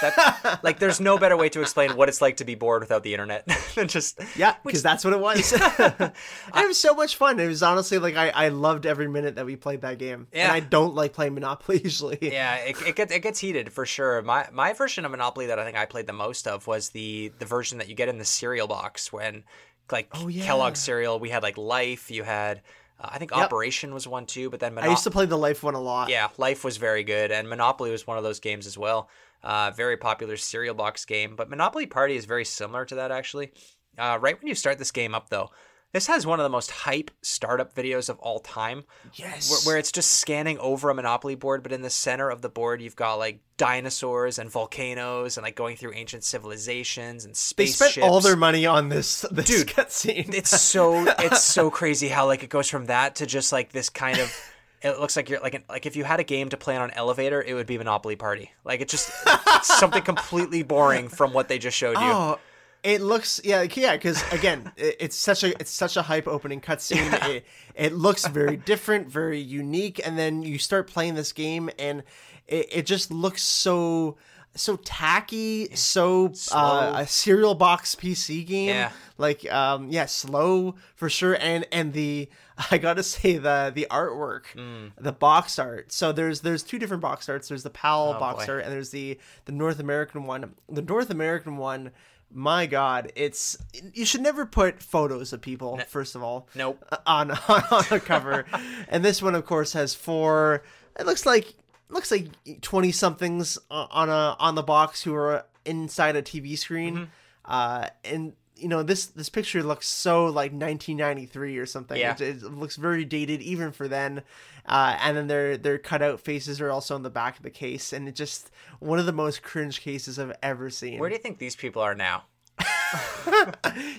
That, 0.00 0.60
like, 0.62 0.78
there's 0.78 1.00
no 1.00 1.18
better 1.18 1.36
way 1.36 1.48
to 1.50 1.60
explain 1.60 1.96
what 1.96 2.08
it's 2.08 2.20
like 2.20 2.36
to 2.38 2.44
be 2.44 2.54
bored 2.54 2.82
without 2.82 3.02
the 3.02 3.12
internet 3.14 3.46
than 3.74 3.88
just 3.88 4.20
Yeah, 4.36 4.54
because 4.64 4.82
that's 4.82 5.04
what 5.04 5.12
it 5.12 5.20
was. 5.20 5.52
it 5.78 6.12
was 6.54 6.78
so 6.78 6.94
much 6.94 7.16
fun. 7.16 7.38
It 7.40 7.46
was 7.46 7.62
honestly 7.62 7.98
like 7.98 8.16
I, 8.16 8.30
I 8.30 8.48
loved 8.48 8.86
every 8.86 9.08
minute 9.08 9.36
that 9.36 9.46
we 9.46 9.56
played 9.56 9.82
that 9.82 9.98
game. 9.98 10.28
Yeah. 10.32 10.44
And 10.44 10.52
I 10.52 10.60
don't 10.60 10.94
like 10.94 11.12
playing 11.12 11.34
Monopoly 11.34 11.80
usually. 11.82 12.18
Yeah, 12.20 12.56
it, 12.56 12.76
it 12.86 12.96
gets 12.96 13.12
it 13.12 13.20
gets 13.22 13.38
heated 13.38 13.72
for 13.72 13.86
sure. 13.86 14.22
My 14.22 14.48
my 14.52 14.72
version 14.72 15.04
of 15.04 15.10
Monopoly 15.10 15.46
that 15.46 15.58
I 15.58 15.64
think 15.64 15.76
I 15.76 15.86
played 15.86 16.06
the 16.06 16.12
most 16.12 16.46
of 16.46 16.66
was 16.66 16.90
the 16.90 17.32
the 17.38 17.44
version 17.46 17.78
that 17.78 17.88
you 17.88 17.94
get 17.94 18.08
in 18.08 18.18
the 18.18 18.24
cereal 18.24 18.66
box 18.66 19.12
when 19.12 19.44
like 19.90 20.08
Oh, 20.12 20.28
yeah. 20.28 20.44
Kellogg's 20.44 20.80
cereal. 20.80 21.18
We 21.18 21.30
had 21.30 21.42
like 21.42 21.56
Life. 21.56 22.10
You 22.10 22.22
had 22.22 22.62
uh, 23.00 23.08
I 23.12 23.18
think 23.18 23.30
Yep. 23.30 23.40
Operation 23.40 23.94
was 23.94 24.06
one 24.06 24.26
too. 24.26 24.50
But 24.50 24.60
then 24.60 24.76
I 24.78 24.88
used 24.88 25.04
to 25.04 25.10
play 25.10 25.26
the 25.26 25.38
Life 25.38 25.62
one 25.62 25.74
a 25.74 25.80
lot. 25.80 26.08
yeah, 26.10 26.28
Life 26.36 26.64
was 26.64 26.76
very 26.76 27.04
good, 27.04 27.30
and 27.32 27.48
Monopoly 27.48 27.90
was 27.90 28.06
one 28.06 28.18
of 28.18 28.24
those 28.24 28.40
games 28.40 28.66
as 28.66 28.76
well. 28.76 29.08
Uh, 29.42 29.70
very 29.70 29.96
popular 29.96 30.36
cereal 30.36 30.74
box 30.74 31.04
game, 31.04 31.36
but 31.36 31.48
Monopoly 31.48 31.86
Party 31.86 32.16
is 32.16 32.24
very 32.24 32.44
similar 32.44 32.84
to 32.84 32.96
that 32.96 33.10
actually. 33.12 33.52
Uh, 33.96 34.18
right 34.20 34.38
when 34.40 34.48
you 34.48 34.54
start 34.54 34.78
this 34.78 34.90
game 34.90 35.14
up 35.14 35.30
though. 35.30 35.50
This 35.90 36.06
has 36.08 36.26
one 36.26 36.38
of 36.38 36.44
the 36.44 36.50
most 36.50 36.70
hype 36.70 37.10
startup 37.22 37.74
videos 37.74 38.10
of 38.10 38.18
all 38.18 38.40
time 38.40 38.84
Yes. 39.14 39.50
where, 39.50 39.60
where 39.74 39.78
it's 39.78 39.90
just 39.90 40.10
scanning 40.12 40.58
over 40.58 40.90
a 40.90 40.94
monopoly 40.94 41.34
board 41.34 41.62
but 41.62 41.72
in 41.72 41.80
the 41.80 41.88
center 41.88 42.28
of 42.28 42.42
the 42.42 42.50
board 42.50 42.82
you've 42.82 42.94
got 42.94 43.14
like 43.14 43.40
dinosaurs 43.56 44.38
and 44.38 44.50
volcanoes 44.50 45.38
and 45.38 45.44
like 45.44 45.56
going 45.56 45.76
through 45.78 45.94
ancient 45.94 46.24
civilizations 46.24 47.24
and 47.24 47.34
they 47.56 47.66
spent 47.66 47.98
all 47.98 48.20
their 48.20 48.36
money 48.36 48.66
on 48.66 48.90
this 48.90 49.22
this 49.30 49.46
Dude, 49.46 49.68
cutscene. 49.68 50.34
it's 50.34 50.60
so 50.60 51.06
it's 51.20 51.42
so 51.54 51.70
crazy 51.70 52.08
how 52.08 52.26
like 52.26 52.42
it 52.42 52.50
goes 52.50 52.68
from 52.68 52.84
that 52.86 53.14
to 53.16 53.26
just 53.26 53.50
like 53.50 53.72
this 53.72 53.88
kind 53.88 54.18
of 54.18 54.30
it 54.82 55.00
looks 55.00 55.16
like 55.16 55.28
you're 55.28 55.40
like 55.40 55.54
an, 55.54 55.64
like 55.68 55.86
if 55.86 55.96
you 55.96 56.04
had 56.04 56.20
a 56.20 56.24
game 56.24 56.48
to 56.50 56.56
play 56.56 56.76
on 56.76 56.82
an 56.82 56.90
elevator 56.94 57.42
it 57.42 57.54
would 57.54 57.66
be 57.66 57.78
monopoly 57.78 58.16
party. 58.16 58.52
Like 58.64 58.80
it's 58.80 58.90
just 58.90 59.10
something 59.62 60.02
completely 60.02 60.62
boring 60.62 61.08
from 61.08 61.32
what 61.32 61.48
they 61.48 61.58
just 61.58 61.76
showed 61.76 61.96
you. 61.96 62.04
Oh, 62.04 62.38
it 62.82 63.00
looks 63.00 63.40
yeah 63.44 63.58
like, 63.58 63.76
yeah 63.76 63.96
because 63.96 64.22
again 64.32 64.70
it, 64.76 64.96
it's 65.00 65.16
such 65.16 65.42
a 65.42 65.48
it's 65.60 65.70
such 65.70 65.96
a 65.96 66.02
hype 66.02 66.28
opening 66.28 66.60
cutscene. 66.60 67.12
It 67.28 67.44
it 67.74 67.92
looks 67.92 68.26
very 68.26 68.56
different, 68.56 69.08
very 69.08 69.40
unique, 69.40 70.00
and 70.04 70.18
then 70.18 70.42
you 70.42 70.58
start 70.58 70.86
playing 70.86 71.14
this 71.14 71.32
game 71.32 71.70
and 71.78 72.02
it, 72.46 72.68
it 72.70 72.86
just 72.86 73.10
looks 73.10 73.42
so 73.42 74.16
so 74.58 74.76
tacky, 74.76 75.74
so 75.74 76.32
uh, 76.52 76.92
a 76.96 77.06
cereal 77.06 77.54
box 77.54 77.94
PC 77.94 78.46
game. 78.46 78.68
Yeah. 78.68 78.90
Like 79.16 79.50
um 79.52 79.88
yeah, 79.90 80.06
slow 80.06 80.74
for 80.94 81.08
sure, 81.08 81.36
and 81.40 81.66
and 81.72 81.92
the 81.92 82.28
I 82.70 82.78
gotta 82.78 83.02
say 83.02 83.38
the 83.38 83.72
the 83.74 83.86
artwork, 83.90 84.44
Mm. 84.56 84.92
the 84.98 85.12
box 85.12 85.58
art. 85.58 85.92
So 85.92 86.12
there's 86.12 86.40
there's 86.42 86.62
two 86.62 86.78
different 86.78 87.00
box 87.02 87.28
arts. 87.28 87.48
There's 87.48 87.62
the 87.62 87.70
PAL 87.70 88.14
box 88.20 88.44
Oh, 88.44 88.46
boy. 88.46 88.52
art 88.54 88.64
and 88.64 88.72
there's 88.72 88.90
the 88.90 89.18
the 89.46 89.52
North 89.52 89.80
American 89.80 90.24
one. 90.24 90.54
The 90.68 90.82
North 90.82 91.10
American 91.10 91.56
one, 91.56 91.90
my 92.32 92.66
God, 92.66 93.10
it's 93.16 93.56
you 93.94 94.04
should 94.04 94.20
never 94.20 94.44
put 94.46 94.82
photos 94.82 95.32
of 95.32 95.40
people. 95.40 95.80
First 95.88 96.14
of 96.14 96.22
all, 96.22 96.48
Nope. 96.54 96.84
on 97.06 97.30
on, 97.48 97.62
on 97.70 97.84
a 97.90 97.98
cover, 98.00 98.44
and 98.88 99.04
this 99.04 99.20
one, 99.22 99.34
of 99.34 99.44
course, 99.46 99.72
has 99.72 99.94
four. 99.94 100.62
It 100.98 101.06
looks 101.06 101.24
like 101.26 101.54
looks 101.88 102.10
like 102.10 102.28
twenty 102.60 102.92
somethings 102.92 103.58
on 103.70 104.08
a 104.08 104.36
on 104.38 104.54
the 104.54 104.62
box 104.62 105.02
who 105.02 105.14
are 105.14 105.44
inside 105.64 106.16
a 106.16 106.22
TV 106.22 106.56
screen, 106.58 106.94
Mm-hmm. 106.94 107.04
uh, 107.44 107.88
and 108.04 108.32
you 108.56 108.66
know 108.68 108.82
this 108.82 109.06
this 109.06 109.28
picture 109.28 109.62
looks 109.62 109.86
so 109.86 110.24
like 110.26 110.50
1993 110.52 111.58
or 111.58 111.66
something. 111.66 111.96
Yeah. 111.98 112.14
It, 112.14 112.20
it 112.20 112.42
looks 112.42 112.74
very 112.76 113.04
dated 113.04 113.40
even 113.40 113.70
for 113.72 113.86
then. 113.88 114.22
Uh, 114.66 114.98
and 115.00 115.16
then 115.16 115.28
their 115.28 115.56
their 115.56 115.78
cutout 115.78 116.20
faces 116.20 116.60
are 116.60 116.70
also 116.70 116.94
on 116.94 117.02
the 117.02 117.08
back 117.10 117.36
of 117.36 117.42
the 117.42 117.50
case, 117.50 117.92
and 117.92 118.06
it 118.08 118.14
just 118.14 118.50
one 118.80 118.98
of 118.98 119.06
the 119.06 119.12
most 119.12 119.42
cringe 119.42 119.80
cases 119.80 120.18
I've 120.18 120.36
ever 120.42 120.68
seen. 120.70 120.98
Where 120.98 121.08
do 121.08 121.14
you 121.14 121.22
think 121.22 121.38
these 121.38 121.56
people 121.56 121.80
are 121.80 121.94
now? 121.94 122.24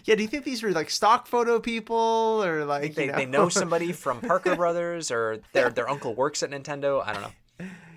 yeah, 0.05 0.15
do 0.15 0.21
you 0.21 0.27
think 0.27 0.43
these 0.43 0.61
were 0.63 0.71
like 0.71 0.89
stock 0.89 1.27
photo 1.27 1.59
people 1.59 2.41
or 2.43 2.65
like 2.65 2.95
They, 2.95 3.05
you 3.05 3.11
know? 3.11 3.17
they 3.17 3.25
know 3.25 3.49
somebody 3.49 3.91
from 3.93 4.19
Parker 4.21 4.55
Brothers 4.55 5.11
or 5.11 5.39
their 5.53 5.69
their 5.69 5.89
uncle 5.89 6.13
works 6.15 6.43
at 6.43 6.51
Nintendo. 6.51 7.05
I 7.05 7.13
don't 7.13 7.21
know. 7.21 7.31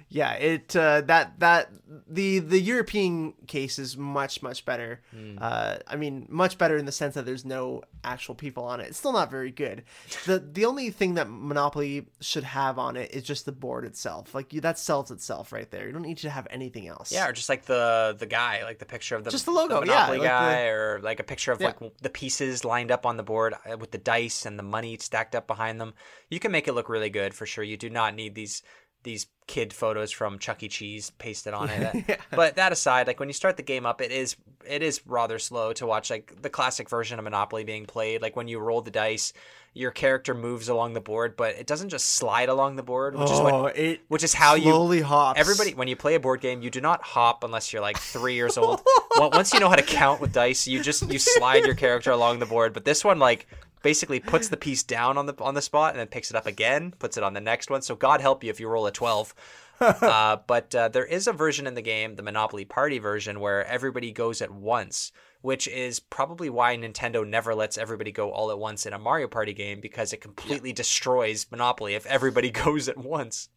Yeah, 0.09 0.33
it 0.35 0.77
uh, 0.77 1.01
that 1.03 1.39
that 1.41 1.71
the 2.09 2.39
the 2.41 2.61
European 2.61 3.33
case 3.47 3.79
is 3.79 3.97
much 3.97 4.43
much 4.43 4.65
better. 4.67 5.01
Hmm. 5.11 5.39
Uh, 5.41 5.77
I 5.87 5.97
mean, 5.97 6.27
much 6.29 6.59
better 6.59 6.77
in 6.77 6.85
the 6.85 6.93
sense 6.93 7.15
that 7.15 7.25
there's 7.25 7.45
no 7.47 7.83
actual 8.05 8.35
people 8.35 8.65
on 8.65 8.81
it. 8.81 8.89
It's 8.89 8.99
still 8.99 9.13
not 9.13 9.31
very 9.31 9.51
good. 9.51 9.85
the 10.27 10.39
The 10.39 10.67
only 10.67 10.91
thing 10.91 11.15
that 11.15 11.29
Monopoly 11.31 12.09
should 12.21 12.45
have 12.45 12.79
on 12.79 12.97
it 12.97 13.13
is 13.15 13.23
just 13.23 13.47
the 13.47 13.53
board 13.53 13.85
itself. 13.87 14.35
Like 14.35 14.53
you, 14.53 14.61
that 14.61 14.79
sells 14.79 15.11
itself 15.11 15.51
right 15.53 15.71
there. 15.71 15.87
You 15.87 15.93
don't 15.93 16.03
need 16.03 16.19
to 16.19 16.31
have 16.31 16.47
anything 16.51 16.89
else. 16.89 17.11
Yeah, 17.11 17.29
or 17.29 17.33
just 17.33 17.49
like 17.49 17.65
the 17.65 18.15
the 18.19 18.27
guy, 18.27 18.65
like 18.65 18.81
the 18.81 18.85
picture 18.87 19.17
of 19.17 19.25
the 19.25 19.31
Just 19.31 19.47
the 19.47 19.53
logo, 19.53 19.81
the 19.81 19.87
yeah, 19.87 19.93
Monopoly 19.95 20.19
like 20.19 20.29
guy, 20.29 20.63
the- 20.65 20.69
or 20.71 21.01
like 21.03 21.21
a 21.21 21.25
picture 21.25 21.53
of 21.53 21.61
Yeah. 21.61 21.69
like 21.81 21.97
the 22.03 22.11
pieces 22.11 22.65
lined 22.67 22.91
up 22.91 23.07
on 23.07 23.17
the 23.17 23.23
board 23.23 23.55
uh, 23.71 23.79
with 23.79 23.93
the 23.93 23.99
dice 23.99 24.45
and 24.45 24.59
the 24.59 24.63
money 24.63 24.99
stacked 24.99 25.35
up 25.35 25.47
behind 25.47 25.81
them. 25.81 25.95
You 26.29 26.39
can 26.39 26.53
make 26.53 26.69
it 26.69 26.73
look 26.75 26.91
really 26.91 27.11
good 27.11 27.33
for 27.35 27.47
sure. 27.47 27.65
You 27.65 27.79
do 27.79 27.89
not 27.89 28.15
need 28.15 28.35
these 28.35 28.63
these 29.03 29.27
kid 29.47 29.73
photos 29.73 30.11
from 30.11 30.39
Chuck 30.39 30.63
E. 30.63 30.69
Cheese 30.69 31.11
pasted 31.19 31.53
on 31.55 31.69
it. 31.69 32.05
Yeah. 32.09 32.17
But 32.31 32.57
that 32.57 32.73
aside, 32.73 33.07
like 33.07 33.21
when 33.21 33.29
you 33.29 33.33
start 33.35 33.57
the 33.57 33.63
game 33.63 33.87
up, 33.87 34.01
it 34.01 34.11
is 34.11 34.37
it 34.69 34.83
is 34.83 35.01
rather 35.07 35.39
slow 35.39 35.73
to 35.75 35.87
watch 35.87 36.11
like 36.11 36.41
the 36.41 36.49
classic 36.51 36.89
version 36.89 37.19
of 37.19 37.25
Monopoly 37.25 37.65
being 37.65 37.85
played. 37.87 38.23
Like 38.23 38.37
when 38.37 38.49
you 38.49 38.59
roll 38.61 38.81
the 38.81 38.91
dice, 38.91 39.33
your 39.75 39.91
character 39.91 40.35
moves 40.35 40.69
along 40.69 40.93
the 40.93 41.01
board, 41.01 41.37
but 41.37 41.55
it 41.57 41.67
doesn't 41.67 41.89
just 41.89 42.07
slide 42.09 42.49
along 42.49 42.77
the 42.77 42.83
board, 42.83 43.15
which 43.15 43.31
is 43.31 43.39
Oh, 43.41 43.63
what 43.65 43.77
it 43.77 44.01
which 44.09 44.23
is 44.23 44.33
how 44.35 44.55
you 44.55 44.71
slowly 44.71 45.01
hops. 45.01 45.39
Everybody, 45.41 45.75
when 45.75 45.89
you 45.89 45.97
play 45.97 46.15
a 46.15 46.21
board 46.21 46.41
game, 46.41 46.63
you 46.63 46.71
do 46.71 46.81
not 46.81 47.03
hop 47.03 47.43
unless 47.45 47.73
you're 47.73 47.83
like 47.83 47.99
three 47.99 48.35
years 48.35 48.57
old. 48.57 48.81
Well, 49.19 49.31
Once 49.31 49.53
you 49.53 49.61
know 49.61 49.69
how 49.69 49.77
to 49.77 49.83
count 49.83 50.21
with 50.21 50.33
dice, 50.33 50.67
you 50.67 50.83
just 50.83 51.11
you 51.11 51.19
slide 51.19 51.65
your 51.65 51.75
character 51.75 52.11
along 52.11 52.39
the 52.39 52.47
board. 52.47 52.73
But 52.73 52.85
this 52.85 53.05
one, 53.05 53.19
like, 53.19 53.47
basically 53.83 54.21
puts 54.21 54.49
the 54.49 54.57
piece 54.57 54.83
down 54.83 55.19
on 55.19 55.27
the 55.27 55.35
on 55.41 55.55
the 55.55 55.63
spot 55.63 55.93
and 55.93 56.01
then 56.01 56.07
picks 56.07 56.31
it 56.31 56.37
up 56.37 56.47
again, 56.47 56.95
puts 56.99 57.17
it 57.17 57.23
on 57.23 57.35
the 57.35 57.41
next 57.41 57.71
one. 57.71 57.83
So 57.83 57.95
God 57.95 58.21
help 58.21 58.43
you 58.43 58.51
if 58.51 58.61
you 58.61 58.69
roll 58.69 58.87
a 58.87 58.93
twelve. 58.93 59.35
uh, 59.81 60.37
but 60.47 60.75
uh, 60.75 60.89
there 60.89 61.05
is 61.05 61.27
a 61.27 61.33
version 61.33 61.67
in 61.67 61.75
the 61.75 61.83
game, 61.83 62.15
the 62.15 62.23
Monopoly 62.23 62.65
Party 62.65 62.99
version, 62.99 63.41
where 63.41 63.67
everybody 63.67 64.13
goes 64.13 64.41
at 64.41 64.51
once, 64.51 65.11
which 65.41 65.67
is 65.67 65.99
probably 65.99 66.49
why 66.49 66.77
Nintendo 66.77 67.27
never 67.27 67.55
lets 67.55 67.77
everybody 67.77 68.13
go 68.13 68.31
all 68.31 68.53
at 68.53 68.59
once 68.59 68.87
in 68.87 68.93
a 68.93 68.99
Mario 68.99 69.27
Party 69.27 69.53
game 69.53 69.81
because 69.81 70.13
it 70.13 70.21
completely 70.21 70.73
destroys 70.73 71.47
Monopoly 71.51 71.95
if 71.95 72.07
everybody 72.07 72.51
goes 72.65 72.89
at 72.89 72.97
once. 72.97 73.49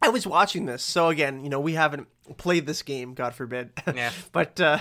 I 0.00 0.08
was 0.08 0.26
watching 0.26 0.66
this, 0.66 0.82
so 0.82 1.08
again, 1.08 1.44
you 1.44 1.48
know, 1.48 1.60
we 1.60 1.74
haven't 1.74 2.08
played 2.36 2.66
this 2.66 2.82
game, 2.82 3.14
God 3.14 3.34
forbid. 3.34 3.70
Yeah. 3.92 4.10
but 4.32 4.60
uh, 4.60 4.78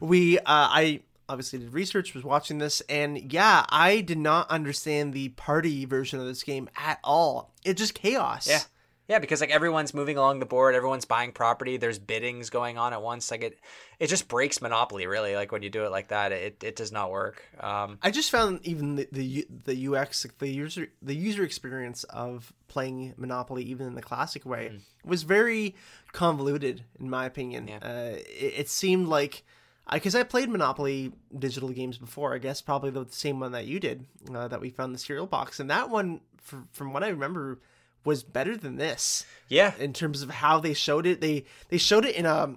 we, 0.00 0.38
uh, 0.38 0.42
I 0.46 1.00
obviously 1.28 1.58
did 1.58 1.72
research, 1.72 2.14
was 2.14 2.24
watching 2.24 2.58
this, 2.58 2.80
and 2.88 3.32
yeah, 3.32 3.64
I 3.68 4.00
did 4.00 4.18
not 4.18 4.50
understand 4.50 5.12
the 5.12 5.30
party 5.30 5.84
version 5.84 6.20
of 6.20 6.26
this 6.26 6.42
game 6.42 6.68
at 6.76 6.98
all. 7.02 7.52
It's 7.64 7.80
just 7.80 7.94
chaos. 7.94 8.48
Yeah. 8.48 8.60
Yeah, 9.08 9.18
because 9.18 9.40
like 9.40 9.50
everyone's 9.50 9.92
moving 9.92 10.16
along 10.16 10.38
the 10.38 10.46
board, 10.46 10.74
everyone's 10.74 11.04
buying 11.04 11.32
property, 11.32 11.76
there's 11.76 11.98
biddings 11.98 12.50
going 12.50 12.78
on 12.78 12.92
at 12.92 13.02
once. 13.02 13.30
Like 13.30 13.42
it 13.42 13.58
it 13.98 14.06
just 14.06 14.28
breaks 14.28 14.62
monopoly 14.62 15.06
really. 15.06 15.34
Like 15.34 15.50
when 15.52 15.62
you 15.62 15.70
do 15.70 15.84
it 15.84 15.90
like 15.90 16.08
that, 16.08 16.32
it, 16.32 16.62
it 16.62 16.76
does 16.76 16.92
not 16.92 17.10
work. 17.10 17.42
Um 17.60 17.98
I 18.00 18.10
just 18.10 18.30
found 18.30 18.60
even 18.64 18.94
the, 18.94 19.08
the 19.12 19.46
the 19.66 19.88
UX, 19.88 20.24
the 20.38 20.48
user 20.48 20.86
the 21.02 21.14
user 21.14 21.42
experience 21.42 22.04
of 22.04 22.52
playing 22.68 23.12
Monopoly, 23.18 23.64
even 23.64 23.86
in 23.88 23.94
the 23.96 24.02
classic 24.02 24.46
way, 24.46 24.78
was 25.04 25.24
very 25.24 25.74
convoluted, 26.12 26.84
in 26.98 27.10
my 27.10 27.26
opinion. 27.26 27.68
Yeah. 27.68 27.78
Uh, 27.82 28.16
it, 28.16 28.54
it 28.56 28.68
seemed 28.70 29.08
like 29.08 29.44
because 29.90 30.14
I, 30.14 30.22
played 30.22 30.48
Monopoly 30.48 31.12
digital 31.36 31.70
games 31.70 31.98
before, 31.98 32.34
I 32.34 32.38
guess 32.38 32.60
probably 32.60 32.90
the 32.90 33.06
same 33.10 33.40
one 33.40 33.52
that 33.52 33.66
you 33.66 33.80
did, 33.80 34.06
uh, 34.34 34.48
that 34.48 34.60
we 34.60 34.70
found 34.70 34.94
the 34.94 34.98
cereal 34.98 35.26
box, 35.26 35.60
and 35.60 35.70
that 35.70 35.90
one, 35.90 36.20
for, 36.38 36.64
from 36.72 36.92
what 36.92 37.02
I 37.02 37.08
remember, 37.08 37.58
was 38.04 38.22
better 38.22 38.56
than 38.56 38.76
this 38.76 39.24
yeah. 39.48 39.74
in 39.78 39.92
terms 39.92 40.22
of 40.22 40.30
how 40.30 40.58
they 40.58 40.74
showed 40.74 41.06
it. 41.06 41.20
They 41.20 41.44
they 41.68 41.78
showed 41.78 42.04
it 42.04 42.16
in 42.16 42.26
a 42.26 42.56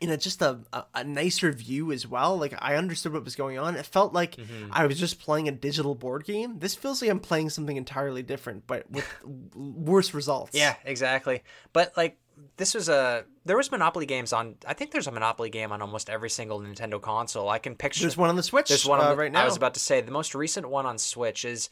in 0.00 0.10
a 0.10 0.16
just 0.16 0.42
a, 0.42 0.60
a, 0.94 1.04
nicer 1.04 1.52
view 1.52 1.92
as 1.92 2.06
well. 2.06 2.36
Like 2.36 2.54
I 2.58 2.76
understood 2.76 3.12
what 3.12 3.24
was 3.24 3.36
going 3.36 3.58
on. 3.58 3.76
It 3.76 3.86
felt 3.86 4.12
like 4.12 4.38
Mm-hmm. 4.38 4.70
I 4.72 4.86
was 4.86 4.98
just 4.98 5.20
playing 5.20 5.48
a 5.48 5.52
digital 5.52 5.94
board 5.94 6.24
game. 6.24 6.58
This 6.58 6.74
feels 6.74 7.02
like 7.02 7.10
I'm 7.10 7.20
playing 7.20 7.50
something 7.50 7.76
entirely 7.76 8.22
different, 8.22 8.66
but 8.66 8.88
with 8.90 9.06
worse 9.54 10.14
results. 10.14 10.56
Yeah, 10.56 10.74
exactly. 10.84 11.42
But 11.72 11.96
like 11.96 12.18
this 12.56 12.74
was 12.74 12.88
a 12.88 13.24
there 13.44 13.56
was 13.56 13.70
Monopoly 13.70 14.06
games 14.06 14.32
on 14.32 14.56
I 14.66 14.74
think 14.74 14.92
there's 14.92 15.06
a 15.06 15.12
Monopoly 15.12 15.50
game 15.50 15.72
on 15.72 15.82
almost 15.82 16.08
every 16.08 16.30
single 16.30 16.60
Nintendo 16.60 17.00
console. 17.00 17.48
I 17.48 17.58
can 17.58 17.74
picture 17.74 18.02
There's 18.02 18.16
one 18.16 18.28
on 18.28 18.36
the 18.36 18.42
Switch. 18.42 18.68
There's 18.68 18.86
one 18.86 19.00
on 19.00 19.06
uh, 19.06 19.10
the, 19.10 19.16
right 19.16 19.32
now. 19.32 19.42
I 19.42 19.44
was 19.44 19.56
about 19.56 19.74
to 19.74 19.80
say 19.80 20.00
the 20.00 20.12
most 20.12 20.34
recent 20.34 20.68
one 20.68 20.86
on 20.86 20.98
Switch 20.98 21.44
is 21.44 21.68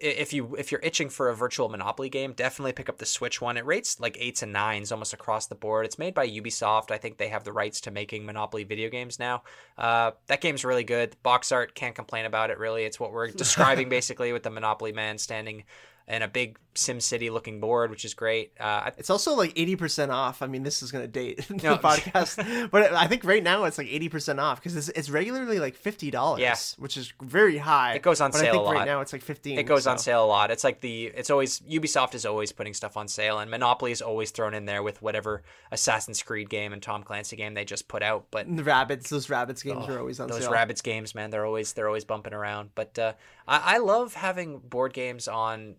if 0.00 0.32
you 0.32 0.56
if 0.56 0.70
you're 0.70 0.80
itching 0.82 1.08
for 1.08 1.28
a 1.28 1.34
virtual 1.34 1.68
Monopoly 1.68 2.08
game, 2.08 2.32
definitely 2.32 2.72
pick 2.72 2.88
up 2.88 2.98
the 2.98 3.06
Switch 3.06 3.40
one. 3.40 3.56
It 3.56 3.66
rates 3.66 4.00
like 4.00 4.16
eights 4.20 4.42
and 4.42 4.52
nines 4.52 4.92
almost 4.92 5.12
across 5.12 5.46
the 5.46 5.54
board. 5.54 5.86
It's 5.86 5.98
made 5.98 6.14
by 6.14 6.28
Ubisoft. 6.28 6.90
I 6.90 6.98
think 6.98 7.18
they 7.18 7.28
have 7.28 7.44
the 7.44 7.52
rights 7.52 7.80
to 7.82 7.90
making 7.90 8.26
Monopoly 8.26 8.64
video 8.64 8.88
games 8.88 9.18
now. 9.18 9.42
Uh, 9.76 10.12
that 10.26 10.40
game's 10.40 10.64
really 10.64 10.84
good. 10.84 11.16
Box 11.22 11.52
art 11.52 11.74
can't 11.74 11.94
complain 11.94 12.24
about 12.24 12.50
it. 12.50 12.58
Really, 12.58 12.84
it's 12.84 13.00
what 13.00 13.12
we're 13.12 13.28
describing 13.32 13.88
basically 13.88 14.32
with 14.32 14.42
the 14.42 14.50
Monopoly 14.50 14.92
man 14.92 15.18
standing 15.18 15.64
in 16.08 16.22
a 16.22 16.28
big 16.28 16.58
Sim 16.74 17.00
City 17.00 17.28
looking 17.28 17.60
board, 17.60 17.90
which 17.90 18.04
is 18.04 18.14
great. 18.14 18.52
Uh, 18.58 18.90
It's 18.96 19.10
also 19.10 19.34
like 19.34 19.54
80% 19.56 20.10
off. 20.10 20.40
I 20.42 20.46
mean, 20.46 20.62
this 20.62 20.82
is 20.82 20.90
going 20.90 21.02
to 21.04 21.08
date 21.08 21.38
the 21.48 21.54
No. 21.54 21.76
podcast, 21.76 22.70
but 22.70 22.94
I 22.94 23.06
think 23.08 23.24
right 23.24 23.42
now 23.42 23.64
it's 23.64 23.76
like 23.76 23.88
80% 23.88 24.38
off 24.38 24.58
because 24.58 24.74
it's, 24.76 24.88
it's 24.90 25.10
regularly 25.10 25.58
like 25.58 25.76
$50, 25.76 26.38
Yeah. 26.38 26.54
which 26.78 26.96
is 26.96 27.12
very 27.20 27.58
high. 27.58 27.94
It 27.94 28.02
goes 28.02 28.20
on 28.22 28.30
but 28.30 28.38
sale 28.38 28.48
I 28.48 28.52
think 28.52 28.62
a 28.62 28.70
right 28.70 28.78
lot. 28.78 28.84
now 28.86 29.00
it's 29.02 29.12
like 29.12 29.22
15 29.22 29.58
It 29.58 29.64
goes 29.64 29.86
on 29.86 29.98
sale 29.98 30.24
a 30.24 30.26
lot. 30.26 30.50
It's 30.50 30.64
like 30.64 30.80
the 30.80 31.06
it's 31.06 31.28
always 31.30 31.60
Ubisoft 31.60 32.14
is 32.14 32.24
always 32.24 32.52
putting 32.52 32.72
stuff 32.74 32.96
on 32.96 33.06
sale, 33.08 33.38
and 33.40 33.50
Monopoly 33.50 33.92
is 33.92 34.00
always 34.00 34.30
thrown 34.30 34.54
in 34.54 34.64
there 34.64 34.82
with 34.82 35.02
whatever 35.02 35.42
Assassin's 35.72 36.22
Creed 36.22 36.48
game 36.48 36.72
and 36.72 36.80
Tom 36.82 37.02
Clancy 37.02 37.36
game 37.36 37.52
they 37.54 37.64
just 37.66 37.88
put 37.88 38.02
out. 38.02 38.26
But 38.30 38.46
The 38.56 38.62
Rabbids, 38.62 39.08
those 39.08 39.26
Rabbids 39.26 39.62
games 39.62 39.86
are 39.88 39.98
always 39.98 40.20
on 40.20 40.28
those 40.28 40.42
sale. 40.44 40.52
Rabbids 40.52 40.82
games, 40.82 41.14
man, 41.14 41.28
they're 41.30 41.44
always 41.44 41.74
they're 41.74 41.88
always 41.88 42.04
bumping 42.06 42.32
around. 42.32 42.70
But 42.74 42.98
uh, 42.98 43.12
I, 43.46 43.74
I 43.74 43.78
love 43.78 44.14
having 44.14 44.60
board 44.60 44.94
games 44.94 45.28
on 45.28 45.74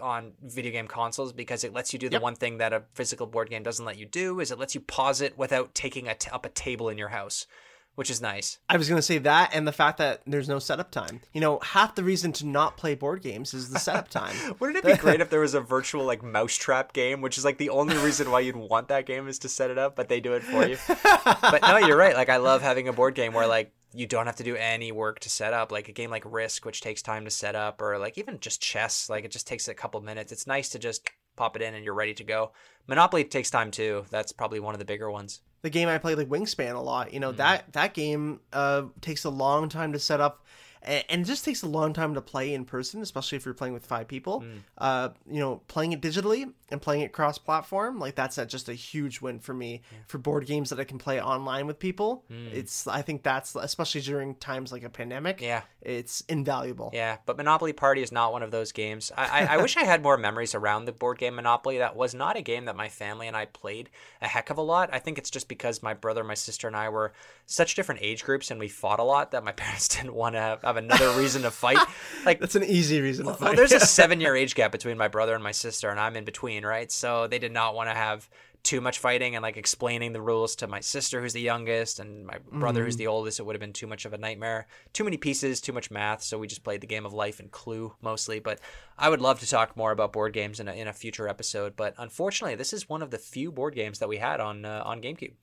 on 0.00 0.32
video 0.42 0.72
game 0.72 0.88
consoles 0.88 1.32
because 1.32 1.64
it 1.64 1.72
lets 1.72 1.92
you 1.92 1.98
do 1.98 2.08
the 2.08 2.14
Yep. 2.14 2.22
one 2.22 2.34
thing 2.36 2.58
that 2.58 2.72
a 2.72 2.82
physical 2.94 3.26
board 3.26 3.50
game 3.50 3.62
doesn't 3.62 3.84
let 3.84 3.98
you 3.98 4.06
do 4.06 4.40
is 4.40 4.50
it 4.50 4.58
lets 4.58 4.74
you 4.74 4.80
pause 4.80 5.20
it 5.20 5.36
without 5.38 5.74
taking 5.74 6.08
a 6.08 6.14
t- 6.14 6.30
up 6.30 6.44
a 6.46 6.48
table 6.48 6.88
in 6.88 6.96
your 6.98 7.08
house, 7.08 7.46
which 7.94 8.10
is 8.10 8.20
nice. 8.20 8.58
I 8.68 8.76
was 8.76 8.88
going 8.88 8.98
to 8.98 9.02
say 9.02 9.18
that 9.18 9.50
and 9.54 9.68
the 9.68 9.72
fact 9.72 9.98
that 9.98 10.22
there's 10.26 10.48
no 10.48 10.58
setup 10.58 10.90
time. 10.90 11.20
You 11.32 11.40
know, 11.40 11.58
half 11.60 11.94
the 11.94 12.02
reason 12.02 12.32
to 12.34 12.46
not 12.46 12.76
play 12.76 12.94
board 12.94 13.22
games 13.22 13.54
is 13.54 13.70
the 13.70 13.78
setup 13.78 14.08
time. 14.08 14.34
Wouldn't 14.58 14.78
it 14.78 14.84
be 14.84 14.96
great 15.00 15.20
if 15.20 15.30
there 15.30 15.40
was 15.40 15.54
a 15.54 15.60
virtual 15.60 16.04
like 16.04 16.22
mousetrap 16.22 16.92
game, 16.92 17.20
which 17.20 17.38
is 17.38 17.44
like 17.44 17.58
the 17.58 17.70
only 17.70 17.96
reason 17.98 18.30
why 18.30 18.40
you'd 18.40 18.56
want 18.56 18.88
that 18.88 19.06
game 19.06 19.28
is 19.28 19.38
to 19.40 19.48
set 19.48 19.70
it 19.70 19.78
up, 19.78 19.94
but 19.96 20.08
they 20.08 20.20
do 20.20 20.32
it 20.32 20.42
for 20.42 20.66
you. 20.66 20.76
but 21.04 21.62
no, 21.62 21.76
you're 21.76 21.96
right. 21.96 22.14
Like 22.16 22.28
I 22.30 22.38
love 22.38 22.62
having 22.62 22.88
a 22.88 22.92
board 22.92 23.14
game 23.14 23.32
where 23.32 23.46
like 23.46 23.72
you 23.94 24.06
don't 24.06 24.26
have 24.26 24.36
to 24.36 24.42
do 24.44 24.56
any 24.56 24.92
work 24.92 25.20
to 25.20 25.30
set 25.30 25.52
up. 25.52 25.70
Like 25.72 25.88
a 25.88 25.92
game 25.92 26.10
like 26.10 26.24
Risk, 26.26 26.64
which 26.64 26.80
takes 26.80 27.02
time 27.02 27.24
to 27.24 27.30
set 27.30 27.54
up, 27.54 27.80
or 27.80 27.98
like 27.98 28.18
even 28.18 28.40
just 28.40 28.60
chess, 28.60 29.08
like 29.08 29.24
it 29.24 29.30
just 29.30 29.46
takes 29.46 29.68
a 29.68 29.74
couple 29.74 30.00
minutes. 30.00 30.32
It's 30.32 30.46
nice 30.46 30.68
to 30.70 30.78
just 30.78 31.08
pop 31.36 31.56
it 31.56 31.62
in 31.62 31.74
and 31.74 31.84
you're 31.84 31.94
ready 31.94 32.14
to 32.14 32.24
go. 32.24 32.52
Monopoly 32.86 33.24
takes 33.24 33.50
time 33.50 33.70
too. 33.70 34.04
That's 34.10 34.32
probably 34.32 34.60
one 34.60 34.74
of 34.74 34.78
the 34.78 34.84
bigger 34.84 35.10
ones. 35.10 35.40
the 35.62 35.70
game 35.70 35.88
I 35.88 35.96
play, 35.98 36.14
like 36.14 36.28
Wingspan, 36.28 36.74
a 36.74 36.78
lot. 36.80 37.12
You 37.14 37.20
know 37.20 37.28
Mm-hmm. 37.30 37.38
that 37.38 37.72
that 37.72 37.94
game 37.94 38.40
uh, 38.52 38.82
takes 39.00 39.24
a 39.24 39.30
long 39.30 39.68
time 39.68 39.92
to 39.94 39.98
set 39.98 40.20
up, 40.20 40.43
and 40.84 41.22
it 41.22 41.24
just 41.24 41.44
takes 41.44 41.62
a 41.62 41.68
long 41.68 41.92
time 41.92 42.14
to 42.14 42.20
play 42.20 42.54
in 42.54 42.64
person, 42.64 43.00
especially 43.02 43.36
if 43.36 43.44
you're 43.44 43.54
playing 43.54 43.74
with 43.74 43.86
five 43.86 44.08
people. 44.08 44.40
Mm. 44.42 44.58
Uh, 44.78 45.08
you 45.30 45.40
know, 45.40 45.62
playing 45.68 45.92
it 45.92 46.00
digitally 46.00 46.52
and 46.70 46.80
playing 46.80 47.02
it 47.02 47.12
cross-platform, 47.12 47.98
like 47.98 48.14
that's 48.14 48.38
a, 48.38 48.46
just 48.46 48.68
a 48.68 48.74
huge 48.74 49.20
win 49.20 49.38
for 49.38 49.54
me 49.54 49.82
for 50.06 50.18
board 50.18 50.46
games 50.46 50.70
that 50.70 50.80
I 50.80 50.84
can 50.84 50.98
play 50.98 51.20
online 51.20 51.66
with 51.66 51.78
people. 51.78 52.24
It's 52.52 52.86
I 52.86 53.02
think 53.02 53.22
that's 53.22 53.54
especially 53.54 54.00
during 54.00 54.34
times 54.36 54.72
like 54.72 54.82
a 54.82 54.90
pandemic. 54.90 55.38
Mm. 55.38 55.42
Yeah. 55.42 55.62
it's 55.82 56.22
invaluable. 56.28 56.90
Yeah, 56.92 57.18
but 57.26 57.36
Monopoly 57.36 57.72
Party 57.72 58.02
is 58.02 58.10
not 58.12 58.32
one 58.32 58.42
of 58.42 58.50
those 58.50 58.72
games. 58.72 59.12
I, 59.16 59.42
I, 59.42 59.54
I 59.54 59.56
wish 59.58 59.76
I 59.76 59.84
had 59.84 60.02
more 60.02 60.16
memories 60.16 60.54
around 60.54 60.86
the 60.86 60.92
board 60.92 61.18
game 61.18 61.34
Monopoly. 61.36 61.78
That 61.78 61.96
was 61.96 62.14
not 62.14 62.36
a 62.36 62.42
game 62.42 62.64
that 62.66 62.76
my 62.76 62.88
family 62.88 63.28
and 63.28 63.36
I 63.36 63.46
played 63.46 63.90
a 64.20 64.28
heck 64.28 64.50
of 64.50 64.58
a 64.58 64.62
lot. 64.62 64.90
I 64.92 64.98
think 64.98 65.18
it's 65.18 65.30
just 65.30 65.48
because 65.48 65.82
my 65.82 65.94
brother, 65.94 66.24
my 66.24 66.34
sister, 66.34 66.66
and 66.66 66.76
I 66.76 66.88
were 66.88 67.12
such 67.46 67.74
different 67.74 68.00
age 68.02 68.24
groups 68.24 68.50
and 68.50 68.58
we 68.58 68.68
fought 68.68 69.00
a 69.00 69.04
lot 69.04 69.30
that 69.32 69.44
my 69.44 69.52
parents 69.64 69.88
didn't 69.88 70.14
want 70.14 70.34
to 70.34 70.58
have, 70.74 70.84
another 70.84 71.10
reason 71.18 71.42
to 71.42 71.50
fight. 71.50 71.78
Like, 72.24 72.40
That's 72.40 72.54
an 72.54 72.64
easy 72.64 73.02
reason 73.02 73.26
to 73.26 73.32
well, 73.32 73.36
fight. 73.36 73.56
there's 73.56 73.72
a 73.72 73.80
seven 73.86 74.18
year 74.20 74.34
age 74.34 74.54
gap 74.54 74.72
between 74.72 74.96
my 74.96 75.08
brother 75.08 75.34
and 75.34 75.44
my 75.44 75.52
sister, 75.52 75.90
and 75.90 76.00
I'm 76.00 76.16
in 76.16 76.24
between, 76.24 76.64
right? 76.64 76.90
So 76.90 77.26
they 77.26 77.38
did 77.38 77.52
not 77.52 77.74
want 77.74 77.90
to 77.90 77.94
have 77.94 78.30
too 78.62 78.80
much 78.80 78.98
fighting 78.98 79.36
and 79.36 79.42
like 79.42 79.58
explaining 79.58 80.14
the 80.14 80.22
rules 80.22 80.56
to 80.56 80.66
my 80.66 80.80
sister 80.80 81.20
who's 81.20 81.34
the 81.34 81.40
youngest 81.40 82.00
and 82.00 82.26
my 82.26 82.38
brother 82.50 82.82
who's 82.82 82.96
the 82.96 83.06
oldest 83.06 83.38
it 83.38 83.42
would 83.42 83.54
have 83.54 83.60
been 83.60 83.74
too 83.74 83.86
much 83.86 84.06
of 84.06 84.14
a 84.14 84.16
nightmare 84.16 84.66
too 84.94 85.04
many 85.04 85.18
pieces 85.18 85.60
too 85.60 85.72
much 85.74 85.90
math 85.90 86.22
so 86.22 86.38
we 86.38 86.46
just 86.46 86.64
played 86.64 86.80
the 86.80 86.86
game 86.86 87.04
of 87.04 87.12
life 87.12 87.40
and 87.40 87.50
clue 87.50 87.94
mostly 88.00 88.38
but 88.38 88.58
i 88.96 89.06
would 89.10 89.20
love 89.20 89.38
to 89.38 89.46
talk 89.46 89.76
more 89.76 89.92
about 89.92 90.14
board 90.14 90.32
games 90.32 90.60
in 90.60 90.66
a, 90.68 90.72
in 90.72 90.88
a 90.88 90.94
future 90.94 91.28
episode 91.28 91.76
but 91.76 91.92
unfortunately 91.98 92.54
this 92.54 92.72
is 92.72 92.88
one 92.88 93.02
of 93.02 93.10
the 93.10 93.18
few 93.18 93.52
board 93.52 93.74
games 93.74 93.98
that 93.98 94.08
we 94.08 94.16
had 94.16 94.40
on 94.40 94.64
uh, 94.64 94.82
on 94.86 95.02
gamecube 95.02 95.34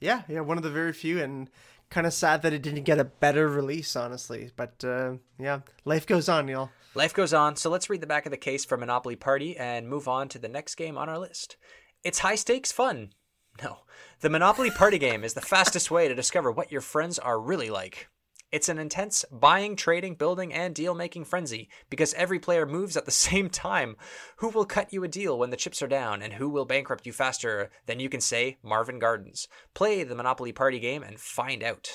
Yeah, 0.00 0.22
yeah, 0.28 0.40
one 0.40 0.56
of 0.56 0.62
the 0.62 0.70
very 0.70 0.92
few, 0.92 1.20
and 1.22 1.50
kind 1.90 2.06
of 2.06 2.12
sad 2.12 2.42
that 2.42 2.52
it 2.52 2.62
didn't 2.62 2.84
get 2.84 2.98
a 2.98 3.04
better 3.04 3.48
release, 3.48 3.96
honestly. 3.96 4.50
But 4.56 4.84
uh, 4.84 5.14
yeah, 5.38 5.60
life 5.84 6.06
goes 6.06 6.28
on, 6.28 6.48
y'all. 6.48 6.70
Life 6.94 7.14
goes 7.14 7.34
on, 7.34 7.56
so 7.56 7.70
let's 7.70 7.90
read 7.90 8.00
the 8.00 8.06
back 8.06 8.26
of 8.26 8.30
the 8.30 8.36
case 8.36 8.64
for 8.64 8.76
Monopoly 8.76 9.16
Party 9.16 9.56
and 9.56 9.88
move 9.88 10.06
on 10.06 10.28
to 10.28 10.38
the 10.38 10.48
next 10.48 10.76
game 10.76 10.96
on 10.96 11.08
our 11.08 11.18
list. 11.18 11.56
It's 12.04 12.20
high 12.20 12.36
stakes 12.36 12.70
fun. 12.70 13.10
No. 13.62 13.78
The 14.20 14.30
Monopoly 14.30 14.70
Party 14.70 14.98
game 14.98 15.24
is 15.24 15.34
the 15.34 15.40
fastest 15.40 15.90
way 15.90 16.08
to 16.08 16.14
discover 16.14 16.50
what 16.50 16.72
your 16.72 16.80
friends 16.80 17.18
are 17.18 17.40
really 17.40 17.70
like. 17.70 18.08
It's 18.52 18.68
an 18.68 18.78
intense 18.78 19.24
buying, 19.32 19.74
trading, 19.74 20.14
building, 20.14 20.52
and 20.52 20.74
deal 20.74 20.94
making 20.94 21.24
frenzy 21.24 21.68
because 21.90 22.14
every 22.14 22.38
player 22.38 22.66
moves 22.66 22.96
at 22.96 23.04
the 23.04 23.10
same 23.28 23.50
time. 23.50 23.96
Who 24.36 24.48
will 24.48 24.64
cut 24.64 24.92
you 24.92 25.02
a 25.04 25.08
deal 25.08 25.38
when 25.38 25.50
the 25.50 25.56
chips 25.56 25.82
are 25.82 25.88
down, 25.88 26.22
and 26.22 26.34
who 26.34 26.48
will 26.48 26.64
bankrupt 26.64 27.06
you 27.06 27.12
faster 27.12 27.70
than 27.86 28.00
you 28.00 28.08
can 28.08 28.20
say 28.20 28.58
Marvin 28.62 28.98
Gardens? 28.98 29.48
Play 29.74 30.04
the 30.04 30.14
Monopoly 30.14 30.52
Party 30.52 30.78
game 30.78 31.02
and 31.02 31.18
find 31.18 31.62
out. 31.62 31.90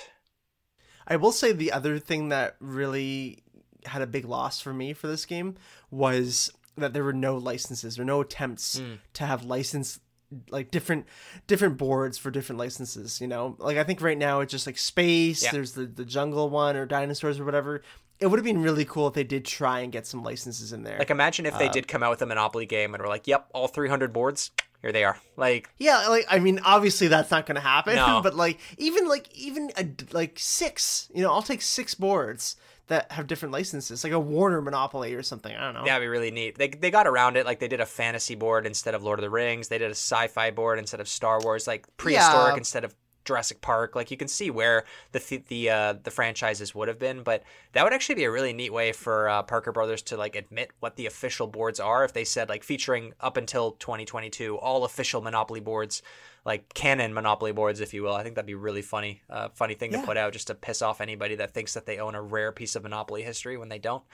I 1.08 1.16
will 1.16 1.32
say 1.32 1.52
the 1.52 1.72
other 1.72 1.98
thing 1.98 2.30
that 2.30 2.56
really 2.60 3.44
had 3.86 4.02
a 4.02 4.08
big 4.08 4.26
loss 4.26 4.62
for 4.62 4.74
me 4.74 4.94
for 4.94 5.08
this 5.08 5.26
game 5.26 5.56
was 5.90 6.52
that 6.78 6.94
there 6.94 7.04
were 7.04 7.14
no 7.14 7.38
licenses 7.38 7.98
or 7.98 8.06
no 8.06 8.22
attempts 8.22 8.80
hmm. 8.80 8.96
to 9.14 9.26
have 9.26 9.44
license 9.44 10.00
like 10.50 10.70
different 10.72 11.06
different 11.48 11.78
boards 11.78 12.18
for 12.18 12.30
different 12.30 12.60
licenses 12.60 13.20
you 13.20 13.28
know 13.28 13.56
like 13.60 13.78
i 13.78 13.84
think 13.84 14.00
right 14.02 14.18
now 14.18 14.42
it's 14.42 14.52
just 14.52 14.68
like 14.68 14.78
space 14.78 15.42
Yeah. 15.44 15.52
there's 15.52 15.72
the 15.72 15.86
the 15.88 16.06
jungle 16.06 16.50
one 16.50 16.76
or 16.76 16.86
dinosaurs 16.86 17.40
or 17.40 17.46
whatever 17.46 17.82
it 18.20 18.28
would 18.28 18.38
have 18.38 18.46
been 18.46 18.62
really 18.62 18.86
cool 18.86 19.08
if 19.08 19.14
they 19.14 19.24
did 19.24 19.46
try 19.46 19.80
and 19.80 19.92
get 19.92 20.06
some 20.06 20.24
licenses 20.24 20.74
in 20.74 20.84
there 20.84 21.00
Like, 21.00 21.10
imagine 21.10 21.46
if 21.46 21.58
they 21.58 21.68
um, 21.68 21.72
did 21.72 21.88
come 21.88 22.04
out 22.04 22.10
with 22.12 22.22
a 22.22 22.26
Monopoly 22.26 22.66
game 22.66 22.94
and 22.94 23.02
were 23.02 23.08
like, 23.08 23.28
yep, 23.28 23.48
all 23.54 23.70
300 23.70 24.12
boards, 24.12 24.52
here 24.82 24.92
they 24.92 25.06
are. 25.06 25.18
Like, 25.38 25.70
Yeah, 25.78 26.06
like 26.10 26.26
I 26.30 26.40
mean, 26.40 26.60
obviously 26.66 27.08
that's 27.08 27.32
not 27.32 27.46
to 27.48 27.62
happen. 27.62 27.96
No. 27.96 28.20
But 28.24 28.36
like, 28.36 28.60
even 28.78 29.08
like 29.08 29.34
even 29.34 29.72
a, 29.78 29.88
like 30.12 30.38
six, 30.38 31.10
you 31.14 31.22
know, 31.22 31.32
I'll 31.32 31.42
take 31.42 31.62
six 31.62 31.96
boards 31.96 32.58
that 32.90 33.12
have 33.12 33.26
different 33.28 33.54
licenses, 33.54 34.04
like 34.04 34.14
a 34.14 34.20
Warner 34.20 34.62
Monopoly 34.62 35.14
or 35.16 35.24
something. 35.24 35.56
I 35.56 35.60
don't 35.62 35.74
know. 35.74 35.86
That'd 35.86 36.04
be 36.04 36.08
really 36.08 36.32
neat. 36.32 36.58
They, 36.58 36.68
they 36.68 36.92
got 36.92 37.08
around 37.08 37.38
it. 37.38 37.46
Like 37.46 37.60
they 37.60 37.68
did 37.68 37.80
a 37.80 37.86
fantasy 37.86 38.36
board 38.36 38.66
instead 38.68 38.94
of 38.96 39.04
Lord 39.04 39.20
of 39.20 39.24
the 39.24 39.30
Rings. 39.30 39.68
They 39.70 39.78
did 39.78 39.88
a 39.90 39.96
sci-fi 39.96 40.52
board 40.52 40.78
instead 40.80 41.00
of 41.00 41.08
Star 41.08 41.40
Wars. 41.42 41.66
Like 41.68 41.88
prehistoric 41.98 42.54
Yeah. 42.54 42.58
instead 42.58 42.84
of 42.84 42.94
Jurassic 43.30 43.62
Park. 43.62 43.96
Like 43.96 44.10
you 44.10 44.18
can 44.18 44.28
see 44.28 44.50
where 44.50 44.86
the 45.12 45.20
th- 45.20 45.46
the 45.48 45.70
uh, 45.70 45.94
the 46.04 46.12
franchises 46.12 46.74
would 46.74 46.88
have 46.88 46.98
been. 46.98 47.22
But 47.22 47.44
that 47.74 47.84
would 47.84 47.94
actually 47.94 48.16
be 48.16 48.24
a 48.24 48.32
really 48.32 48.54
neat 48.54 48.74
way 48.74 48.92
for 48.92 49.30
uh, 49.30 49.44
Parker 49.44 49.72
Brothers 49.72 50.02
to 50.04 50.18
like 50.18 50.36
admit 50.36 50.72
what 50.80 50.96
the 50.96 51.06
official 51.06 51.46
boards 51.46 51.80
are. 51.80 52.04
If 52.04 52.14
they 52.14 52.26
said 52.26 52.50
like 52.50 52.64
featuring 52.64 53.14
up 53.22 53.38
until 53.38 53.74
2022 53.74 54.58
all 54.58 54.84
official 54.84 55.22
Monopoly 55.22 55.60
boards, 55.60 56.02
like 56.46 56.74
canon 56.74 57.14
Monopoly 57.14 57.52
boards, 57.52 57.82
if 57.82 57.94
you 57.94 58.02
will. 58.02 58.16
I 58.16 58.24
think 58.24 58.36
that'd 58.36 58.48
be 58.48 58.56
really 58.56 58.82
funny. 58.82 59.22
Uh, 59.30 59.50
funny 59.54 59.76
thing 59.76 59.92
to 59.92 60.02
put 60.02 60.18
out 60.18 60.34
just 60.34 60.48
to 60.48 60.56
piss 60.56 60.82
off 60.82 61.02
anybody 61.02 61.36
that 61.36 61.54
thinks 61.54 61.76
that 61.76 61.86
they 61.86 62.00
own 62.00 62.16
a 62.16 62.22
rare 62.22 62.52
piece 62.52 62.76
of 62.76 62.84
Monopoly 62.84 63.22
history 63.22 63.58
when 63.58 63.70
they 63.70 63.80
don't. 63.80 64.04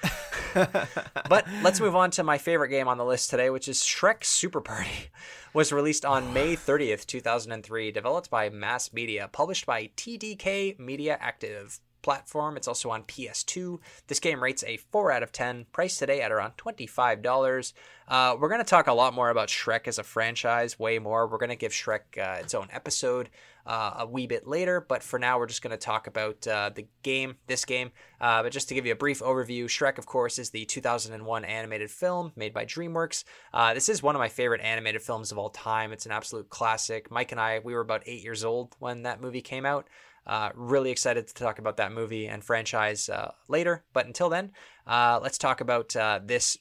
But 1.27 1.45
let's 1.63 1.79
move 1.79 1.95
on 1.95 2.11
to 2.11 2.23
my 2.23 2.37
favorite 2.37 2.69
game 2.69 2.87
on 2.87 2.97
the 2.97 3.05
list 3.05 3.29
today, 3.29 3.49
which 3.49 3.67
is 3.67 3.81
Shrek 3.81 4.23
Super 4.23 4.61
Party. 4.61 5.09
Was 5.55 5.71
released 5.71 6.03
on 6.03 6.33
May 6.33 6.57
30th, 6.57 7.05
2003, 7.05 7.89
developed 7.89 8.29
by 8.29 8.49
Mass 8.49 8.91
Media, 8.91 9.29
published 9.31 9.65
by 9.65 9.89
TDK 9.95 10.77
Mediactive 10.77 11.79
platform. 12.01 12.57
It's 12.57 12.67
also 12.67 12.89
on 12.89 13.03
PS2. 13.03 13.79
This 14.07 14.19
game 14.19 14.43
rates 14.43 14.65
a 14.67 14.75
4 14.75 15.13
out 15.13 15.23
of 15.23 15.31
10, 15.31 15.67
priced 15.71 15.97
today 15.97 16.19
at 16.19 16.33
around 16.33 16.57
$25. 16.57 17.71
Uh, 18.05 18.35
we're 18.37 18.49
going 18.49 18.59
to 18.59 18.65
talk 18.65 18.87
a 18.87 18.93
lot 18.93 19.13
more 19.13 19.29
about 19.29 19.47
Shrek 19.47 19.87
as 19.87 19.97
a 19.97 20.03
franchise, 20.03 20.77
way 20.77 20.99
more. 20.99 21.25
We're 21.25 21.37
going 21.37 21.47
to 21.51 21.55
give 21.55 21.71
Shrek 21.71 22.17
uh, 22.17 22.41
its 22.41 22.53
own 22.53 22.67
episode 22.73 23.29
uh, 23.65 23.95
a 23.99 24.05
wee 24.05 24.27
bit 24.27 24.47
later, 24.47 24.79
but 24.87 25.01
for 25.01 25.17
now, 25.17 25.39
we're 25.39 25.47
just 25.47 25.61
going 25.61 25.71
to 25.71 25.77
talk 25.77 26.07
about 26.07 26.45
uh, 26.47 26.69
the 26.73 26.87
game, 27.01 27.35
this 27.47 27.65
game. 27.65 27.91
Uh, 28.21 28.43
but 28.43 28.51
just 28.51 28.69
to 28.69 28.75
give 28.75 28.85
you 28.85 28.91
a 28.91 28.97
brief 28.97 29.21
overview, 29.21 29.65
Shrek, 29.65 29.97
of 29.97 30.05
course, 30.05 30.37
is 30.37 30.51
the 30.51 30.65
2001 30.65 31.45
animated 31.45 31.89
film 31.89 32.31
made 32.35 32.53
by 32.53 32.65
DreamWorks. 32.65 33.23
Uh, 33.53 33.73
this 33.73 33.89
is 33.89 34.03
one 34.03 34.15
of 34.15 34.19
my 34.19 34.29
favorite 34.29 34.61
animated 34.61 35.01
films 35.01 35.31
of 35.31 35.37
all 35.37 35.49
time. 35.49 35.91
It's 35.91 36.05
an 36.05 36.11
absolute 36.11 36.49
classic. 36.49 37.09
Mike 37.09 37.31
and 37.31 37.41
I, 37.41 37.59
we 37.63 37.73
were 37.73 37.81
about 37.81 38.03
eight 38.05 38.23
years 38.23 38.43
old 38.43 38.75
when 38.79 39.03
that 39.03 39.21
movie 39.21 39.41
came 39.41 39.65
out. 39.65 39.87
Uh, 40.27 40.49
really 40.55 40.89
excited 40.89 41.27
to 41.27 41.33
talk 41.33 41.59
about 41.59 41.77
that 41.77 41.91
movie 41.91 42.27
and 42.27 42.43
franchise 42.43 43.09
uh, 43.09 43.31
later. 43.47 43.83
But 43.93 44.07
until 44.07 44.29
then, 44.29 44.51
uh, 44.87 45.19
let's 45.21 45.37
talk 45.37 45.61
about 45.61 45.95
uh, 45.95 46.19
this 46.23 46.57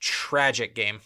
tragic 0.00 0.74
game. 0.74 1.00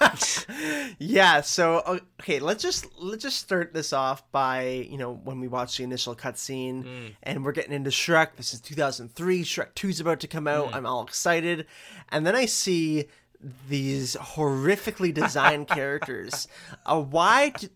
yeah 0.98 1.40
so 1.40 1.78
uh, 1.86 1.98
okay 2.20 2.38
let's 2.40 2.62
just 2.62 2.86
let's 2.98 3.22
just 3.22 3.38
start 3.38 3.72
this 3.72 3.92
off 3.92 4.30
by 4.32 4.64
you 4.90 4.98
know 4.98 5.14
when 5.24 5.40
we 5.40 5.48
watch 5.48 5.76
the 5.76 5.84
initial 5.84 6.14
cutscene 6.14 7.12
and 7.22 7.44
we're 7.44 7.52
getting 7.52 7.72
into 7.72 7.90
shrek. 7.90 8.36
This 8.36 8.52
is 8.52 8.60
2003 8.60 9.44
shrek 9.44 9.74
2 9.74 9.88
is 9.88 10.00
about 10.00 10.20
to 10.20 10.26
come 10.26 10.46
out. 10.46 10.74
I'm 10.74 10.86
all 10.86 11.02
excited. 11.04 11.66
And 12.10 12.26
then 12.26 12.34
i 12.36 12.46
see 12.46 13.06
these 13.68 14.16
horrifically 14.16 15.12
designed 15.12 15.68
characters 15.68 16.48
uh, 16.86 17.00
why 17.00 17.50
d- 17.50 17.68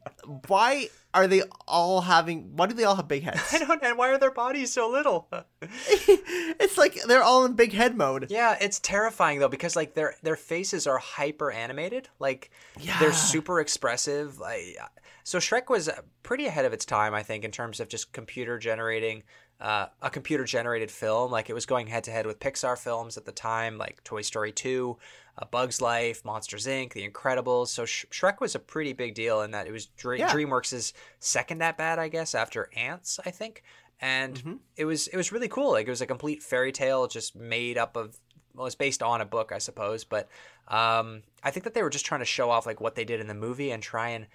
why 0.46 0.88
are 1.14 1.26
they 1.26 1.42
all 1.66 2.00
having 2.02 2.56
why 2.56 2.66
do 2.66 2.74
they 2.74 2.84
all 2.84 2.96
have 2.96 3.08
big 3.08 3.22
heads 3.22 3.42
I 3.52 3.58
don't, 3.58 3.82
and 3.82 3.98
why 3.98 4.08
are 4.10 4.18
their 4.18 4.30
bodies 4.30 4.72
so 4.72 4.88
little? 4.90 5.28
it's 5.62 6.78
like 6.78 6.98
they're 7.06 7.22
all 7.22 7.44
in 7.44 7.54
big 7.54 7.72
head 7.72 7.96
mode 7.96 8.26
Yeah, 8.30 8.56
it's 8.60 8.78
terrifying 8.80 9.38
though 9.38 9.48
because 9.48 9.74
like 9.76 9.94
their 9.94 10.14
their 10.22 10.36
faces 10.36 10.86
are 10.86 10.98
hyper 10.98 11.50
animated. 11.50 12.08
Like 12.18 12.50
Yeah. 12.78 12.98
they're 13.00 13.12
super 13.12 13.60
expressive. 13.60 14.38
Like 14.38 14.76
so 15.24 15.38
Shrek 15.38 15.68
was 15.68 15.90
pretty 16.22 16.46
ahead 16.46 16.64
of 16.64 16.72
its 16.72 16.84
time, 16.86 17.12
I 17.14 17.22
think, 17.22 17.44
in 17.44 17.50
terms 17.50 17.80
of 17.80 17.88
just 17.88 18.12
computer 18.12 18.58
generating 18.58 19.24
uh, 19.60 19.86
a 20.02 20.10
computer 20.10 20.44
generated 20.44 20.90
film. 20.90 21.30
Like 21.32 21.50
it 21.50 21.54
was 21.54 21.66
going 21.66 21.86
head 21.88 22.04
to 22.04 22.10
head 22.10 22.26
with 22.26 22.38
Pixar 22.40 22.78
films 22.78 23.16
at 23.16 23.24
the 23.24 23.32
time, 23.32 23.76
like 23.78 24.02
Toy 24.04 24.22
Story 24.22 24.52
2, 24.52 24.96
uh, 25.38 25.44
Bugs 25.50 25.80
Life, 25.80 26.24
Monsters 26.24 26.66
Inc., 26.66 26.92
The 26.92 27.08
Incredibles. 27.08 27.68
So 27.68 27.84
Sh- 27.84 28.06
Shrek 28.10 28.40
was 28.40 28.54
a 28.54 28.58
pretty 28.60 28.92
big 28.92 29.14
deal 29.14 29.42
in 29.42 29.50
that 29.52 29.66
it 29.66 29.72
was 29.72 29.86
Dre- 29.86 30.18
Yeah. 30.20 30.28
DreamWorks' 30.32 30.92
second 31.18 31.62
at 31.62 31.76
bat, 31.76 31.98
I 31.98 32.08
guess, 32.08 32.34
after 32.34 32.70
Antz, 32.76 33.18
I 33.26 33.30
think. 33.30 33.62
And 34.00 34.60
it 34.76 34.84
was 34.84 35.08
it 35.08 35.16
was 35.16 35.32
really 35.32 35.48
cool. 35.48 35.72
Like 35.72 35.88
it 35.88 35.90
was 35.90 36.00
a 36.02 36.06
complete 36.06 36.40
fairy 36.40 36.70
tale, 36.70 37.08
just 37.08 37.34
made 37.34 37.76
up 37.76 37.96
of 37.96 38.16
well, 38.54 38.66
it's 38.66 38.76
based 38.76 39.02
on 39.02 39.20
a 39.20 39.24
book, 39.24 39.50
I 39.52 39.58
suppose. 39.58 40.04
But 40.04 40.28
um, 40.68 41.22
I 41.42 41.50
think 41.50 41.64
that 41.64 41.74
they 41.74 41.82
were 41.82 41.90
just 41.90 42.06
trying 42.06 42.20
to 42.20 42.24
show 42.24 42.48
off 42.50 42.64
like 42.64 42.80
what 42.80 42.94
they 42.94 43.04
did 43.04 43.18
in 43.20 43.26
the 43.26 43.34
movie 43.34 43.72
and 43.72 43.82
try 43.82 44.10
and 44.10 44.26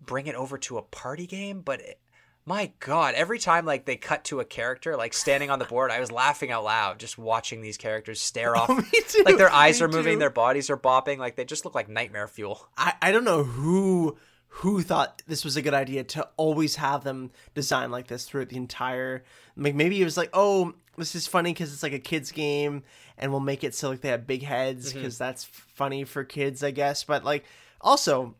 bring 0.00 0.28
it 0.28 0.34
over 0.34 0.56
to 0.58 0.78
a 0.78 0.82
party 0.82 1.26
game. 1.26 1.60
But 1.60 1.80
it, 1.82 2.00
my 2.44 2.72
God, 2.80 3.14
every 3.14 3.38
time 3.38 3.64
like 3.64 3.84
they 3.84 3.96
cut 3.96 4.24
to 4.24 4.40
a 4.40 4.44
character 4.44 4.96
like 4.96 5.14
standing 5.14 5.50
on 5.50 5.58
the 5.58 5.64
board, 5.64 5.90
I 5.90 6.00
was 6.00 6.10
laughing 6.10 6.50
out 6.50 6.64
loud 6.64 6.98
just 6.98 7.16
watching 7.18 7.62
these 7.62 7.76
characters 7.76 8.20
stare 8.20 8.56
oh, 8.56 8.60
off. 8.60 8.92
me 8.92 9.00
too, 9.08 9.22
Like 9.24 9.38
their 9.38 9.52
eyes 9.52 9.80
are 9.80 9.88
moving, 9.88 10.14
too. 10.14 10.20
their 10.20 10.30
bodies 10.30 10.70
are 10.70 10.76
bopping, 10.76 11.18
like 11.18 11.36
they 11.36 11.44
just 11.44 11.64
look 11.64 11.74
like 11.74 11.88
nightmare 11.88 12.28
fuel. 12.28 12.68
I, 12.76 12.94
I 13.00 13.12
don't 13.12 13.24
know 13.24 13.44
who 13.44 14.16
who 14.56 14.82
thought 14.82 15.22
this 15.26 15.46
was 15.46 15.56
a 15.56 15.62
good 15.62 15.72
idea 15.72 16.04
to 16.04 16.28
always 16.36 16.76
have 16.76 17.04
them 17.04 17.30
design 17.54 17.90
like 17.90 18.08
this 18.08 18.26
throughout 18.26 18.50
the 18.50 18.56
entire 18.56 19.24
like 19.56 19.74
maybe 19.74 19.98
it 19.98 20.04
was 20.04 20.18
like 20.18 20.28
oh 20.34 20.74
this 20.98 21.14
is 21.14 21.26
funny 21.26 21.54
because 21.54 21.72
it's 21.72 21.82
like 21.82 21.94
a 21.94 21.98
kids 21.98 22.30
game 22.30 22.82
and 23.16 23.30
we'll 23.30 23.40
make 23.40 23.64
it 23.64 23.74
so 23.74 23.88
like 23.88 24.02
they 24.02 24.10
have 24.10 24.26
big 24.26 24.42
heads 24.42 24.90
mm-hmm. 24.90 24.98
because 24.98 25.16
that's 25.16 25.44
funny 25.44 26.04
for 26.04 26.22
kids 26.22 26.62
i 26.62 26.70
guess 26.70 27.02
but 27.02 27.24
like 27.24 27.46
also 27.80 28.34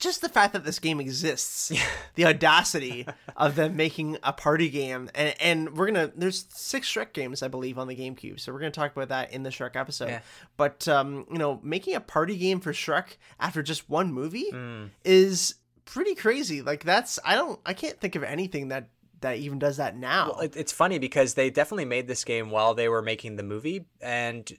just 0.00 0.20
the 0.22 0.28
fact 0.28 0.52
that 0.54 0.64
this 0.64 0.78
game 0.80 0.98
exists 1.00 1.70
the 2.16 2.24
audacity 2.26 3.06
of 3.36 3.54
them 3.54 3.76
making 3.76 4.16
a 4.22 4.32
party 4.32 4.68
game 4.68 5.08
and, 5.14 5.34
and 5.40 5.76
we're 5.76 5.86
gonna 5.86 6.10
there's 6.16 6.46
six 6.50 6.90
shrek 6.92 7.12
games 7.12 7.42
i 7.42 7.48
believe 7.48 7.78
on 7.78 7.86
the 7.86 7.94
gamecube 7.94 8.40
so 8.40 8.52
we're 8.52 8.58
gonna 8.58 8.70
talk 8.70 8.90
about 8.96 9.08
that 9.10 9.32
in 9.32 9.42
the 9.42 9.50
shrek 9.50 9.76
episode 9.76 10.08
Yeah. 10.08 10.20
but 10.56 10.88
um 10.88 11.26
you 11.30 11.38
know 11.38 11.60
making 11.62 11.94
a 11.94 12.00
party 12.00 12.36
game 12.36 12.60
for 12.60 12.72
shrek 12.72 13.16
after 13.38 13.62
just 13.62 13.88
one 13.88 14.12
movie 14.12 14.50
Hmm. 14.50 14.86
is 15.04 15.54
pretty 15.84 16.14
crazy 16.14 16.62
like 16.62 16.82
that's 16.84 17.18
i 17.24 17.34
don't 17.34 17.60
i 17.66 17.74
can't 17.74 18.00
think 18.00 18.16
of 18.16 18.22
anything 18.22 18.68
that 18.68 18.88
that 19.20 19.36
even 19.36 19.58
does 19.58 19.76
that 19.76 19.96
now 19.96 20.30
Well, 20.32 20.40
it, 20.40 20.56
it's 20.56 20.72
funny 20.72 20.98
because 20.98 21.34
they 21.34 21.50
definitely 21.50 21.84
made 21.84 22.08
this 22.08 22.24
game 22.24 22.50
while 22.50 22.72
they 22.74 22.88
were 22.88 23.02
making 23.02 23.36
the 23.36 23.42
movie, 23.42 23.84
and 24.00 24.50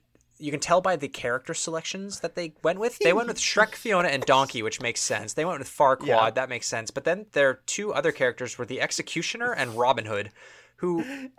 you 0.42 0.52
can 0.52 0.60
tell 0.60 0.82
by 0.82 0.96
the 0.96 1.08
character 1.08 1.54
selections 1.54 2.20
that 2.22 2.36
they 2.36 2.54
went 2.64 2.80
with. 2.80 2.98
They 3.00 3.14
went 3.14 3.28
with 3.28 3.38
Shrek, 3.50 3.76
Fiona, 3.76 4.08
and 4.10 4.24
Donkey, 4.26 4.62
which 4.64 4.82
makes 4.82 5.00
sense. 5.02 5.34
They 5.34 5.46
went 5.46 5.60
with 5.60 5.70
Farquaad, 5.70 6.06
Yeah. 6.08 6.30
that 6.32 6.50
makes 6.50 6.68
sense. 6.68 6.92
But 6.92 7.04
then 7.04 7.28
their 7.34 7.56
two 7.66 7.94
other 7.94 8.12
characters 8.12 8.58
were 8.58 8.66
the 8.66 8.82
Executioner 8.82 9.52
and 9.54 9.76
Robin 9.76 10.06
Hood, 10.06 10.32
who 10.78 11.30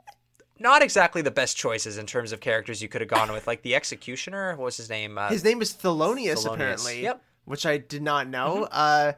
not 0.59 0.82
exactly 0.82 1.22
the 1.22 1.30
best 1.30 1.57
choices 1.57 1.98
in 1.98 2.07
terms 2.07 2.30
of 2.32 2.40
characters 2.40 2.80
you 2.80 2.88
could 2.88 3.00
have 3.00 3.11
gone 3.11 3.32
with. 3.32 3.46
Like 3.46 3.62
the 3.62 3.74
Executioner, 3.74 4.50
what 4.57 4.66
was 4.66 4.76
his 4.76 4.88
name? 4.88 5.18
Uh, 5.18 5.28
his 5.28 5.42
name 5.44 5.61
is 5.61 5.72
Thelonious, 5.74 6.44
Thelonious. 6.46 6.55
apparently 6.55 7.03
Yep. 7.03 7.22
which 7.44 7.66
I 7.66 7.78
did 7.78 8.03
not 8.03 8.28
know. 8.28 8.64
Uh, 8.70 9.12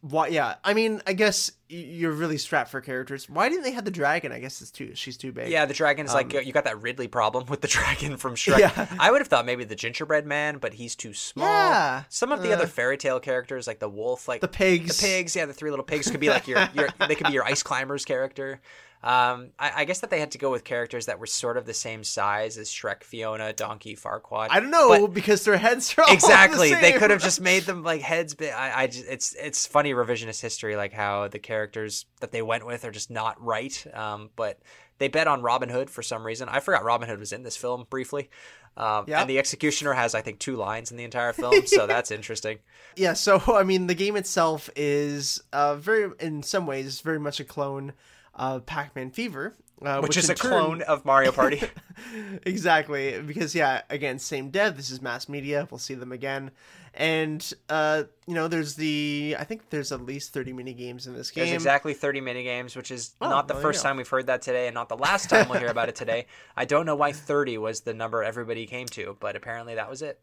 why? 0.00 0.28
Yeah, 0.28 0.54
I 0.62 0.74
mean, 0.74 1.02
I 1.06 1.12
guess 1.14 1.50
you're 1.68 2.12
really 2.12 2.38
strapped 2.38 2.70
for 2.70 2.80
characters. 2.80 3.28
Why 3.28 3.48
didn't 3.48 3.64
they 3.64 3.72
have 3.72 3.84
the 3.84 3.90
dragon? 3.90 4.30
I 4.30 4.38
guess 4.38 4.62
it's 4.62 4.70
too. 4.70 4.94
She's 4.94 5.16
too 5.16 5.32
big. 5.32 5.50
Yeah, 5.50 5.66
the 5.66 5.74
dragon's 5.74 6.14
like 6.14 6.32
you 6.32 6.52
got 6.52 6.64
that 6.64 6.80
Ridley 6.80 7.08
problem 7.08 7.46
with 7.46 7.60
the 7.60 7.68
dragon 7.68 8.16
from 8.16 8.36
Shrek. 8.36 8.58
Yeah. 8.58 8.86
I 8.98 9.10
would 9.10 9.20
have 9.20 9.28
thought 9.28 9.46
maybe 9.46 9.64
the 9.64 9.74
gingerbread 9.74 10.26
man, 10.26 10.58
but 10.58 10.74
he's 10.74 10.94
too 10.94 11.12
small. 11.12 11.46
Yeah, 11.46 12.04
Some 12.08 12.30
of 12.30 12.42
the 12.42 12.50
uh, 12.50 12.56
other 12.56 12.66
fairy 12.66 12.96
tale 12.96 13.18
characters, 13.18 13.66
like 13.66 13.80
the 13.80 13.88
wolf, 13.88 14.28
like 14.28 14.40
the 14.40 14.48
pigs. 14.48 14.96
the 15.00 15.06
pigs, 15.06 15.34
yeah, 15.34 15.46
the 15.46 15.52
three 15.52 15.70
little 15.70 15.84
pigs 15.84 16.10
could 16.10 16.20
be 16.20 16.28
like 16.28 16.46
your, 16.46 16.68
your 16.74 16.88
they 17.08 17.14
could 17.16 17.26
be 17.26 17.32
your 17.32 17.44
ice 17.44 17.62
climbers 17.62 18.04
character. 18.04 18.60
Um, 19.04 19.50
I, 19.58 19.72
I 19.76 19.84
guess 19.84 20.00
that 20.00 20.08
they 20.08 20.18
had 20.18 20.30
to 20.30 20.38
go 20.38 20.50
with 20.50 20.64
characters 20.64 21.06
that 21.06 21.18
were 21.18 21.26
sort 21.26 21.58
of 21.58 21.66
the 21.66 21.74
same 21.74 22.04
size 22.04 22.56
as 22.56 22.70
Shrek, 22.70 23.04
Fiona, 23.04 23.52
Donkey, 23.52 23.94
Farquaad. 23.96 24.46
I 24.50 24.60
don't 24.60 24.70
know 24.70 24.88
But- 25.06 25.12
because 25.12 25.44
their 25.44 25.58
heads 25.58 25.94
are 25.98 26.04
all 26.04 26.12
exactly. 26.14 26.70
The 26.70 26.80
they 26.80 26.92
could 26.92 27.10
have 27.10 27.22
just 27.22 27.40
made 27.52 27.64
them 27.64 27.82
like 27.82 28.00
heads 28.00 28.34
but 28.34 28.48
I, 28.48 28.84
I 28.84 28.86
just, 28.86 29.04
it's 29.06 29.34
it's 29.34 29.66
funny 29.66 29.92
revisionist 29.92 30.40
history 30.40 30.74
like 30.74 30.94
how 30.94 31.28
the 31.28 31.38
characters 31.38 32.06
that 32.20 32.32
they 32.32 32.40
went 32.40 32.64
with 32.66 32.84
are 32.86 32.90
just 32.90 33.10
not 33.10 33.40
right. 33.44 33.84
Um 33.92 34.30
but 34.36 34.58
they 34.98 35.08
bet 35.08 35.26
on 35.28 35.42
robin 35.42 35.68
hood 35.68 35.90
for 35.90 36.02
some 36.02 36.24
reason. 36.24 36.48
I 36.48 36.60
forgot 36.60 36.82
robin 36.82 37.06
hood 37.08 37.18
was 37.18 37.32
in 37.32 37.42
this 37.42 37.58
film 37.58 37.86
briefly. 37.90 38.30
Um, 38.76 39.04
Yep. 39.06 39.20
and 39.20 39.30
the 39.30 39.38
executioner 39.38 39.92
has 39.92 40.16
i 40.16 40.20
think 40.20 40.40
two 40.40 40.56
lines 40.56 40.90
in 40.90 40.96
the 40.96 41.04
entire 41.04 41.32
film 41.32 41.66
so 41.66 41.86
that's 41.94 42.10
interesting. 42.10 42.58
Yeah, 42.96 43.12
so 43.12 43.40
I 43.54 43.64
mean, 43.64 43.86
the 43.86 43.94
game 43.94 44.16
itself 44.16 44.70
is 44.74 45.42
uh, 45.52 45.76
very, 45.76 46.10
in 46.20 46.42
some 46.42 46.66
ways, 46.66 47.00
very 47.00 47.20
much 47.20 47.38
a 47.38 47.44
clone 47.44 47.92
of 48.36 48.66
Pac-Man 48.66 49.10
Fever, 49.10 49.54
uh, 49.82 50.00
which, 50.00 50.16
is 50.16 50.30
a 50.30 50.34
turn- 50.34 50.50
clone 50.50 50.82
of 50.82 51.04
mario 51.04 51.32
party 51.32 51.62
exactly, 52.46 53.20
because 53.20 53.54
yeah, 53.54 53.82
again, 53.90 54.18
same 54.18 54.50
dev. 54.50 54.76
This 54.76 54.90
is 54.90 55.00
mass 55.02 55.28
media. 55.28 55.68
We'll 55.70 55.78
see 55.78 55.94
them 55.94 56.12
again, 56.12 56.50
and 56.94 57.52
uh, 57.68 58.04
you 58.26 58.34
know, 58.34 58.48
there's 58.48 58.74
the 58.76 59.36
I 59.38 59.44
think 59.44 59.70
there's 59.70 59.92
at 59.92 60.00
least 60.00 60.32
thirty 60.32 60.52
mini 60.52 60.74
games 60.74 61.06
in 61.06 61.14
this 61.14 61.30
game. 61.30 61.44
There's 61.44 61.54
exactly 61.54 61.94
30 61.94 62.20
mini 62.20 62.42
games, 62.44 62.76
which 62.76 62.90
is 62.90 63.14
Oh, 63.20 63.28
not 63.28 63.48
the 63.48 63.54
well, 63.54 63.62
first 63.62 63.82
time 63.82 63.96
we've 63.96 64.08
heard 64.08 64.26
that 64.26 64.42
today, 64.42 64.66
and 64.68 64.74
not 64.74 64.88
the 64.88 64.96
last 64.96 65.28
time 65.30 65.48
we'll 65.48 65.58
hear 65.58 65.68
about 65.70 65.88
it 65.88 65.94
today. 66.04 66.26
I 66.56 66.64
don't 66.64 66.86
know 66.86 66.96
why 66.96 67.12
30 67.12 67.58
was 67.58 67.80
the 67.80 67.94
number 67.94 68.22
everybody 68.22 68.66
came 68.66 68.86
to, 68.88 69.16
but 69.20 69.36
apparently 69.36 69.74
that 69.74 69.90
was 69.90 70.02
it. 70.02 70.20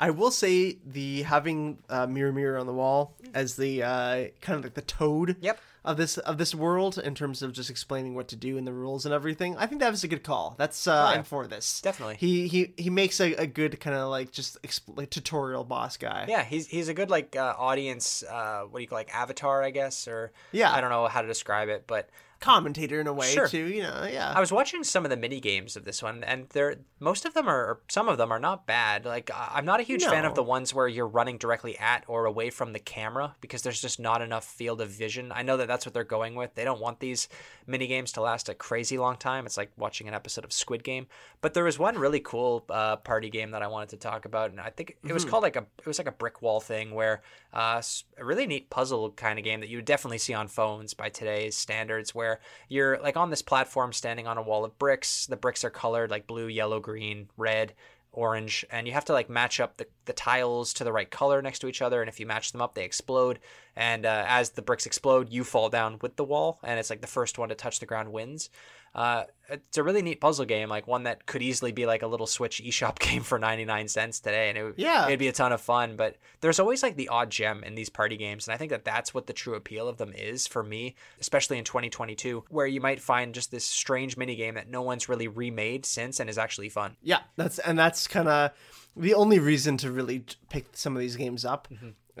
I 0.00 0.10
will 0.10 0.30
say 0.30 0.78
the 0.84 1.22
having 1.22 1.78
uh, 1.90 2.06
mirror 2.06 2.32
mirror 2.32 2.58
on 2.58 2.66
the 2.66 2.72
wall 2.72 3.14
as 3.34 3.56
the 3.56 3.82
uh, 3.82 4.24
kind 4.40 4.56
of 4.58 4.64
like 4.64 4.74
the 4.74 4.80
toad 4.80 5.36
Yep. 5.40 5.60
of 5.84 5.96
this 5.98 6.16
of 6.18 6.38
this 6.38 6.54
world 6.54 6.96
in 6.98 7.14
terms 7.14 7.42
of 7.42 7.52
just 7.52 7.68
explaining 7.68 8.14
what 8.14 8.26
to 8.28 8.36
do 8.36 8.56
and 8.56 8.66
the 8.66 8.72
rules 8.72 9.04
and 9.04 9.12
everything. 9.14 9.56
I 9.58 9.66
think 9.66 9.80
that 9.82 9.90
was 9.90 10.02
a 10.02 10.08
good 10.08 10.24
call. 10.24 10.54
That's 10.58 10.86
uh, 10.86 10.92
Oh, 10.92 11.10
yeah. 11.12 11.18
I'm 11.18 11.24
for 11.24 11.46
this. 11.46 11.80
Definitely. 11.82 12.16
He 12.18 12.48
he 12.48 12.72
he 12.78 12.88
makes 12.90 13.20
a, 13.20 13.34
a 13.34 13.46
good 13.46 13.78
kind 13.78 13.94
of 13.94 14.08
like 14.08 14.32
just 14.32 14.60
expl- 14.62 14.96
like 14.96 15.10
tutorial 15.10 15.64
boss 15.64 15.96
guy. 15.98 16.24
Yeah, 16.28 16.44
he's 16.44 16.66
he's 16.66 16.88
a 16.88 16.94
good 16.94 17.10
like 17.10 17.36
uh, 17.36 17.54
audience. 17.58 18.22
Uh, 18.22 18.62
what 18.70 18.78
do 18.78 18.82
you 18.82 18.88
call 18.88 18.98
like 18.98 19.14
avatar, 19.14 19.62
I 19.62 19.70
guess, 19.70 20.08
or 20.08 20.32
Yeah. 20.52 20.72
I 20.72 20.80
don't 20.80 20.90
know 20.90 21.06
how 21.08 21.20
to 21.20 21.28
describe 21.28 21.68
it, 21.68 21.84
but 21.86 22.08
Commentator 22.40 23.00
in 23.00 23.06
a 23.06 23.12
way 23.12 23.26
Sure. 23.32 23.46
too. 23.48 23.66
You 23.66 23.82
know. 23.82 24.08
Yeah. 24.10 24.32
I 24.34 24.40
was 24.40 24.50
watching 24.50 24.82
some 24.82 25.04
of 25.04 25.10
the 25.10 25.16
mini 25.16 25.40
games 25.40 25.76
of 25.76 25.84
this 25.84 26.02
one, 26.02 26.24
and 26.24 26.46
they're 26.50 26.76
most 26.98 27.24
of 27.24 27.34
them 27.34 27.48
are, 27.48 27.58
or 27.66 27.80
some 27.88 28.08
of 28.08 28.18
them 28.18 28.32
are 28.32 28.38
not 28.38 28.66
bad. 28.66 29.04
Like 29.04 29.30
I'm 29.36 29.64
not 29.64 29.80
a 29.80 29.82
huge 29.82 30.04
fan 30.04 30.24
of 30.24 30.34
the 30.34 30.42
ones 30.42 30.72
where 30.74 30.88
you're 30.88 31.06
running 31.06 31.38
directly 31.38 31.76
at 31.78 32.04
or 32.08 32.24
away 32.24 32.50
from 32.50 32.72
the 32.72 32.78
camera 32.78 33.36
because 33.40 33.62
there's 33.62 33.80
just 33.80 34.00
not 34.00 34.22
enough 34.22 34.44
field 34.44 34.80
of 34.80 34.88
vision. 34.90 35.32
I 35.34 35.42
know 35.42 35.56
that 35.58 35.68
that's 35.68 35.84
what 35.84 35.92
they're 35.94 36.04
going 36.04 36.34
with. 36.34 36.54
They 36.54 36.64
don't 36.64 36.80
want 36.80 37.00
these 37.00 37.28
mini 37.66 37.86
games 37.86 38.12
to 38.12 38.20
last 38.22 38.48
a 38.48 38.54
crazy 38.54 38.96
long 38.98 39.16
time. 39.16 39.44
It's 39.46 39.56
like 39.56 39.70
watching 39.76 40.08
an 40.08 40.14
episode 40.14 40.44
of 40.44 40.52
Squid 40.52 40.82
Game. 40.84 41.06
But 41.42 41.54
there 41.54 41.64
was 41.64 41.78
one 41.78 41.98
really 41.98 42.20
cool 42.20 42.64
uh, 42.70 42.96
party 42.96 43.30
game 43.30 43.50
that 43.52 43.62
I 43.62 43.66
wanted 43.66 43.90
to 43.90 43.96
talk 43.96 44.24
about, 44.24 44.50
and 44.50 44.60
I 44.60 44.70
think 44.70 44.96
it 45.04 45.12
was 45.12 45.24
called 45.24 45.42
like 45.42 45.56
a 45.56 45.66
it 45.78 45.86
was 45.86 45.98
like 45.98 46.08
a 46.08 46.12
brick 46.12 46.40
wall 46.42 46.60
thing 46.60 46.94
where 46.94 47.22
uh, 47.52 47.82
a 48.18 48.24
really 48.24 48.46
neat 48.46 48.70
puzzle 48.70 49.10
kind 49.12 49.38
of 49.38 49.44
game 49.44 49.60
that 49.60 49.68
you 49.68 49.78
would 49.78 49.84
definitely 49.84 50.18
see 50.18 50.34
on 50.34 50.46
phones 50.48 50.94
by 50.94 51.08
today's 51.08 51.56
standards, 51.56 52.14
where 52.14 52.29
you're 52.68 52.98
like 52.98 53.16
on 53.16 53.30
this 53.30 53.42
platform 53.42 53.92
standing 53.92 54.26
on 54.26 54.38
a 54.38 54.42
wall 54.42 54.64
of 54.64 54.78
bricks. 54.78 55.26
The 55.26 55.36
bricks 55.36 55.64
are 55.64 55.70
colored 55.70 56.10
like 56.10 56.26
blue, 56.26 56.46
yellow, 56.46 56.78
green, 56.78 57.28
red, 57.36 57.74
orange, 58.12 58.64
and 58.70 58.86
you 58.86 58.92
have 58.92 59.04
to 59.06 59.12
like 59.12 59.30
match 59.30 59.60
up 59.60 59.76
the, 59.76 59.86
the 60.04 60.12
tiles 60.12 60.72
to 60.74 60.84
the 60.84 60.92
right 60.92 61.10
color 61.10 61.40
next 61.42 61.60
to 61.60 61.68
each 61.68 61.82
other. 61.82 62.02
And 62.02 62.08
if 62.08 62.20
you 62.20 62.26
match 62.26 62.52
them 62.52 62.60
up, 62.60 62.74
they 62.74 62.84
explode. 62.84 63.38
And 63.76 64.04
uh, 64.04 64.24
as 64.28 64.50
the 64.50 64.62
bricks 64.62 64.86
explode, 64.86 65.30
you 65.30 65.44
fall 65.44 65.68
down 65.68 65.98
with 66.02 66.16
the 66.16 66.24
wall, 66.24 66.58
and 66.62 66.78
it's 66.78 66.90
like 66.90 67.00
the 67.00 67.06
first 67.06 67.38
one 67.38 67.48
to 67.48 67.54
touch 67.54 67.80
the 67.80 67.86
ground 67.86 68.12
wins. 68.12 68.50
Uh, 68.94 69.22
it's 69.48 69.78
a 69.78 69.82
really 69.84 70.02
neat 70.02 70.20
puzzle 70.20 70.44
game, 70.44 70.68
like 70.68 70.86
one 70.88 71.04
that 71.04 71.26
could 71.26 71.42
easily 71.42 71.70
be 71.70 71.86
like 71.86 72.02
a 72.02 72.06
little 72.08 72.26
Switch 72.26 72.60
eShop 72.64 72.98
game 73.00 73.22
for 73.22 73.38
99 73.38 73.86
cents 73.88 74.18
today, 74.20 74.48
and 74.48 74.58
it 74.58 74.62
would 74.64 74.74
Yeah. 74.76 75.06
it'd 75.06 75.18
be 75.18 75.28
a 75.28 75.32
ton 75.32 75.52
of 75.52 75.60
fun. 75.60 75.96
But 75.96 76.16
there's 76.40 76.58
always 76.58 76.82
like 76.82 76.96
the 76.96 77.08
odd 77.08 77.30
gem 77.30 77.62
in 77.62 77.74
these 77.76 77.88
party 77.88 78.16
games, 78.16 78.46
and 78.48 78.54
I 78.54 78.58
think 78.58 78.70
that 78.70 78.84
that's 78.84 79.14
what 79.14 79.26
the 79.26 79.32
true 79.32 79.54
appeal 79.54 79.88
of 79.88 79.96
them 79.98 80.12
is 80.16 80.46
for 80.46 80.62
me, 80.62 80.96
especially 81.20 81.58
in 81.58 81.64
2022, 81.64 82.44
where 82.48 82.66
you 82.66 82.80
might 82.80 83.00
find 83.00 83.32
just 83.34 83.50
this 83.52 83.64
strange 83.64 84.16
mini 84.16 84.34
game 84.34 84.54
that 84.54 84.68
no 84.68 84.82
one's 84.82 85.08
really 85.08 85.28
remade 85.28 85.86
since 85.86 86.18
and 86.20 86.28
is 86.28 86.38
actually 86.38 86.68
fun. 86.68 86.96
Yeah, 87.02 87.20
that's 87.36 87.58
and 87.60 87.78
that's 87.78 88.08
kind 88.08 88.28
of 88.28 88.50
the 88.96 89.14
only 89.14 89.38
reason 89.38 89.76
to 89.78 89.92
really 89.92 90.24
pick 90.48 90.66
some 90.72 90.96
of 90.96 91.00
these 91.00 91.14
games 91.16 91.44
up, 91.44 91.68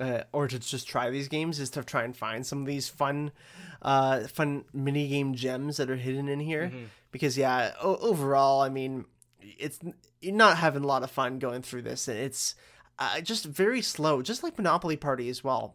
uh, 0.00 0.22
or 0.32 0.48
to 0.48 0.58
just 0.58 0.88
try 0.88 1.10
these 1.10 1.28
games 1.28 1.60
is 1.60 1.70
to 1.70 1.84
try 1.84 2.02
and 2.04 2.16
find 2.16 2.46
some 2.46 2.60
of 2.62 2.66
these 2.66 2.88
fun, 2.88 3.30
uh, 3.82 4.20
fun 4.28 4.64
mini 4.72 5.06
game 5.08 5.34
gems 5.34 5.76
that 5.76 5.90
are 5.90 5.96
hidden 5.96 6.28
in 6.28 6.40
here. 6.40 6.72
Because 7.12 7.36
yeah, 7.38 7.72
o- 7.82 7.96
overall, 7.98 8.60
I 8.62 8.68
mean, 8.70 9.04
it's 9.40 9.78
you're 10.20 10.34
not 10.34 10.56
having 10.58 10.82
a 10.84 10.86
lot 10.86 11.02
of 11.02 11.10
fun 11.10 11.38
going 11.38 11.62
through 11.62 11.82
this, 11.82 12.08
and 12.08 12.18
it's 12.18 12.54
uh, 12.98 13.20
just 13.20 13.44
very 13.44 13.82
slow, 13.82 14.22
just 14.22 14.42
like 14.42 14.56
Monopoly 14.58 14.96
Party 14.96 15.28
as 15.28 15.42
well. 15.44 15.74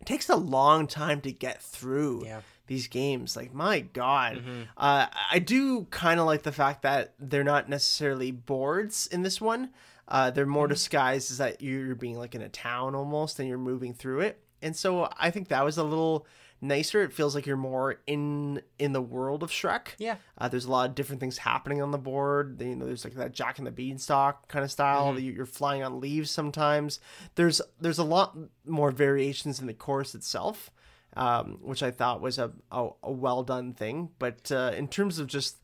It 0.00 0.06
takes 0.06 0.28
a 0.28 0.36
long 0.36 0.86
time 0.86 1.20
to 1.22 1.32
get 1.32 1.60
through 1.62 2.24
Yeah. 2.26 2.40
these 2.68 2.86
games. 2.86 3.34
Like 3.34 3.52
my 3.54 3.80
god, 3.80 4.42
uh, 4.76 5.06
I 5.32 5.38
do 5.40 5.84
kind 5.90 6.20
of 6.20 6.26
like 6.26 6.42
the 6.42 6.52
fact 6.52 6.82
that 6.82 7.14
they're 7.18 7.42
not 7.44 7.68
necessarily 7.68 8.30
boards 8.30 9.06
in 9.08 9.22
this 9.22 9.40
one. 9.40 9.70
Uh, 10.08 10.30
they're 10.30 10.46
more 10.46 10.66
disguised 10.68 11.30
as 11.30 11.38
that 11.38 11.60
you're 11.60 11.94
being 11.94 12.16
like 12.18 12.34
in 12.34 12.42
a 12.42 12.48
town 12.48 12.94
almost, 12.94 13.38
and 13.38 13.48
you're 13.48 13.58
moving 13.58 13.92
through 13.94 14.20
it. 14.20 14.42
And 14.62 14.74
so 14.74 15.08
I 15.18 15.30
think 15.30 15.48
that 15.48 15.64
was 15.64 15.76
a 15.78 15.84
little 15.84 16.26
nicer. 16.60 17.02
It 17.02 17.12
feels 17.12 17.34
like 17.36 17.46
you're 17.46 17.56
more 17.56 18.00
in 18.08 18.60
in 18.78 18.92
the 18.92 19.00
world 19.02 19.42
of 19.44 19.50
Shrek. 19.50 19.88
Yeah. 19.98 20.16
Uh, 20.36 20.48
there's 20.48 20.64
a 20.64 20.70
lot 20.70 20.88
of 20.88 20.94
different 20.96 21.20
things 21.20 21.38
happening 21.38 21.80
on 21.80 21.92
the 21.92 21.98
board. 21.98 22.60
You 22.60 22.74
know, 22.74 22.86
there's 22.86 23.04
like 23.04 23.14
that 23.14 23.32
Jack 23.34 23.58
and 23.58 23.66
the 23.66 23.70
Beanstalk 23.70 24.48
kind 24.48 24.64
of 24.64 24.70
style. 24.72 25.16
you- 25.18 25.32
You're 25.32 25.46
flying 25.46 25.84
on 25.84 26.00
leaves 26.00 26.30
sometimes. 26.32 26.98
There's 27.36 27.60
there's 27.80 27.98
a 27.98 28.04
lot 28.04 28.36
more 28.66 28.90
variations 28.90 29.60
in 29.60 29.66
the 29.68 29.74
course 29.74 30.14
itself, 30.16 30.70
um, 31.16 31.58
which 31.62 31.82
I 31.82 31.90
thought 31.92 32.20
was 32.20 32.38
a 32.38 32.50
a, 32.72 32.88
a 33.04 33.12
well 33.12 33.44
done 33.44 33.74
thing. 33.74 34.10
But 34.18 34.50
uh, 34.50 34.72
in 34.76 34.88
terms 34.88 35.20
of 35.20 35.28
just 35.28 35.58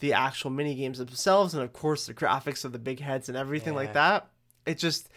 the 0.00 0.12
actual 0.12 0.50
mini 0.50 0.74
games 0.74 0.98
themselves, 0.98 1.54
and 1.54 1.62
of 1.62 1.72
course 1.72 2.06
the 2.06 2.14
graphics 2.14 2.64
of 2.64 2.72
the 2.72 2.78
big 2.78 3.00
heads 3.00 3.28
and 3.28 3.36
everything 3.38 3.72
Yeah. 3.74 3.80
like 3.80 3.92
that, 3.94 4.28
it 4.66 4.78
just 4.78 5.08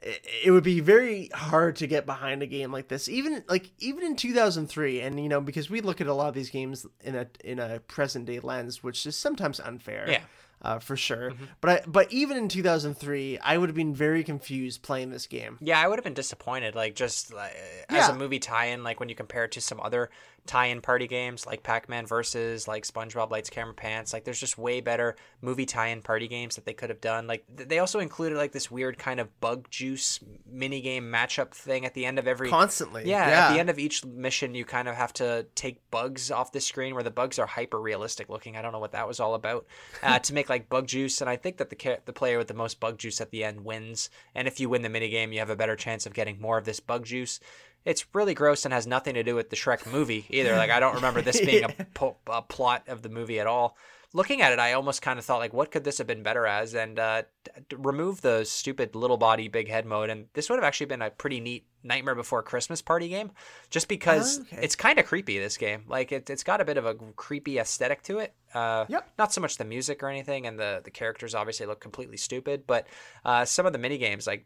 it 0.00 0.24
it 0.44 0.50
would 0.50 0.64
be 0.64 0.80
very 0.80 1.28
hard 1.34 1.76
to 1.76 1.86
get 1.86 2.06
behind 2.06 2.42
a 2.42 2.46
game 2.46 2.72
like 2.72 2.88
this 2.88 3.08
even 3.08 3.44
like 3.48 3.70
even 3.78 4.02
in 4.04 4.16
2003 4.16 5.00
and 5.00 5.20
you 5.20 5.28
know 5.28 5.40
because 5.40 5.70
we 5.70 5.80
look 5.80 6.00
at 6.00 6.06
a 6.08 6.14
lot 6.14 6.28
of 6.28 6.34
these 6.34 6.50
games 6.50 6.84
in 7.04 7.14
a 7.14 7.26
in 7.44 7.58
a 7.60 7.78
present 7.80 8.26
day 8.26 8.40
lens 8.40 8.82
which 8.82 9.06
is 9.06 9.16
sometimes 9.16 9.60
unfair 9.60 10.06
Yeah. 10.08 10.20
Uh, 10.62 10.78
for 10.78 10.96
sure 10.96 11.32
but 11.60 11.70
I, 11.70 11.82
but 11.86 12.12
even 12.12 12.36
in 12.36 12.48
2003 12.48 13.38
i 13.38 13.58
would 13.58 13.68
have 13.68 13.76
been 13.76 13.94
very 13.94 14.24
confused 14.24 14.82
playing 14.82 15.10
this 15.10 15.26
game 15.26 15.58
Yeah, 15.60 15.80
I 15.80 15.88
would 15.88 15.98
have 15.98 16.04
been 16.04 16.14
disappointed. 16.14 16.74
Like 16.74 16.94
just 16.94 17.32
like, 17.32 17.54
as 17.88 18.08
a 18.08 18.14
movie 18.14 18.38
tie-in, 18.38 18.82
like 18.84 19.00
when 19.00 19.08
you 19.08 19.14
compare 19.14 19.44
it 19.44 19.52
to 19.52 19.60
some 19.60 19.80
other 19.80 20.10
tie-in 20.44 20.80
party 20.80 21.06
games 21.06 21.46
like 21.46 21.62
Pac-Man 21.62 22.04
versus 22.04 22.66
like 22.66 22.84
SpongeBob 22.84 23.30
Lights 23.30 23.48
Camera 23.48 23.74
Pants. 23.74 24.12
Like 24.12 24.24
there's 24.24 24.40
just 24.40 24.58
way 24.58 24.80
better 24.80 25.14
movie 25.40 25.66
tie-in 25.66 26.02
party 26.02 26.26
games 26.26 26.56
that 26.56 26.64
they 26.64 26.74
could 26.74 26.90
have 26.90 27.00
done. 27.00 27.26
Like 27.26 27.44
th- 27.56 27.68
they 27.68 27.78
also 27.78 28.00
included 28.00 28.36
like 28.36 28.52
this 28.52 28.70
weird 28.70 28.98
kind 28.98 29.20
of 29.20 29.40
bug 29.40 29.70
juice 29.70 30.18
mini 30.50 30.80
game 30.80 31.04
matchup 31.04 31.52
thing 31.52 31.86
at 31.86 31.94
the 31.94 32.04
end 32.04 32.18
of 32.18 32.26
every. 32.26 32.50
constantly 32.50 33.08
yeah, 33.08 33.22
at 33.22 33.52
the 33.54 33.60
end 33.60 33.70
of 33.70 33.78
each 33.78 34.04
mission, 34.04 34.54
you 34.54 34.64
kind 34.64 34.88
of 34.88 34.96
have 34.96 35.12
to 35.14 35.46
take 35.54 35.78
bugs 35.90 36.30
off 36.30 36.50
the 36.52 36.60
screen 36.60 36.94
where 36.94 37.04
the 37.04 37.10
bugs 37.10 37.38
are 37.38 37.46
hyper 37.46 37.80
realistic 37.80 38.28
looking. 38.28 38.56
I 38.56 38.62
don't 38.62 38.72
know 38.72 38.80
what 38.80 38.92
that 38.92 39.06
was 39.06 39.20
all 39.20 39.34
about. 39.34 39.66
Uh, 40.02 40.18
to 40.18 40.34
make 40.34 40.48
like 40.52 40.68
bug 40.68 40.86
juice, 40.86 41.20
and 41.20 41.30
I 41.30 41.36
think 41.36 41.56
that 41.56 41.70
the 41.70 41.98
the 42.04 42.12
player 42.12 42.38
with 42.38 42.48
the 42.48 42.54
most 42.54 42.78
bug 42.78 42.98
juice 42.98 43.20
at 43.20 43.30
the 43.30 43.42
end 43.42 43.64
wins. 43.64 44.10
And 44.34 44.46
if 44.46 44.60
you 44.60 44.68
win 44.68 44.82
the 44.82 44.88
minigame, 44.88 45.32
you 45.32 45.38
have 45.38 45.50
a 45.50 45.56
better 45.56 45.76
chance 45.76 46.04
of 46.04 46.12
getting 46.12 46.40
more 46.40 46.58
of 46.58 46.66
this 46.66 46.78
bug 46.78 47.04
juice. 47.04 47.40
It's 47.84 48.04
really 48.14 48.34
gross 48.34 48.64
and 48.64 48.72
has 48.72 48.86
nothing 48.86 49.14
to 49.14 49.22
do 49.22 49.34
with 49.34 49.50
the 49.50 49.56
Shrek 49.56 49.90
movie 49.90 50.26
either. 50.30 50.54
Like 50.56 50.70
I 50.70 50.78
don't 50.78 50.94
remember 50.94 51.22
this 51.22 51.40
being 51.40 51.64
a, 51.64 51.68
po- 51.94 52.16
a 52.26 52.42
plot 52.42 52.84
of 52.86 53.02
the 53.02 53.08
movie 53.08 53.40
at 53.40 53.46
all. 53.46 53.76
Looking 54.14 54.42
at 54.42 54.52
it, 54.52 54.58
I 54.58 54.74
almost 54.74 55.00
kind 55.00 55.18
of 55.18 55.24
thought 55.24 55.38
like, 55.38 55.54
what 55.54 55.70
could 55.70 55.84
this 55.84 55.98
have 55.98 56.06
been 56.06 56.22
better 56.22 56.46
as? 56.46 56.74
And 56.74 56.98
uh, 56.98 57.22
d- 57.68 57.76
remove 57.78 58.20
the 58.20 58.44
stupid 58.44 58.94
little 58.94 59.16
body, 59.16 59.48
big 59.48 59.68
head 59.68 59.86
mode, 59.86 60.10
and 60.10 60.26
this 60.34 60.50
would 60.50 60.56
have 60.56 60.64
actually 60.64 60.86
been 60.86 61.00
a 61.00 61.10
pretty 61.10 61.40
neat 61.40 61.66
Nightmare 61.82 62.14
Before 62.14 62.42
Christmas 62.42 62.82
party 62.82 63.08
game, 63.08 63.30
just 63.70 63.88
because 63.88 64.40
Okay. 64.40 64.58
it's 64.62 64.76
kind 64.76 64.98
of 64.98 65.06
creepy. 65.06 65.38
This 65.38 65.56
game, 65.56 65.84
like 65.88 66.12
it, 66.12 66.28
it's 66.28 66.44
got 66.44 66.60
a 66.60 66.64
bit 66.64 66.76
of 66.76 66.84
a 66.84 66.94
creepy 67.16 67.58
aesthetic 67.58 68.02
to 68.04 68.18
it. 68.18 68.34
Uh, 68.52 68.84
Yep. 68.88 69.12
Not 69.18 69.32
so 69.32 69.40
much 69.40 69.56
the 69.56 69.64
music 69.64 70.02
or 70.02 70.08
anything, 70.08 70.46
and 70.46 70.58
the 70.58 70.80
the 70.84 70.90
characters 70.90 71.34
obviously 71.34 71.66
look 71.66 71.80
completely 71.80 72.18
stupid, 72.18 72.64
but 72.66 72.86
uh, 73.24 73.44
some 73.46 73.64
of 73.66 73.72
the 73.72 73.78
mini 73.78 73.96
games, 73.98 74.26
like 74.26 74.44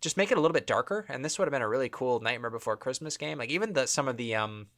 just 0.00 0.16
make 0.16 0.30
it 0.30 0.38
a 0.38 0.40
little 0.40 0.54
bit 0.54 0.66
darker, 0.68 1.04
and 1.08 1.24
this 1.24 1.38
would 1.40 1.46
have 1.46 1.52
been 1.52 1.60
a 1.62 1.68
really 1.68 1.88
cool 1.88 2.20
Nightmare 2.20 2.50
Before 2.50 2.76
Christmas 2.76 3.16
game. 3.16 3.36
Like 3.38 3.50
even 3.50 3.72
the 3.72 3.86
some 3.88 4.06
of 4.06 4.16
the 4.16 4.36
um 4.36 4.68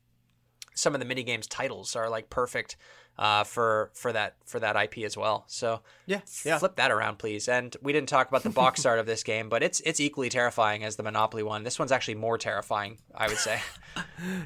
some 0.75 0.95
of 0.95 1.01
the 1.01 1.07
mini 1.07 1.23
games 1.23 1.47
titles 1.47 1.97
are 1.97 2.09
like 2.09 2.31
perfect 2.31 2.77
uh, 3.19 3.45
for 3.45 3.91
for 3.93 4.13
that 4.13 4.37
for 4.47 4.59
that 4.61 4.77
IP 4.77 5.05
as 5.05 5.15
well. 5.17 5.45
So 5.47 5.83
Yeah, 6.07 6.21
yeah. 6.43 6.59
flip 6.59 6.77
that 6.77 6.91
around, 6.91 7.19
please. 7.19 7.49
And 7.49 7.77
we 7.83 7.93
didn't 7.93 8.09
talk 8.09 8.29
about 8.29 8.43
the 8.43 8.51
box 8.51 8.87
art 8.87 8.99
of 8.99 9.05
this 9.05 9.23
game, 9.23 9.51
but 9.51 9.63
it's 9.63 9.81
it's 9.81 10.01
equally 10.01 10.31
terrifying 10.31 10.85
as 10.85 10.97
the 10.97 11.03
Monopoly 11.03 11.43
one. 11.43 11.63
This 11.63 11.79
one's 11.79 11.93
actually 11.93 12.15
more 12.15 12.39
terrifying, 12.39 12.99
I 13.15 13.29
would 13.29 13.39
say. 13.39 13.61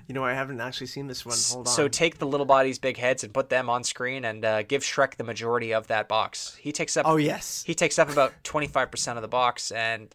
You 0.09 0.15
know, 0.15 0.25
I 0.25 0.33
haven't 0.33 0.61
actually 0.61 0.87
seen 0.87 1.07
this 1.07 1.27
one. 1.27 1.37
Hold 1.51 1.67
on. 1.67 1.73
so 1.73 1.87
take 1.87 2.19
the 2.19 2.27
little 2.27 2.47
bodies, 2.47 2.79
big 2.79 2.97
heads, 2.97 3.25
and 3.25 3.35
put 3.35 3.51
them 3.51 3.69
on 3.69 3.85
screen, 3.85 4.25
and 4.25 4.43
uh, 4.45 4.63
give 4.63 4.83
Shrek 4.83 5.17
the 5.17 5.25
majority 5.25 5.75
of 5.75 5.89
that 5.89 6.09
box. 6.09 6.55
He 6.55 6.73
takes 6.73 6.97
up 6.97 7.07
oh 7.07 7.17
yes, 7.17 7.63
he 7.67 7.75
takes 7.75 7.99
up 7.99 8.09
about 8.11 8.33
twenty 8.43 8.67
five 8.69 8.91
percent 8.91 9.19
of 9.19 9.23
the 9.23 9.29
box, 9.29 9.71
and 9.71 10.15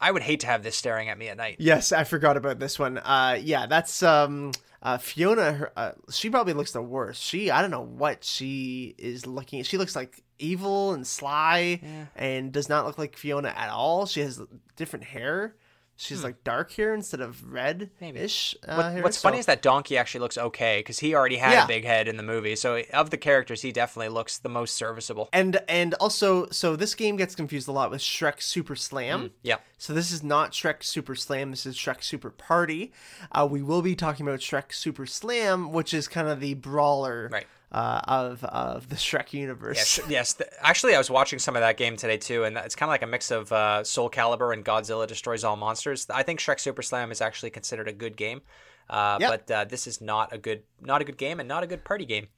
I 0.00 0.10
would 0.10 0.22
hate 0.22 0.40
to 0.40 0.46
have 0.46 0.62
this 0.62 0.76
staring 0.76 1.08
at 1.10 1.18
me 1.18 1.28
at 1.28 1.36
night. 1.36 1.56
yes, 1.58 1.92
I 1.92 2.04
forgot 2.04 2.36
about 2.36 2.58
this 2.58 2.78
one. 2.78 2.98
Uh, 2.98 3.38
yeah, 3.40 3.66
that's 3.66 4.02
um, 4.02 4.52
uh, 4.82 4.98
Fiona. 4.98 5.52
Her, 5.52 5.72
uh, 5.76 5.92
she 6.10 6.28
probably 6.30 6.52
looks 6.52 6.72
the 6.72 6.82
worst. 6.82 7.22
She, 7.22 7.50
I 7.50 7.62
don't 7.62 7.70
know 7.70 7.82
what 7.84 8.24
she 8.24 8.94
is 8.98 9.26
looking. 9.26 9.62
She 9.62 9.78
looks 9.78 9.94
like 9.96 10.22
evil 10.38 10.92
and 10.92 11.06
sly, 11.06 11.80
and 12.16 12.52
does 12.52 12.68
not 12.68 12.84
look 12.84 12.98
like 12.98 13.16
Fiona 13.16 13.48
at 13.56 13.70
all. 13.70 14.06
She 14.06 14.20
has 14.20 14.40
different 14.76 15.04
hair. 15.04 15.54
She's 16.02 16.24
like 16.24 16.42
dark 16.44 16.72
hair 16.72 16.94
instead 16.94 17.20
of 17.20 17.52
red 17.52 17.90
ish. 18.00 18.54
Uh, 18.66 18.72
Hmm. 18.90 18.94
What, 18.96 19.04
what's 19.04 19.18
so- 19.18 19.28
funny 19.28 19.38
is 19.38 19.46
that 19.46 19.62
Donkey 19.62 19.96
actually 19.96 20.20
looks 20.20 20.36
okay 20.36 20.80
because 20.80 20.98
he 20.98 21.14
already 21.14 21.36
had 21.36 21.52
Yeah. 21.52 21.64
a 21.64 21.68
big 21.68 21.84
head 21.84 22.08
in 22.08 22.16
the 22.16 22.22
movie. 22.22 22.56
So 22.56 22.82
of 22.92 23.10
the 23.10 23.16
characters, 23.16 23.62
he 23.62 23.72
definitely 23.72 24.08
looks 24.08 24.38
the 24.38 24.48
most 24.48 24.74
serviceable. 24.76 25.28
and 25.32 25.60
and 25.68 25.94
also 25.94 26.48
so 26.50 26.74
this 26.76 26.94
game 26.94 27.16
gets 27.16 27.34
confused 27.34 27.68
a 27.68 27.72
lot 27.72 27.90
with 27.90 28.00
Shrek 28.00 28.42
Super 28.42 28.74
Slam. 28.76 29.30
Yeah. 29.42 29.56
So 29.78 29.92
this 29.92 30.10
is 30.12 30.22
not 30.22 30.52
Shrek 30.52 30.82
Super 30.82 31.14
Slam. 31.14 31.50
This 31.50 31.66
is 31.66 31.76
Shrek 31.76 32.02
Super 32.02 32.30
Party. 32.30 32.92
Uh, 33.30 33.46
we 33.50 33.62
will 33.62 33.82
be 33.82 33.94
talking 33.94 34.26
about 34.26 34.40
Shrek 34.40 34.72
Super 34.72 35.06
Slam, 35.06 35.72
which 35.72 35.92
is 35.94 36.08
kind 36.08 36.28
of 36.28 36.40
the 36.40 36.54
brawler 36.54 37.28
Right. 37.32 37.46
Uh, 37.72 38.00
of 38.06 38.44
of 38.44 38.88
the 38.88 38.96
Shrek 38.96 39.32
universe. 39.32 39.98
Yes, 39.98 40.36
yes. 40.38 40.42
Actually, 40.60 40.94
I 40.94 40.98
was 40.98 41.10
watching 41.10 41.38
some 41.38 41.56
of 41.56 41.60
that 41.62 41.76
game 41.76 41.96
today 41.96 42.18
too, 42.18 42.44
and 42.44 42.56
it's 42.56 42.74
kind 42.76 42.88
of 42.88 42.92
like 42.92 43.02
a 43.02 43.06
mix 43.06 43.30
of 43.30 43.50
uh, 43.50 43.82
Soul 43.82 44.10
Calibur 44.10 44.52
and 44.52 44.64
Godzilla 44.64 45.06
Destroys 45.06 45.42
All 45.44 45.56
Monsters. 45.56 46.06
I 46.10 46.22
think 46.22 46.38
Shrek 46.40 46.60
Super 46.60 46.82
Slam 46.82 47.10
is 47.10 47.20
actually 47.20 47.50
considered 47.50 47.88
a 47.88 47.92
good 47.92 48.16
game, 48.16 48.42
uh, 48.90 49.16
Yep. 49.20 49.30
but 49.48 49.54
uh, 49.54 49.64
this 49.64 49.86
is 49.86 50.00
not 50.00 50.32
a 50.32 50.38
good, 50.38 50.62
not 50.80 51.00
a 51.00 51.04
good 51.04 51.16
game, 51.18 51.40
and 51.40 51.48
not 51.48 51.62
a 51.62 51.66
good 51.66 51.84
party 51.84 52.04
game. 52.04 52.28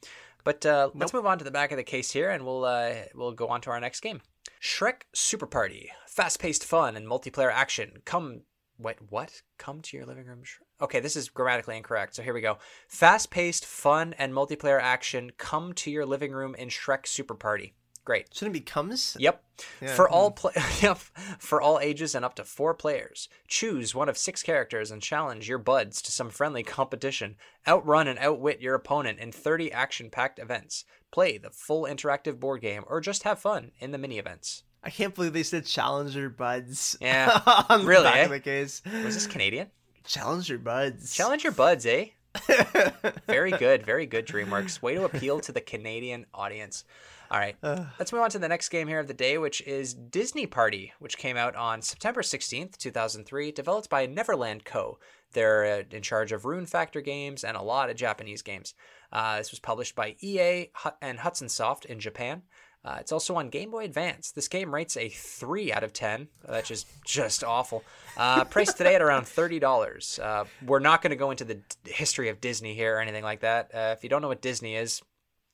But 0.45 0.65
uh, 0.67 0.91
let's 0.95 1.13
move 1.15 1.27
on 1.27 1.39
to 1.39 1.45
the 1.45 1.51
back 1.51 1.73
of 1.73 1.79
the 1.79 1.83
case 1.85 2.11
here, 2.11 2.31
and 2.31 2.45
we'll 2.45 2.65
uh, 2.65 2.93
we'll 3.15 3.33
go 3.33 3.49
on 3.49 3.61
to 3.63 3.71
our 3.71 3.81
next 3.81 4.01
game. 4.01 4.21
Shrek 4.63 5.03
Super 5.15 5.47
Party, 5.47 5.91
fast-paced 6.07 6.65
fun 6.65 6.97
and 6.97 7.07
multiplayer 7.07 7.51
action. 7.53 7.99
Come, 8.05 8.43
wait, 8.79 8.97
what? 9.11 9.43
Come 9.59 9.81
to 9.83 9.97
your 9.97 10.07
living 10.07 10.27
room. 10.27 10.43
Sh- 10.45 10.59
Okay, 10.81 11.01
this 11.01 11.15
is 11.17 11.29
grammatically 11.29 11.77
incorrect. 11.77 12.15
So 12.17 12.23
here 12.23 12.35
we 12.35 12.41
go. 12.41 12.59
Fast-paced 12.89 13.65
fun 13.65 14.13
and 14.19 14.33
multiplayer 14.33 14.81
action. 14.83 15.31
Come 15.39 15.73
to 15.75 15.91
your 15.91 16.05
living 16.05 16.33
room 16.33 16.55
in 16.57 16.69
Shrek 16.69 17.07
Super 17.07 17.35
Party. 17.35 17.75
Great. 18.05 18.27
Shouldn't 18.35 18.55
it 18.55 18.61
be 18.61 18.65
comes? 18.65 19.17
Yep. 19.19 19.43
Yeah, 19.81 19.95
For 19.95 20.09
all 20.09 20.31
pla 20.33 20.51
yep. 20.83 20.99
For 21.39 21.63
all 21.63 21.79
ages 21.81 22.15
and 22.15 22.25
up 22.25 22.35
to 22.35 22.45
four 22.45 22.75
players. 22.75 23.29
Choose 23.49 23.95
one 23.95 24.09
of 24.11 24.19
six 24.19 24.43
characters 24.43 24.91
and 24.91 25.01
challenge 25.01 25.49
your 25.49 25.59
buds 25.59 26.03
to 26.03 26.13
some 26.13 26.29
friendly 26.29 26.63
competition. 26.63 27.37
Outrun 27.67 28.07
and 28.09 28.19
outwit 28.19 28.61
your 28.61 28.75
opponent 28.75 29.19
in 29.21 29.33
30 29.33 29.73
action-packed 29.73 30.39
events. 30.39 30.85
Play 31.13 31.39
the 31.39 31.51
full 31.51 31.85
interactive 31.85 32.39
board 32.39 32.61
game 32.61 32.85
or 32.89 33.01
just 33.01 33.23
have 33.23 33.39
fun 33.39 33.71
in 33.79 33.91
the 33.93 33.99
mini 33.99 34.19
events. 34.19 34.65
I 34.85 34.91
can't 34.91 35.15
believe 35.15 35.33
they 35.33 35.43
said 35.43 35.65
Challenger 35.65 36.29
Buds. 36.29 36.97
Yeah. 37.01 37.41
on 37.69 37.81
the 37.81 37.87
Really, 37.87 38.05
back 38.05 38.17
eh? 38.17 38.25
of 38.25 38.31
the 38.31 38.41
case. 38.41 38.83
Was 39.05 39.15
this 39.15 39.27
Canadian? 39.27 39.71
Challenger 40.05 40.59
Buds. 40.59 41.15
Challenger 41.15 41.51
buds, 41.51 41.87
eh? 41.87 42.09
Very 43.27 43.53
good, 43.53 43.87
very 43.87 44.07
good, 44.07 44.27
DreamWorks. 44.27 44.83
Way 44.83 44.95
to 44.97 45.05
appeal 45.05 45.39
to 45.41 45.53
the 45.53 45.61
Canadian 45.61 46.27
audience. 46.35 46.85
All 47.31 47.39
right, 47.39 47.57
let's 47.63 48.13
move 48.13 48.23
on 48.23 48.31
to 48.31 48.39
the 48.39 48.49
next 48.49 48.69
game 48.69 48.87
here 48.87 48.99
of 48.99 49.07
the 49.09 49.15
day, 49.15 49.39
which 49.39 49.61
is 49.63 49.95
Disney 49.95 50.47
Party, 50.47 50.93
which 50.99 51.17
came 51.17 51.37
out 51.37 51.57
on 51.57 51.81
September 51.81 52.23
16th, 52.23 52.77
2003, 52.77 53.53
developed 53.53 53.89
by 53.89 54.07
Neverland 54.07 54.65
Co. 54.65 54.99
They're 55.33 55.65
uh, 55.65 55.83
in 55.91 56.03
charge 56.03 56.33
of 56.33 56.45
Rune 56.45 56.67
Factory 56.67 57.03
games 57.03 57.43
and 57.45 57.57
a 57.57 57.63
lot 57.63 57.89
of 57.89 57.97
Japanese 57.97 58.43
games. 58.43 58.75
Uh, 59.13 59.39
this 59.39 59.51
was 59.51 59.61
published 59.61 59.95
by 59.95 60.17
EA 60.21 60.71
and 61.01 61.21
Hudson 61.21 61.49
Soft 61.49 61.85
in 61.87 61.99
Japan. 61.99 62.43
Uh, 62.85 62.99
it's 63.01 63.13
also 63.13 63.37
on 63.37 63.49
Game 63.49 63.71
Boy 63.71 63.85
Advance. 63.85 64.31
This 64.33 64.47
game 64.47 64.75
rates 64.75 64.97
a 64.97 65.09
3 65.09 65.73
out 65.73 65.83
of 65.83 65.93
10, 65.93 66.29
which 66.49 66.71
is 66.71 66.85
just 67.05 67.43
awful. 67.43 67.83
Uh, 68.17 68.45
priced 68.51 68.77
today 68.77 68.95
at 68.95 69.01
around 69.01 69.25
$30. 69.25 70.21
Uh, 70.21 70.45
we're 70.65 70.81
not 70.81 71.01
going 71.01 71.11
to 71.11 71.17
go 71.17 71.31
into 71.31 71.45
the 71.45 71.55
d- 71.55 71.63
history 71.85 72.29
of 72.29 72.41
Disney 72.43 72.75
here 72.75 72.97
or 72.97 73.01
anything 73.01 73.25
like 73.25 73.41
that. 73.41 73.71
Uh, 73.75 73.95
if 73.97 74.03
you 74.03 74.11
don't 74.11 74.21
know 74.21 74.29
what 74.29 74.43
Disney 74.43 74.75
is, 74.77 75.01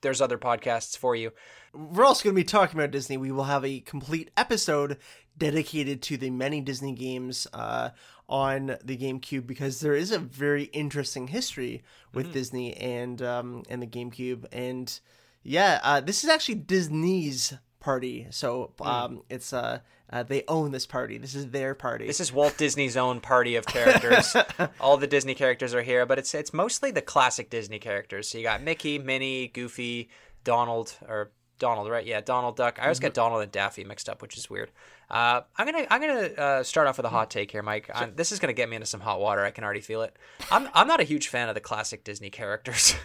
there's 0.02 0.20
other 0.20 0.38
podcasts 0.38 0.96
for 0.96 1.14
you. 1.14 1.30
We're 1.72 2.04
also 2.04 2.24
going 2.24 2.34
to 2.34 2.40
be 2.40 2.44
talking 2.44 2.78
about 2.78 2.90
Disney. 2.90 3.16
We 3.16 3.30
will 3.30 3.44
have 3.44 3.64
a 3.64 3.80
complete 3.80 4.30
episode 4.36 4.96
dedicated 5.38 6.02
to 6.02 6.16
the 6.16 6.30
many 6.30 6.60
Disney 6.60 6.92
games 6.92 7.46
uh, 7.52 7.90
on 8.28 8.78
the 8.82 8.96
GameCube 8.96 9.46
because 9.46 9.80
there 9.80 9.94
is 9.94 10.10
a 10.10 10.18
very 10.18 10.64
interesting 10.64 11.28
history 11.28 11.82
with 12.12 12.32
Disney 12.32 12.76
and 12.76 13.22
um, 13.22 13.62
and 13.68 13.80
the 13.80 13.86
GameCube. 13.86 14.46
And 14.52 14.98
yeah, 15.42 15.80
uh, 15.82 16.00
this 16.00 16.24
is 16.24 16.30
actually 16.30 16.56
Disney's 16.56 17.54
party. 17.80 18.26
So 18.30 18.72
um, 18.80 19.22
it's 19.28 19.52
uh, 19.52 19.80
uh, 20.10 20.22
they 20.22 20.44
own 20.48 20.72
this 20.72 20.86
party. 20.86 21.18
This 21.18 21.34
is 21.34 21.48
their 21.48 21.74
party. 21.74 22.06
This 22.06 22.20
is 22.20 22.32
Walt 22.32 22.56
Disney's 22.56 22.96
own 22.96 23.20
party 23.20 23.56
of 23.56 23.66
characters. 23.66 24.36
All 24.80 24.96
the 24.96 25.06
Disney 25.06 25.34
characters 25.34 25.74
are 25.74 25.82
here, 25.82 26.04
but 26.06 26.18
it's 26.18 26.34
it's 26.34 26.52
mostly 26.52 26.90
the 26.90 27.02
classic 27.02 27.50
Disney 27.50 27.78
characters. 27.78 28.28
So 28.28 28.38
you 28.38 28.44
got 28.44 28.62
Mickey, 28.62 28.98
Minnie, 28.98 29.48
Goofy, 29.48 30.10
Donald, 30.44 30.94
or 31.08 31.30
Donald, 31.58 31.88
right? 31.88 32.04
Yeah, 32.04 32.20
Donald 32.20 32.56
Duck. 32.56 32.78
I 32.80 32.84
always 32.84 32.98
get 32.98 33.14
Donald 33.14 33.42
and 33.42 33.52
Daffy 33.52 33.84
mixed 33.84 34.08
up, 34.08 34.22
which 34.22 34.36
is 34.36 34.50
weird. 34.50 34.70
Uh, 35.08 35.42
I'm 35.56 35.66
gonna 35.66 35.86
I'm 35.90 36.00
gonna 36.00 36.28
uh, 36.36 36.62
start 36.62 36.86
off 36.86 36.96
with 36.96 37.06
a 37.06 37.10
hot 37.10 37.30
take 37.30 37.50
here, 37.50 37.62
Mike. 37.62 37.90
Um, 37.92 38.12
this 38.16 38.32
is 38.32 38.38
gonna 38.38 38.52
get 38.52 38.68
me 38.68 38.76
into 38.76 38.86
some 38.86 39.00
hot 39.00 39.20
water. 39.20 39.44
I 39.44 39.50
can 39.50 39.64
already 39.64 39.80
feel 39.80 40.02
it. 40.02 40.16
I'm 40.50 40.68
I'm 40.74 40.86
not 40.86 41.00
a 41.00 41.04
huge 41.04 41.28
fan 41.28 41.48
of 41.48 41.54
the 41.54 41.60
classic 41.60 42.04
Disney 42.04 42.30
characters. 42.30 42.94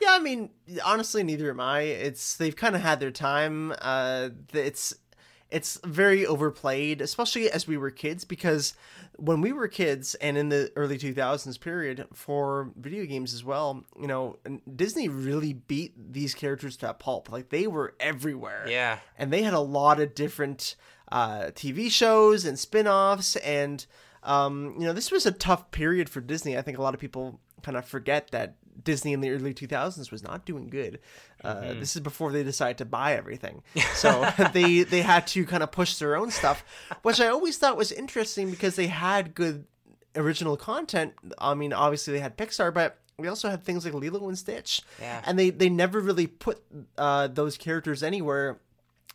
Yeah, 0.00 0.10
I 0.12 0.18
mean, 0.18 0.50
honestly, 0.84 1.22
neither 1.22 1.50
am 1.50 1.60
I. 1.60 1.80
It's 1.80 2.36
they've 2.36 2.56
kind 2.56 2.74
of 2.74 2.82
had 2.82 3.00
their 3.00 3.10
time. 3.10 3.72
Uh, 3.80 4.30
it's 4.52 4.94
it's 5.50 5.78
very 5.84 6.26
overplayed, 6.26 7.00
especially 7.00 7.50
as 7.50 7.68
we 7.68 7.76
were 7.76 7.90
kids, 7.90 8.24
because 8.24 8.74
when 9.16 9.40
we 9.40 9.52
were 9.52 9.68
kids 9.68 10.14
and 10.16 10.36
in 10.36 10.48
the 10.48 10.72
early 10.76 10.98
2000s 10.98 11.60
period 11.60 12.06
for 12.12 12.72
video 12.76 13.06
games 13.06 13.32
as 13.32 13.44
well, 13.44 13.84
you 13.98 14.06
know, 14.06 14.38
Disney 14.74 15.08
really 15.08 15.52
beat 15.52 15.94
these 16.12 16.34
characters 16.34 16.76
to 16.78 16.90
a 16.90 16.94
pulp. 16.94 17.30
Like 17.30 17.50
they 17.50 17.66
were 17.66 17.94
everywhere. 18.00 18.66
yeah. 18.68 18.98
And 19.16 19.32
they 19.32 19.42
had 19.42 19.54
a 19.54 19.60
lot 19.60 20.00
of 20.00 20.14
different 20.14 20.74
uh, 21.12 21.50
TV 21.54 21.90
shows 21.90 22.44
and 22.44 22.58
spin 22.58 22.88
offs. 22.88 23.36
And, 23.36 23.86
um, 24.24 24.74
you 24.78 24.84
know, 24.86 24.92
this 24.92 25.10
was 25.12 25.26
a 25.26 25.32
tough 25.32 25.70
period 25.70 26.08
for 26.08 26.20
Disney. 26.20 26.58
I 26.58 26.62
think 26.62 26.76
a 26.76 26.82
lot 26.82 26.94
of 26.94 27.00
people 27.00 27.40
kind 27.62 27.76
of 27.76 27.86
forget 27.86 28.30
that 28.32 28.56
Disney 28.82 29.12
in 29.12 29.20
the 29.20 29.30
early 29.30 29.54
2000s 29.54 30.10
was 30.10 30.22
not 30.22 30.44
doing 30.44 30.68
good. 30.68 30.98
Uh, 31.42 31.74
This 31.74 31.96
is 31.96 32.02
before 32.02 32.32
they 32.32 32.42
decided 32.42 32.78
to 32.78 32.84
buy 32.84 33.14
everything, 33.14 33.62
so 33.94 34.28
they 34.52 34.82
they 34.82 35.02
had 35.02 35.26
to 35.28 35.44
kind 35.44 35.62
of 35.62 35.70
push 35.72 35.96
their 35.96 36.16
own 36.16 36.30
stuff, 36.30 36.64
which 37.02 37.20
I 37.20 37.28
always 37.28 37.58
thought 37.58 37.76
was 37.76 37.92
interesting 37.92 38.50
because 38.50 38.76
they 38.76 38.86
had 38.88 39.34
good 39.34 39.64
original 40.14 40.56
content. 40.56 41.14
I 41.38 41.54
mean, 41.54 41.72
obviously 41.72 42.12
they 42.14 42.20
had 42.20 42.36
Pixar, 42.38 42.72
but 42.72 42.98
we 43.18 43.28
also 43.28 43.48
had 43.48 43.62
things 43.64 43.84
like 43.84 43.94
Lilo 43.94 44.28
and 44.28 44.38
Stitch, 44.38 44.82
Yeah. 45.00 45.22
and 45.26 45.38
they 45.38 45.50
they 45.50 45.68
never 45.68 46.00
really 46.00 46.26
put 46.26 46.62
uh, 46.98 47.26
those 47.28 47.56
characters 47.56 48.02
anywhere 48.02 48.58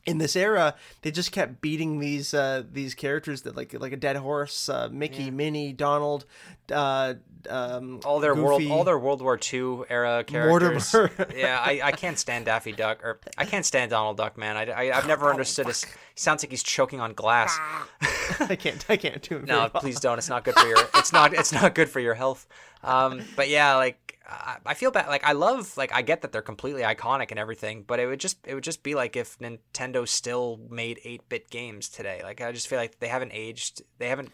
in 0.04 0.18
this 0.18 0.36
era, 0.36 0.74
they 1.04 1.12
just 1.12 1.32
kept 1.32 1.62
beating 1.62 2.00
these 2.00 2.34
uh, 2.34 2.64
these 2.72 2.96
characters 2.96 3.44
that 3.44 3.56
like 3.56 3.72
like 3.80 3.92
a 3.94 3.98
dead 3.98 4.16
horse, 4.16 4.68
uh, 4.68 4.90
Mickey, 4.92 5.30
Minnie, 5.30 5.74
Donald, 5.74 6.26
uh, 6.72 7.14
um, 7.50 8.00
all 8.06 8.20
their 8.20 8.36
world 8.36 8.64
all 8.68 8.84
their 8.84 9.00
World 9.00 9.22
War 9.22 9.40
II 9.42 9.82
era 9.90 10.24
characters. 10.24 10.94
Mortimer. 10.94 11.28
yeah, 11.36 11.62
I, 11.64 11.82
I 11.84 11.92
can't 11.92 12.18
stand 12.18 12.46
Daffy 12.46 12.72
Duck 12.72 13.04
or 13.04 13.20
I 13.38 13.46
can't 13.46 13.66
stand 13.66 13.92
Donald 13.92 14.18
Duck, 14.18 14.38
man. 14.38 14.58
I, 14.58 14.74
I 14.74 14.86
have 14.96 15.08
never 15.08 15.30
understood 15.30 15.68
his. 15.68 15.86
Sounds 16.16 16.44
like 16.44 16.52
he's 16.52 16.64
choking 16.64 17.00
on 17.00 17.14
glass. 17.14 17.58
I 18.40 18.56
can't 18.56 18.84
I 18.90 18.98
can't 18.98 19.22
do 19.22 19.38
it. 19.38 19.46
No, 19.46 19.60
well. 19.60 19.70
please 19.70 20.00
don't. 20.00 20.18
It's 20.18 20.30
not 20.30 20.44
good 20.44 20.56
for 20.56 20.68
your. 20.68 20.78
It's 20.96 21.14
not. 21.14 21.34
It's 21.34 21.52
not 21.52 21.76
good 21.76 21.90
for 21.90 22.00
your 22.00 22.14
health. 22.14 22.48
Um, 22.84 23.22
but 23.36 23.50
yeah, 23.50 23.76
like 23.76 24.20
I, 24.28 24.58
I 24.66 24.74
feel 24.74 24.92
bad. 24.92 25.08
Like 25.08 25.26
I 25.26 25.34
love. 25.34 25.76
Like 25.78 25.94
I 25.94 26.02
get 26.02 26.22
that 26.22 26.32
they're 26.32 26.42
completely 26.42 26.82
iconic 26.82 27.32
and 27.32 27.40
everything, 27.40 27.84
but 27.86 28.00
it 28.00 28.08
would 28.08 28.20
just. 28.20 28.38
It 28.46 28.54
would 28.54 28.64
just 28.64 28.84
be 28.84 28.96
like 28.96 29.16
if 29.16 29.40
Nintendo 29.40 30.08
still 30.08 30.60
made 30.70 31.00
eight 31.04 31.28
bit 31.30 31.50
games 31.50 31.90
today. 31.90 32.22
Like 32.24 32.42
I 32.42 32.52
just 32.52 32.68
feel 32.68 32.80
like 32.80 33.00
they 33.00 33.08
haven't 33.08 33.32
aged. 33.34 33.82
They 33.98 34.10
haven't 34.10 34.32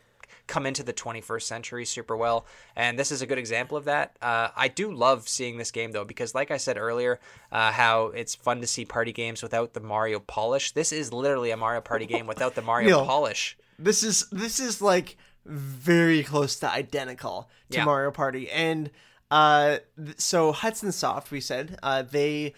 come 0.47 0.65
into 0.65 0.81
the 0.83 0.93
21st 0.93 1.41
century 1.43 1.85
super 1.85 2.15
well 2.17 2.45
and 2.75 2.97
this 2.97 3.11
is 3.11 3.21
a 3.21 3.25
good 3.25 3.37
example 3.37 3.77
of 3.77 3.85
that 3.85 4.15
uh, 4.21 4.47
i 4.55 4.67
do 4.67 4.91
love 4.91 5.27
seeing 5.27 5.57
this 5.57 5.71
game 5.71 5.91
though 5.91 6.05
because 6.05 6.33
like 6.33 6.51
i 6.51 6.57
said 6.57 6.77
earlier 6.77 7.19
uh, 7.51 7.71
how 7.71 8.07
it's 8.07 8.33
fun 8.35 8.61
to 8.61 8.67
see 8.67 8.85
party 8.85 9.11
games 9.11 9.43
without 9.43 9.73
the 9.73 9.79
mario 9.79 10.19
polish 10.19 10.71
this 10.71 10.91
is 10.91 11.11
literally 11.13 11.51
a 11.51 11.57
mario 11.57 11.81
party 11.81 12.05
game 12.05 12.25
without 12.27 12.55
the 12.55 12.61
mario 12.61 12.87
Neil. 12.87 13.05
polish 13.05 13.57
this 13.77 14.03
is 14.03 14.27
this 14.31 14.59
is 14.59 14.81
like 14.81 15.17
very 15.45 16.23
close 16.23 16.57
to 16.59 16.69
identical 16.69 17.49
to 17.69 17.77
Yeah. 17.77 17.85
Mario 17.85 18.11
Party, 18.11 18.49
and 18.49 18.89
uh, 19.31 19.77
so 20.17 20.51
Hudson 20.51 20.91
Soft, 20.91 21.31
we 21.31 21.39
said, 21.39 21.79
uh, 21.81 22.01
they 22.01 22.53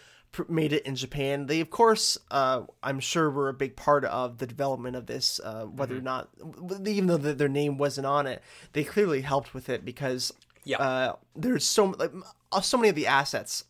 made 0.48 0.74
it 0.74 0.86
in 0.86 0.96
Japan. 0.96 1.48
They, 1.48 1.60
of 1.60 1.70
course, 1.70 2.18
uh, 2.32 2.62
I'm 2.84 3.00
sure 3.00 3.30
were 3.30 3.50
a 3.50 3.54
big 3.54 3.76
part 3.76 4.06
of 4.06 4.38
the 4.38 4.48
development 4.48 4.96
of 4.96 5.06
this. 5.08 5.40
Uh, 5.44 5.66
whether 5.66 5.96
Mm-hmm. 5.96 6.08
or 6.08 6.72
not, 6.72 6.88
even 6.88 7.08
though 7.08 7.18
th- 7.18 7.38
their 7.38 7.50
name 7.50 7.78
wasn't 7.78 8.08
on 8.08 8.28
it, 8.28 8.42
they 8.74 8.84
clearly 8.84 9.22
helped 9.22 9.54
with 9.54 9.70
it 9.70 9.84
because 9.84 10.32
Yeah. 10.64 10.78
uh, 10.78 11.16
there's 11.36 11.66
so 11.66 11.86
like 11.98 12.12
uh, 12.52 12.62
so 12.62 12.78
many 12.78 12.90
of 12.90 12.96
the 12.96 13.08
assets 13.08 13.64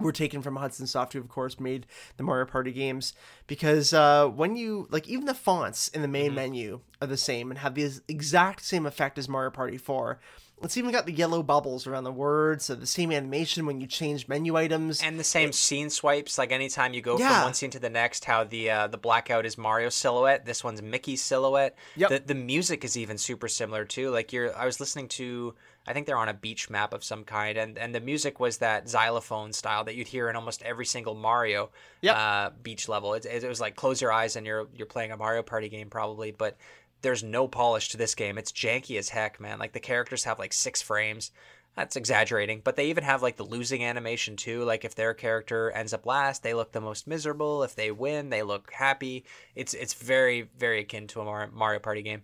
were 0.00 0.12
taken 0.12 0.42
from 0.42 0.56
Hudson 0.56 0.86
Soft, 0.86 1.12
who 1.12 1.20
of 1.20 1.28
course 1.28 1.60
made 1.60 1.86
the 2.16 2.24
Mario 2.24 2.46
Party 2.46 2.72
games. 2.72 3.12
Because 3.46 3.92
uh, 3.92 4.26
when 4.26 4.56
you 4.56 4.88
like, 4.90 5.06
even 5.08 5.26
the 5.26 5.34
fonts 5.34 5.88
in 5.88 6.02
the 6.02 6.08
main 6.08 6.28
Mm-hmm. 6.28 6.34
menu 6.36 6.80
are 7.00 7.06
the 7.06 7.16
same 7.16 7.50
and 7.50 7.58
have 7.58 7.74
the 7.74 7.88
exact 8.08 8.64
same 8.64 8.86
effect 8.86 9.18
as 9.18 9.28
Mario 9.28 9.50
Party 9.50 9.76
Four. 9.76 10.18
It's 10.62 10.76
even 10.76 10.92
got 10.92 11.06
the 11.06 11.12
yellow 11.12 11.42
bubbles 11.42 11.86
around 11.86 12.04
the 12.04 12.12
words, 12.12 12.64
so 12.66 12.74
the 12.74 12.86
same 12.86 13.10
animation 13.12 13.66
when 13.66 13.80
you 13.80 13.86
change 13.86 14.28
menu 14.28 14.56
items. 14.56 15.02
and 15.02 15.18
the 15.18 15.24
same 15.24 15.52
scene 15.52 15.90
swipes 15.90 16.38
like 16.38 16.52
anytime 16.52 16.94
you 16.94 17.00
go 17.02 17.16
from 17.18 17.42
one 17.42 17.54
scene 17.54 17.70
to 17.70 17.78
the 17.78 17.90
next 17.90 18.24
how 18.24 18.44
the 18.44 18.70
uh, 18.70 18.86
the 18.86 18.96
blackout 18.98 19.44
is 19.46 19.58
mario 19.58 19.88
silhouette 19.88 20.44
this 20.44 20.62
one's 20.62 20.80
mickey 20.82 21.16
silhouette 21.16 21.76
Yep. 21.96 22.08
the, 22.10 22.18
the 22.26 22.34
music 22.34 22.84
is 22.84 22.96
even 22.96 23.18
super 23.18 23.48
similar 23.48 23.84
too 23.84 24.10
like 24.10 24.32
you're 24.32 24.56
i 24.56 24.64
was 24.64 24.78
listening 24.80 25.08
to 25.08 25.54
i 25.86 25.92
think 25.92 26.06
they're 26.06 26.16
on 26.16 26.28
a 26.28 26.34
beach 26.34 26.70
map 26.70 26.92
of 26.94 27.02
some 27.04 27.24
kind 27.24 27.58
and 27.58 27.78
and 27.78 27.94
the 27.94 28.00
music 28.00 28.38
was 28.40 28.58
that 28.58 28.88
xylophone 28.88 29.52
style 29.52 29.84
that 29.84 29.94
you'd 29.94 30.08
hear 30.08 30.28
in 30.30 30.36
almost 30.36 30.62
every 30.62 30.86
single 30.86 31.14
mario 31.14 31.70
Yep. 32.02 32.16
uh, 32.16 32.50
beach 32.62 32.88
level 32.88 33.14
it, 33.14 33.24
it 33.26 33.48
was 33.48 33.60
like 33.60 33.76
close 33.76 34.00
your 34.00 34.12
eyes 34.12 34.36
and 34.36 34.46
you're 34.46 34.66
you're 34.76 34.86
playing 34.86 35.12
a 35.12 35.16
mario 35.16 35.42
party 35.42 35.68
game 35.68 35.88
probably 35.90 36.30
but 36.30 36.56
there's 37.02 37.22
no 37.22 37.46
polish 37.46 37.88
to 37.90 37.96
this 37.96 38.14
game 38.14 38.38
it's 38.38 38.52
janky 38.52 38.98
as 38.98 39.10
heck 39.10 39.38
man 39.40 39.58
like 39.58 39.72
the 39.72 39.80
characters 39.80 40.24
have 40.24 40.38
like 40.38 40.52
six 40.52 40.80
frames 40.80 41.30
that's 41.76 41.96
exaggerating, 41.96 42.60
but 42.62 42.76
they 42.76 42.90
even 42.90 43.04
have 43.04 43.22
like 43.22 43.36
the 43.36 43.44
losing 43.44 43.82
animation 43.82 44.36
too. 44.36 44.62
Like 44.64 44.84
if 44.84 44.94
their 44.94 45.14
character 45.14 45.70
ends 45.70 45.94
up 45.94 46.04
last, 46.04 46.42
they 46.42 46.52
look 46.52 46.72
the 46.72 46.82
most 46.82 47.06
miserable. 47.06 47.62
If 47.62 47.74
they 47.74 47.90
win, 47.90 48.28
they 48.28 48.42
look 48.42 48.70
happy. 48.72 49.24
It's 49.54 49.72
it's 49.72 49.94
very 49.94 50.50
very 50.58 50.80
akin 50.80 51.06
to 51.08 51.20
a 51.22 51.48
Mario 51.50 51.80
Party 51.80 52.02
game. 52.02 52.22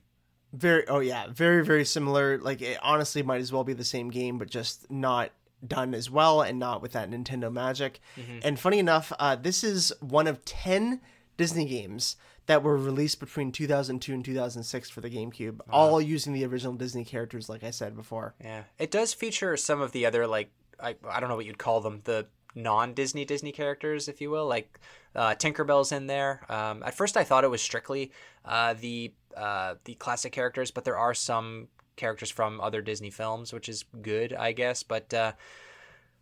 Very, 0.53 0.87
oh 0.89 1.01
yeah, 1.01 1.29
very 1.29 1.65
very 1.65 1.85
similar. 1.87 2.39
Like 2.39 2.61
it 2.61 2.79
honestly 2.83 3.23
might 3.23 3.41
as 3.41 3.53
well 3.53 3.65
be 3.65 3.73
the 3.73 3.85
same 3.85 4.11
game, 4.11 4.37
but 4.37 4.51
just 4.51 4.91
not 4.91 5.31
done 5.67 5.95
as 5.95 6.11
well 6.11 6.43
and 6.43 6.59
not 6.59 6.83
with 6.83 6.93
that 6.93 7.11
Nintendo 7.11 7.51
magic. 7.51 8.01
And 8.45 8.61
funny 8.61 8.79
enough, 8.79 9.13
uh, 9.19 9.35
this 9.35 9.65
is 9.65 9.93
one 10.01 10.27
of 10.27 10.45
ten 10.45 11.01
Disney 11.39 11.65
games 11.65 12.17
that 12.49 12.62
were 12.62 12.77
released 12.77 13.20
between 13.20 13.53
2002 13.53 14.12
and 14.12 14.25
2006 14.25 14.91
for 14.91 15.03
the 15.03 15.11
GameCube, 15.11 15.61
all 15.70 16.01
using 16.01 16.33
the 16.33 16.47
original 16.47 16.73
Disney 16.73 17.05
characters, 17.05 17.49
like 17.49 17.62
I 17.62 17.70
said 17.70 17.95
before. 17.95 18.35
Yeah, 18.43 18.62
it 18.79 18.91
does 18.91 19.12
feature 19.12 19.57
some 19.57 19.83
of 19.83 19.93
the 19.93 20.07
other 20.07 20.27
like 20.27 20.51
I 20.81 20.97
I 21.09 21.20
don't 21.20 21.29
know 21.29 21.37
what 21.37 21.45
you'd 21.45 21.59
call 21.59 21.81
them 21.83 22.01
the 22.05 22.27
non 22.55 22.95
Disney 22.95 23.27
Disney 23.27 23.53
characters, 23.53 24.09
if 24.09 24.23
you 24.23 24.31
will. 24.31 24.47
Like 24.47 24.81
uh, 25.15 25.35
Tinkerbell's 25.35 25.93
in 25.93 26.07
there. 26.07 26.41
Um, 26.49 26.83
at 26.83 26.95
first, 26.95 27.19
I 27.19 27.25
thought 27.25 27.45
it 27.45 27.51
was 27.51 27.61
strictly 27.61 28.12
uh, 28.47 28.75
the 28.81 29.12
uh, 29.37 29.75
the 29.85 29.95
classic 29.95 30.33
characters, 30.33 30.70
but 30.70 30.85
there 30.85 30.99
are 30.99 31.12
some 31.12 31.69
characters 31.97 32.31
from 32.31 32.62
other 32.62 32.81
Disney 32.81 33.11
films, 33.11 33.53
which 33.53 33.69
is 33.69 33.85
good, 34.01 34.33
I 34.33 34.53
guess. 34.53 34.83
But 34.83 35.12
uh, 35.12 35.33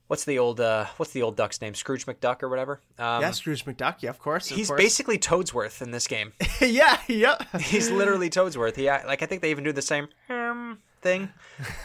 what's 0.08 0.24
the 0.24 0.38
old 0.38 0.60
uh, 0.60 0.86
what's 0.96 1.12
the 1.12 1.22
old 1.22 1.36
duck's 1.36 1.60
name? 1.60 1.74
Scrooge 1.74 2.06
McDuck 2.06 2.42
or 2.42 2.48
whatever. 2.48 2.80
Um, 2.98 3.22
yeah, 3.22 3.30
Scrooge 3.32 3.64
McDuck, 3.64 3.96
yeah, 4.02 4.10
of 4.10 4.18
course. 4.18 4.50
of 4.50 4.56
He's 4.56 4.68
course. 4.68 4.80
basically 4.80 5.18
Toadsworth 5.18 5.82
in 5.82 5.90
this 5.90 6.06
game. 6.06 6.32
yeah, 6.60 6.98
yeah. 7.08 7.36
He's 7.60 7.90
literally 7.90 8.30
Toadsworth. 8.30 8.76
He 8.76 8.86
like 8.90 9.22
I 9.22 9.26
think 9.26 9.42
they 9.42 9.50
even 9.50 9.64
do 9.64 9.72
the 9.72 9.82
same 9.82 10.08
um, 10.28 10.78
thing. 11.02 11.30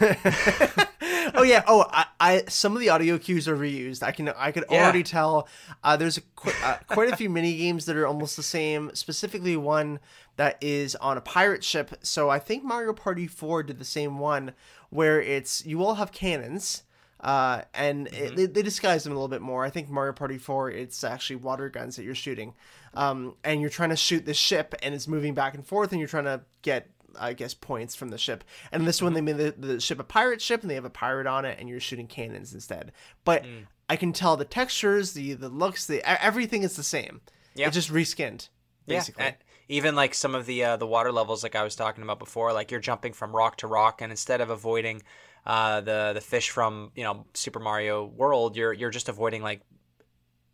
oh 1.34 1.42
yeah. 1.44 1.62
Oh, 1.66 1.86
I, 1.90 2.06
I 2.20 2.42
some 2.48 2.74
of 2.74 2.80
the 2.80 2.88
audio 2.88 3.18
cues 3.18 3.48
are 3.48 3.56
reused. 3.56 4.02
I 4.02 4.12
can 4.12 4.28
I 4.30 4.52
could 4.52 4.64
Yeah. 4.70 4.82
already 4.84 5.02
tell. 5.02 5.48
Uh, 5.82 5.96
there's 5.96 6.16
a, 6.18 6.20
qu- 6.36 6.52
uh, 6.64 6.78
quite 6.88 7.12
a 7.12 7.16
few 7.16 7.30
mini 7.30 7.56
games 7.56 7.86
that 7.86 7.96
are 7.96 8.06
almost 8.06 8.36
the 8.36 8.42
same. 8.42 8.90
Specifically, 8.94 9.56
one 9.56 10.00
that 10.36 10.56
is 10.60 10.94
on 10.96 11.16
a 11.16 11.20
pirate 11.20 11.62
ship. 11.64 11.90
So 12.02 12.30
I 12.30 12.38
think 12.38 12.64
Mario 12.64 12.92
Party 12.92 13.26
Four 13.26 13.62
did 13.62 13.78
the 13.78 13.84
same 13.84 14.18
one, 14.18 14.52
where 14.90 15.20
it's 15.20 15.64
you 15.66 15.82
all 15.84 15.94
have 15.96 16.12
cannons. 16.12 16.82
Uh, 17.22 17.62
and 17.72 18.08
it, 18.08 18.34
they, 18.34 18.46
they 18.46 18.62
disguise 18.62 19.04
them 19.04 19.12
a 19.12 19.16
little 19.16 19.28
bit 19.28 19.42
more. 19.42 19.64
I 19.64 19.70
think 19.70 19.88
Mario 19.88 20.12
Party 20.12 20.38
4, 20.38 20.70
it's 20.70 21.04
actually 21.04 21.36
water 21.36 21.68
guns 21.68 21.96
that 21.96 22.04
you're 22.04 22.14
shooting. 22.14 22.54
Um, 22.94 23.36
and 23.44 23.60
you're 23.60 23.70
trying 23.70 23.90
to 23.90 23.96
shoot 23.96 24.26
the 24.26 24.34
ship, 24.34 24.74
and 24.82 24.94
it's 24.94 25.06
moving 25.06 25.32
back 25.32 25.54
and 25.54 25.66
forth, 25.66 25.92
and 25.92 26.00
you're 26.00 26.08
trying 26.08 26.24
to 26.24 26.42
get 26.62 26.88
I 27.20 27.34
guess 27.34 27.52
points 27.52 27.94
from 27.94 28.08
the 28.08 28.16
ship. 28.16 28.42
And 28.72 28.86
this 28.86 29.02
one 29.02 29.12
they 29.12 29.20
made 29.20 29.36
the, 29.36 29.54
the 29.56 29.80
ship 29.80 30.00
a 30.00 30.04
pirate 30.04 30.40
ship 30.40 30.62
and 30.62 30.70
they 30.70 30.76
have 30.76 30.86
a 30.86 30.90
pirate 30.90 31.26
on 31.26 31.44
it 31.44 31.58
and 31.60 31.68
you're 31.68 31.78
shooting 31.78 32.06
cannons 32.06 32.54
instead. 32.54 32.90
But 33.22 33.44
I 33.90 33.96
can 33.96 34.14
tell 34.14 34.38
the 34.38 34.46
textures, 34.46 35.12
the 35.12 35.34
the 35.34 35.50
looks, 35.50 35.84
the 35.84 36.02
everything 36.06 36.62
is 36.62 36.74
the 36.74 36.82
same. 36.82 37.20
Yeah. 37.54 37.68
It 37.68 37.72
just 37.72 37.92
reskinned 37.92 38.48
basically. 38.86 39.24
Yeah, 39.24 39.28
and 39.28 39.36
even 39.68 39.94
like 39.94 40.14
some 40.14 40.34
of 40.34 40.46
the 40.46 40.64
uh, 40.64 40.76
the 40.76 40.86
water 40.86 41.12
levels, 41.12 41.42
like 41.42 41.54
I 41.54 41.62
was 41.62 41.76
talking 41.76 42.02
about 42.02 42.18
before, 42.18 42.52
like 42.52 42.70
you're 42.70 42.80
jumping 42.80 43.12
from 43.12 43.34
rock 43.34 43.56
to 43.58 43.66
rock, 43.66 44.00
and 44.02 44.10
instead 44.10 44.40
of 44.40 44.50
avoiding 44.50 45.02
uh, 45.44 45.80
the 45.80 46.12
the 46.14 46.20
fish 46.20 46.50
from 46.50 46.92
you 46.94 47.04
know 47.04 47.26
Super 47.34 47.58
Mario 47.58 48.04
World, 48.04 48.56
you're 48.56 48.72
you're 48.72 48.90
just 48.90 49.08
avoiding 49.08 49.42
like 49.42 49.62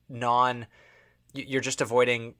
non, 0.08 0.66
you're 1.34 1.60
just 1.60 1.80
avoiding 1.80 2.34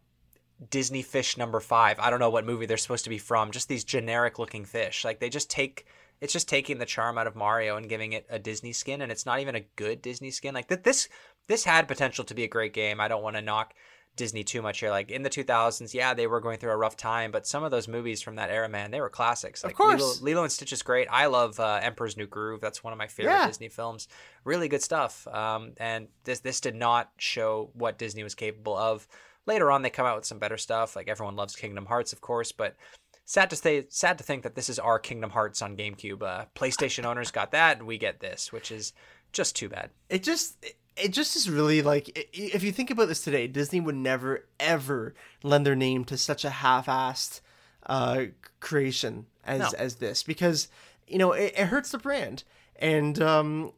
Disney 0.71 1.03
fish 1.03 1.37
number 1.37 1.61
five. 1.61 1.99
I 2.01 2.11
don't 2.11 2.21
know 2.21 2.31
what 2.31 2.47
movie 2.47 2.67
they're 2.67 2.77
supposed 2.77 3.05
to 3.05 3.11
be 3.11 3.19
from. 3.19 3.51
Just 3.51 3.69
these 3.69 3.85
generic 3.85 4.39
looking 4.39 4.65
fish, 4.65 5.05
like 5.05 5.21
they 5.21 5.29
just 5.29 5.51
take. 5.51 5.87
It's 6.21 6.33
just 6.33 6.49
taking 6.49 6.79
the 6.79 6.87
charm 6.87 7.17
out 7.17 7.29
of 7.29 7.37
Mario 7.37 7.77
and 7.77 7.89
giving 7.89 8.13
it 8.13 8.27
a 8.29 8.41
Disney 8.41 8.73
skin, 8.73 9.03
and 9.03 9.13
it's 9.13 9.25
not 9.25 9.39
even 9.39 9.55
a 9.55 9.67
good 9.77 10.03
Disney 10.03 10.33
skin. 10.33 10.53
Like 10.53 10.67
that, 10.69 10.83
this 10.83 11.09
this 11.47 11.65
had 11.65 11.87
potential 11.87 12.25
to 12.25 12.35
be 12.35 12.45
a 12.45 12.49
great 12.49 12.73
game. 12.73 13.01
I 13.01 13.09
don't 13.09 13.23
want 13.23 13.37
to 13.37 13.43
knock 13.43 13.75
Disney 14.19 14.45
too 14.45 14.61
much 14.61 14.81
here. 14.81 14.91
Like 14.91 15.11
in 15.11 15.23
the 15.23 15.31
2000s, 15.31 15.95
yeah, 15.95 16.13
they 16.13 16.27
were 16.27 16.41
going 16.41 16.59
through 16.59 16.73
a 16.73 16.77
rough 16.77 16.97
time, 16.99 17.31
but 17.31 17.47
some 17.47 17.65
of 17.65 17.71
those 17.71 17.89
movies 17.89 18.21
from 18.21 18.37
that 18.37 18.51
era, 18.51 18.69
man, 18.69 18.91
they 18.91 19.01
were 19.01 19.09
classics. 19.09 19.65
Like 19.65 19.75
course. 19.75 20.01
Lilo, 20.01 20.15
Lilo 20.21 20.43
and 20.43 20.53
Stitch 20.53 20.75
is 20.75 20.83
great. 20.83 21.09
I 21.11 21.25
love 21.27 21.59
uh, 21.59 21.81
Emperor's 21.83 22.19
New 22.19 22.27
Groove. 22.27 22.61
That's 22.61 22.85
one 22.85 22.93
of 22.93 22.99
my 22.99 23.07
favorite 23.07 23.33
Yeah. 23.33 23.47
Disney 23.47 23.71
films. 23.71 24.09
Really 24.45 24.69
good 24.69 24.83
stuff. 24.83 25.27
Um, 25.29 25.73
and 25.79 26.09
this 26.25 26.41
this 26.41 26.61
did 26.61 26.75
not 26.75 27.11
show 27.17 27.71
what 27.73 27.97
Disney 27.97 28.23
was 28.23 28.35
capable 28.35 28.77
of. 28.77 29.09
Later 29.47 29.71
on, 29.71 29.81
they 29.81 29.89
come 29.89 30.05
out 30.05 30.17
with 30.17 30.27
some 30.27 30.39
better 30.39 30.59
stuff. 30.59 30.95
Like 30.95 31.09
everyone 31.09 31.37
loves 31.37 31.57
Kingdom 31.57 31.87
Hearts, 31.87 32.13
of 32.13 32.21
course, 32.21 32.53
but 32.53 32.77
sad 33.25 33.49
to 33.51 33.57
say, 33.57 33.87
sad 33.89 34.19
to 34.19 34.25
think 34.25 34.43
that 34.43 34.55
this 34.55 34.69
is 34.69 34.79
our 34.79 34.99
Kingdom 34.99 35.31
Hearts 35.31 35.63
on 35.63 35.77
GameCube. 35.77 36.23
Uh, 36.23 36.45
PlayStation 36.55 37.05
owners 37.05 37.31
got 37.31 37.53
that, 37.53 37.79
and 37.79 37.87
we 37.87 37.97
get 37.99 38.21
this, 38.21 38.53
which 38.53 38.71
is 38.71 38.93
just 39.33 39.55
too 39.57 39.69
bad. 39.69 39.91
it 40.09 40.23
just 40.23 40.57
it 41.03 41.13
just 41.13 41.37
is 41.37 41.49
really 41.49 41.83
like 41.83 42.29
if 42.33 42.63
you 42.63 42.73
think 42.73 42.91
about 42.91 43.09
this 43.09 43.23
today 43.23 43.47
disney 43.47 43.81
would 43.81 43.95
never 43.97 44.45
ever 44.61 45.15
lend 45.43 45.65
their 45.67 45.77
name 45.77 46.05
to 46.05 46.17
such 46.17 46.45
a 46.45 46.51
half-assed 46.51 47.41
uh 47.87 48.25
creation 48.61 49.27
as 49.45 49.61
No. 49.61 49.71
as 49.79 49.97
this 49.97 50.23
because 50.23 50.69
you 51.07 51.19
know 51.19 51.33
it, 51.33 51.55
it 51.57 51.67
hurts 51.67 51.91
the 51.91 51.99
brand. 51.99 52.45
And 52.81 53.21
um 53.21 53.73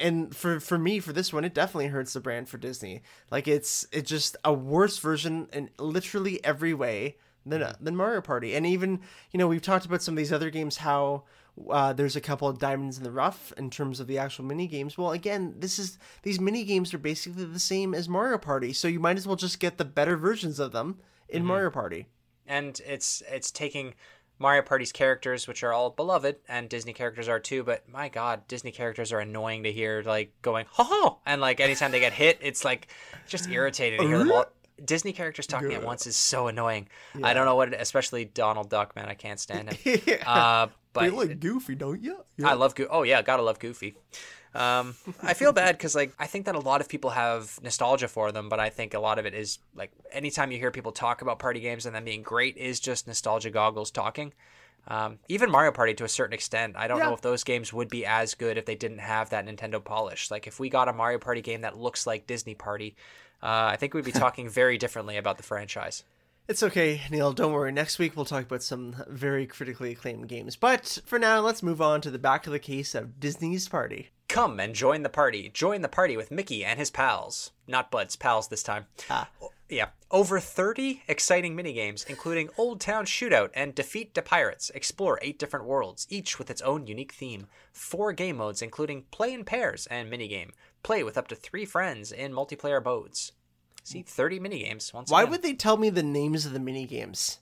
and 0.00 0.34
for 0.34 0.58
for 0.58 0.76
me 0.78 0.98
for 0.98 1.12
this 1.12 1.32
one 1.32 1.44
it 1.44 1.54
definitely 1.54 1.88
hurts 1.88 2.14
the 2.14 2.20
brand 2.20 2.48
for 2.48 2.58
disney. 2.58 3.02
Like 3.30 3.46
it's 3.46 3.86
it's 3.92 4.08
just 4.08 4.36
a 4.44 4.52
worse 4.52 4.98
version 4.98 5.48
in 5.52 5.70
literally 5.78 6.42
every 6.44 6.74
way 6.74 7.16
than 7.46 7.74
than 7.80 7.94
mario 7.96 8.20
party. 8.22 8.54
And 8.54 8.66
even 8.66 9.00
you 9.30 9.38
know 9.38 9.46
we've 9.46 9.62
talked 9.62 9.84
about 9.86 10.02
some 10.02 10.14
of 10.14 10.18
these 10.18 10.32
other 10.32 10.50
games 10.50 10.78
how 10.78 11.24
uh, 11.68 11.92
there's 11.92 12.16
a 12.16 12.20
couple 12.20 12.48
of 12.48 12.58
diamonds 12.58 12.96
in 12.98 13.04
the 13.04 13.10
rough 13.10 13.52
in 13.56 13.70
terms 13.70 14.00
of 14.00 14.06
the 14.06 14.18
actual 14.18 14.44
mini 14.44 14.66
games. 14.66 14.96
Well, 14.96 15.12
again, 15.12 15.54
this 15.58 15.78
is 15.78 15.98
these 16.22 16.40
mini 16.40 16.64
games 16.64 16.94
are 16.94 16.98
basically 16.98 17.44
the 17.44 17.58
same 17.60 17.94
as 17.94 18.08
Mario 18.08 18.38
Party, 18.38 18.72
so 18.72 18.88
you 18.88 19.00
might 19.00 19.16
as 19.16 19.26
well 19.26 19.36
just 19.36 19.60
get 19.60 19.78
the 19.78 19.84
better 19.84 20.16
versions 20.16 20.58
of 20.58 20.72
them 20.72 20.98
in 21.28 21.44
Mario 21.44 21.70
Party. 21.70 22.06
and 22.46 22.80
it's 22.86 23.22
it's 23.30 23.50
taking 23.50 23.94
Mario 24.38 24.62
Party's 24.62 24.90
characters, 24.90 25.46
which 25.46 25.62
are 25.62 25.72
all 25.72 25.90
beloved, 25.90 26.36
and 26.48 26.68
Disney 26.68 26.92
characters 26.94 27.28
are 27.28 27.38
too. 27.38 27.62
But 27.62 27.88
my 27.88 28.08
God, 28.08 28.48
Disney 28.48 28.70
characters 28.72 29.12
are 29.12 29.20
annoying 29.20 29.64
to 29.64 29.72
hear, 29.72 30.02
like 30.04 30.32
going 30.42 30.66
ho 30.70 30.84
ho, 30.84 31.18
and 31.26 31.40
like 31.40 31.60
anytime 31.60 31.90
they 31.92 32.00
get 32.00 32.12
hit, 32.14 32.38
it's 32.40 32.64
like 32.64 32.88
just 33.28 33.48
irritating 33.50 34.00
to 34.00 34.06
hear 34.06 34.18
them 34.18 34.32
all. 34.32 34.46
Disney 34.82 35.12
characters 35.12 35.46
talking 35.46 35.74
at 35.74 35.84
once 35.84 36.06
is 36.06 36.16
so 36.16 36.48
annoying. 36.48 36.88
I 37.22 37.34
don't 37.34 37.44
know 37.44 37.54
what, 37.54 37.74
it, 37.74 37.80
especially 37.82 38.24
Donald 38.24 38.70
Duck, 38.70 38.96
man, 38.96 39.10
I 39.10 39.14
can't 39.14 39.38
stand 39.38 39.70
him. 39.70 40.00
Uh, 40.26 40.68
but 40.92 41.04
you 41.04 41.16
like 41.16 41.40
Goofy, 41.40 41.74
don't 41.74 42.02
you? 42.02 42.24
I 42.44 42.54
love 42.54 42.74
Goofy. 42.74 42.88
Oh 42.90 43.02
yeah, 43.02 43.22
gotta 43.22 43.42
love 43.42 43.58
Goofy. 43.58 43.94
Um, 44.52 44.96
I 45.22 45.34
feel 45.34 45.52
bad 45.52 45.76
because 45.78 45.94
like 45.94 46.12
I 46.18 46.26
think 46.26 46.46
that 46.46 46.56
a 46.56 46.60
lot 46.60 46.80
of 46.80 46.88
people 46.88 47.10
have 47.10 47.58
nostalgia 47.62 48.08
for 48.08 48.32
them, 48.32 48.48
but 48.48 48.58
I 48.58 48.68
think 48.68 48.94
a 48.94 48.98
lot 48.98 49.18
of 49.20 49.26
it 49.26 49.34
is 49.34 49.58
like 49.76 49.92
anytime 50.12 50.50
you 50.50 50.58
hear 50.58 50.72
people 50.72 50.90
talk 50.92 51.22
about 51.22 51.38
party 51.38 51.60
games 51.60 51.86
and 51.86 51.94
them 51.94 52.04
being 52.04 52.22
great 52.22 52.56
is 52.56 52.80
just 52.80 53.06
nostalgia 53.06 53.50
goggles 53.50 53.90
talking. 53.92 54.32
Um, 54.88 55.18
even 55.28 55.50
Mario 55.50 55.72
Party 55.72 55.92
to 55.94 56.04
a 56.04 56.08
certain 56.08 56.32
extent, 56.32 56.74
I 56.76 56.88
don't 56.88 56.98
Yeah. 56.98 57.08
know 57.08 57.14
if 57.14 57.20
those 57.20 57.44
games 57.44 57.72
would 57.72 57.88
be 57.90 58.04
as 58.06 58.34
good 58.34 58.56
if 58.56 58.64
they 58.64 58.74
didn't 58.74 58.98
have 58.98 59.30
that 59.30 59.44
Nintendo 59.46 59.82
polish. 59.84 60.30
Like 60.30 60.46
if 60.46 60.58
we 60.58 60.68
got 60.70 60.88
a 60.88 60.92
Mario 60.92 61.18
Party 61.18 61.42
game 61.42 61.60
that 61.60 61.76
looks 61.78 62.06
like 62.06 62.26
Disney 62.26 62.54
Party, 62.54 62.96
uh, 63.42 63.46
I 63.72 63.76
think 63.76 63.94
we'd 63.94 64.04
be 64.06 64.10
talking 64.26 64.48
very 64.48 64.78
differently 64.78 65.16
about 65.16 65.36
the 65.36 65.42
franchise. 65.44 66.02
It's 66.48 66.62
okay, 66.64 67.02
Neil. 67.10 67.32
Don't 67.32 67.52
worry. 67.52 67.70
Next 67.70 67.98
week 67.98 68.16
we'll 68.16 68.24
talk 68.24 68.44
about 68.44 68.62
some 68.62 68.96
very 69.08 69.46
critically 69.46 69.92
acclaimed 69.92 70.28
games. 70.28 70.56
But 70.56 70.98
for 71.06 71.18
now, 71.18 71.40
let's 71.40 71.62
move 71.62 71.80
on 71.80 72.00
to 72.00 72.10
the 72.10 72.18
back 72.18 72.46
of 72.46 72.52
the 72.52 72.58
case 72.58 72.94
of 72.94 73.20
Disney's 73.20 73.68
Party. 73.68 74.10
Come 74.28 74.58
and 74.58 74.74
join 74.74 75.02
the 75.02 75.08
party. 75.08 75.48
Join 75.52 75.82
the 75.82 75.88
party 75.88 76.16
with 76.16 76.30
Mickey 76.30 76.64
and 76.64 76.78
his 76.78 76.90
pals. 76.90 77.52
Not 77.68 77.90
buds, 77.90 78.16
pals 78.16 78.48
this 78.48 78.62
time. 78.64 78.86
Ah. 79.08 79.28
Yeah. 79.68 79.90
Over 80.10 80.40
30 80.40 81.04
exciting 81.06 81.56
minigames, 81.56 82.04
including 82.08 82.50
Old 82.58 82.80
Town 82.80 83.04
Shootout 83.04 83.50
and 83.54 83.72
Defeat 83.72 84.14
the 84.14 84.22
Pirates. 84.22 84.70
Explore 84.74 85.20
eight 85.22 85.38
different 85.38 85.66
worlds, 85.66 86.08
each 86.10 86.38
with 86.38 86.50
its 86.50 86.62
own 86.62 86.88
unique 86.88 87.12
theme. 87.12 87.46
Four 87.72 88.12
game 88.12 88.38
modes, 88.38 88.60
including 88.62 89.04
play 89.12 89.32
in 89.32 89.44
pairs 89.44 89.86
and 89.86 90.10
minigame. 90.12 90.50
Play 90.82 91.04
with 91.04 91.16
up 91.16 91.28
to 91.28 91.36
three 91.36 91.64
friends 91.64 92.10
in 92.10 92.32
multiplayer 92.32 92.84
modes. 92.84 93.30
See, 93.82 94.02
30 94.02 94.40
minigames. 94.40 94.92
Once 94.94 95.10
Why 95.10 95.22
again. 95.22 95.30
would 95.32 95.42
they 95.42 95.54
tell 95.54 95.76
me 95.76 95.90
the 95.90 96.02
names 96.02 96.46
of 96.46 96.52
the 96.52 96.60
mini 96.60 96.86
games? 96.86 97.38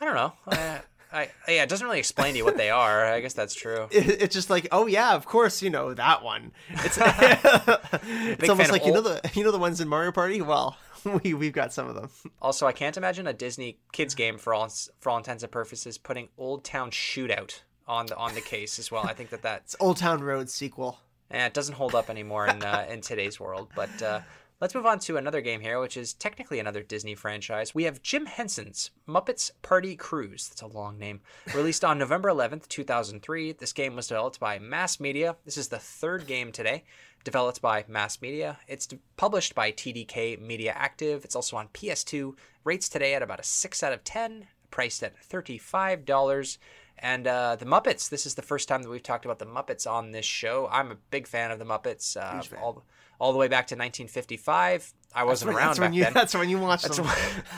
I 0.00 0.04
don't 0.04 0.14
know. 0.14 0.32
Uh, 0.46 0.78
I, 1.12 1.30
yeah, 1.48 1.62
it 1.62 1.68
doesn't 1.68 1.86
really 1.86 2.00
explain 2.00 2.32
to 2.32 2.38
you 2.38 2.44
what 2.44 2.56
they 2.56 2.70
are. 2.70 3.04
I 3.04 3.20
guess 3.20 3.34
that's 3.34 3.54
true. 3.54 3.86
It- 3.92 4.20
It's 4.22 4.34
just 4.34 4.50
like, 4.50 4.66
oh 4.72 4.86
yeah, 4.86 5.14
of 5.14 5.26
course, 5.26 5.62
you 5.62 5.70
know 5.70 5.94
that 5.94 6.22
one. 6.24 6.52
It's, 6.70 6.98
it's 7.00 8.48
almost 8.48 8.72
like 8.72 8.84
you 8.84 8.92
know 8.92 9.00
the 9.00 9.20
you 9.34 9.44
know 9.44 9.52
the 9.52 9.58
ones 9.58 9.80
in 9.80 9.88
Mario 9.88 10.12
Party. 10.12 10.40
Well, 10.42 10.76
we 11.22 11.34
we've 11.34 11.52
got 11.52 11.72
some 11.72 11.88
of 11.88 11.94
them. 11.94 12.10
Also, 12.42 12.66
I 12.66 12.72
can't 12.72 12.96
imagine 12.96 13.26
a 13.26 13.32
Disney 13.32 13.78
kids 13.92 14.14
game 14.14 14.38
for 14.38 14.52
all 14.54 14.68
for 15.00 15.10
all 15.10 15.18
intents 15.18 15.42
and 15.42 15.52
purposes 15.52 15.98
putting 15.98 16.28
Old 16.36 16.64
Town 16.64 16.90
Shootout 16.90 17.60
on 17.86 18.06
the 18.06 18.16
on 18.16 18.34
the 18.34 18.40
case 18.40 18.78
as 18.78 18.90
well. 18.90 19.06
I 19.06 19.12
think 19.14 19.30
that 19.30 19.42
that's 19.42 19.74
It's 19.74 19.82
Old 19.82 19.98
Town 19.98 20.22
Road 20.22 20.50
sequel. 20.50 20.98
eh, 21.30 21.46
it 21.46 21.54
doesn't 21.54 21.74
hold 21.76 21.94
up 21.94 22.10
anymore 22.10 22.46
in 22.48 22.62
uh, 22.62 22.86
in 22.90 23.00
today's 23.02 23.38
world. 23.38 23.68
But 23.76 24.02
uh, 24.02 24.20
let's 24.64 24.74
move 24.74 24.86
on 24.86 24.98
to 24.98 25.18
another 25.18 25.42
game 25.42 25.60
here, 25.60 25.78
which 25.78 25.94
is 25.94 26.14
technically 26.14 26.58
another 26.58 26.82
Disney 26.82 27.14
franchise. 27.14 27.74
We 27.74 27.84
have 27.84 28.00
Jim 28.00 28.24
Henson's 28.24 28.92
Muppets 29.06 29.50
Party 29.60 29.94
Cruise. 29.94 30.48
That's 30.48 30.62
a 30.62 30.66
long 30.66 30.98
name. 30.98 31.20
Released 31.54 31.84
on 31.84 31.98
November 31.98 32.30
11th, 32.30 32.66
2003. 32.68 33.52
This 33.52 33.74
game 33.74 33.94
was 33.94 34.06
developed 34.06 34.40
by 34.40 34.58
Mass 34.58 34.98
Media. 34.98 35.36
This 35.44 35.58
is 35.58 35.68
the 35.68 35.78
third 35.78 36.26
game 36.26 36.50
today. 36.50 36.84
Developed 37.24 37.60
by 37.60 37.84
Mass 37.88 38.22
Media. 38.22 38.58
It's 38.66 38.88
published 39.18 39.54
by 39.54 39.70
TDK 39.70 40.40
Mediactive. 40.40 41.26
It's 41.26 41.36
also 41.36 41.58
on 41.58 41.68
PS2. 41.68 42.34
Rates 42.64 42.88
today 42.88 43.12
at 43.12 43.22
about 43.22 43.40
a 43.40 43.44
6 43.44 43.82
out 43.82 43.92
of 43.92 44.02
10. 44.02 44.46
Priced 44.70 45.02
at 45.02 45.12
$35. 45.28 46.56
And 47.00 47.26
uh, 47.26 47.56
the 47.56 47.66
Muppets. 47.66 48.08
This 48.08 48.24
is 48.24 48.34
the 48.34 48.40
first 48.40 48.66
time 48.66 48.82
that 48.82 48.88
we've 48.88 49.02
talked 49.02 49.26
about 49.26 49.38
the 49.38 49.44
Muppets 49.44 49.86
on 49.86 50.12
this 50.12 50.24
show. 50.24 50.70
I'm 50.72 50.90
a 50.90 50.96
big 51.10 51.26
fan 51.26 51.50
of 51.50 51.58
the 51.58 51.66
Muppets. 51.66 52.16
Uh, 52.16 52.56
all, 52.62 52.82
all 53.18 53.32
the 53.32 53.38
way 53.38 53.48
back 53.48 53.66
to 53.68 53.74
1955. 53.74 54.92
I 55.16 55.22
wasn't 55.22 55.52
around 55.52 55.68
that's 55.68 55.78
back 55.78 55.86
when 55.86 55.92
you 55.94 56.04
then. 56.04 56.12
that's 56.12 56.34
when 56.34 56.48
you 56.48 56.58
watched 56.58 56.84
that's 56.84 56.96
them. 56.96 57.06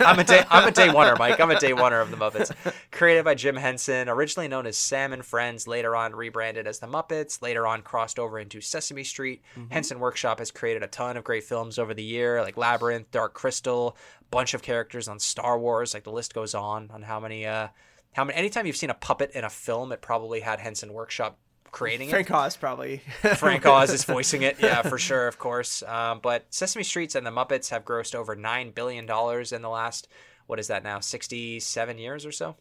I'm 0.00 0.18
a 0.18 0.24
day 0.24 0.44
I'm 0.50 0.68
a 0.68 0.70
day 0.70 0.88
oneer, 0.88 1.18
Mike. 1.18 1.40
I'm 1.40 1.50
a 1.50 1.58
day 1.58 1.72
oneer 1.72 2.02
of 2.02 2.10
the 2.10 2.16
Muppets. 2.16 2.54
Created 2.90 3.24
by 3.24 3.34
Jim 3.34 3.56
Henson, 3.56 4.10
originally 4.10 4.46
known 4.46 4.66
as 4.66 4.76
Sam 4.76 5.14
and 5.14 5.24
Friends, 5.24 5.66
later 5.66 5.96
on 5.96 6.14
rebranded 6.14 6.66
as 6.66 6.80
the 6.80 6.86
Muppets, 6.86 7.40
later 7.40 7.66
on 7.66 7.80
crossed 7.80 8.18
over 8.18 8.38
into 8.38 8.60
Sesame 8.60 9.04
Street. 9.04 9.42
Henson 9.70 10.00
Workshop 10.00 10.38
has 10.38 10.50
created 10.50 10.82
a 10.82 10.86
ton 10.86 11.16
of 11.16 11.24
great 11.24 11.44
films 11.44 11.78
over 11.78 11.94
the 11.94 12.02
year, 12.02 12.42
like 12.42 12.58
Labyrinth, 12.58 13.10
Dark 13.10 13.32
Crystal, 13.32 13.96
bunch 14.30 14.52
of 14.52 14.60
characters 14.60 15.08
on 15.08 15.18
Star 15.18 15.58
Wars. 15.58 15.94
Like 15.94 16.04
the 16.04 16.12
list 16.12 16.34
goes 16.34 16.54
on 16.54 16.90
on 16.92 17.02
how 17.02 17.20
many 17.20 17.46
uh 17.46 17.68
how 18.12 18.24
many 18.24 18.36
anytime 18.38 18.66
you've 18.66 18.76
seen 18.76 18.90
a 18.90 18.94
puppet 18.94 19.30
in 19.32 19.44
a 19.44 19.50
film, 19.50 19.92
it 19.92 20.02
probably 20.02 20.40
had 20.40 20.60
Henson 20.60 20.92
Workshop 20.92 21.38
creating 21.76 22.08
it. 22.08 22.12
Frank 22.12 22.30
Oz 22.30 22.56
probably. 22.56 22.98
Frank 23.36 23.66
Oz 23.66 23.92
is 23.92 24.04
voicing 24.04 24.42
it, 24.42 24.56
yeah, 24.58 24.80
for 24.80 24.98
sure, 24.98 25.28
of 25.28 25.38
course. 25.38 25.82
Um, 25.82 26.20
but 26.22 26.46
Sesame 26.48 26.82
Streets 26.82 27.14
and 27.14 27.26
the 27.26 27.30
Muppets 27.30 27.68
have 27.68 27.84
grossed 27.84 28.14
over 28.14 28.34
nine 28.34 28.70
billion 28.70 29.04
dollars 29.04 29.52
in 29.52 29.60
the 29.60 29.68
last, 29.68 30.08
what 30.46 30.58
is 30.58 30.68
that 30.68 30.82
now, 30.82 31.00
sixty-seven 31.00 31.98
years 31.98 32.24
or 32.24 32.32
so? 32.32 32.56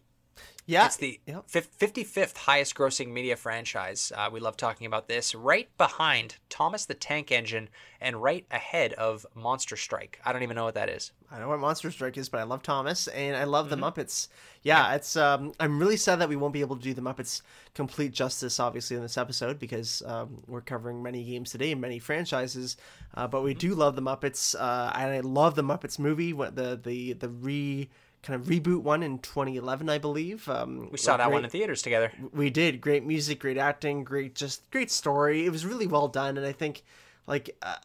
Yeah, 0.66 0.86
It's 0.86 0.98
the 0.98 1.20
Yep. 1.26 1.46
55th 1.48 2.38
highest 2.38 2.76
grossing 2.76 3.12
media 3.12 3.36
franchise. 3.36 4.12
Uh, 4.16 4.30
we 4.32 4.40
love 4.40 4.58
talking 4.58 4.88
about 4.88 5.08
this. 5.08 5.34
Right 5.36 5.70
behind 5.78 6.38
Thomas 6.50 6.86
the 6.86 6.94
Tank 6.94 7.32
Engine 7.32 7.70
and 8.02 8.22
right 8.22 8.46
ahead 8.52 8.94
of 8.94 9.26
Monster 9.36 9.78
Strike. 9.78 10.20
I 10.26 10.34
don't 10.34 10.44
even 10.44 10.56
know 10.56 10.66
what 10.66 10.76
that 10.76 10.90
is. 10.90 11.12
I 11.32 11.40
know 11.40 11.50
what 11.50 11.60
Monster 11.60 11.90
Strike 11.90 12.18
is, 12.18 12.30
but 12.30 12.40
I 12.40 12.44
love 12.44 12.62
Thomas 12.62 13.08
and 13.08 13.36
I 13.36 13.46
love 13.46 13.70
Mm-hmm. 13.70 13.70
the 13.70 13.78
Muppets. 13.78 14.28
Yeah, 14.62 14.94
it's 14.94 15.16
um 15.16 15.54
I'm 15.60 15.80
really 15.80 15.98
sad 15.98 16.20
that 16.20 16.30
we 16.30 16.36
won't 16.36 16.54
be 16.54 16.62
able 16.62 16.76
to 16.78 16.82
do 16.82 16.94
the 16.94 17.02
Muppets 17.02 17.42
complete 17.74 18.14
justice 18.14 18.60
obviously 18.60 18.96
in 18.96 19.02
this 19.02 19.18
episode 19.18 19.60
because 19.60 20.02
um, 20.06 20.44
we're 20.48 20.62
covering 20.62 21.02
many 21.02 21.24
games 21.24 21.52
today 21.52 21.72
and 21.72 21.82
many 21.82 21.98
franchises. 22.00 22.78
Uh, 23.16 23.28
but 23.28 23.44
we 23.44 23.54
Mm-hmm. 23.54 23.68
do 23.68 23.74
love 23.74 23.96
the 23.96 24.02
Muppets 24.04 24.56
uh, 24.60 24.92
and 24.96 25.12
I 25.12 25.20
love 25.22 25.56
the 25.56 25.64
Muppets 25.64 25.98
movie, 26.00 26.32
the 26.32 26.80
the 26.82 27.14
the 27.14 27.30
re 27.30 27.90
kind 28.26 28.40
of 28.42 28.48
reboot 28.48 28.82
one 28.82 29.04
in 29.04 29.20
2011 29.20 29.88
I 29.90 29.98
believe. 30.00 30.50
Um, 30.50 30.90
We 30.92 30.98
saw 30.98 31.16
that 31.18 31.32
one 31.32 31.44
in 31.46 31.50
theaters 31.50 31.82
together. 31.82 32.12
we 32.34 32.50
did. 32.50 32.82
Great 32.82 33.06
music 33.06 33.40
great 33.40 33.58
acting 33.58 34.04
great 34.04 34.36
just 34.36 34.70
great 34.72 34.92
story. 34.92 35.46
It 35.46 35.52
was 35.52 35.66
really 35.66 35.88
well 35.88 36.08
done 36.08 36.38
and 36.38 36.46
i 36.46 36.52
think 36.52 36.84
like 37.28 37.56
uh, 37.62 37.76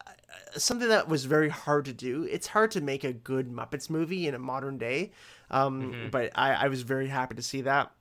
something 0.57 0.89
that 0.89 1.07
was 1.07 1.25
very 1.25 1.49
hard 1.49 1.85
to 1.85 1.93
do 1.93 2.27
it's 2.29 2.47
hard 2.47 2.71
to 2.71 2.81
make 2.81 3.03
a 3.03 3.13
good 3.13 3.51
muppets 3.51 3.89
movie 3.89 4.27
in 4.27 4.35
a 4.35 4.39
modern 4.39 4.77
day. 4.77 5.11
Um, 5.49 6.07
but 6.11 6.31
I, 6.35 6.53
I 6.53 6.67
was 6.69 6.81
very 6.83 7.07
happy 7.07 7.35
to 7.35 7.41
see 7.41 7.61
that 7.61 7.91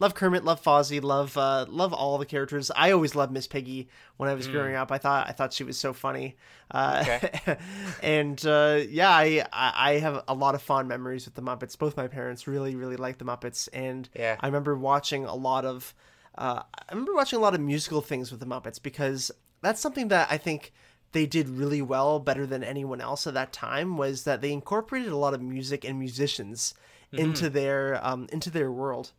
love 0.00 0.14
kermit 0.14 0.44
love 0.44 0.62
fozzie 0.62 1.02
love 1.02 1.36
uh, 1.38 1.66
love 1.68 1.92
all 1.92 2.18
the 2.18 2.26
characters. 2.26 2.70
I 2.74 2.90
always 2.90 3.14
loved 3.14 3.32
miss 3.32 3.46
piggy 3.46 3.88
when 4.16 4.28
i 4.28 4.34
was 4.34 4.48
growing 4.48 4.74
up. 4.74 4.90
I 4.92 4.98
thought 4.98 5.28
i 5.28 5.32
thought 5.32 5.52
she 5.52 5.64
was 5.64 5.78
so 5.78 5.92
funny. 5.92 6.36
Uh, 6.70 7.18
and 8.02 8.44
uh, 8.46 8.80
yeah 8.88 9.10
I, 9.10 9.44
I 9.52 9.72
I 9.94 9.98
have 9.98 10.22
a 10.28 10.34
lot 10.34 10.54
of 10.54 10.62
fond 10.62 10.88
memories 10.88 11.24
with 11.24 11.34
the 11.34 11.42
muppets. 11.42 11.78
Both 11.78 11.96
my 11.96 12.08
parents 12.08 12.46
really 12.46 12.74
really 12.74 12.96
liked 12.96 13.18
the 13.18 13.24
muppets. 13.24 13.68
And 13.72 14.08
Yeah. 14.14 14.36
I 14.40 14.46
remember 14.46 14.76
watching 14.76 15.24
a 15.24 15.34
lot 15.34 15.64
of 15.64 15.94
uh, 16.36 16.62
I 16.74 16.92
remember 16.92 17.14
watching 17.14 17.38
a 17.38 17.42
lot 17.42 17.54
of 17.54 17.60
musical 17.60 18.00
things 18.00 18.30
with 18.32 18.40
the 18.40 18.46
Muppets 18.46 18.82
because 18.82 19.30
that's 19.62 19.80
something 19.80 20.08
that 20.08 20.26
I 20.32 20.36
think 20.36 20.72
they 21.12 21.26
did 21.26 21.48
really 21.48 21.80
well, 21.80 22.18
better 22.18 22.44
than 22.44 22.64
anyone 22.64 23.00
else 23.00 23.24
at 23.28 23.34
that 23.34 23.52
time. 23.52 23.96
Was 23.96 24.24
that 24.24 24.40
they 24.40 24.52
incorporated 24.52 25.12
a 25.12 25.16
lot 25.16 25.32
of 25.32 25.40
music 25.40 25.84
and 25.84 25.96
musicians 25.96 26.74
into 27.12 27.48
their 27.48 28.04
um, 28.04 28.26
into 28.32 28.50
their 28.50 28.72
world. 28.72 29.12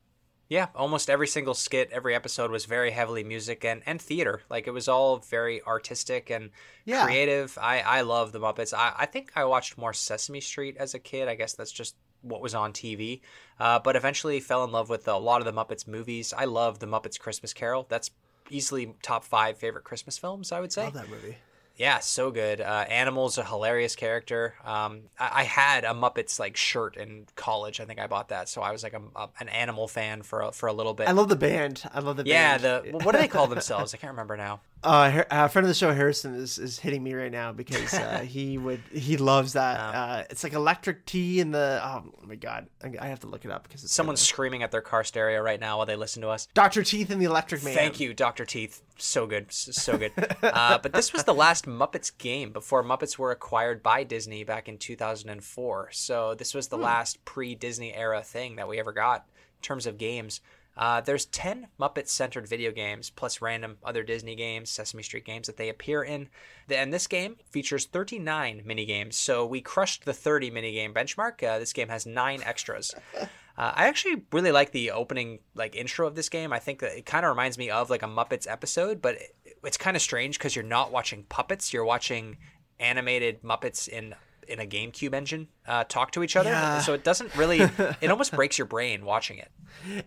Yeah, 0.48 0.68
almost 0.76 1.10
every 1.10 1.28
single 1.28 1.56
skit, 1.56 1.90
every 1.92 2.14
episode 2.14 2.52
was 2.52 2.66
very 2.66 2.92
heavily 2.92 3.24
music 3.24 3.66
and, 3.66 3.82
and 3.86 4.00
theater. 4.00 4.42
Like 4.50 4.68
it 4.68 4.72
was 4.72 4.88
all 4.88 5.18
very 5.18 5.62
artistic 5.64 6.30
and 6.30 6.52
Yeah. 6.86 7.04
creative. 7.06 7.58
I, 7.60 7.80
I 7.82 8.02
love 8.02 8.32
the 8.32 8.40
Muppets. 8.40 8.72
I, 8.72 8.94
I 8.96 9.06
think 9.08 9.32
I 9.36 9.46
watched 9.46 9.78
more 9.78 9.94
Sesame 9.94 10.42
Street 10.42 10.78
as 10.78 10.94
a 10.94 11.00
kid. 11.00 11.28
I 11.28 11.36
guess 11.36 11.54
that's 11.54 11.72
just 11.72 11.96
what 12.22 12.42
was 12.42 12.54
on 12.54 12.74
TV. 12.74 13.22
Uh, 13.60 13.80
but 13.80 13.96
eventually 13.96 14.40
fell 14.40 14.64
in 14.64 14.72
love 14.72 14.88
with 14.90 15.08
a 15.08 15.18
lot 15.18 15.42
of 15.42 15.46
the 15.46 15.54
Muppets 15.54 15.88
movies. 15.88 16.32
I 16.36 16.46
love 16.46 16.78
the 16.80 16.88
Muppets 16.88 17.20
Christmas 17.20 17.52
Carol. 17.54 17.88
That's 17.90 18.12
easily 18.52 18.94
top 19.02 19.24
five 19.24 19.58
favorite 19.58 19.84
Christmas 19.84 20.18
films, 20.20 20.52
I 20.52 20.60
would 20.60 20.72
say. 20.72 20.84
Love 20.84 20.94
that 20.94 21.10
movie. 21.10 21.38
Yeah, 21.78 22.00
so 22.00 22.32
good. 22.32 22.62
Uh, 22.62 22.86
Animal's 22.90 23.38
a 23.38 23.44
hilarious 23.44 23.96
character. 23.96 24.56
Um, 24.64 25.02
I, 25.20 25.42
I 25.42 25.44
had 25.44 25.84
a 25.84 25.90
Muppets 25.90 26.40
like 26.40 26.56
shirt 26.56 26.96
in 26.96 27.26
college. 27.36 27.80
I 27.82 27.86
think 27.86 28.00
I 28.00 28.08
bought 28.08 28.30
that, 28.30 28.48
so 28.48 28.62
I 28.62 28.72
was 28.72 28.82
like 28.84 28.94
a, 28.94 29.02
a- 29.16 29.30
an 29.40 29.50
Animal 29.50 29.88
fan 29.88 30.22
for 30.22 30.42
a, 30.42 30.52
for 30.52 30.68
a 30.68 30.74
little 30.74 30.94
bit. 30.94 31.10
I 31.10 31.12
love 31.12 31.28
the 31.28 31.36
band. 31.36 31.84
I 31.94 32.00
love 32.00 32.16
the 32.18 32.24
yeah, 32.26 32.58
band. 32.58 32.86
Yeah, 32.86 32.92
the 32.92 33.06
what 33.06 33.12
do 33.14 33.20
they 33.20 33.28
call 33.28 33.48
themselves? 33.48 33.94
I 33.94 33.98
can't 33.98 34.12
remember 34.12 34.38
now. 34.38 34.62
Uh, 34.86 35.12
Har- 35.12 35.28
uh, 35.32 35.48
friend 35.48 35.66
of 35.66 35.70
the 35.70 35.74
show 35.74 35.94
Harrison 35.94 36.36
is, 36.36 36.60
is 36.60 36.78
hitting 36.80 37.04
me 37.04 37.14
right 37.14 37.32
now 37.32 37.52
because 37.52 37.94
uh, 37.94 38.20
he 38.28 38.58
would 38.58 38.82
he 38.92 39.18
loves 39.18 39.54
that. 39.54 39.80
Uh, 39.80 40.24
it's 40.30 40.44
like 40.44 40.54
electric 40.54 41.06
tea 41.06 41.40
in 41.40 41.52
the 41.52 41.82
oh 41.84 42.04
my 42.24 42.36
god 42.36 42.68
I, 42.84 42.94
I 43.00 43.08
have 43.08 43.20
to 43.22 43.28
look 43.28 43.46
it 43.46 43.52
up 43.52 43.64
because 43.64 43.84
it's 43.84 43.94
Someone's 43.94 44.22
screaming 44.22 44.64
at 44.64 44.72
their 44.72 44.82
car 44.82 45.04
stereo 45.04 45.42
right 45.42 45.60
now 45.60 45.78
while 45.78 45.86
they 45.86 45.96
listen 45.96 46.22
to 46.22 46.30
us. 46.30 46.48
Doctor 46.54 46.84
Teeth 46.84 47.10
and 47.10 47.20
the 47.22 47.26
Electric 47.26 47.64
Mayhem. 47.64 47.78
Thank 47.78 48.00
you, 48.00 48.14
Doctor 48.14 48.46
Teeth. 48.46 48.82
So 48.98 49.26
good, 49.28 49.52
so 49.52 49.98
good. 49.98 50.12
uh, 50.44 50.78
but 50.78 50.94
this 50.94 51.12
was 51.12 51.24
the 51.24 51.34
last 51.34 51.66
Muppets 51.66 52.16
game 52.18 52.52
before 52.52 52.84
Muppets 52.84 53.18
were 53.18 53.32
acquired 53.32 53.84
by 53.84 54.04
Disney 54.04 54.44
back 54.44 54.70
in 54.70 54.78
2004. 54.78 55.90
So 55.92 56.36
this 56.36 56.54
was 56.54 56.68
the 56.68 56.78
last 56.78 57.24
pre-Disney 57.26 57.94
era 57.94 58.22
thing 58.22 58.56
that 58.56 58.68
we 58.68 58.80
ever 58.80 58.94
got 58.94 59.26
in 59.58 59.62
terms 59.62 59.86
of 59.86 59.98
games. 59.98 60.42
Uh, 60.78 61.00
there's 61.02 61.26
10 61.26 61.68
Muppet-centered 61.80 62.48
video 62.48 62.72
games 62.72 63.10
plus 63.10 63.42
random 63.42 63.78
other 63.84 64.04
Disney 64.04 64.36
games, 64.36 64.70
Sesame 64.70 65.04
Street 65.04 65.26
games 65.26 65.48
that 65.48 65.58
they 65.58 65.70
appear 65.70 66.04
in. 66.04 66.28
And 66.70 66.94
this 66.94 67.08
game 67.08 67.38
features 67.50 67.86
39 67.86 68.62
mini 68.66 68.86
games. 68.86 69.16
So 69.16 69.46
we 69.46 69.62
crushed 69.62 70.06
the 70.06 70.14
30 70.14 70.52
mini 70.52 70.74
game 70.74 70.94
benchmark. 70.94 71.44
Uh, 71.44 71.60
this 71.60 71.74
game 71.74 71.90
has 71.90 72.06
nine 72.06 72.42
extras. 72.44 72.94
Uh, 73.58 73.72
I 73.74 73.88
actually 73.88 74.24
really 74.34 74.52
like 74.52 74.72
the 74.72 74.92
opening 74.92 75.40
like 75.54 75.76
intro 75.76 76.08
of 76.08 76.16
this 76.16 76.28
game. 76.28 76.52
I 76.52 76.60
think 76.60 76.80
that 76.80 76.98
it 76.98 77.06
kind 77.06 77.26
of 77.26 77.30
reminds 77.30 77.58
me 77.58 77.70
of 77.70 77.90
like 77.90 78.04
a 78.04 78.08
Muppets 78.08 78.52
episode, 78.52 79.02
but 79.02 79.16
it, 79.16 79.38
it's 79.64 79.78
kind 79.78 79.96
of 79.96 80.02
strange 80.04 80.38
because 80.38 80.56
you're 80.56 80.66
not 80.66 80.92
watching 80.92 81.24
puppets. 81.30 81.72
You're 81.72 81.86
watching 81.86 82.38
animated 82.80 83.42
Muppets 83.44 83.88
in 83.88 84.14
in 84.48 84.60
a 84.60 84.66
GameCube 84.66 85.14
engine 85.14 85.48
uh, 85.68 85.84
talk 85.86 86.12
to 86.12 86.24
each 86.24 86.36
other. 86.36 86.50
Yeah. 86.50 86.80
So 86.80 86.94
it 86.94 87.04
doesn't 87.04 87.36
really. 87.36 87.60
it 88.02 88.10
almost 88.10 88.32
breaks 88.36 88.58
your 88.58 88.68
brain 88.68 89.06
watching 89.06 89.38
it. 89.38 89.52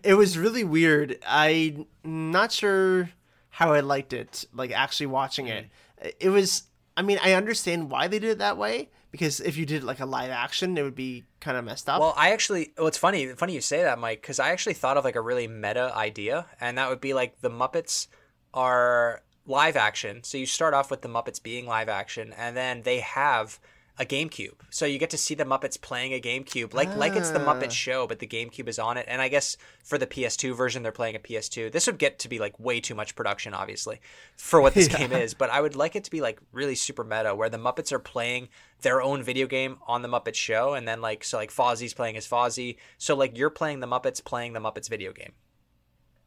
It 0.03 0.15
was 0.15 0.37
really 0.37 0.63
weird. 0.63 1.17
I'm 1.27 1.85
not 2.03 2.51
sure 2.51 3.09
how 3.49 3.73
I 3.73 3.79
liked 3.79 4.13
it, 4.13 4.45
like 4.53 4.71
actually 4.71 5.07
watching 5.07 5.47
it. 5.47 5.67
It 6.19 6.29
was. 6.29 6.63
I 6.95 7.01
mean, 7.01 7.19
I 7.23 7.33
understand 7.33 7.89
why 7.89 8.07
they 8.07 8.19
did 8.19 8.31
it 8.31 8.37
that 8.39 8.57
way 8.57 8.89
because 9.11 9.39
if 9.39 9.57
you 9.57 9.65
did 9.65 9.83
like 9.83 9.99
a 9.99 10.05
live 10.05 10.29
action, 10.29 10.77
it 10.77 10.83
would 10.83 10.95
be 10.95 11.25
kind 11.39 11.57
of 11.57 11.63
messed 11.65 11.89
up. 11.89 11.99
Well, 11.99 12.13
I 12.15 12.31
actually, 12.31 12.73
well, 12.77 12.87
it's 12.87 12.97
funny, 12.97 13.27
funny 13.33 13.53
you 13.53 13.61
say 13.61 13.83
that, 13.83 13.99
Mike, 13.99 14.21
because 14.21 14.39
I 14.39 14.51
actually 14.51 14.73
thought 14.75 14.97
of 14.97 15.03
like 15.03 15.15
a 15.15 15.21
really 15.21 15.47
meta 15.47 15.91
idea, 15.95 16.45
and 16.59 16.77
that 16.77 16.89
would 16.89 17.01
be 17.01 17.13
like 17.13 17.41
the 17.41 17.49
Muppets 17.49 18.07
are 18.53 19.23
live 19.45 19.75
action. 19.75 20.23
So 20.23 20.37
you 20.37 20.45
start 20.45 20.73
off 20.73 20.91
with 20.91 21.01
the 21.01 21.09
Muppets 21.09 21.41
being 21.41 21.65
live 21.65 21.89
action, 21.89 22.33
and 22.37 22.55
then 22.55 22.83
they 22.83 22.99
have 22.99 23.59
a 23.99 24.05
GameCube. 24.05 24.53
So 24.69 24.85
you 24.85 24.97
get 24.97 25.09
to 25.09 25.17
see 25.17 25.35
the 25.35 25.43
Muppets 25.43 25.79
playing 25.79 26.13
a 26.13 26.21
GameCube, 26.21 26.73
like 26.73 26.95
like 26.95 27.15
it's 27.17 27.31
the 27.31 27.45
Ah. 27.45 27.53
Muppet 27.53 27.71
Show, 27.71 28.07
but 28.07 28.19
the 28.19 28.27
GameCube 28.27 28.69
is 28.69 28.79
on 28.79 28.95
it. 28.97 29.05
And 29.09 29.21
I 29.21 29.27
guess 29.27 29.57
for 29.83 29.97
the 29.97 30.07
PS2 30.07 30.55
version, 30.55 30.83
they're 30.83 30.93
playing 30.93 31.17
a 31.17 31.19
PS2. 31.19 31.69
This 31.69 31.85
would 31.85 31.97
get 31.99 32.17
to 32.19 32.29
be 32.29 32.39
like 32.39 32.57
way 32.57 32.79
too 32.79 32.95
much 32.95 33.13
production, 33.15 33.53
obviously, 33.53 33.99
for 34.37 34.61
what 34.61 34.73
this 34.73 34.87
game 34.97 35.11
is. 35.11 35.33
But 35.33 35.49
I 35.49 35.59
would 35.59 35.75
like 35.75 35.97
it 35.97 36.05
to 36.05 36.11
be 36.11 36.21
like 36.21 36.39
really 36.53 36.75
super 36.75 37.03
meta, 37.03 37.35
where 37.35 37.49
the 37.49 37.57
Muppets 37.57 37.91
are 37.91 37.99
playing 37.99 38.47
their 38.81 39.01
own 39.01 39.21
video 39.21 39.45
game 39.47 39.79
on 39.85 40.01
the 40.01 40.07
Muppet 40.07 40.35
Show, 40.35 40.73
and 40.73 40.87
then 40.87 41.01
like 41.01 41.25
so 41.25 41.37
like 41.37 41.51
Fozzie's 41.51 41.93
playing 41.93 42.15
as 42.15 42.25
Fozzie. 42.25 42.77
So 42.97 43.15
like 43.17 43.37
you're 43.37 43.49
playing 43.49 43.81
the 43.81 43.87
Muppets 43.87 44.23
playing 44.23 44.53
the 44.53 44.61
Muppets 44.61 44.89
video 44.89 45.11
game. 45.11 45.33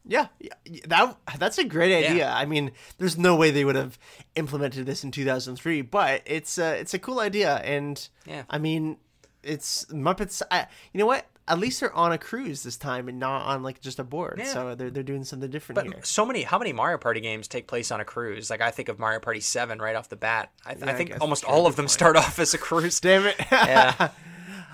Yeah, 0.07 0.27
yeah, 0.41 0.53
that 0.89 1.17
that's 1.39 1.59
a 1.59 1.65
great 1.65 1.95
idea. 2.05 2.29
I 2.31 2.45
mean, 2.45 2.73
there's 2.99 3.17
no 3.19 3.37
way 3.37 3.51
they 3.51 3.65
would 3.65 3.77
have 3.77 3.99
implemented 4.35 4.87
this 4.87 5.05
in 5.05 5.11
2003, 5.11 5.83
but 5.83 6.23
it's 6.27 6.59
uh, 6.59 6.77
it's 6.79 6.95
a 6.95 6.99
cool 6.99 7.21
idea, 7.21 7.57
and 7.59 8.09
Yeah. 8.27 8.43
I 8.51 8.59
mean, 8.59 8.97
it's 9.43 9.85
Muppets. 9.87 10.43
I, 10.51 10.67
you 10.93 10.99
know 10.99 11.07
what? 11.07 11.27
At 11.49 11.59
least 11.59 11.81
they're 11.81 11.93
on 11.93 12.13
a 12.13 12.19
cruise 12.19 12.63
this 12.63 12.77
time 12.77 13.09
and 13.09 13.19
not 13.19 13.45
on 13.47 13.65
like 13.65 13.81
just 13.81 13.99
a 13.99 14.05
board. 14.05 14.37
Yeah. 14.39 14.45
So 14.45 14.75
they're 14.77 14.91
they're 14.91 15.03
doing 15.03 15.25
something 15.25 15.51
different 15.51 15.75
But 15.77 15.87
here. 15.87 16.01
so 16.05 16.25
many, 16.25 16.43
how 16.45 16.57
many 16.59 16.73
Mario 16.73 16.99
Party 16.99 17.21
games 17.21 17.49
take 17.49 17.67
place 17.67 17.91
on 17.91 18.01
a 18.01 18.05
cruise? 18.05 18.49
Like 18.49 18.61
I 18.61 18.71
think 18.71 18.89
of 18.89 19.01
Mario 19.01 19.19
Party 19.19 19.41
Seven 19.41 19.81
right 19.81 19.97
off 19.97 20.09
the 20.09 20.17
bat. 20.17 20.53
I, 20.65 20.75
Yeah, 20.79 20.87
I 20.87 20.91
I 20.91 20.95
think 20.95 21.11
guess 21.11 21.21
almost 21.21 21.45
all 21.45 21.67
of 21.67 21.75
them 21.75 21.85
point. 21.85 21.91
start 21.91 22.17
off 22.17 22.39
as 22.39 22.55
a 22.55 22.59
cruise. 22.59 23.01
Damn 23.09 23.27
it. 23.27 23.35
Yeah. 23.51 24.11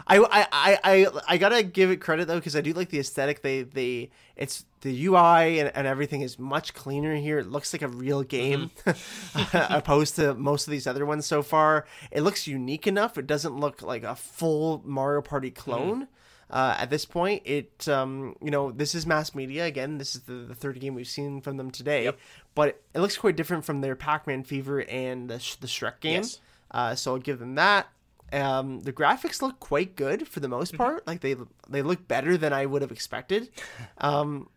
I, 0.09 0.19
I, 0.19 0.47
I, 0.53 0.79
I, 0.85 1.07
I 1.29 1.37
gotta 1.39 1.63
give 1.63 1.91
it 1.91 1.99
credit 2.01 2.27
though 2.29 2.37
because 2.37 2.57
I 2.57 2.61
do 2.61 2.73
like 2.73 2.89
the 2.89 2.99
aesthetic. 2.99 3.43
They 3.43 3.63
they 3.63 4.11
it's 4.37 4.65
the 4.81 5.07
UI 5.07 5.59
and, 5.61 5.71
and 5.75 5.87
everything 5.87 6.23
is 6.23 6.39
much 6.39 6.73
cleaner 6.75 7.15
here. 7.17 7.39
It 7.39 7.49
looks 7.49 7.73
like 7.73 7.83
a 7.83 7.89
real 7.89 8.23
game 8.23 8.71
opposed 9.53 10.17
to 10.17 10.35
most 10.35 10.67
of 10.67 10.71
these 10.71 10.87
other 10.87 11.05
ones 11.05 11.27
so 11.27 11.43
far. 11.43 11.87
It 12.11 12.23
looks 12.23 12.47
unique 12.47 12.87
enough. 12.87 13.19
It 13.19 13.27
doesn't 13.27 13.57
look 13.59 13.83
like 13.83 14.03
a 14.05 14.15
full 14.17 14.83
Mario 14.85 15.21
Party 15.23 15.51
clone. 15.51 16.09
Uh, 16.51 16.75
at 16.79 16.89
this 16.89 17.05
point, 17.05 17.43
it 17.45 17.87
um, 17.89 18.35
you 18.43 18.51
know 18.51 18.71
this 18.71 18.95
is 18.95 19.07
mass 19.07 19.35
media 19.35 19.67
again. 19.67 19.99
This 19.99 20.15
is 20.15 20.23
the, 20.23 20.33
the 20.33 20.55
third 20.55 20.81
game 20.81 20.95
we've 20.95 21.07
seen 21.07 21.43
from 21.43 21.59
them 21.59 21.71
today, 21.71 22.05
Yep. 22.05 22.19
but 22.55 22.81
it 22.95 23.01
looks 23.01 23.19
quite 23.19 23.37
different 23.37 23.67
from 23.67 23.83
their 23.83 23.95
Pac-Man 23.95 24.45
Fever 24.45 24.81
and 24.89 25.29
the, 25.29 25.35
the 25.61 25.67
Shrek 25.67 26.01
game. 26.01 26.23
Yes. 26.23 26.41
Uh, 26.71 26.95
so 26.95 27.13
I'll 27.13 27.19
give 27.19 27.39
them 27.39 27.57
that. 27.57 27.89
Um, 28.33 28.81
the 28.81 28.93
graphics 28.93 29.41
look 29.43 29.59
quite 29.61 29.97
good 29.97 30.29
for 30.29 30.41
the 30.41 30.49
most 30.49 30.77
part. 30.77 31.07
Like 31.07 31.21
they 31.21 31.37
they 31.69 31.83
look 31.83 32.07
better 32.09 32.37
than 32.37 32.53
I 32.53 32.67
would 32.67 32.83
have 32.83 32.93
expected. 32.93 33.51
Um, 33.99 34.49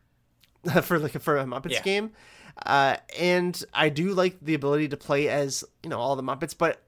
for 0.83 0.99
like 0.99 1.19
for 1.21 1.37
a 1.37 1.43
Muppets 1.45 1.71
Yeah. 1.71 1.81
game. 1.83 2.11
Uh, 2.65 2.97
and 3.17 3.63
I 3.73 3.87
do 3.89 4.13
like 4.13 4.37
the 4.41 4.53
ability 4.53 4.89
to 4.89 4.97
play 4.97 5.29
as 5.29 5.63
you 5.83 5.89
know 5.89 5.97
all 5.99 6.15
the 6.15 6.23
Muppets. 6.23 6.55
But 6.57 6.83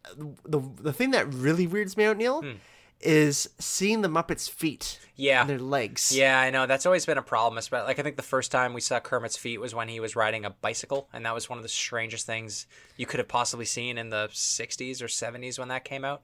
the 0.45 0.59
the 0.81 0.93
thing 0.93 1.11
that 1.11 1.33
really 1.33 1.67
weirds 1.67 1.95
me 1.95 2.03
out, 2.03 2.17
Neil, 2.17 2.43
is 2.99 3.49
seeing 3.59 4.01
the 4.01 4.09
Muppets' 4.09 4.49
feet. 4.49 4.99
Yeah. 5.15 5.41
and 5.41 5.49
their 5.49 5.59
legs. 5.59 6.11
Yeah, 6.15 6.39
I 6.39 6.49
know 6.49 6.65
that's 6.65 6.85
always 6.85 7.05
been 7.05 7.17
a 7.17 7.21
problem. 7.23 7.57
Especially 7.57 7.85
like 7.87 7.99
I 7.99 8.03
think 8.03 8.17
the 8.17 8.23
first 8.23 8.51
time 8.51 8.73
we 8.73 8.81
saw 8.81 8.99
Kermit's 8.99 9.37
feet 9.37 9.59
was 9.59 9.73
when 9.73 9.87
he 9.87 9.99
was 10.01 10.15
riding 10.15 10.43
a 10.43 10.49
bicycle, 10.49 11.07
and 11.13 11.25
that 11.25 11.33
was 11.33 11.49
one 11.49 11.57
of 11.57 11.63
the 11.63 11.69
strangest 11.69 12.25
things 12.25 12.67
you 12.97 13.05
could 13.05 13.19
have 13.19 13.27
possibly 13.29 13.65
seen 13.65 13.97
in 13.97 14.09
the 14.09 14.27
'60s 14.33 15.01
or 15.01 15.07
'70s 15.07 15.57
when 15.57 15.69
that 15.69 15.85
came 15.85 16.03
out. 16.03 16.23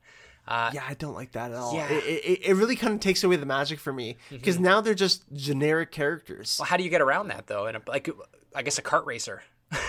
Uh, 0.49 0.71
Yeah, 0.73 0.83
I 0.87 0.95
don't 0.95 1.13
like 1.13 1.31
that 1.33 1.51
at 1.51 1.57
all. 1.57 1.75
Yeah. 1.75 1.87
Mm-hmm. 1.87 2.07
It, 2.09 2.25
it, 2.25 2.39
it 2.49 2.53
really 2.55 2.75
kind 2.75 2.93
of 2.93 2.99
takes 2.99 3.23
away 3.23 3.35
the 3.37 3.45
magic 3.45 3.79
for 3.79 3.93
me 3.93 4.17
because 4.29 4.59
now 4.59 4.81
they're 4.81 4.93
just 4.95 5.23
generic 5.33 5.91
characters. 5.91 6.57
well, 6.59 6.65
how 6.65 6.75
do 6.77 6.83
you 6.83 6.89
get 6.89 7.01
around 7.01 7.27
that 7.29 7.47
though? 7.47 7.67
In 7.67 7.75
a, 7.75 7.81
like, 7.87 8.09
I 8.55 8.63
guess 8.63 8.77
a 8.77 8.81
kart 8.81 9.05
racer. 9.05 9.43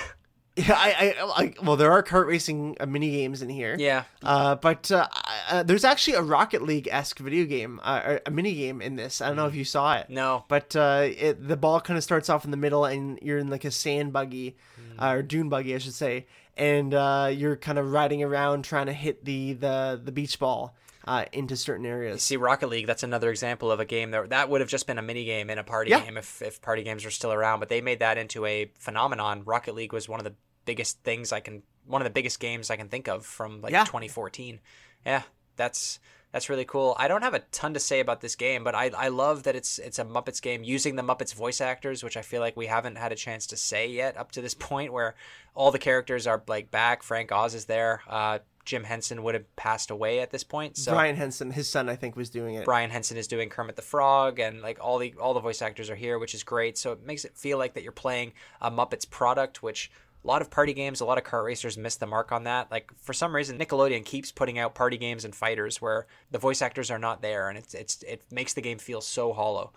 Yeah, 0.57 0.74
I, 0.77 1.15
I, 1.16 1.43
I 1.45 1.55
well, 1.62 1.77
there 1.77 1.93
are 1.93 2.03
kart 2.03 2.27
racing 2.27 2.77
uh, 2.81 2.85
mini 2.87 3.12
games 3.12 3.41
in 3.41 3.49
here. 3.49 3.77
Yeah. 3.78 4.03
Uh, 4.23 4.57
but 4.57 4.91
uh, 4.91 5.07
uh, 5.49 5.62
there's 5.62 5.85
actually 5.85 6.15
a 6.15 6.23
Rocket 6.23 6.62
League 6.62 6.89
esque 6.91 7.19
video 7.20 7.47
game, 7.47 7.81
uh, 7.82 8.19
a 8.27 8.31
mini 8.31 8.55
game 8.55 8.82
in 8.82 8.97
this. 8.97 9.20
I 9.20 9.28
don't 9.28 9.37
know 9.37 9.47
if 9.47 9.55
you 9.55 9.65
saw 9.65 9.97
it. 9.99 10.11
No. 10.11 10.45
But 10.49 10.74
uh, 10.74 11.07
it, 11.07 11.47
the 11.47 11.57
ball 11.57 11.81
kind 11.81 11.97
of 11.97 12.03
starts 12.03 12.28
off 12.28 12.45
in 12.45 12.51
the 12.51 12.57
middle, 12.59 12.85
and 12.85 13.19
you're 13.23 13.39
in 13.39 13.49
like 13.49 13.65
a 13.65 13.70
sand 13.70 14.12
buggy, 14.12 14.57
uh, 14.99 15.12
or 15.15 15.23
dune 15.23 15.49
buggy, 15.49 15.74
I 15.74 15.78
should 15.78 15.95
say, 15.95 16.27
and 16.61 16.95
uh, 16.95 17.31
you're 17.35 17.57
kind 17.57 17.78
of 17.78 17.91
riding 17.93 18.23
around 18.23 18.65
trying 18.65 18.87
to 18.87 18.93
hit 18.93 19.24
the 19.24 19.55
the 19.55 20.01
the 20.05 20.12
beach 20.12 20.39
ball 20.39 20.77
uh, 21.07 21.24
into 21.32 21.57
certain 21.57 21.87
areas. 21.87 22.23
See, 22.23 22.37
Rocket 22.37 22.69
League, 22.69 22.87
that's 22.87 23.03
another 23.03 23.31
example 23.31 23.73
of 23.73 23.81
a 23.81 23.85
game 23.87 24.11
that 24.12 24.28
that 24.31 24.49
would 24.51 24.61
have 24.61 24.69
just 24.70 24.87
been 24.87 24.99
a 24.99 25.03
mini 25.03 25.24
game 25.24 25.49
in 25.51 25.59
a 25.59 25.65
party 25.65 25.91
Yeah. 25.91 26.05
game 26.05 26.16
if, 26.19 26.43
if 26.43 26.61
party 26.61 26.82
games 26.82 27.05
were 27.05 27.11
still 27.11 27.32
around, 27.32 27.59
but 27.61 27.69
they 27.70 27.81
made 27.81 28.01
that 28.01 28.19
into 28.19 28.45
a 28.45 28.70
phenomenon. 28.78 29.43
Rocket 29.45 29.74
League 29.74 29.93
was 29.95 30.09
one 30.09 30.20
of 30.20 30.24
the 30.24 30.35
biggest 30.66 31.03
things 31.03 31.32
I 31.32 31.41
can, 31.41 31.62
one 31.87 32.03
of 32.03 32.05
the 32.05 32.11
biggest 32.11 32.39
games 32.39 32.70
I 32.70 32.77
can 32.77 32.89
think 32.89 33.09
of 33.09 33.24
from 33.24 33.62
like 33.62 33.73
Yeah. 33.73 33.85
2014. 33.85 34.61
Yeah, 35.07 35.23
that's 35.57 35.99
that's 36.32 36.48
really 36.48 36.65
cool. 36.65 36.94
I 36.98 37.09
don't 37.09 37.23
have 37.23 37.35
a 37.35 37.40
ton 37.51 37.74
to 37.74 37.81
say 37.81 38.01
about 38.01 38.20
this 38.20 38.36
game, 38.36 38.62
but 38.62 38.74
I, 38.74 38.90
I 38.97 39.09
love 39.09 39.43
that 39.44 39.57
it's 39.57 39.78
it's 39.78 39.98
a 39.98 40.05
Muppets 40.05 40.40
game 40.40 40.62
using 40.62 40.97
the 40.97 41.02
Muppets 41.02 41.35
voice 41.35 41.61
actors, 41.61 42.05
which 42.05 42.16
I 42.16 42.23
feel 42.23 42.40
like 42.40 42.57
we 42.57 42.66
haven't 42.66 42.97
had 42.97 43.12
a 43.12 43.16
chance 43.16 43.47
to 43.48 43.57
say 43.57 43.89
yet 43.89 44.16
up 44.16 44.32
to 44.32 44.40
this 44.40 44.55
point, 44.59 44.93
where 44.93 45.15
all 45.55 45.70
the 45.70 45.78
characters 45.78 46.27
are 46.27 46.43
like 46.47 46.70
back. 46.70 47.02
Frank 47.02 47.32
Oz 47.32 47.55
is 47.55 47.65
there. 47.65 48.02
Uh, 48.09 48.39
Jim 48.65 48.85
Henson 48.85 49.23
would 49.24 49.35
have 49.35 49.57
passed 49.57 49.90
away 49.90 50.20
at 50.20 50.31
this 50.31 50.44
point, 50.44 50.77
so 50.77 50.93
Brian 50.93 51.16
Henson, 51.16 51.51
his 51.51 51.69
son, 51.69 51.89
I 51.89 51.97
think, 51.97 52.15
was 52.15 52.31
doing 52.31 52.55
it. 52.55 52.65
Brian 52.65 52.90
Henson 52.90 53.16
is 53.16 53.27
doing 53.27 53.48
Kermit 53.48 53.74
the 53.74 53.82
Frog, 53.82 54.39
and 54.39 54.62
like 54.62 54.78
all 54.81 54.98
the 54.98 55.15
all 55.20 55.35
the 55.35 55.40
voice 55.40 55.62
actors 55.62 55.90
are 55.90 55.97
here, 55.97 56.19
which 56.19 56.35
is 56.35 56.44
great. 56.44 56.78
So 56.78 56.93
it 56.93 57.05
makes 57.05 57.24
it 57.24 57.36
feel 57.36 57.59
like 57.59 57.74
that 57.74 57.82
you're 57.82 57.90
playing 57.90 58.32
a 58.61 58.70
Muppets 58.70 59.09
product, 59.09 59.62
which 59.62 59.90
a 60.23 60.27
lot 60.27 60.43
of 60.43 60.51
party 60.51 60.75
games, 60.75 61.01
a 61.01 61.05
lot 61.05 61.19
of 61.19 61.25
car 61.25 61.43
racers 61.43 61.79
miss 61.79 61.97
the 61.97 62.07
mark 62.07 62.31
on 62.33 62.45
that. 62.45 62.71
Like 62.71 62.91
for 62.99 63.13
some 63.13 63.35
reason, 63.35 63.59
Nickelodeon 63.59 64.05
keeps 64.05 64.31
putting 64.31 64.59
out 64.59 64.75
party 64.75 64.99
games 64.99 65.25
and 65.25 65.35
fighters 65.35 65.81
where 65.81 66.07
the 66.31 66.39
voice 66.39 66.63
actors 66.63 66.91
are 66.91 66.99
not 66.99 67.23
there, 67.23 67.49
and 67.49 67.57
it's 67.57 67.75
it's 67.75 68.03
it 68.03 68.23
makes 68.31 68.53
the 68.53 68.61
game 68.61 68.79
feel 68.79 69.01
so 69.01 69.33
hollow. 69.33 69.73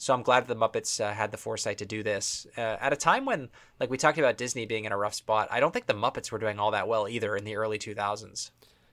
So 0.00 0.14
I'm 0.14 0.22
glad 0.22 0.46
the 0.46 0.54
Muppets 0.54 1.04
uh, 1.04 1.12
had 1.12 1.32
the 1.32 1.36
foresight 1.36 1.78
to 1.78 1.86
do 1.86 2.04
this 2.04 2.46
uh, 2.56 2.76
at 2.80 2.92
a 2.92 2.96
time 2.96 3.24
when, 3.24 3.48
like 3.80 3.90
we 3.90 3.96
talked 3.96 4.16
about 4.18 4.36
Disney 4.36 4.64
being 4.64 4.84
in 4.84 4.92
a 4.92 4.96
rough 4.96 5.14
spot. 5.14 5.48
I 5.50 5.58
don't 5.58 5.72
think 5.72 5.86
the 5.86 5.92
Muppets 5.94 6.30
were 6.30 6.38
doing 6.38 6.60
all 6.60 6.70
that 6.70 6.86
well 6.86 7.08
either 7.08 7.36
in 7.36 7.42
the 7.42 7.56
early 7.56 7.80
2000s. 7.80 8.50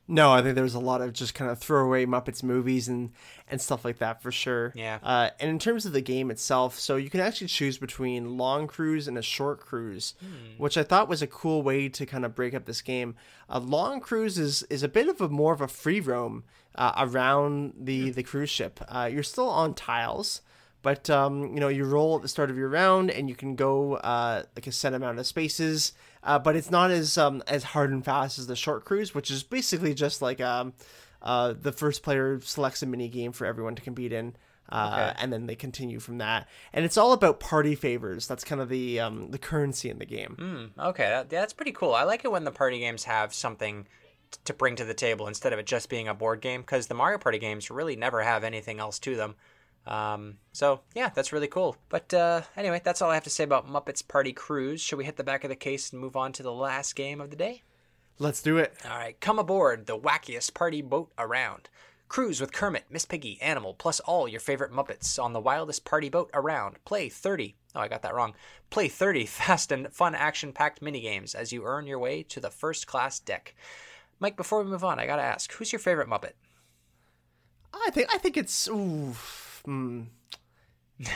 No, 0.08 0.32
I 0.32 0.44
think 0.44 0.54
there 0.54 0.64
was 0.64 0.76
a 0.76 0.80
lot 0.80 1.02
of 1.02 1.14
just 1.14 1.34
kind 1.34 1.50
of 1.50 1.58
throwaway 1.58 2.06
Muppets 2.06 2.44
movies 2.44 2.88
and 2.88 3.12
and 3.50 3.60
stuff 3.60 3.84
like 3.84 3.98
that 4.00 4.22
for 4.22 4.32
sure. 4.32 4.72
Yeah. 4.76 5.00
Uh, 5.02 5.30
and 5.40 5.50
in 5.50 5.60
terms 5.60 5.86
of 5.86 5.94
the 5.94 6.02
game 6.02 6.30
itself, 6.30 6.80
so 6.80 6.96
you 6.96 7.10
can 7.10 7.20
actually 7.20 7.48
choose 7.48 7.78
between 7.78 8.38
long 8.38 8.68
cruise 8.68 9.08
and 9.08 9.18
a 9.18 9.22
short 9.24 9.60
cruise, 9.60 10.14
which 10.58 10.78
I 10.78 10.84
thought 10.84 11.10
was 11.10 11.22
a 11.22 11.28
cool 11.28 11.64
way 11.64 11.90
to 11.90 12.06
kind 12.06 12.24
of 12.24 12.36
break 12.36 12.54
up 12.54 12.66
this 12.66 12.82
game. 12.82 13.16
A 13.50 13.60
long 13.60 14.00
cruise 14.00 14.38
is 14.38 14.64
is 14.64 14.84
a 14.84 14.88
bit 14.88 15.08
of 15.08 15.22
a 15.22 15.30
more 15.30 15.54
of 15.54 15.62
a 15.62 15.68
free 15.68 16.00
roam 16.00 16.44
uh, 16.76 16.94
around 16.98 17.74
the 17.80 18.12
the 18.12 18.24
cruise 18.24 18.50
ship. 18.50 18.80
Uh, 18.88 19.10
you're 19.12 19.24
still 19.24 19.50
on 19.50 19.74
tiles. 19.74 20.42
But 20.86 21.10
um, 21.10 21.52
you 21.56 21.60
know, 21.60 21.68
you 21.68 21.84
roll 21.84 22.16
at 22.16 22.22
the 22.22 22.28
start 22.28 22.52
of 22.52 22.58
your 22.58 22.70
round, 22.70 23.10
and 23.10 23.28
you 23.28 23.34
can 23.34 23.56
go 23.56 23.96
uh, 23.96 24.44
like 24.56 24.68
a 24.68 24.72
set 24.72 24.94
amount 24.94 25.18
of 25.18 25.26
spaces. 25.26 25.94
Uh, 26.22 26.38
but 26.38 26.56
it's 26.56 26.70
not 26.70 26.92
as 26.92 27.18
um, 27.18 27.42
as 27.48 27.64
hard 27.64 27.90
and 27.90 28.06
fast 28.06 28.38
as 28.38 28.46
the 28.46 28.56
short 28.56 28.86
cruise, 28.86 29.16
which 29.16 29.32
is 29.32 29.42
basically 29.42 29.96
just 29.96 30.22
like 30.22 30.40
um, 30.40 30.74
uh, 31.24 31.56
the 31.60 31.72
first 31.72 32.04
player 32.04 32.40
selects 32.40 32.84
a 32.84 32.86
mini 32.86 33.08
game 33.08 33.32
for 33.32 33.48
everyone 33.48 33.74
to 33.74 33.82
compete 33.82 34.14
in, 34.14 34.36
uh, 34.70 35.12
and 35.18 35.34
then 35.34 35.48
they 35.48 35.56
continue 35.56 36.00
from 36.00 36.20
that. 36.20 36.48
And 36.72 36.86
it's 36.86 36.98
all 36.98 37.14
about 37.14 37.40
party 37.40 37.74
favors. 37.74 38.28
That's 38.28 38.44
kind 38.44 38.62
of 38.62 38.70
the 38.70 39.00
um, 39.00 39.32
the 39.32 39.40
currency 39.40 39.90
in 39.90 39.98
the 39.98 40.06
game. 40.06 40.36
Hmm, 40.38 40.80
okay, 40.80 41.10
that, 41.10 41.32
that's 41.32 41.54
pretty 41.54 41.72
cool. 41.72 41.96
I 41.96 42.04
like 42.04 42.26
it 42.26 42.32
when 42.32 42.44
the 42.44 42.52
party 42.52 42.78
games 42.78 43.06
have 43.06 43.34
something 43.34 43.88
t- 44.30 44.38
to 44.46 44.54
bring 44.54 44.76
to 44.76 44.86
the 44.86 44.94
table 44.94 45.28
instead 45.28 45.52
of 45.52 45.58
it 45.58 45.66
just 45.66 45.90
being 45.90 46.08
a 46.08 46.14
board 46.14 46.42
game 46.42 46.62
because 46.62 46.86
the 46.86 46.94
Mario 46.94 47.18
Party 47.18 47.40
games 47.40 47.72
really 47.72 47.96
never 47.96 48.22
have 48.22 48.44
anything 48.44 48.80
else 48.80 49.00
to 49.00 49.16
them. 49.16 49.34
Um, 49.88 50.38
so 50.52 50.82
yeah, 50.96 51.10
that's 51.10 51.32
really 51.32 51.48
cool. 51.48 51.78
But 51.90 52.14
uh, 52.14 52.42
anyway, 52.58 52.82
that's 52.84 53.02
all 53.02 53.12
I 53.12 53.16
have 53.16 53.24
to 53.26 53.30
say 53.30 53.44
about 53.44 53.68
Muppets 53.68 54.06
Party 54.08 54.34
Cruise. 54.34 54.82
Should 54.82 54.98
we 54.98 55.06
hit 55.06 55.18
the 55.18 55.24
back 55.24 55.44
of 55.44 55.50
the 55.50 55.56
case 55.56 55.92
and 55.92 56.02
move 56.02 56.16
on 56.16 56.32
to 56.34 56.44
the 56.44 56.54
last 56.54 56.96
game 56.96 57.22
of 57.22 57.30
the 57.30 57.36
day? 57.36 57.64
Let's 58.18 58.42
do 58.42 58.58
it. 58.58 58.74
All 58.86 58.98
right, 58.98 59.20
come 59.20 59.40
aboard 59.40 59.86
the 59.86 59.98
wackiest 59.98 60.54
party 60.54 60.82
boat 60.82 61.12
around. 61.18 61.70
Cruise 62.08 62.40
with 62.40 62.54
Kermit, 62.54 62.86
Miss 62.90 63.06
Piggy, 63.06 63.42
Animal, 63.42 63.74
plus 63.74 64.00
all 64.00 64.28
your 64.28 64.40
favorite 64.40 64.72
Muppets 64.72 65.22
on 65.22 65.34
the 65.34 65.40
wildest 65.40 65.86
party 65.86 66.08
boat 66.08 66.30
around. 66.34 66.78
Play 66.86 67.10
30. 67.10 67.56
Oh, 67.74 67.80
I 67.80 67.88
got 67.88 68.04
that 68.04 68.14
wrong. 68.14 68.36
Play 68.70 68.88
30 68.88 69.26
fast 69.26 69.72
and 69.72 69.92
fun 69.92 70.16
action 70.16 70.54
packed 70.54 70.82
minigames 70.82 71.36
as 71.36 71.52
you 71.52 71.66
earn 71.66 71.88
your 71.88 72.00
way 72.00 72.24
to 72.24 72.40
the 72.40 72.52
first 72.52 72.88
class 72.88 73.20
deck. 73.20 73.56
Mike, 74.20 74.38
before 74.38 74.64
we 74.64 74.70
move 74.70 74.84
on, 74.84 75.00
I 75.00 75.08
gotta 75.08 75.24
ask 75.24 75.52
who's 75.54 75.74
your 75.74 75.80
favorite 75.80 76.08
Muppet? 76.08 76.34
I 77.74 77.90
think 77.92 78.08
I 78.14 78.18
think 78.18 78.38
it's 78.38 78.68
ooh, 78.68 79.14
hmm. 79.66 80.04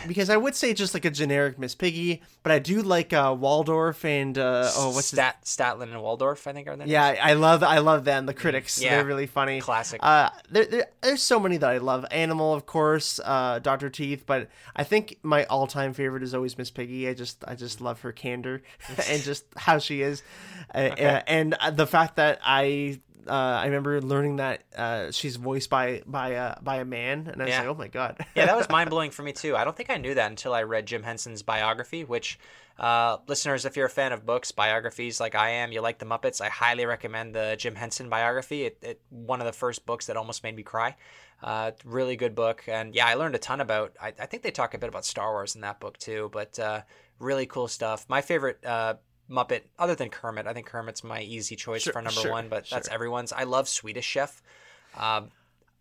because 0.08 0.30
I 0.30 0.36
would 0.36 0.56
say 0.56 0.74
just 0.74 0.94
like 0.94 1.06
a 1.06 1.10
generic 1.10 1.58
Miss 1.58 1.74
Piggy, 1.74 2.22
but 2.44 2.52
I 2.52 2.60
do 2.60 2.82
like 2.82 3.14
uh, 3.14 3.34
Waldorf 3.38 4.04
and 4.04 4.38
uh, 4.38 4.70
oh, 4.76 4.92
what's 4.94 5.12
his 5.12 5.20
Statler 5.20 5.84
and 5.84 6.02
Waldorf? 6.02 6.46
I 6.48 6.54
think 6.54 6.68
are 6.68 6.72
their 6.72 6.80
names. 6.80 6.92
Yeah, 6.92 7.16
I 7.22 7.34
love 7.34 7.64
I 7.64 7.78
love 7.78 8.04
them. 8.04 8.26
The 8.26 8.34
critics, 8.34 8.82
Yeah. 8.82 8.96
they're 8.96 9.06
really 9.06 9.28
funny. 9.28 9.62
Classic. 9.62 10.00
Uh, 10.04 10.30
there, 10.50 10.66
there, 10.66 10.88
there's 11.02 11.22
so 11.22 11.40
many 11.40 11.58
that 11.58 11.70
I 11.70 11.78
love. 11.78 12.06
Animal, 12.12 12.54
of 12.54 12.66
course, 12.66 13.22
uh, 13.24 13.60
Doctor 13.60 13.90
Teeth, 13.90 14.24
but 14.26 14.50
I 14.76 14.84
think 14.84 15.18
my 15.24 15.46
all-time 15.46 15.94
favorite 15.94 16.24
is 16.24 16.34
always 16.34 16.58
Miss 16.58 16.72
Piggy. 16.72 17.08
I 17.08 17.14
just 17.14 17.44
I 17.48 17.56
just 17.56 17.80
love 17.80 18.02
her 18.02 18.12
candor 18.12 18.62
and 19.10 19.22
just 19.24 19.46
how 19.56 19.80
she 19.80 20.02
is, 20.02 20.24
uh, 20.76 20.78
and 20.78 21.54
uh, 21.54 21.72
the 21.72 21.88
fact 21.88 22.18
that 22.18 22.40
I. 22.44 23.00
Uh, 23.28 23.32
I 23.34 23.66
remember 23.66 24.02
learning 24.02 24.38
that 24.38 24.64
uh, 24.76 25.12
she's 25.12 25.36
voiced 25.36 25.70
by 25.70 26.02
by 26.06 26.36
uh, 26.36 26.56
by 26.62 26.78
a 26.78 26.86
man, 26.86 27.28
and 27.32 27.42
I 27.42 27.46
was 27.46 27.52
Yeah. 27.52 27.60
like, 27.62 27.68
"Oh 27.70 27.74
my 27.76 27.88
god!" 27.88 28.26
yeah, 28.36 28.46
that 28.46 28.56
was 28.58 28.70
mind 28.72 28.90
blowing 28.90 29.12
for 29.12 29.24
me 29.24 29.34
too. 29.34 29.56
I 29.56 29.64
don't 29.64 29.76
think 29.76 29.90
I 29.90 29.98
knew 29.98 30.14
that 30.16 30.30
until 30.30 30.54
I 30.54 30.64
read 30.64 30.86
Jim 30.86 31.04
Henson's 31.04 31.44
biography. 31.44 32.04
Which, 32.06 32.40
uh, 32.78 33.18
listeners, 33.28 33.66
if 33.66 33.76
you're 33.76 33.88
a 33.88 33.90
fan 33.90 34.14
of 34.14 34.26
books, 34.26 34.52
biographies 34.52 35.20
like 35.20 35.36
I 35.36 35.50
am, 35.50 35.72
you 35.72 35.82
like 35.82 36.00
the 36.00 36.06
Muppets, 36.06 36.40
I 36.42 36.50
highly 36.50 36.86
recommend 36.86 37.36
the 37.36 37.56
Jim 37.60 37.76
Henson 37.76 38.10
biography. 38.10 38.64
It, 38.64 38.78
it 38.82 39.02
one 39.10 39.42
of 39.42 39.46
the 39.46 39.54
first 39.54 39.86
books 39.86 40.06
that 40.08 40.16
almost 40.18 40.44
made 40.44 40.56
me 40.56 40.64
cry. 40.64 40.96
Uh, 41.42 41.72
really 41.86 42.16
good 42.16 42.36
book, 42.36 42.64
and 42.68 42.94
yeah, 42.96 43.08
I 43.08 43.14
learned 43.16 43.36
a 43.36 43.40
ton 43.40 43.62
about. 43.62 43.96
I, 44.02 44.14
I 44.20 44.26
think 44.26 44.44
they 44.44 44.52
talk 44.52 44.74
a 44.74 44.78
bit 44.78 44.90
about 44.90 45.06
Star 45.06 45.32
Wars 45.32 45.56
in 45.56 45.62
that 45.62 45.80
book 45.80 45.98
too, 45.98 46.30
but 46.32 46.58
uh, 46.60 46.82
really 47.20 47.46
cool 47.46 47.68
stuff. 47.68 48.06
My 48.10 48.22
favorite. 48.22 48.64
Uh, 48.66 48.96
Muppet, 49.30 49.62
other 49.78 49.96
than 49.96 50.10
Kermit, 50.10 50.48
I 50.48 50.54
think 50.54 50.66
Kermit's 50.66 51.04
my 51.04 51.22
easy 51.22 51.56
choice 51.56 51.84
Sure, 51.84 51.94
for 51.94 52.02
number 52.02 52.20
sure, 52.22 52.32
one, 52.32 52.50
but 52.50 52.68
that's 52.70 52.88
everyone's. 52.90 53.32
I 53.32 53.44
love 53.44 53.68
Swedish 53.68 54.06
Chef. 54.06 54.42
Um, 54.98 55.30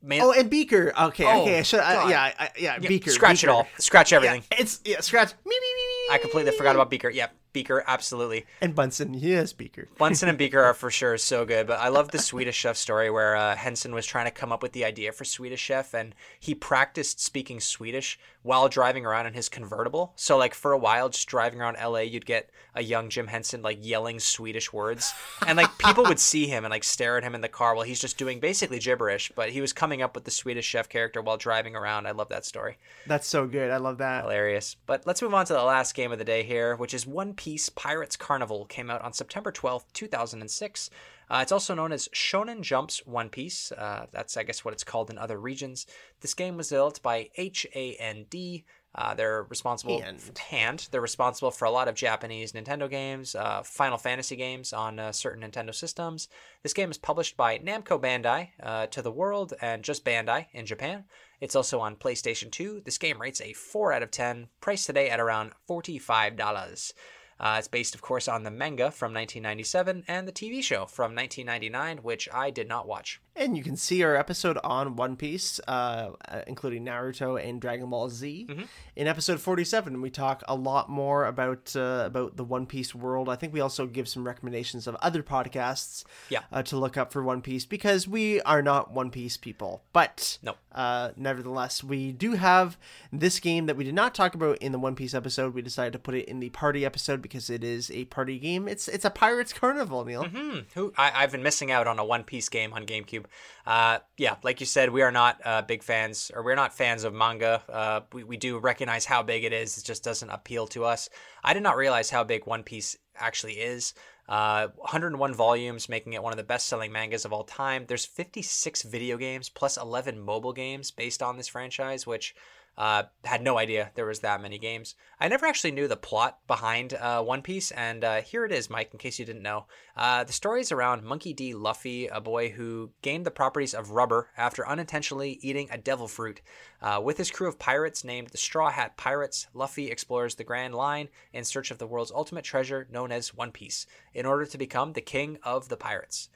man, 0.02 0.20
Oh, 0.22 0.32
and 0.32 0.50
Beaker. 0.50 0.92
Okay, 1.00 1.24
Oh, 1.24 1.42
okay. 1.42 1.58
I 1.60 1.62
should, 1.62 1.80
I, 1.80 2.10
yeah, 2.10 2.32
I, 2.38 2.50
yeah, 2.58 2.78
Beaker. 2.78 3.10
scratch 3.10 3.40
Beaker. 3.42 3.50
it 3.50 3.54
all, 3.54 3.66
scratch 3.78 4.12
everything. 4.12 4.42
Yeah, 4.52 4.58
it's 4.60 4.80
yeah, 4.84 5.00
scratch. 5.00 5.32
Me, 5.46 5.50
me, 5.50 5.50
me, 5.54 5.84
me, 6.10 6.14
I 6.14 6.18
completely 6.20 6.52
forgot 6.52 6.74
about 6.76 6.90
Beaker. 6.90 7.08
Yeah, 7.10 7.28
Beaker, 7.52 7.82
absolutely. 7.86 8.46
And 8.60 8.74
Bunsen, 8.74 9.14
yes, 9.14 9.52
Beaker. 9.52 9.88
Bunsen 9.98 10.28
and 10.28 10.38
Beaker 10.38 10.62
are 10.62 10.74
for 10.74 10.90
sure 10.90 11.16
so 11.18 11.44
good, 11.44 11.66
but 11.66 11.80
I 11.80 11.88
love 11.88 12.10
the 12.10 12.18
Swedish 12.18 12.56
Chef 12.56 12.76
story 12.76 13.10
where 13.10 13.36
uh, 13.36 13.56
Henson 13.56 13.94
was 13.94 14.06
trying 14.06 14.26
to 14.26 14.30
come 14.30 14.52
up 14.52 14.62
with 14.62 14.72
the 14.72 14.84
idea 14.84 15.12
for 15.12 15.24
Swedish 15.24 15.60
Chef, 15.60 15.94
and 15.94 16.14
he 16.38 16.54
practiced 16.54 17.20
speaking 17.20 17.60
Swedish 17.60 18.18
while 18.42 18.68
driving 18.68 19.04
around 19.04 19.26
in 19.26 19.34
his 19.34 19.48
convertible. 19.48 20.12
So, 20.16 20.36
like 20.36 20.54
for 20.54 20.72
a 20.72 20.78
while, 20.78 21.08
just 21.08 21.28
driving 21.28 21.60
around 21.60 21.76
LA, 21.82 22.00
you'd 22.00 22.26
get 22.26 22.50
a 22.74 22.82
young 22.82 23.08
Jim 23.08 23.26
Henson 23.26 23.62
like 23.62 23.78
yelling 23.80 24.20
Swedish 24.20 24.72
words, 24.72 25.12
and 25.46 25.56
like 25.56 25.76
people 25.78 26.04
would 26.04 26.20
see 26.20 26.46
him 26.46 26.64
and 26.64 26.70
like 26.70 26.84
stare 26.84 27.16
at 27.16 27.24
him 27.24 27.34
in 27.34 27.40
the 27.40 27.48
car 27.48 27.74
while 27.74 27.84
he's 27.84 28.00
just 28.00 28.18
doing 28.18 28.40
basically 28.40 28.78
gibberish. 28.78 29.32
But 29.34 29.50
he 29.50 29.60
was 29.60 29.72
coming 29.72 30.02
up 30.02 30.14
with 30.14 30.24
the 30.24 30.30
Swedish 30.30 30.66
Chef 30.66 30.88
character 30.88 31.20
while 31.20 31.36
driving 31.36 31.74
around. 31.74 32.06
I 32.06 32.12
love 32.12 32.28
that 32.28 32.44
story. 32.44 32.78
That's 33.06 33.26
so 33.26 33.46
good. 33.46 33.70
I 33.70 33.78
love 33.78 33.98
that. 33.98 34.22
Hilarious. 34.22 34.76
But 34.86 35.06
let's 35.06 35.22
move 35.22 35.34
on 35.34 35.46
to 35.46 35.52
the 35.52 35.62
last 35.62 35.94
game 35.94 36.12
of 36.12 36.18
the 36.18 36.24
day 36.24 36.42
here, 36.42 36.76
which 36.76 36.94
is 36.94 37.06
One 37.06 37.34
Piece 37.39 37.69
Pirates 37.69 38.16
Carnival. 38.16 38.66
Came 38.66 38.90
out 38.90 39.01
on 39.01 39.12
September 39.12 39.52
12th, 39.52 39.85
2006. 39.94 40.90
Uh, 41.31 41.39
it's 41.40 41.52
also 41.52 41.73
known 41.73 41.93
as 41.93 42.09
Shonen 42.09 42.62
Jump's 42.62 43.06
One 43.06 43.28
Piece. 43.28 43.70
Uh, 43.70 44.06
that's, 44.10 44.36
I 44.36 44.43
guess, 44.43 44.65
what 44.65 44.74
it's 44.74 44.82
called 44.82 45.09
in 45.09 45.16
other 45.16 45.39
regions. 45.39 45.86
This 46.20 46.35
game 46.35 46.56
was 46.56 46.69
developed 46.69 47.01
by 47.01 47.31
H 47.36 47.65
A 47.74 47.94
N 47.94 48.27
D. 48.28 48.65
Uh, 48.94 49.15
they're 49.15 49.44
responsible 49.44 50.01
Hand. 50.01 50.40
hand. 50.51 50.89
They're 50.90 51.01
responsible 51.01 51.52
for 51.52 51.66
a 51.66 51.70
lot 51.70 51.86
of 51.86 51.94
Japanese 51.94 52.52
Nintendo 52.52 52.90
games, 52.90 53.36
uh, 53.36 53.62
Final 53.62 53.98
Fantasy 53.98 54.35
games 54.35 54.73
on 54.73 54.98
uh, 54.98 55.12
certain 55.12 55.48
Nintendo 55.48 55.73
systems. 55.73 56.28
This 56.65 56.73
game 56.73 56.90
is 56.90 56.98
published 56.98 57.36
by 57.36 57.59
Namco 57.59 58.01
Bandai 58.01 58.48
uh, 58.60 58.86
to 58.86 59.01
the 59.01 59.12
world 59.12 59.55
and 59.60 59.85
just 59.85 60.05
Bandai 60.05 60.47
in 60.52 60.66
Japan. 60.66 61.05
It's 61.40 61.55
also 61.55 61.78
on 61.78 61.94
PlayStation 61.94 62.51
2. 62.51 62.82
This 62.85 62.98
game 62.98 63.20
rates 63.20 63.40
a 63.40 63.52
4 63.52 63.93
out 63.93 64.02
of 64.02 64.10
10, 64.10 64.48
priced 64.60 64.86
today 64.86 65.09
at 65.10 65.20
around 65.20 65.52
$45. 65.69 66.93
Uh, 67.40 67.56
it's 67.59 67.69
based, 67.69 67.94
of 67.94 68.02
course, 68.02 68.27
on 68.27 68.43
the 68.43 68.51
manga 68.51 68.90
from 68.90 69.15
1997 69.15 70.05
and 70.09 70.27
the 70.27 70.32
TV 70.32 70.62
show 70.62 70.86
from 70.86 71.15
1999, 71.15 71.98
which 71.98 72.28
I 72.32 72.51
did 72.51 72.69
not 72.69 72.89
watch. 72.89 73.20
And 73.39 73.56
you 73.56 73.62
can 73.62 73.77
see 73.77 74.02
our 74.02 74.16
episode 74.16 74.59
on 74.65 74.97
One 74.97 75.15
Piece, 75.16 75.60
uh, 75.69 76.10
uh, 76.28 76.40
including 76.48 76.85
Naruto 76.85 77.43
and 77.43 77.60
Dragon 77.60 77.89
Ball 77.89 78.10
Z. 78.10 78.48
In 78.97 79.06
episode 79.06 79.40
forty-seven, 79.40 80.01
we 80.01 80.10
talk 80.10 80.43
a 80.48 80.56
lot 80.56 80.90
more 80.90 81.24
about 81.24 81.74
uh, 81.77 82.02
about 82.06 82.36
the 82.36 82.43
One 82.44 82.66
Piece 82.66 82.94
world. 82.97 83.28
I 83.28 83.36
think 83.36 83.52
we 83.52 83.60
also 83.60 83.86
give 83.86 84.09
some 84.09 84.27
recommendations 84.27 84.86
of 84.89 84.97
other 84.97 85.23
podcasts, 85.23 86.05
Yeah. 86.31 86.40
uh, 86.51 86.62
to 86.65 86.77
look 86.77 86.97
up 86.97 87.12
for 87.12 87.23
One 87.23 87.40
Piece 87.40 87.65
because 87.65 88.09
we 88.09 88.40
are 88.43 88.60
not 88.60 88.93
One 88.93 89.10
Piece 89.10 89.36
people. 89.36 89.82
But 89.93 90.39
No. 90.43 90.56
uh, 90.74 91.10
nevertheless, 91.16 91.85
we 91.85 92.10
do 92.10 92.32
have 92.32 92.77
this 93.12 93.39
game 93.39 93.66
that 93.66 93.77
we 93.77 93.85
did 93.85 93.94
not 93.94 94.15
talk 94.16 94.35
about 94.35 94.59
in 94.59 94.73
the 94.73 94.78
One 94.81 94.97
Piece 94.97 95.15
episode. 95.15 95.55
We 95.55 95.62
decided 95.62 95.93
to 95.93 95.98
put 96.01 96.16
it 96.16 96.27
in 96.28 96.40
the 96.40 96.51
party 96.51 96.85
episode 96.85 97.23
because 97.23 97.51
it 97.51 97.62
is 97.62 97.89
a 97.93 98.06
party 98.06 98.39
game. 98.40 98.66
It's 98.66 98.89
it's 98.89 99.05
a 99.05 99.10
Pirates 99.10 99.52
Carnival, 99.52 100.05
Neil. 100.05 100.24
Hmm, 100.24 100.59
who 100.74 100.93
I, 100.98 101.12
I've 101.15 101.31
been 101.32 101.43
missing 101.44 101.70
out 101.70 101.86
on 101.86 102.01
a 102.01 102.05
One 102.05 102.24
Piece 102.24 102.48
game 102.48 102.73
on 102.73 102.85
GameCube. 102.85 103.27
Uh, 103.66 103.98
yeah, 104.16 104.36
like 104.42 104.60
you 104.60 104.66
said, 104.66 104.90
we 104.90 105.02
are 105.02 105.12
not 105.12 105.40
uh, 105.44 105.62
big 105.62 105.82
fans, 105.82 106.30
or 106.34 106.42
we're 106.42 106.55
not 106.55 106.76
fans 106.76 107.05
of 107.05 107.14
manga. 107.14 107.62
Uh, 107.68 108.00
we, 108.12 108.24
we 108.24 108.36
do 108.36 108.59
recognize 108.59 109.05
how 109.05 109.22
big 109.22 109.44
it 109.44 109.52
is. 109.52 109.78
It 109.78 109.84
just 109.84 110.05
doesn't 110.05 110.30
appeal 110.30 110.66
to 110.68 110.84
us. 110.84 111.09
I 111.44 111.55
did 111.55 111.62
not 111.62 111.76
realize 111.76 112.10
how 112.10 112.24
big 112.24 112.46
One 112.46 112.62
Piece 112.62 112.96
actually 113.16 113.55
is. 113.55 113.94
Uh, 114.28 114.68
101 114.76 115.34
volumes, 115.34 115.88
making 115.88 116.12
it 116.12 116.22
one 116.22 116.32
of 116.32 116.36
the 116.36 116.42
best-selling 116.42 116.92
mangas 116.92 117.24
of 117.24 117.32
all 117.32 117.44
time. 117.44 117.84
There's 117.88 118.05
56 118.05 118.82
video 118.82 119.16
games 119.16 119.48
plus 119.48 119.78
11 119.78 120.20
mobile 120.20 120.52
games 120.52 120.90
based 120.90 121.22
on 121.22 121.36
this 121.36 121.48
franchise, 121.48 122.06
which 122.06 122.34
uh, 122.78 123.02
had 123.24 123.42
no 123.42 123.59
idea 123.59 123.90
there 123.96 124.06
was 124.06 124.20
that 124.20 124.40
many 124.40 124.56
games. 124.56 124.94
I 125.18 125.26
never 125.26 125.46
actually 125.46 125.72
knew 125.72 125.88
the 125.88 125.96
plot 125.96 126.38
behind 126.46 126.94
uh, 126.94 127.20
One 127.20 127.42
Piece, 127.42 127.72
and 127.72 128.05
uh, 128.05 128.22
here 128.22 128.44
it 128.44 128.52
is, 128.52 128.70
Mike. 128.70 128.90
In 128.92 129.00
case 129.00 129.18
you 129.18 129.24
didn't 129.24 129.42
know, 129.42 129.66
uh, 129.96 130.22
the 130.22 130.32
story 130.32 130.60
is 130.60 130.70
around 130.70 131.02
Monkey 131.02 131.32
D. 131.32 131.55
Luffy, 131.55 132.06
a 132.06 132.20
boy 132.20 132.50
who 132.50 132.90
gained 133.02 133.26
the 133.26 133.32
properties 133.32 133.74
of 133.74 133.90
rubber 133.90 134.28
after 134.36 134.66
unintentionally 134.66 135.40
eating 135.42 135.68
a 135.72 135.76
devil 135.76 136.06
fruit. 136.06 136.40
Uh, 136.80 137.00
with 137.02 137.18
his 137.18 137.32
crew 137.32 137.48
of 137.48 137.59
pirates 137.59 138.05
named 138.05 138.28
the 138.28 138.38
Straw 138.38 138.70
Hat 138.70 138.96
Pirates, 138.96 139.48
Luffy 139.52 139.90
explores 139.90 140.36
the 140.36 140.44
Grand 140.44 140.72
Line 140.72 141.09
in 141.32 141.42
search 141.42 141.72
of 141.72 141.78
the 141.78 141.86
world's 141.86 142.12
ultimate 142.12 142.44
treasure, 142.44 142.86
known 142.92 143.10
as 143.10 143.34
One 143.34 143.50
Piece, 143.50 143.86
in 144.14 144.24
order 144.24 144.46
to 144.46 144.56
become 144.56 144.92
the 144.92 145.00
king 145.00 145.38
of 145.42 145.68
the 145.68 145.76
pirates. 145.76 146.28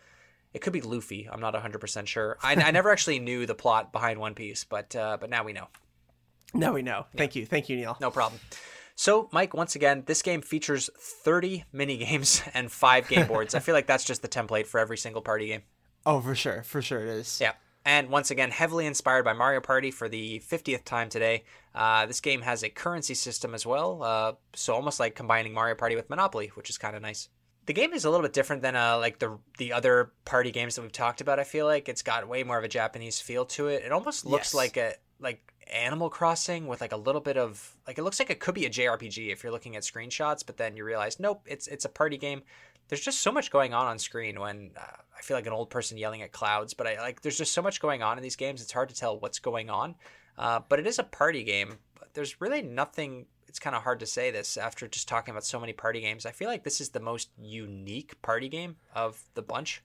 It 0.53 0.61
could 0.61 0.73
be 0.73 0.81
Luffy. 0.81 1.29
I'm 1.31 1.41
not 1.41 1.55
100% 1.55 2.09
sure. 2.09 2.37
I, 2.43 2.57
I 2.57 2.73
never 2.73 2.91
actually 2.93 3.21
knew 3.21 3.47
the 3.47 3.55
plot 3.55 3.93
behind 3.93 4.19
One 4.19 4.35
Piece, 4.35 4.65
but 4.65 4.97
uh, 4.97 5.19
but 5.21 5.31
now 5.31 5.45
we 5.45 5.53
know. 5.53 5.69
Now 6.55 6.73
we 6.73 6.83
know. 6.83 7.07
Thank 7.17 7.35
you, 7.37 7.47
thank 7.47 7.69
you, 7.69 7.77
Neil. 7.77 7.97
No 8.01 8.11
problem. 8.11 8.41
So, 8.95 9.29
Mike, 9.33 9.55
once 9.55 9.75
again, 9.75 10.03
this 10.07 10.21
game 10.23 10.43
features 10.43 10.91
30 10.99 11.65
mini 11.73 11.97
games 11.97 12.43
and 12.55 12.71
five 12.71 13.09
game 13.09 13.27
boards. 13.29 13.55
I 13.55 13.61
feel 13.61 13.75
like 13.75 13.87
that's 13.87 14.05
just 14.05 14.23
the 14.23 14.29
template 14.29 14.67
for 14.67 14.79
every 14.79 14.99
single 14.99 15.23
party 15.23 15.47
game. 15.47 15.63
Oh, 16.05 16.21
for 16.21 16.35
sure, 16.35 16.63
for 16.63 16.83
sure 16.83 17.01
it 17.01 17.09
is. 17.09 17.39
Yeah. 17.41 17.53
And 17.85 18.11
once 18.11 18.31
again, 18.31 18.51
heavily 18.51 18.87
inspired 18.87 19.25
by 19.25 19.33
Mario 19.33 19.61
Party 19.61 19.91
for 19.91 20.09
the 20.09 20.41
50th 20.49 20.85
time 20.85 21.09
today. 21.09 21.45
Uh, 21.75 22.07
this 22.07 22.21
game 22.21 22.43
has 22.43 22.63
a 22.63 22.69
currency 22.69 23.15
system 23.15 23.55
as 23.55 23.67
well, 23.67 24.03
uh, 24.03 24.33
so 24.55 24.75
almost 24.75 25.01
like 25.01 25.17
combining 25.17 25.53
Mario 25.53 25.75
Party 25.75 25.97
with 25.97 26.09
Monopoly, 26.11 26.53
which 26.55 26.71
is 26.71 26.79
kind 26.79 26.95
of 26.95 27.03
nice. 27.03 27.29
The 27.67 27.73
game 27.73 27.93
is 27.93 28.05
a 28.05 28.11
little 28.11 28.23
bit 28.25 28.33
different 28.35 28.63
than 28.63 28.77
uh, 28.77 28.99
like 28.99 29.19
the 29.21 29.39
the 29.59 29.73
other 29.73 30.13
party 30.25 30.51
games 30.51 30.75
that 30.77 30.83
we've 30.83 30.93
talked 30.93 31.21
about. 31.21 31.39
I 31.41 31.45
feel 31.45 31.65
like 31.67 31.89
it's 31.89 32.03
got 32.03 32.29
way 32.29 32.43
more 32.45 32.59
of 32.59 32.65
a 32.65 32.69
Japanese 32.69 33.21
feel 33.21 33.45
to 33.47 33.69
it. 33.69 33.83
It 33.85 33.91
almost 33.93 34.27
looks 34.27 34.49
Yes. 34.49 34.55
like 34.55 34.77
a 34.77 34.95
like 35.23 35.53
Animal 35.73 36.11
Crossing 36.11 36.67
with 36.67 36.81
like 36.81 36.93
a 36.93 36.97
little 36.97 37.21
bit 37.21 37.37
of 37.37 37.77
like 37.87 37.99
it 37.99 38.03
looks 38.03 38.19
like 38.19 38.31
it 38.31 38.41
could 38.41 38.55
be 38.55 38.67
a 38.67 38.71
JRPG 38.71 39.33
if 39.33 39.43
you're 39.43 39.53
looking 39.53 39.77
at 39.77 39.83
screenshots, 39.83 40.45
but 40.45 40.57
then 40.57 40.77
you 40.77 40.85
realize 40.85 41.21
nope, 41.21 41.43
it's 41.47 41.67
it's 41.69 41.85
a 41.85 41.89
party 41.89 42.19
game. 42.19 42.43
There's 42.89 43.01
just 43.01 43.21
so 43.21 43.33
much 43.33 43.51
going 43.51 43.73
on 43.73 43.87
on 43.87 43.99
screen 43.99 44.39
when 44.39 44.73
uh, 44.77 44.97
I 45.17 45.23
feel 45.23 45.37
like 45.37 45.47
an 45.47 45.53
old 45.53 45.71
person 45.71 45.97
yelling 45.97 46.21
at 46.23 46.33
clouds, 46.33 46.75
but 46.75 46.87
I 46.87 47.01
like 47.01 47.23
there's 47.23 47.39
just 47.39 47.53
so 47.53 47.63
much 47.63 47.81
going 47.81 48.03
on 48.03 48.19
in 48.19 48.23
these 48.23 48.37
games. 48.37 48.61
It's 48.61 48.73
hard 48.73 48.89
to 48.91 48.95
tell 48.95 49.19
what's 49.19 49.39
going 49.39 49.71
on. 49.71 49.95
Uh, 50.37 50.61
but 50.69 50.79
it 50.79 50.87
is 50.87 50.99
a 50.99 51.05
party 51.05 51.45
game. 51.45 51.79
But 51.99 52.15
there's 52.15 52.41
really 52.41 52.63
nothing. 52.63 53.27
It's 53.49 53.59
kind 53.59 53.77
of 53.77 53.83
hard 53.83 54.01
to 54.01 54.07
say 54.07 54.31
this 54.31 54.57
after 54.57 54.89
just 54.89 55.09
talking 55.09 55.33
about 55.33 55.45
so 55.45 55.61
many 55.61 55.73
party 55.73 56.01
games. 56.01 56.27
I 56.27 56.33
feel 56.33 56.49
like 56.49 56.65
this 56.65 56.81
is 56.81 56.91
the 56.91 57.01
most 57.01 57.31
unique 57.39 58.21
party 58.23 58.49
game 58.49 58.77
of 58.95 59.23
the 59.35 59.43
bunch. 59.43 59.83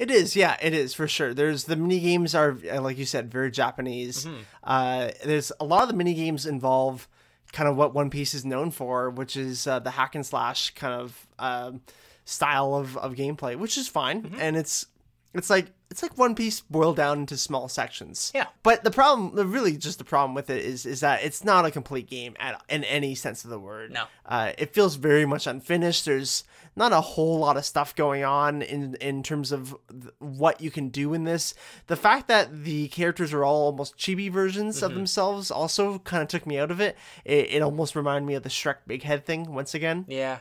It 0.00 0.10
is, 0.10 0.34
yeah, 0.34 0.56
it 0.62 0.72
is 0.72 0.94
for 0.94 1.06
sure. 1.06 1.34
There's 1.34 1.64
the 1.64 1.76
mini 1.76 2.00
games 2.00 2.34
are 2.34 2.56
uh, 2.72 2.80
like 2.80 2.96
you 2.96 3.04
said, 3.04 3.30
very 3.30 3.50
Japanese. 3.50 4.26
Uh, 4.64 5.10
there's 5.22 5.52
a 5.60 5.64
lot 5.64 5.82
of 5.82 5.88
the 5.88 5.94
mini 5.94 6.14
games 6.14 6.46
involve 6.46 7.06
kind 7.52 7.68
of 7.68 7.76
what 7.76 7.92
One 7.94 8.08
Piece 8.08 8.32
is 8.32 8.42
known 8.44 8.70
for, 8.70 9.10
which 9.10 9.36
is 9.36 9.66
uh, 9.66 9.78
the 9.78 9.90
hack 9.90 10.14
and 10.14 10.24
slash 10.24 10.70
kind 10.70 10.94
of 10.94 11.26
um, 11.38 11.82
style 12.24 12.74
of, 12.74 12.96
of 12.96 13.14
gameplay, 13.14 13.56
which 13.56 13.76
is 13.76 13.88
fine. 13.88 14.34
And 14.40 14.56
it's 14.56 14.86
it's 15.34 15.50
like 15.50 15.66
it's 15.90 16.02
like 16.02 16.16
One 16.16 16.36
Piece 16.36 16.60
boiled 16.60 16.96
down 16.96 17.18
into 17.18 17.36
small 17.36 17.68
sections. 17.68 18.30
Yeah. 18.32 18.46
But 18.62 18.84
the 18.84 18.92
problem, 18.92 19.34
the 19.34 19.44
really 19.44 19.76
just 19.76 19.98
the 19.98 20.04
problem 20.04 20.34
with 20.34 20.48
it 20.48 20.64
is, 20.64 20.86
is 20.86 21.00
that 21.00 21.24
it's 21.24 21.44
not 21.44 21.64
a 21.64 21.70
complete 21.70 22.08
game 22.08 22.36
at 22.38 22.62
in 22.68 22.84
any 22.84 23.16
sense 23.16 23.42
of 23.42 23.50
the 23.50 23.58
word. 23.58 23.92
No. 23.92 24.04
Uh, 24.24 24.52
it 24.56 24.72
feels 24.72 24.94
very 24.94 25.26
much 25.26 25.48
unfinished. 25.48 26.04
There's 26.04 26.44
not 26.76 26.92
a 26.92 27.00
whole 27.00 27.40
lot 27.40 27.56
of 27.56 27.64
stuff 27.64 27.96
going 27.96 28.22
on 28.22 28.62
in 28.62 28.94
in 28.96 29.24
terms 29.24 29.50
of 29.50 29.76
th- 29.90 30.14
what 30.20 30.60
you 30.60 30.70
can 30.70 30.90
do 30.90 31.12
in 31.12 31.24
this. 31.24 31.54
The 31.88 31.96
fact 31.96 32.28
that 32.28 32.62
the 32.62 32.86
characters 32.88 33.32
are 33.32 33.44
all 33.44 33.66
almost 33.66 33.98
chibi 33.98 34.30
versions 34.30 34.82
of 34.84 34.94
themselves 34.94 35.50
also 35.50 35.98
kind 35.98 36.22
of 36.22 36.28
took 36.28 36.46
me 36.46 36.56
out 36.58 36.70
of 36.70 36.80
it. 36.80 36.96
It, 37.24 37.50
it 37.50 37.62
almost 37.62 37.96
reminded 37.96 38.26
me 38.26 38.34
of 38.34 38.44
the 38.44 38.48
Shrek 38.48 38.76
Big 38.86 39.02
Head 39.02 39.26
thing 39.26 39.52
once 39.52 39.74
again. 39.74 40.04
Yeah. 40.08 40.38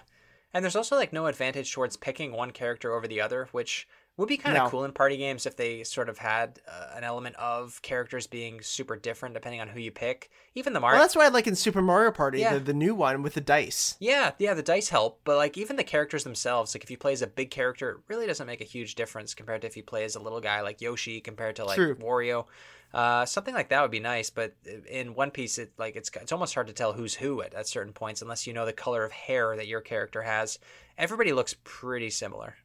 And 0.54 0.64
there's 0.64 0.76
also 0.76 0.96
like 0.96 1.14
no 1.14 1.26
advantage 1.26 1.72
towards 1.72 1.98
picking 1.98 2.32
one 2.32 2.52
character 2.52 2.94
over 2.94 3.08
the 3.08 3.22
other, 3.22 3.50
which 3.52 3.88
would 4.20 4.28
be 4.30 4.38
kind 4.38 4.56
of 4.58 4.66
No. 4.66 4.70
cool 4.70 4.84
in 4.86 4.92
party 4.92 5.18
games 5.18 5.46
if 5.46 5.56
they 5.56 5.84
sort 5.84 6.10
of 6.10 6.18
had 6.18 6.60
uh, 6.68 6.90
an 6.96 7.04
element 7.04 7.36
of 7.38 7.82
characters 7.82 8.28
being 8.28 8.62
super 8.62 8.96
different 8.96 9.34
depending 9.34 9.62
on 9.62 9.68
who 9.70 9.80
you 9.80 9.92
pick. 9.92 10.30
Even 10.56 10.74
the 10.74 10.80
Mario. 10.80 10.98
Well, 10.98 11.04
that's 11.04 11.16
why 11.16 11.26
I 11.26 11.30
like 11.30 11.48
in 11.48 11.56
Super 11.56 11.82
Mario 11.82 12.12
Party, 12.12 12.40
Yeah. 12.40 12.56
the, 12.56 12.60
the 12.60 12.74
new 12.74 12.94
one 12.94 13.24
with 13.24 13.34
the 13.34 13.42
dice. 13.42 13.96
yeah, 14.00 14.32
yeah, 14.38 14.54
the 14.54 14.62
dice 14.62 14.90
help, 14.90 15.22
but 15.24 15.38
like 15.38 15.58
even 15.58 15.76
the 15.78 15.84
characters 15.84 16.24
themselves, 16.24 16.76
like 16.76 16.84
if 16.84 16.92
you 16.92 16.98
play 16.98 17.14
as 17.14 17.22
a 17.22 17.28
big 17.28 17.50
character, 17.50 17.90
it 17.92 17.98
really 18.08 18.28
doesn't 18.28 18.46
make 18.48 18.62
a 18.62 18.66
huge 18.66 18.96
difference 18.96 19.34
compared 19.34 19.62
to 19.62 19.68
if 19.68 19.76
you 19.78 19.84
play 19.84 20.04
as 20.04 20.16
a 20.16 20.20
little 20.20 20.42
guy 20.42 20.62
like 20.62 20.82
Yoshi 20.82 21.22
compared 21.22 21.56
to 21.56 21.66
like 21.66 21.76
True. 21.78 21.96
Wario. 21.96 22.46
Uh, 22.92 23.24
something 23.24 23.54
like 23.54 23.70
that 23.70 23.84
would 23.84 23.92
be 23.92 24.00
nice, 24.00 24.32
but 24.32 24.56
in 24.90 25.14
One 25.14 25.30
Piece, 25.30 25.60
it 25.60 25.72
like 25.78 25.96
it's 25.96 26.10
it's 26.20 26.32
almost 26.32 26.56
hard 26.56 26.66
to 26.68 26.74
tell 26.74 26.92
who's 26.94 27.14
who 27.14 27.42
at, 27.44 27.54
at 27.54 27.68
certain 27.68 27.94
points 27.94 28.24
unless 28.24 28.48
you 28.48 28.54
know 28.54 28.66
the 28.66 28.74
color 28.74 29.04
of 29.06 29.12
hair 29.12 29.56
that 29.56 29.68
your 29.68 29.80
character 29.80 30.24
has. 30.24 30.58
Everybody 30.98 31.32
looks 31.32 31.56
pretty 31.64 32.10
similar. 32.10 32.56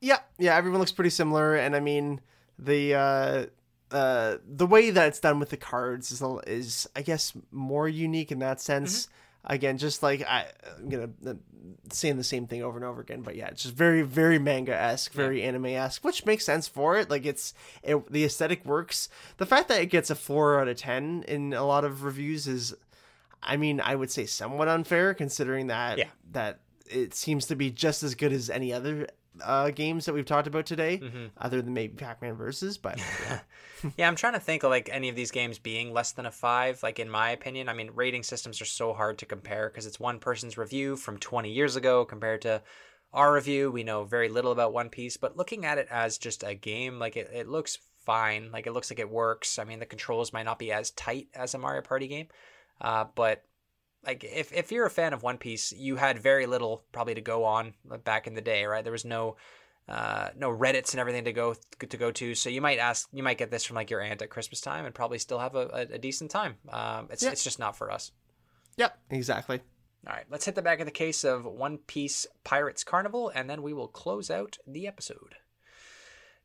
Yeah, 0.00 0.18
yeah, 0.38 0.56
everyone 0.56 0.80
looks 0.80 0.92
pretty 0.92 1.10
similar, 1.10 1.54
and 1.56 1.76
I 1.76 1.80
mean 1.80 2.20
the 2.58 2.94
uh, 2.94 3.46
uh, 3.90 4.36
the 4.46 4.66
way 4.66 4.90
that 4.90 5.08
it's 5.08 5.20
done 5.20 5.38
with 5.38 5.50
the 5.50 5.56
cards 5.56 6.10
is 6.10 6.22
is 6.46 6.88
I 6.96 7.02
guess 7.02 7.32
more 7.50 7.88
unique 7.88 8.32
in 8.32 8.38
that 8.40 8.60
sense. 8.60 9.08
Again, 9.42 9.78
just 9.78 10.02
like 10.02 10.22
I, 10.22 10.46
I'm 10.76 10.88
gonna 10.90 11.10
uh, 11.26 11.34
saying 11.90 12.18
the 12.18 12.24
same 12.24 12.46
thing 12.46 12.62
over 12.62 12.76
and 12.76 12.84
over 12.84 13.00
again, 13.00 13.22
but 13.22 13.36
yeah, 13.36 13.46
it's 13.48 13.62
just 13.62 13.74
very 13.74 14.02
very 14.02 14.38
manga 14.38 14.74
esque, 14.74 15.12
very 15.12 15.42
anime 15.42 15.66
esque, 15.66 16.04
which 16.04 16.26
makes 16.26 16.44
sense 16.44 16.68
for 16.68 16.98
it. 16.98 17.08
Like 17.08 17.24
it's 17.24 17.54
it, 17.82 18.10
the 18.12 18.24
aesthetic 18.24 18.64
works. 18.66 19.08
The 19.38 19.46
fact 19.46 19.68
that 19.68 19.80
it 19.80 19.86
gets 19.86 20.10
a 20.10 20.14
four 20.14 20.60
out 20.60 20.68
of 20.68 20.76
ten 20.76 21.24
in 21.26 21.54
a 21.54 21.64
lot 21.64 21.84
of 21.86 22.04
reviews 22.04 22.46
is, 22.46 22.74
I 23.42 23.56
mean, 23.56 23.80
I 23.80 23.94
would 23.96 24.10
say 24.10 24.26
somewhat 24.26 24.68
unfair 24.68 25.14
considering 25.14 25.68
that 25.68 25.96
Yeah. 25.96 26.08
that 26.32 26.60
it 26.86 27.14
seems 27.14 27.46
to 27.46 27.56
be 27.56 27.70
just 27.70 28.02
as 28.02 28.14
good 28.14 28.32
as 28.34 28.50
any 28.50 28.74
other 28.74 29.06
uh, 29.42 29.70
games 29.70 30.04
that 30.06 30.12
we've 30.14 30.24
talked 30.24 30.46
about 30.46 30.66
today, 30.66 30.98
Mm-hmm. 30.98 31.26
other 31.38 31.62
than 31.62 31.74
maybe 31.74 31.94
Pac-Man 31.94 32.34
versus. 32.34 32.78
But 32.78 32.98
yeah. 33.28 33.40
Yeah, 33.96 34.08
I'm 34.08 34.16
trying 34.16 34.34
to 34.34 34.40
think 34.40 34.62
of 34.62 34.70
like 34.70 34.90
any 34.92 35.08
of 35.08 35.16
these 35.16 35.30
games 35.30 35.58
being 35.58 35.92
less 35.92 36.12
than 36.12 36.26
a 36.26 36.30
five. 36.30 36.82
Like 36.82 36.98
in 36.98 37.08
my 37.08 37.30
opinion, 37.30 37.68
I 37.68 37.72
mean, 37.72 37.90
rating 37.94 38.22
systems 38.22 38.60
are 38.60 38.66
so 38.66 38.92
hard 38.92 39.18
to 39.18 39.26
compare 39.26 39.68
because 39.70 39.86
it's 39.86 39.98
one 39.98 40.18
person's 40.18 40.58
review 40.58 40.96
from 40.96 41.18
20 41.18 41.50
years 41.50 41.76
ago 41.76 42.04
compared 42.04 42.42
to 42.42 42.62
our 43.12 43.32
review. 43.32 43.70
We 43.70 43.82
know 43.82 44.04
very 44.04 44.28
little 44.28 44.52
about 44.52 44.72
One 44.72 44.88
Piece, 44.90 45.16
but 45.16 45.36
looking 45.36 45.64
at 45.64 45.78
it 45.78 45.88
as 45.90 46.18
just 46.18 46.42
a 46.44 46.54
game, 46.54 46.98
like 46.98 47.16
it, 47.16 47.30
it 47.32 47.48
looks 47.48 47.78
fine. 48.04 48.50
Like 48.52 48.66
it 48.66 48.72
looks 48.72 48.90
like 48.90 48.98
it 49.00 49.10
works. 49.10 49.58
I 49.58 49.64
mean, 49.64 49.78
the 49.78 49.86
controls 49.86 50.32
might 50.32 50.44
not 50.44 50.58
be 50.58 50.72
as 50.72 50.90
tight 50.90 51.28
as 51.34 51.54
a 51.54 51.58
Mario 51.58 51.82
Party 51.82 52.06
game, 52.06 52.28
uh, 52.80 53.06
but 53.14 53.44
like 54.04 54.24
if 54.24 54.52
if 54.52 54.72
you're 54.72 54.86
a 54.86 54.90
fan 54.90 55.12
of 55.12 55.22
One 55.22 55.38
Piece, 55.38 55.72
you 55.72 55.96
had 55.96 56.18
very 56.18 56.46
little 56.46 56.82
probably 56.92 57.14
to 57.14 57.20
go 57.20 57.44
on 57.44 57.74
back 58.04 58.26
in 58.26 58.34
the 58.34 58.40
day, 58.40 58.64
right? 58.64 58.82
There 58.82 58.92
was 58.92 59.04
no 59.04 59.36
uh, 59.88 60.28
no 60.36 60.50
Reddits 60.50 60.92
and 60.92 61.00
everything 61.00 61.24
to 61.24 61.32
go 61.32 61.54
to 61.80 61.96
go 61.96 62.10
to. 62.12 62.34
So 62.34 62.48
you 62.48 62.60
might 62.60 62.78
ask, 62.78 63.08
you 63.12 63.22
might 63.22 63.38
get 63.38 63.50
this 63.50 63.64
from 63.64 63.74
like 63.76 63.90
your 63.90 64.00
aunt 64.00 64.22
at 64.22 64.30
Christmas 64.30 64.60
time 64.60 64.84
and 64.84 64.94
probably 64.94 65.18
still 65.18 65.38
have 65.40 65.54
a, 65.56 65.68
a, 65.90 65.94
a 65.94 65.98
decent 65.98 66.30
time. 66.30 66.56
Um, 66.68 67.08
it's 67.10 67.22
Yeah. 67.22 67.30
it's 67.30 67.42
just 67.44 67.58
not 67.58 67.76
for 67.76 67.90
us. 67.90 68.12
yep, 68.76 68.98
exactly. 69.10 69.60
All 70.06 70.14
right, 70.14 70.24
let's 70.30 70.46
hit 70.46 70.54
the 70.54 70.62
back 70.62 70.80
of 70.80 70.86
the 70.86 70.92
case 70.92 71.24
of 71.24 71.44
One 71.44 71.76
Piece 71.76 72.26
Pirates 72.42 72.84
Carnival, 72.84 73.30
and 73.34 73.50
then 73.50 73.62
we 73.62 73.74
will 73.74 73.88
close 73.88 74.30
out 74.30 74.56
the 74.66 74.86
episode. 74.86 75.34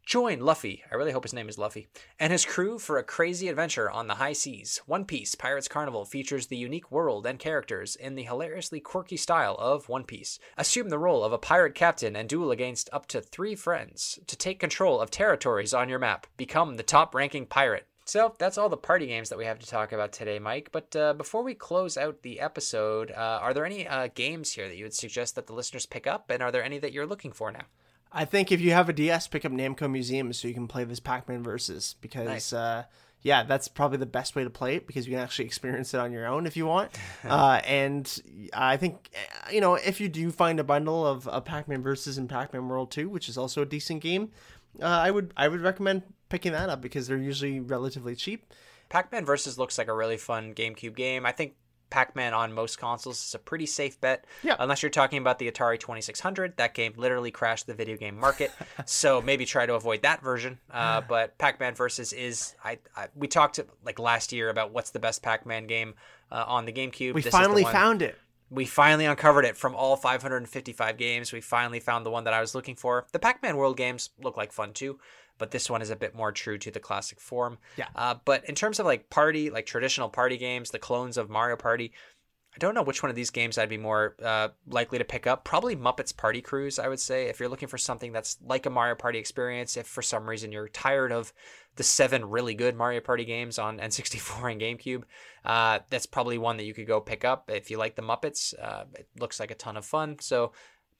Join 0.05 0.39
Luffy, 0.39 0.83
I 0.91 0.95
really 0.95 1.13
hope 1.13 1.23
his 1.23 1.33
name 1.33 1.49
is 1.49 1.57
Luffy, 1.57 1.87
and 2.19 2.31
his 2.31 2.45
crew 2.45 2.77
for 2.77 2.99
a 2.99 3.03
crazy 3.03 3.49
adventure 3.49 3.89
on 3.89 4.05
the 4.05 4.15
high 4.15 4.33
seas. 4.33 4.79
One 4.85 5.03
Piece 5.03 5.33
Pirates 5.33 5.67
Carnival 5.67 6.05
features 6.05 6.45
the 6.45 6.57
unique 6.57 6.91
world 6.91 7.25
and 7.25 7.39
characters 7.39 7.95
in 7.95 8.13
the 8.13 8.21
hilariously 8.21 8.79
quirky 8.81 9.17
style 9.17 9.55
of 9.57 9.89
One 9.89 10.03
Piece. 10.03 10.37
Assume 10.59 10.89
the 10.89 10.99
role 10.99 11.23
of 11.23 11.33
a 11.33 11.39
pirate 11.39 11.73
captain 11.73 12.15
and 12.15 12.29
duel 12.29 12.51
against 12.51 12.87
up 12.93 13.07
to 13.07 13.19
three 13.19 13.55
friends 13.55 14.19
to 14.27 14.37
take 14.37 14.59
control 14.59 15.01
of 15.01 15.09
territories 15.09 15.73
on 15.73 15.89
your 15.89 15.97
map. 15.97 16.27
Become 16.37 16.75
the 16.75 16.83
top 16.83 17.15
ranking 17.15 17.47
pirate. 17.47 17.87
So 18.05 18.35
that's 18.37 18.59
all 18.59 18.69
the 18.69 18.77
party 18.77 19.07
games 19.07 19.29
that 19.29 19.39
we 19.39 19.45
have 19.45 19.57
to 19.57 19.67
talk 19.67 19.91
about 19.91 20.11
today, 20.11 20.37
Mike. 20.37 20.69
But 20.71 20.95
uh, 20.95 21.13
before 21.13 21.41
we 21.41 21.55
close 21.55 21.97
out 21.97 22.21
the 22.21 22.41
episode, 22.41 23.09
uh, 23.09 23.39
are 23.41 23.55
there 23.55 23.65
any 23.65 23.87
uh, 23.87 24.09
games 24.13 24.51
here 24.51 24.67
that 24.67 24.77
you 24.77 24.85
would 24.85 24.93
suggest 24.93 25.33
that 25.33 25.47
the 25.47 25.53
listeners 25.53 25.87
pick 25.87 26.05
up? 26.05 26.29
And 26.29 26.43
are 26.43 26.51
there 26.51 26.63
any 26.63 26.77
that 26.77 26.93
you're 26.93 27.07
looking 27.07 27.31
for 27.31 27.51
now? 27.51 27.65
I 28.15 28.23
think 28.25 28.51
if 28.51 28.61
you 28.61 28.71
have 28.71 28.87
a 28.87 28.93
DS, 28.93 29.27
pick 29.27 29.43
up 29.43 29.51
Namco 29.51 29.91
Museum 29.91 30.31
so 30.33 30.47
you 30.47 30.53
can 30.53 30.67
play 30.67 30.85
this 30.85 31.01
Pac-Man 31.01 31.43
versus 31.43 31.95
because 31.99 32.27
Nice. 32.27 32.53
uh, 32.53 32.85
yeah, 33.21 33.43
that's 33.43 33.67
probably 33.67 33.97
the 33.97 34.05
best 34.05 34.35
way 34.35 34.43
to 34.43 34.49
play 34.49 34.75
it 34.75 34.87
because 34.87 35.05
you 35.05 35.13
can 35.13 35.19
actually 35.19 35.45
experience 35.45 35.93
it 35.93 35.99
on 35.99 36.11
your 36.11 36.25
own 36.25 36.47
if 36.47 36.55
you 36.55 36.65
want. 36.65 36.91
uh, 37.25 37.59
and 37.65 38.21
I 38.53 38.77
think 38.77 39.09
uh, 39.15 39.51
you 39.51 39.59
know 39.59 39.75
if 39.75 39.99
you 39.99 40.07
do 40.07 40.31
find 40.31 40.59
a 40.59 40.63
bundle 40.63 41.05
of, 41.05 41.27
of 41.27 41.43
Pac-Man 41.43 41.83
versus 41.83 42.17
and 42.17 42.29
Pac-Man 42.29 42.69
World 42.69 42.89
2, 42.91 43.09
which 43.09 43.27
is 43.27 43.37
also 43.37 43.61
a 43.61 43.65
decent 43.65 44.01
game, 44.01 44.31
uh, 44.81 44.85
I 44.85 45.11
would 45.11 45.33
I 45.35 45.49
would 45.49 45.61
recommend 45.61 46.03
picking 46.29 46.53
that 46.53 46.69
up 46.69 46.81
because 46.81 47.07
they're 47.07 47.17
usually 47.17 47.59
relatively 47.59 48.15
cheap. 48.15 48.53
Pac-Man 48.89 49.25
Versus 49.25 49.57
looks 49.57 49.77
like 49.77 49.87
a 49.87 49.95
really 49.95 50.17
fun 50.17 50.53
GameCube 50.53 50.95
game. 50.95 51.25
I 51.25 51.31
think 51.31 51.55
Pac-Man 51.89 52.33
on 52.33 52.53
most 52.53 52.79
consoles 52.79 53.23
is 53.25 53.35
a 53.35 53.39
pretty 53.39 53.65
safe 53.65 53.99
bet. 54.01 54.25
Yeah. 54.43 54.55
Unless 54.59 54.83
you're 54.83 54.89
talking 54.89 55.19
about 55.19 55.39
the 55.39 55.49
Atari 55.49 55.79
2600, 55.79 56.57
that 56.57 56.73
game 56.73 56.93
literally 56.97 57.31
crashed 57.31 57.67
the 57.67 57.73
video 57.73 57.95
game 57.97 58.19
market. 58.19 58.51
so 58.85 59.21
maybe 59.21 59.45
try 59.45 59.65
to 59.65 59.75
avoid 59.75 60.01
that 60.01 60.21
version. 60.21 60.59
Uh, 60.71 61.01
but 61.07 61.37
Pac-Man 61.37 61.75
Versus 61.75 62.13
is 62.13 62.55
I, 62.63 62.79
I 62.95 63.07
we 63.15 63.27
talked 63.27 63.59
like 63.85 63.99
last 63.99 64.31
year 64.33 64.49
about 64.49 64.71
what's 64.71 64.91
the 64.91 64.99
best 64.99 65.21
Pac-Man 65.23 65.67
game 65.67 65.93
uh, 66.31 66.43
on 66.47 66.65
the 66.65 66.73
GameCube. 66.73 67.13
We 67.13 67.21
This 67.21 67.25
is 67.27 67.31
the 67.31 67.31
finally 67.31 67.63
found 67.63 68.01
it. 68.01 68.17
we 68.49 68.65
finally 68.65 69.05
uncovered 69.05 69.45
it 69.45 69.57
from 69.57 69.75
all 69.75 69.95
555 69.95 70.97
games. 70.97 71.31
We 71.31 71.41
finally 71.41 71.79
found 71.79 72.05
the 72.05 72.09
one 72.11 72.23
that 72.25 72.33
I 72.33 72.41
was 72.41 72.53
looking 72.55 72.75
for. 72.75 73.05
The 73.11 73.19
Pac-Man 73.19 73.57
World 73.57 73.77
games 73.77 74.09
look 74.21 74.37
like 74.37 74.51
fun 74.51 74.73
too, 74.73 74.99
but 75.37 75.51
this 75.51 75.69
one 75.69 75.81
is 75.81 75.89
a 75.89 75.95
bit 75.95 76.15
more 76.15 76.31
true 76.31 76.57
to 76.57 76.71
the 76.71 76.79
classic 76.79 77.19
form. 77.19 77.57
Yeah. 77.77 77.87
Uh, 77.95 78.15
but 78.25 78.45
in 78.45 78.55
terms 78.55 78.79
of 78.79 78.85
like 78.85 79.09
party, 79.09 79.49
like 79.49 79.65
traditional 79.65 80.09
party 80.09 80.37
games, 80.37 80.71
the 80.71 80.79
clones 80.79 81.17
of 81.17 81.29
Mario 81.29 81.55
Party, 81.55 81.91
I 82.55 82.57
don't 82.57 82.73
know 82.73 82.83
which 82.83 83.03
one 83.03 83.09
of 83.09 83.17
these 83.17 83.31
games 83.31 83.57
I'd 83.57 83.67
be 83.67 83.77
more 83.77 84.15
uh, 84.23 84.49
likely 84.65 84.97
to 84.97 85.03
pick 85.03 85.27
up. 85.27 85.43
Probably 85.43 85.75
Muppets 85.75 86.15
Party 86.15 86.41
Cruise, 86.41 86.79
I 86.79 86.87
would 86.87 87.01
say. 87.01 87.25
If 87.25 87.39
you're 87.39 87.49
looking 87.49 87.67
for 87.67 87.77
something 87.77 88.13
that's 88.13 88.37
like 88.41 88.65
a 88.65 88.69
Mario 88.69 88.95
Party 88.95 89.19
experience, 89.19 89.75
if 89.75 89.85
for 89.85 90.01
some 90.01 90.27
reason 90.27 90.53
you're 90.53 90.69
tired 90.69 91.11
of 91.11 91.33
the 91.75 91.83
seven 91.83 92.23
really 92.23 92.53
good 92.53 92.73
Mario 92.73 93.01
Party 93.01 93.25
games 93.25 93.59
on 93.59 93.77
N64 93.79 94.53
and 94.53 94.61
GameCube, 94.61 95.03
uh, 95.43 95.79
that's 95.89 96.05
probably 96.05 96.37
one 96.37 96.55
that 96.55 96.63
you 96.63 96.73
could 96.73 96.87
go 96.87 97.01
pick 97.01 97.25
up. 97.25 97.51
If 97.53 97.69
you 97.69 97.77
like 97.77 97.97
the 97.97 98.01
Muppets, 98.01 98.53
uh, 98.61 98.85
it 98.93 99.09
looks 99.19 99.37
like 99.37 99.51
a 99.51 99.55
ton 99.55 99.75
of 99.75 99.85
fun. 99.85 100.17
So, 100.21 100.53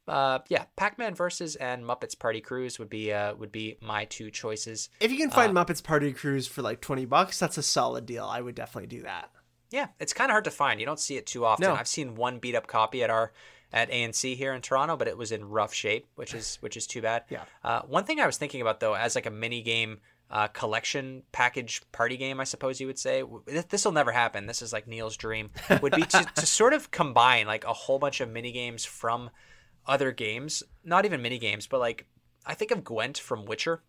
uh, 0.07 0.39
yeah, 0.49 0.65
Pac-Man 0.75 1.15
versus 1.15 1.55
and 1.55 1.83
Muppets 1.83 2.17
Party 2.17 2.41
Cruise 2.41 2.77
would 2.79 2.89
be 2.89 3.11
uh, 3.11 3.35
would 3.35 3.51
be 3.51 3.77
my 3.81 4.05
two 4.05 4.29
choices. 4.29 4.89
If 4.99 5.11
you 5.11 5.17
can 5.17 5.31
find 5.31 5.53
Muppets 5.53 5.83
Party 5.83 6.13
Cruise 6.13 6.47
for 6.47 6.61
like 6.61 6.81
20 6.81 7.05
bucks, 7.05 7.39
that's 7.39 7.57
a 7.57 7.63
solid 7.63 8.05
deal. 8.05 8.25
I 8.25 8.41
would 8.41 8.55
definitely 8.55 8.87
do 8.87 9.03
that. 9.03 9.29
Yeah, 9.71 9.87
it's 9.99 10.13
kind 10.13 10.29
of 10.29 10.33
hard 10.33 10.45
to 10.45 10.51
find. 10.51 10.79
You 10.79 10.85
don't 10.85 10.99
see 10.99 11.17
it 11.17 11.25
too 11.25 11.43
often. 11.43 11.67
No. 11.67 11.73
I've 11.73 11.87
seen 11.87 12.15
one 12.15 12.39
beat 12.39 12.55
up 12.55 12.67
copy 12.67 13.03
at 13.03 13.09
our 13.09 13.31
at 13.73 13.89
A&C 13.89 14.35
here 14.35 14.53
in 14.53 14.61
Toronto, 14.61 14.95
but 14.95 15.07
it 15.07 15.17
was 15.17 15.31
in 15.31 15.49
rough 15.49 15.73
shape, 15.73 16.07
which 16.15 16.33
is 16.33 16.57
which 16.61 16.77
is 16.77 16.85
too 16.85 17.01
bad. 17.01 17.23
Yeah. 17.29 17.43
Uh, 17.63 17.81
one 17.81 18.03
thing 18.03 18.19
I 18.19 18.25
was 18.25 18.37
thinking 18.37 18.61
about 18.61 18.79
though, 18.79 18.93
as 18.93 19.15
like 19.15 19.25
a 19.25 19.31
mini 19.31 19.61
game 19.61 19.99
uh, 20.29 20.47
collection 20.47 21.23
package 21.31 21.81
party 21.91 22.17
game, 22.17 22.39
I 22.39 22.43
suppose 22.43 22.79
you 22.79 22.87
would 22.87 22.99
say 22.99 23.23
this 23.69 23.85
will 23.85 23.91
never 23.91 24.11
happen. 24.11 24.45
This 24.45 24.61
is 24.61 24.71
like 24.71 24.87
Neil's 24.87 25.17
dream. 25.17 25.49
Would 25.81 25.93
be 25.93 26.03
to, 26.03 26.25
to 26.35 26.45
sort 26.45 26.73
of 26.73 26.91
combine 26.91 27.47
like 27.47 27.65
a 27.65 27.73
whole 27.73 27.99
bunch 27.99 28.21
of 28.21 28.29
mini 28.29 28.51
games 28.51 28.85
from 28.85 29.29
other 29.87 30.11
games, 30.11 30.63
not 30.83 31.05
even 31.05 31.21
mini 31.21 31.37
games, 31.39 31.67
but 31.67 31.79
like 31.79 32.05
I 32.45 32.53
think 32.53 32.71
of 32.71 32.83
Gwent 32.83 33.17
from 33.17 33.45
Witcher 33.45 33.81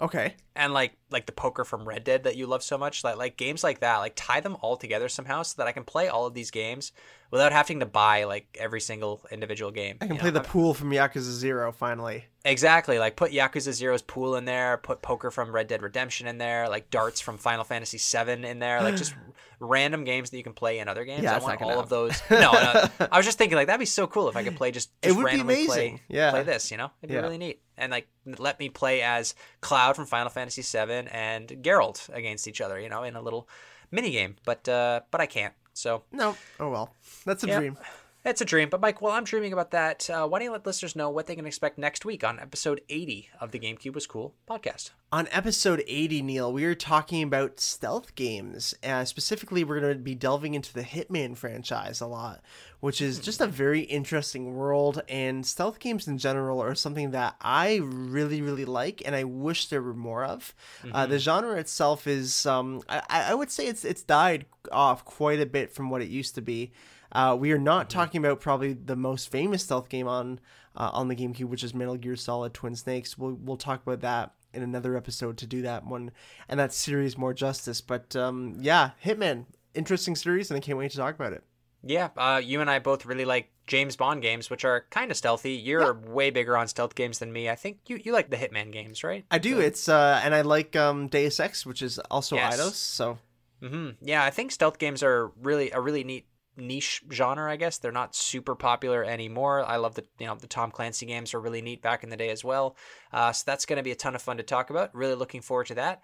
Okay. 0.00 0.34
and 0.56 0.72
like 0.72 0.96
like 1.10 1.26
the 1.26 1.32
poker 1.32 1.64
from 1.64 1.86
Red 1.86 2.04
Dead 2.04 2.24
that 2.24 2.36
you 2.36 2.46
love 2.46 2.62
so 2.62 2.78
much, 2.78 3.04
like 3.04 3.16
like 3.16 3.36
games 3.36 3.62
like 3.62 3.80
that, 3.80 3.98
like 3.98 4.14
tie 4.16 4.40
them 4.40 4.56
all 4.62 4.76
together 4.76 5.08
somehow 5.08 5.42
so 5.42 5.54
that 5.58 5.66
I 5.66 5.72
can 5.72 5.84
play 5.84 6.08
all 6.08 6.26
of 6.26 6.32
these 6.32 6.50
games 6.50 6.92
without 7.30 7.52
having 7.52 7.80
to 7.80 7.86
buy 7.86 8.24
like 8.24 8.56
every 8.58 8.80
single 8.80 9.20
individual 9.30 9.70
game. 9.70 9.98
I 10.00 10.06
can 10.06 10.16
play 10.16 10.30
know? 10.30 10.40
the 10.40 10.48
pool 10.48 10.72
from 10.72 10.90
Yakuza 10.90 11.32
Zero 11.32 11.70
finally. 11.70 12.24
Exactly. 12.44 12.98
Like 12.98 13.16
put 13.16 13.30
Yakuza 13.30 13.72
Zero's 13.72 14.02
pool 14.02 14.36
in 14.36 14.46
there, 14.46 14.78
put 14.78 15.02
poker 15.02 15.30
from 15.30 15.52
Red 15.54 15.68
Dead 15.68 15.82
Redemption 15.82 16.26
in 16.26 16.38
there, 16.38 16.68
like 16.68 16.90
darts 16.90 17.20
from 17.20 17.36
Final 17.36 17.64
Fantasy 17.64 17.98
VII 17.98 18.46
in 18.46 18.58
there, 18.58 18.82
like 18.82 18.96
just 18.96 19.14
random 19.60 20.04
games 20.04 20.30
that 20.30 20.36
you 20.38 20.42
can 20.42 20.54
play 20.54 20.78
in 20.78 20.88
other 20.88 21.04
games. 21.04 21.22
Yeah, 21.22 21.36
I 21.36 21.38
want 21.38 21.60
all 21.62 21.68
gonna 21.68 21.80
of 21.82 21.88
those. 21.90 22.20
No, 22.30 22.38
no, 22.40 22.88
I 23.12 23.16
was 23.18 23.26
just 23.26 23.38
thinking 23.38 23.56
like 23.56 23.66
that'd 23.66 23.78
be 23.78 23.86
so 23.86 24.06
cool 24.06 24.28
if 24.28 24.36
I 24.36 24.42
could 24.42 24.56
play 24.56 24.70
just, 24.70 24.90
It 25.02 25.08
just 25.08 25.18
would 25.18 25.30
be 25.30 25.40
amazing. 25.40 25.66
play 25.66 26.02
Yeah. 26.08 26.30
play 26.30 26.42
this. 26.42 26.70
You 26.70 26.78
know, 26.78 26.90
it'd 27.02 27.10
be 27.10 27.14
Yeah. 27.14 27.20
really 27.20 27.38
neat. 27.38 27.60
And 27.76 27.92
like 27.92 28.08
let 28.24 28.58
me 28.58 28.68
play 28.70 29.02
as 29.02 29.34
Cloud 29.60 29.96
from 29.96 30.06
Final 30.06 30.30
Fantasy 30.30 30.62
VII 30.62 31.08
and 31.12 31.48
Geralt 31.48 32.08
against 32.12 32.48
each 32.48 32.60
other. 32.60 32.80
You 32.80 32.88
know, 32.88 33.02
in 33.02 33.16
a 33.16 33.22
little 33.22 33.48
mini 33.90 34.10
game. 34.10 34.36
But 34.44 34.68
uh, 34.68 35.00
but 35.10 35.20
I 35.20 35.26
can't. 35.26 35.54
So 35.74 36.02
No. 36.10 36.36
Oh 36.58 36.70
well. 36.70 36.94
That's 37.24 37.44
a 37.44 37.46
Yeah. 37.46 37.58
dream. 37.58 37.78
It's 38.24 38.40
a 38.40 38.44
dream. 38.44 38.68
But 38.68 38.80
Mike, 38.80 39.00
while 39.00 39.12
I'm 39.12 39.24
dreaming 39.24 39.52
about 39.52 39.70
that, 39.70 40.08
uh, 40.10 40.26
why 40.26 40.38
don't 40.38 40.46
you 40.46 40.52
let 40.52 40.66
listeners 40.66 40.94
know 40.94 41.08
what 41.10 41.26
they 41.26 41.36
can 41.36 41.46
expect 41.46 41.78
next 41.78 42.04
week 42.04 42.22
on 42.22 42.38
episode 42.38 42.82
80 42.88 43.30
of 43.40 43.50
the 43.50 43.58
GameCube 43.58 43.94
Was 43.94 44.06
Cool 44.06 44.34
podcast? 44.48 44.90
On 45.12 45.26
episode 45.32 45.82
80, 45.88 46.22
Neil, 46.22 46.52
we 46.52 46.64
are 46.64 46.74
talking 46.74 47.22
about 47.22 47.58
stealth 47.58 48.14
games. 48.14 48.74
Uh, 48.84 49.04
specifically, 49.04 49.64
we're 49.64 49.80
going 49.80 49.94
to 49.94 49.98
be 49.98 50.14
delving 50.14 50.54
into 50.54 50.72
the 50.72 50.82
Hitman 50.82 51.36
franchise 51.36 52.00
a 52.00 52.06
lot, 52.06 52.42
which 52.80 53.00
is 53.00 53.18
just 53.18 53.40
a 53.40 53.46
very 53.46 53.80
interesting 53.80 54.54
world. 54.54 55.02
And 55.08 55.44
stealth 55.44 55.80
games 55.80 56.06
in 56.06 56.18
general 56.18 56.62
are 56.62 56.74
something 56.74 57.10
that 57.12 57.36
I 57.40 57.80
really, 57.82 58.42
really 58.42 58.66
like, 58.66 59.02
and 59.04 59.16
I 59.16 59.24
wish 59.24 59.66
there 59.66 59.82
were 59.82 59.94
more 59.94 60.24
of. 60.24 60.54
Uh, 60.92 61.06
the 61.06 61.18
genre 61.18 61.56
itself 61.56 62.06
is, 62.06 62.46
um, 62.46 62.82
I, 62.88 63.02
I 63.10 63.34
would 63.34 63.50
say 63.50 63.66
it's 63.66 63.84
it's 63.84 64.02
died 64.02 64.44
off 64.70 65.04
quite 65.04 65.40
a 65.40 65.46
bit 65.46 65.72
from 65.72 65.90
what 65.90 66.02
it 66.02 66.08
used 66.08 66.34
to 66.36 66.42
be. 66.42 66.72
Uh, 67.12 67.36
we 67.38 67.52
are 67.52 67.58
not 67.58 67.90
talking 67.90 68.24
about 68.24 68.40
probably 68.40 68.72
the 68.72 68.96
most 68.96 69.30
famous 69.30 69.64
stealth 69.64 69.88
game 69.88 70.06
on 70.08 70.40
uh, 70.76 70.90
on 70.92 71.08
the 71.08 71.16
GameCube, 71.16 71.48
which 71.48 71.64
is 71.64 71.74
Metal 71.74 71.96
Gear 71.96 72.16
Solid 72.16 72.54
Twin 72.54 72.76
Snakes. 72.76 73.18
We'll 73.18 73.38
we'll 73.42 73.56
talk 73.56 73.82
about 73.82 74.00
that 74.00 74.32
in 74.52 74.62
another 74.62 74.96
episode 74.96 75.36
to 75.38 75.46
do 75.46 75.62
that 75.62 75.86
one 75.86 76.10
and 76.48 76.58
that 76.58 76.72
series 76.72 77.16
more 77.16 77.34
justice. 77.34 77.80
But 77.80 78.14
um, 78.16 78.56
yeah, 78.60 78.90
Hitman, 79.04 79.46
interesting 79.74 80.16
series, 80.16 80.50
and 80.50 80.56
I 80.56 80.60
can't 80.60 80.78
wait 80.78 80.90
to 80.92 80.96
talk 80.96 81.14
about 81.14 81.32
it. 81.32 81.44
Yeah, 81.82 82.10
uh, 82.16 82.40
you 82.44 82.60
and 82.60 82.70
I 82.70 82.78
both 82.78 83.06
really 83.06 83.24
like 83.24 83.50
James 83.66 83.96
Bond 83.96 84.20
games, 84.20 84.50
which 84.50 84.64
are 84.66 84.84
kind 84.90 85.10
of 85.10 85.16
stealthy. 85.16 85.52
You're 85.52 85.94
way 85.94 86.30
bigger 86.30 86.56
on 86.56 86.68
stealth 86.68 86.94
games 86.94 87.20
than 87.20 87.32
me. 87.32 87.48
I 87.48 87.54
think 87.54 87.78
you, 87.86 87.98
you 88.04 88.12
like 88.12 88.28
the 88.28 88.36
Hitman 88.36 88.70
games, 88.70 89.02
right? 89.02 89.24
I 89.30 89.38
do. 89.38 89.58
It's 89.60 89.88
uh, 89.88 90.20
and 90.22 90.34
I 90.34 90.42
like 90.42 90.76
um, 90.76 91.08
Deus 91.08 91.40
Ex, 91.40 91.64
which 91.64 91.80
is 91.80 91.98
also 92.10 92.36
Yes. 92.36 92.60
Eidos. 92.60 92.74
So 92.74 93.18
hmm 93.62 93.90
Yeah, 94.02 94.24
I 94.24 94.30
think 94.30 94.52
stealth 94.52 94.78
games 94.78 95.02
are 95.02 95.28
really 95.40 95.70
a 95.70 95.80
really 95.80 96.04
neat 96.04 96.26
niche 96.56 97.02
genre. 97.10 97.50
I 97.50 97.56
guess 97.56 97.78
they're 97.78 97.92
not 97.92 98.14
super 98.14 98.54
popular 98.54 99.04
anymore. 99.04 99.64
I 99.64 99.76
love 99.76 99.94
the 99.94 100.04
you 100.18 100.26
know 100.26 100.34
the 100.34 100.46
Tom 100.46 100.70
Clancy 100.70 101.06
games 101.06 101.34
are 101.34 101.40
really 101.40 101.62
neat 101.62 101.82
back 101.82 102.02
in 102.02 102.10
the 102.10 102.16
day 102.16 102.30
as 102.30 102.44
well. 102.44 102.76
Uh, 103.12 103.32
so 103.32 103.44
that's 103.46 103.66
going 103.66 103.78
to 103.78 103.82
be 103.82 103.92
a 103.92 103.96
ton 103.96 104.14
of 104.14 104.22
fun 104.22 104.36
to 104.36 104.42
talk 104.42 104.70
about. 104.70 104.94
Really 104.94 105.14
looking 105.14 105.40
forward 105.40 105.66
to 105.68 105.74
that. 105.74 106.02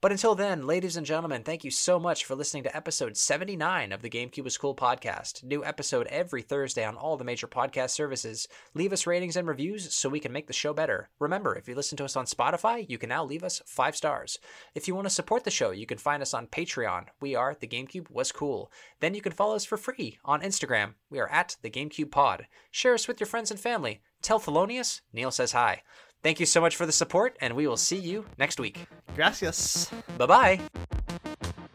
But 0.00 0.12
until 0.12 0.36
then, 0.36 0.64
ladies 0.64 0.96
and 0.96 1.04
gentlemen, 1.04 1.42
thank 1.42 1.64
you 1.64 1.72
so 1.72 1.98
much 1.98 2.24
for 2.24 2.36
listening 2.36 2.62
to 2.62 2.76
episode 2.76 3.16
79 3.16 3.90
of 3.90 4.00
the 4.00 4.08
GameCube 4.08 4.44
was 4.44 4.56
Cool 4.56 4.76
podcast. 4.76 5.42
New 5.42 5.64
episode 5.64 6.06
every 6.06 6.40
Thursday 6.40 6.84
on 6.84 6.94
all 6.94 7.16
the 7.16 7.24
major 7.24 7.48
podcast 7.48 7.90
services. 7.90 8.46
Leave 8.74 8.92
us 8.92 9.08
ratings 9.08 9.34
and 9.34 9.48
reviews 9.48 9.92
so 9.92 10.08
we 10.08 10.20
can 10.20 10.30
make 10.30 10.46
the 10.46 10.52
show 10.52 10.72
better. 10.72 11.10
Remember, 11.18 11.56
if 11.56 11.66
you 11.66 11.74
listen 11.74 11.96
to 11.96 12.04
us 12.04 12.14
on 12.14 12.26
Spotify, 12.26 12.88
you 12.88 12.96
can 12.96 13.08
now 13.08 13.24
leave 13.24 13.42
us 13.42 13.60
five 13.66 13.96
stars. 13.96 14.38
If 14.72 14.86
you 14.86 14.94
want 14.94 15.06
to 15.06 15.12
support 15.12 15.42
the 15.42 15.50
show, 15.50 15.72
you 15.72 15.84
can 15.84 15.98
find 15.98 16.22
us 16.22 16.32
on 16.32 16.46
Patreon. 16.46 17.06
We 17.20 17.34
are 17.34 17.56
The 17.58 17.66
GameCube 17.66 18.08
Was 18.08 18.30
Cool. 18.30 18.70
Then 19.00 19.14
you 19.14 19.20
can 19.20 19.32
follow 19.32 19.56
us 19.56 19.64
for 19.64 19.76
free 19.76 20.20
on 20.24 20.42
Instagram. 20.42 20.94
We 21.10 21.18
are 21.18 21.28
at 21.28 21.56
The 21.62 21.70
GameCube 21.70 22.12
Pod. 22.12 22.46
Share 22.70 22.94
us 22.94 23.08
with 23.08 23.18
your 23.18 23.26
friends 23.26 23.50
and 23.50 23.58
family. 23.58 24.02
Tell 24.22 24.38
Thelonious 24.38 25.00
Neil 25.12 25.30
says 25.30 25.52
hi. 25.52 25.82
Thank 26.22 26.40
you 26.40 26.46
so 26.46 26.60
much 26.60 26.76
for 26.76 26.84
the 26.84 26.92
support, 26.92 27.36
and 27.40 27.54
we 27.54 27.66
will 27.66 27.76
see 27.76 27.96
you 27.98 28.24
next 28.38 28.58
week. 28.58 28.86
gracias. 29.14 29.90
Bye 30.16 30.26
bye. 30.26 30.60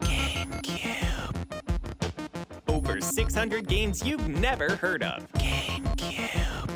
GameCube. 0.00 1.34
Over 2.68 3.00
600 3.00 3.66
games 3.66 4.04
you've 4.04 4.28
never 4.28 4.76
heard 4.76 5.02
of. 5.02 5.26
GameCube. 5.32 6.70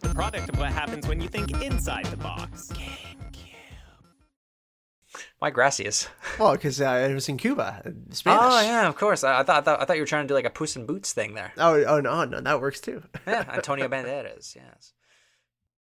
The 0.00 0.08
product 0.10 0.48
of 0.48 0.58
what 0.58 0.70
happens 0.72 1.08
when 1.08 1.20
you 1.20 1.28
think 1.28 1.62
inside 1.62 2.06
the 2.06 2.16
box. 2.16 2.72
Why 5.38 5.50
gracias? 5.50 6.08
Well, 6.38 6.52
because 6.52 6.80
uh, 6.80 7.06
it 7.10 7.12
was 7.12 7.28
in 7.28 7.36
Cuba, 7.36 7.82
uh, 7.84 7.90
Spanish. 8.10 8.40
Oh 8.42 8.60
yeah, 8.62 8.88
of 8.88 8.96
course. 8.96 9.22
I, 9.22 9.40
I 9.40 9.42
thought 9.42 9.58
I 9.58 9.60
thought 9.60 9.82
I 9.82 9.84
thought 9.84 9.96
you 9.96 10.02
were 10.02 10.06
trying 10.06 10.24
to 10.24 10.28
do 10.28 10.34
like 10.34 10.46
a 10.46 10.50
Puss 10.50 10.76
in 10.76 10.86
Boots 10.86 11.12
thing 11.12 11.34
there. 11.34 11.52
Oh, 11.58 11.82
oh 11.84 12.00
no, 12.00 12.24
no, 12.24 12.40
that 12.40 12.60
works 12.60 12.80
too. 12.80 13.02
Yeah, 13.26 13.44
Antonio 13.52 13.88
Banderas. 13.88 14.56
Yes. 14.56 14.94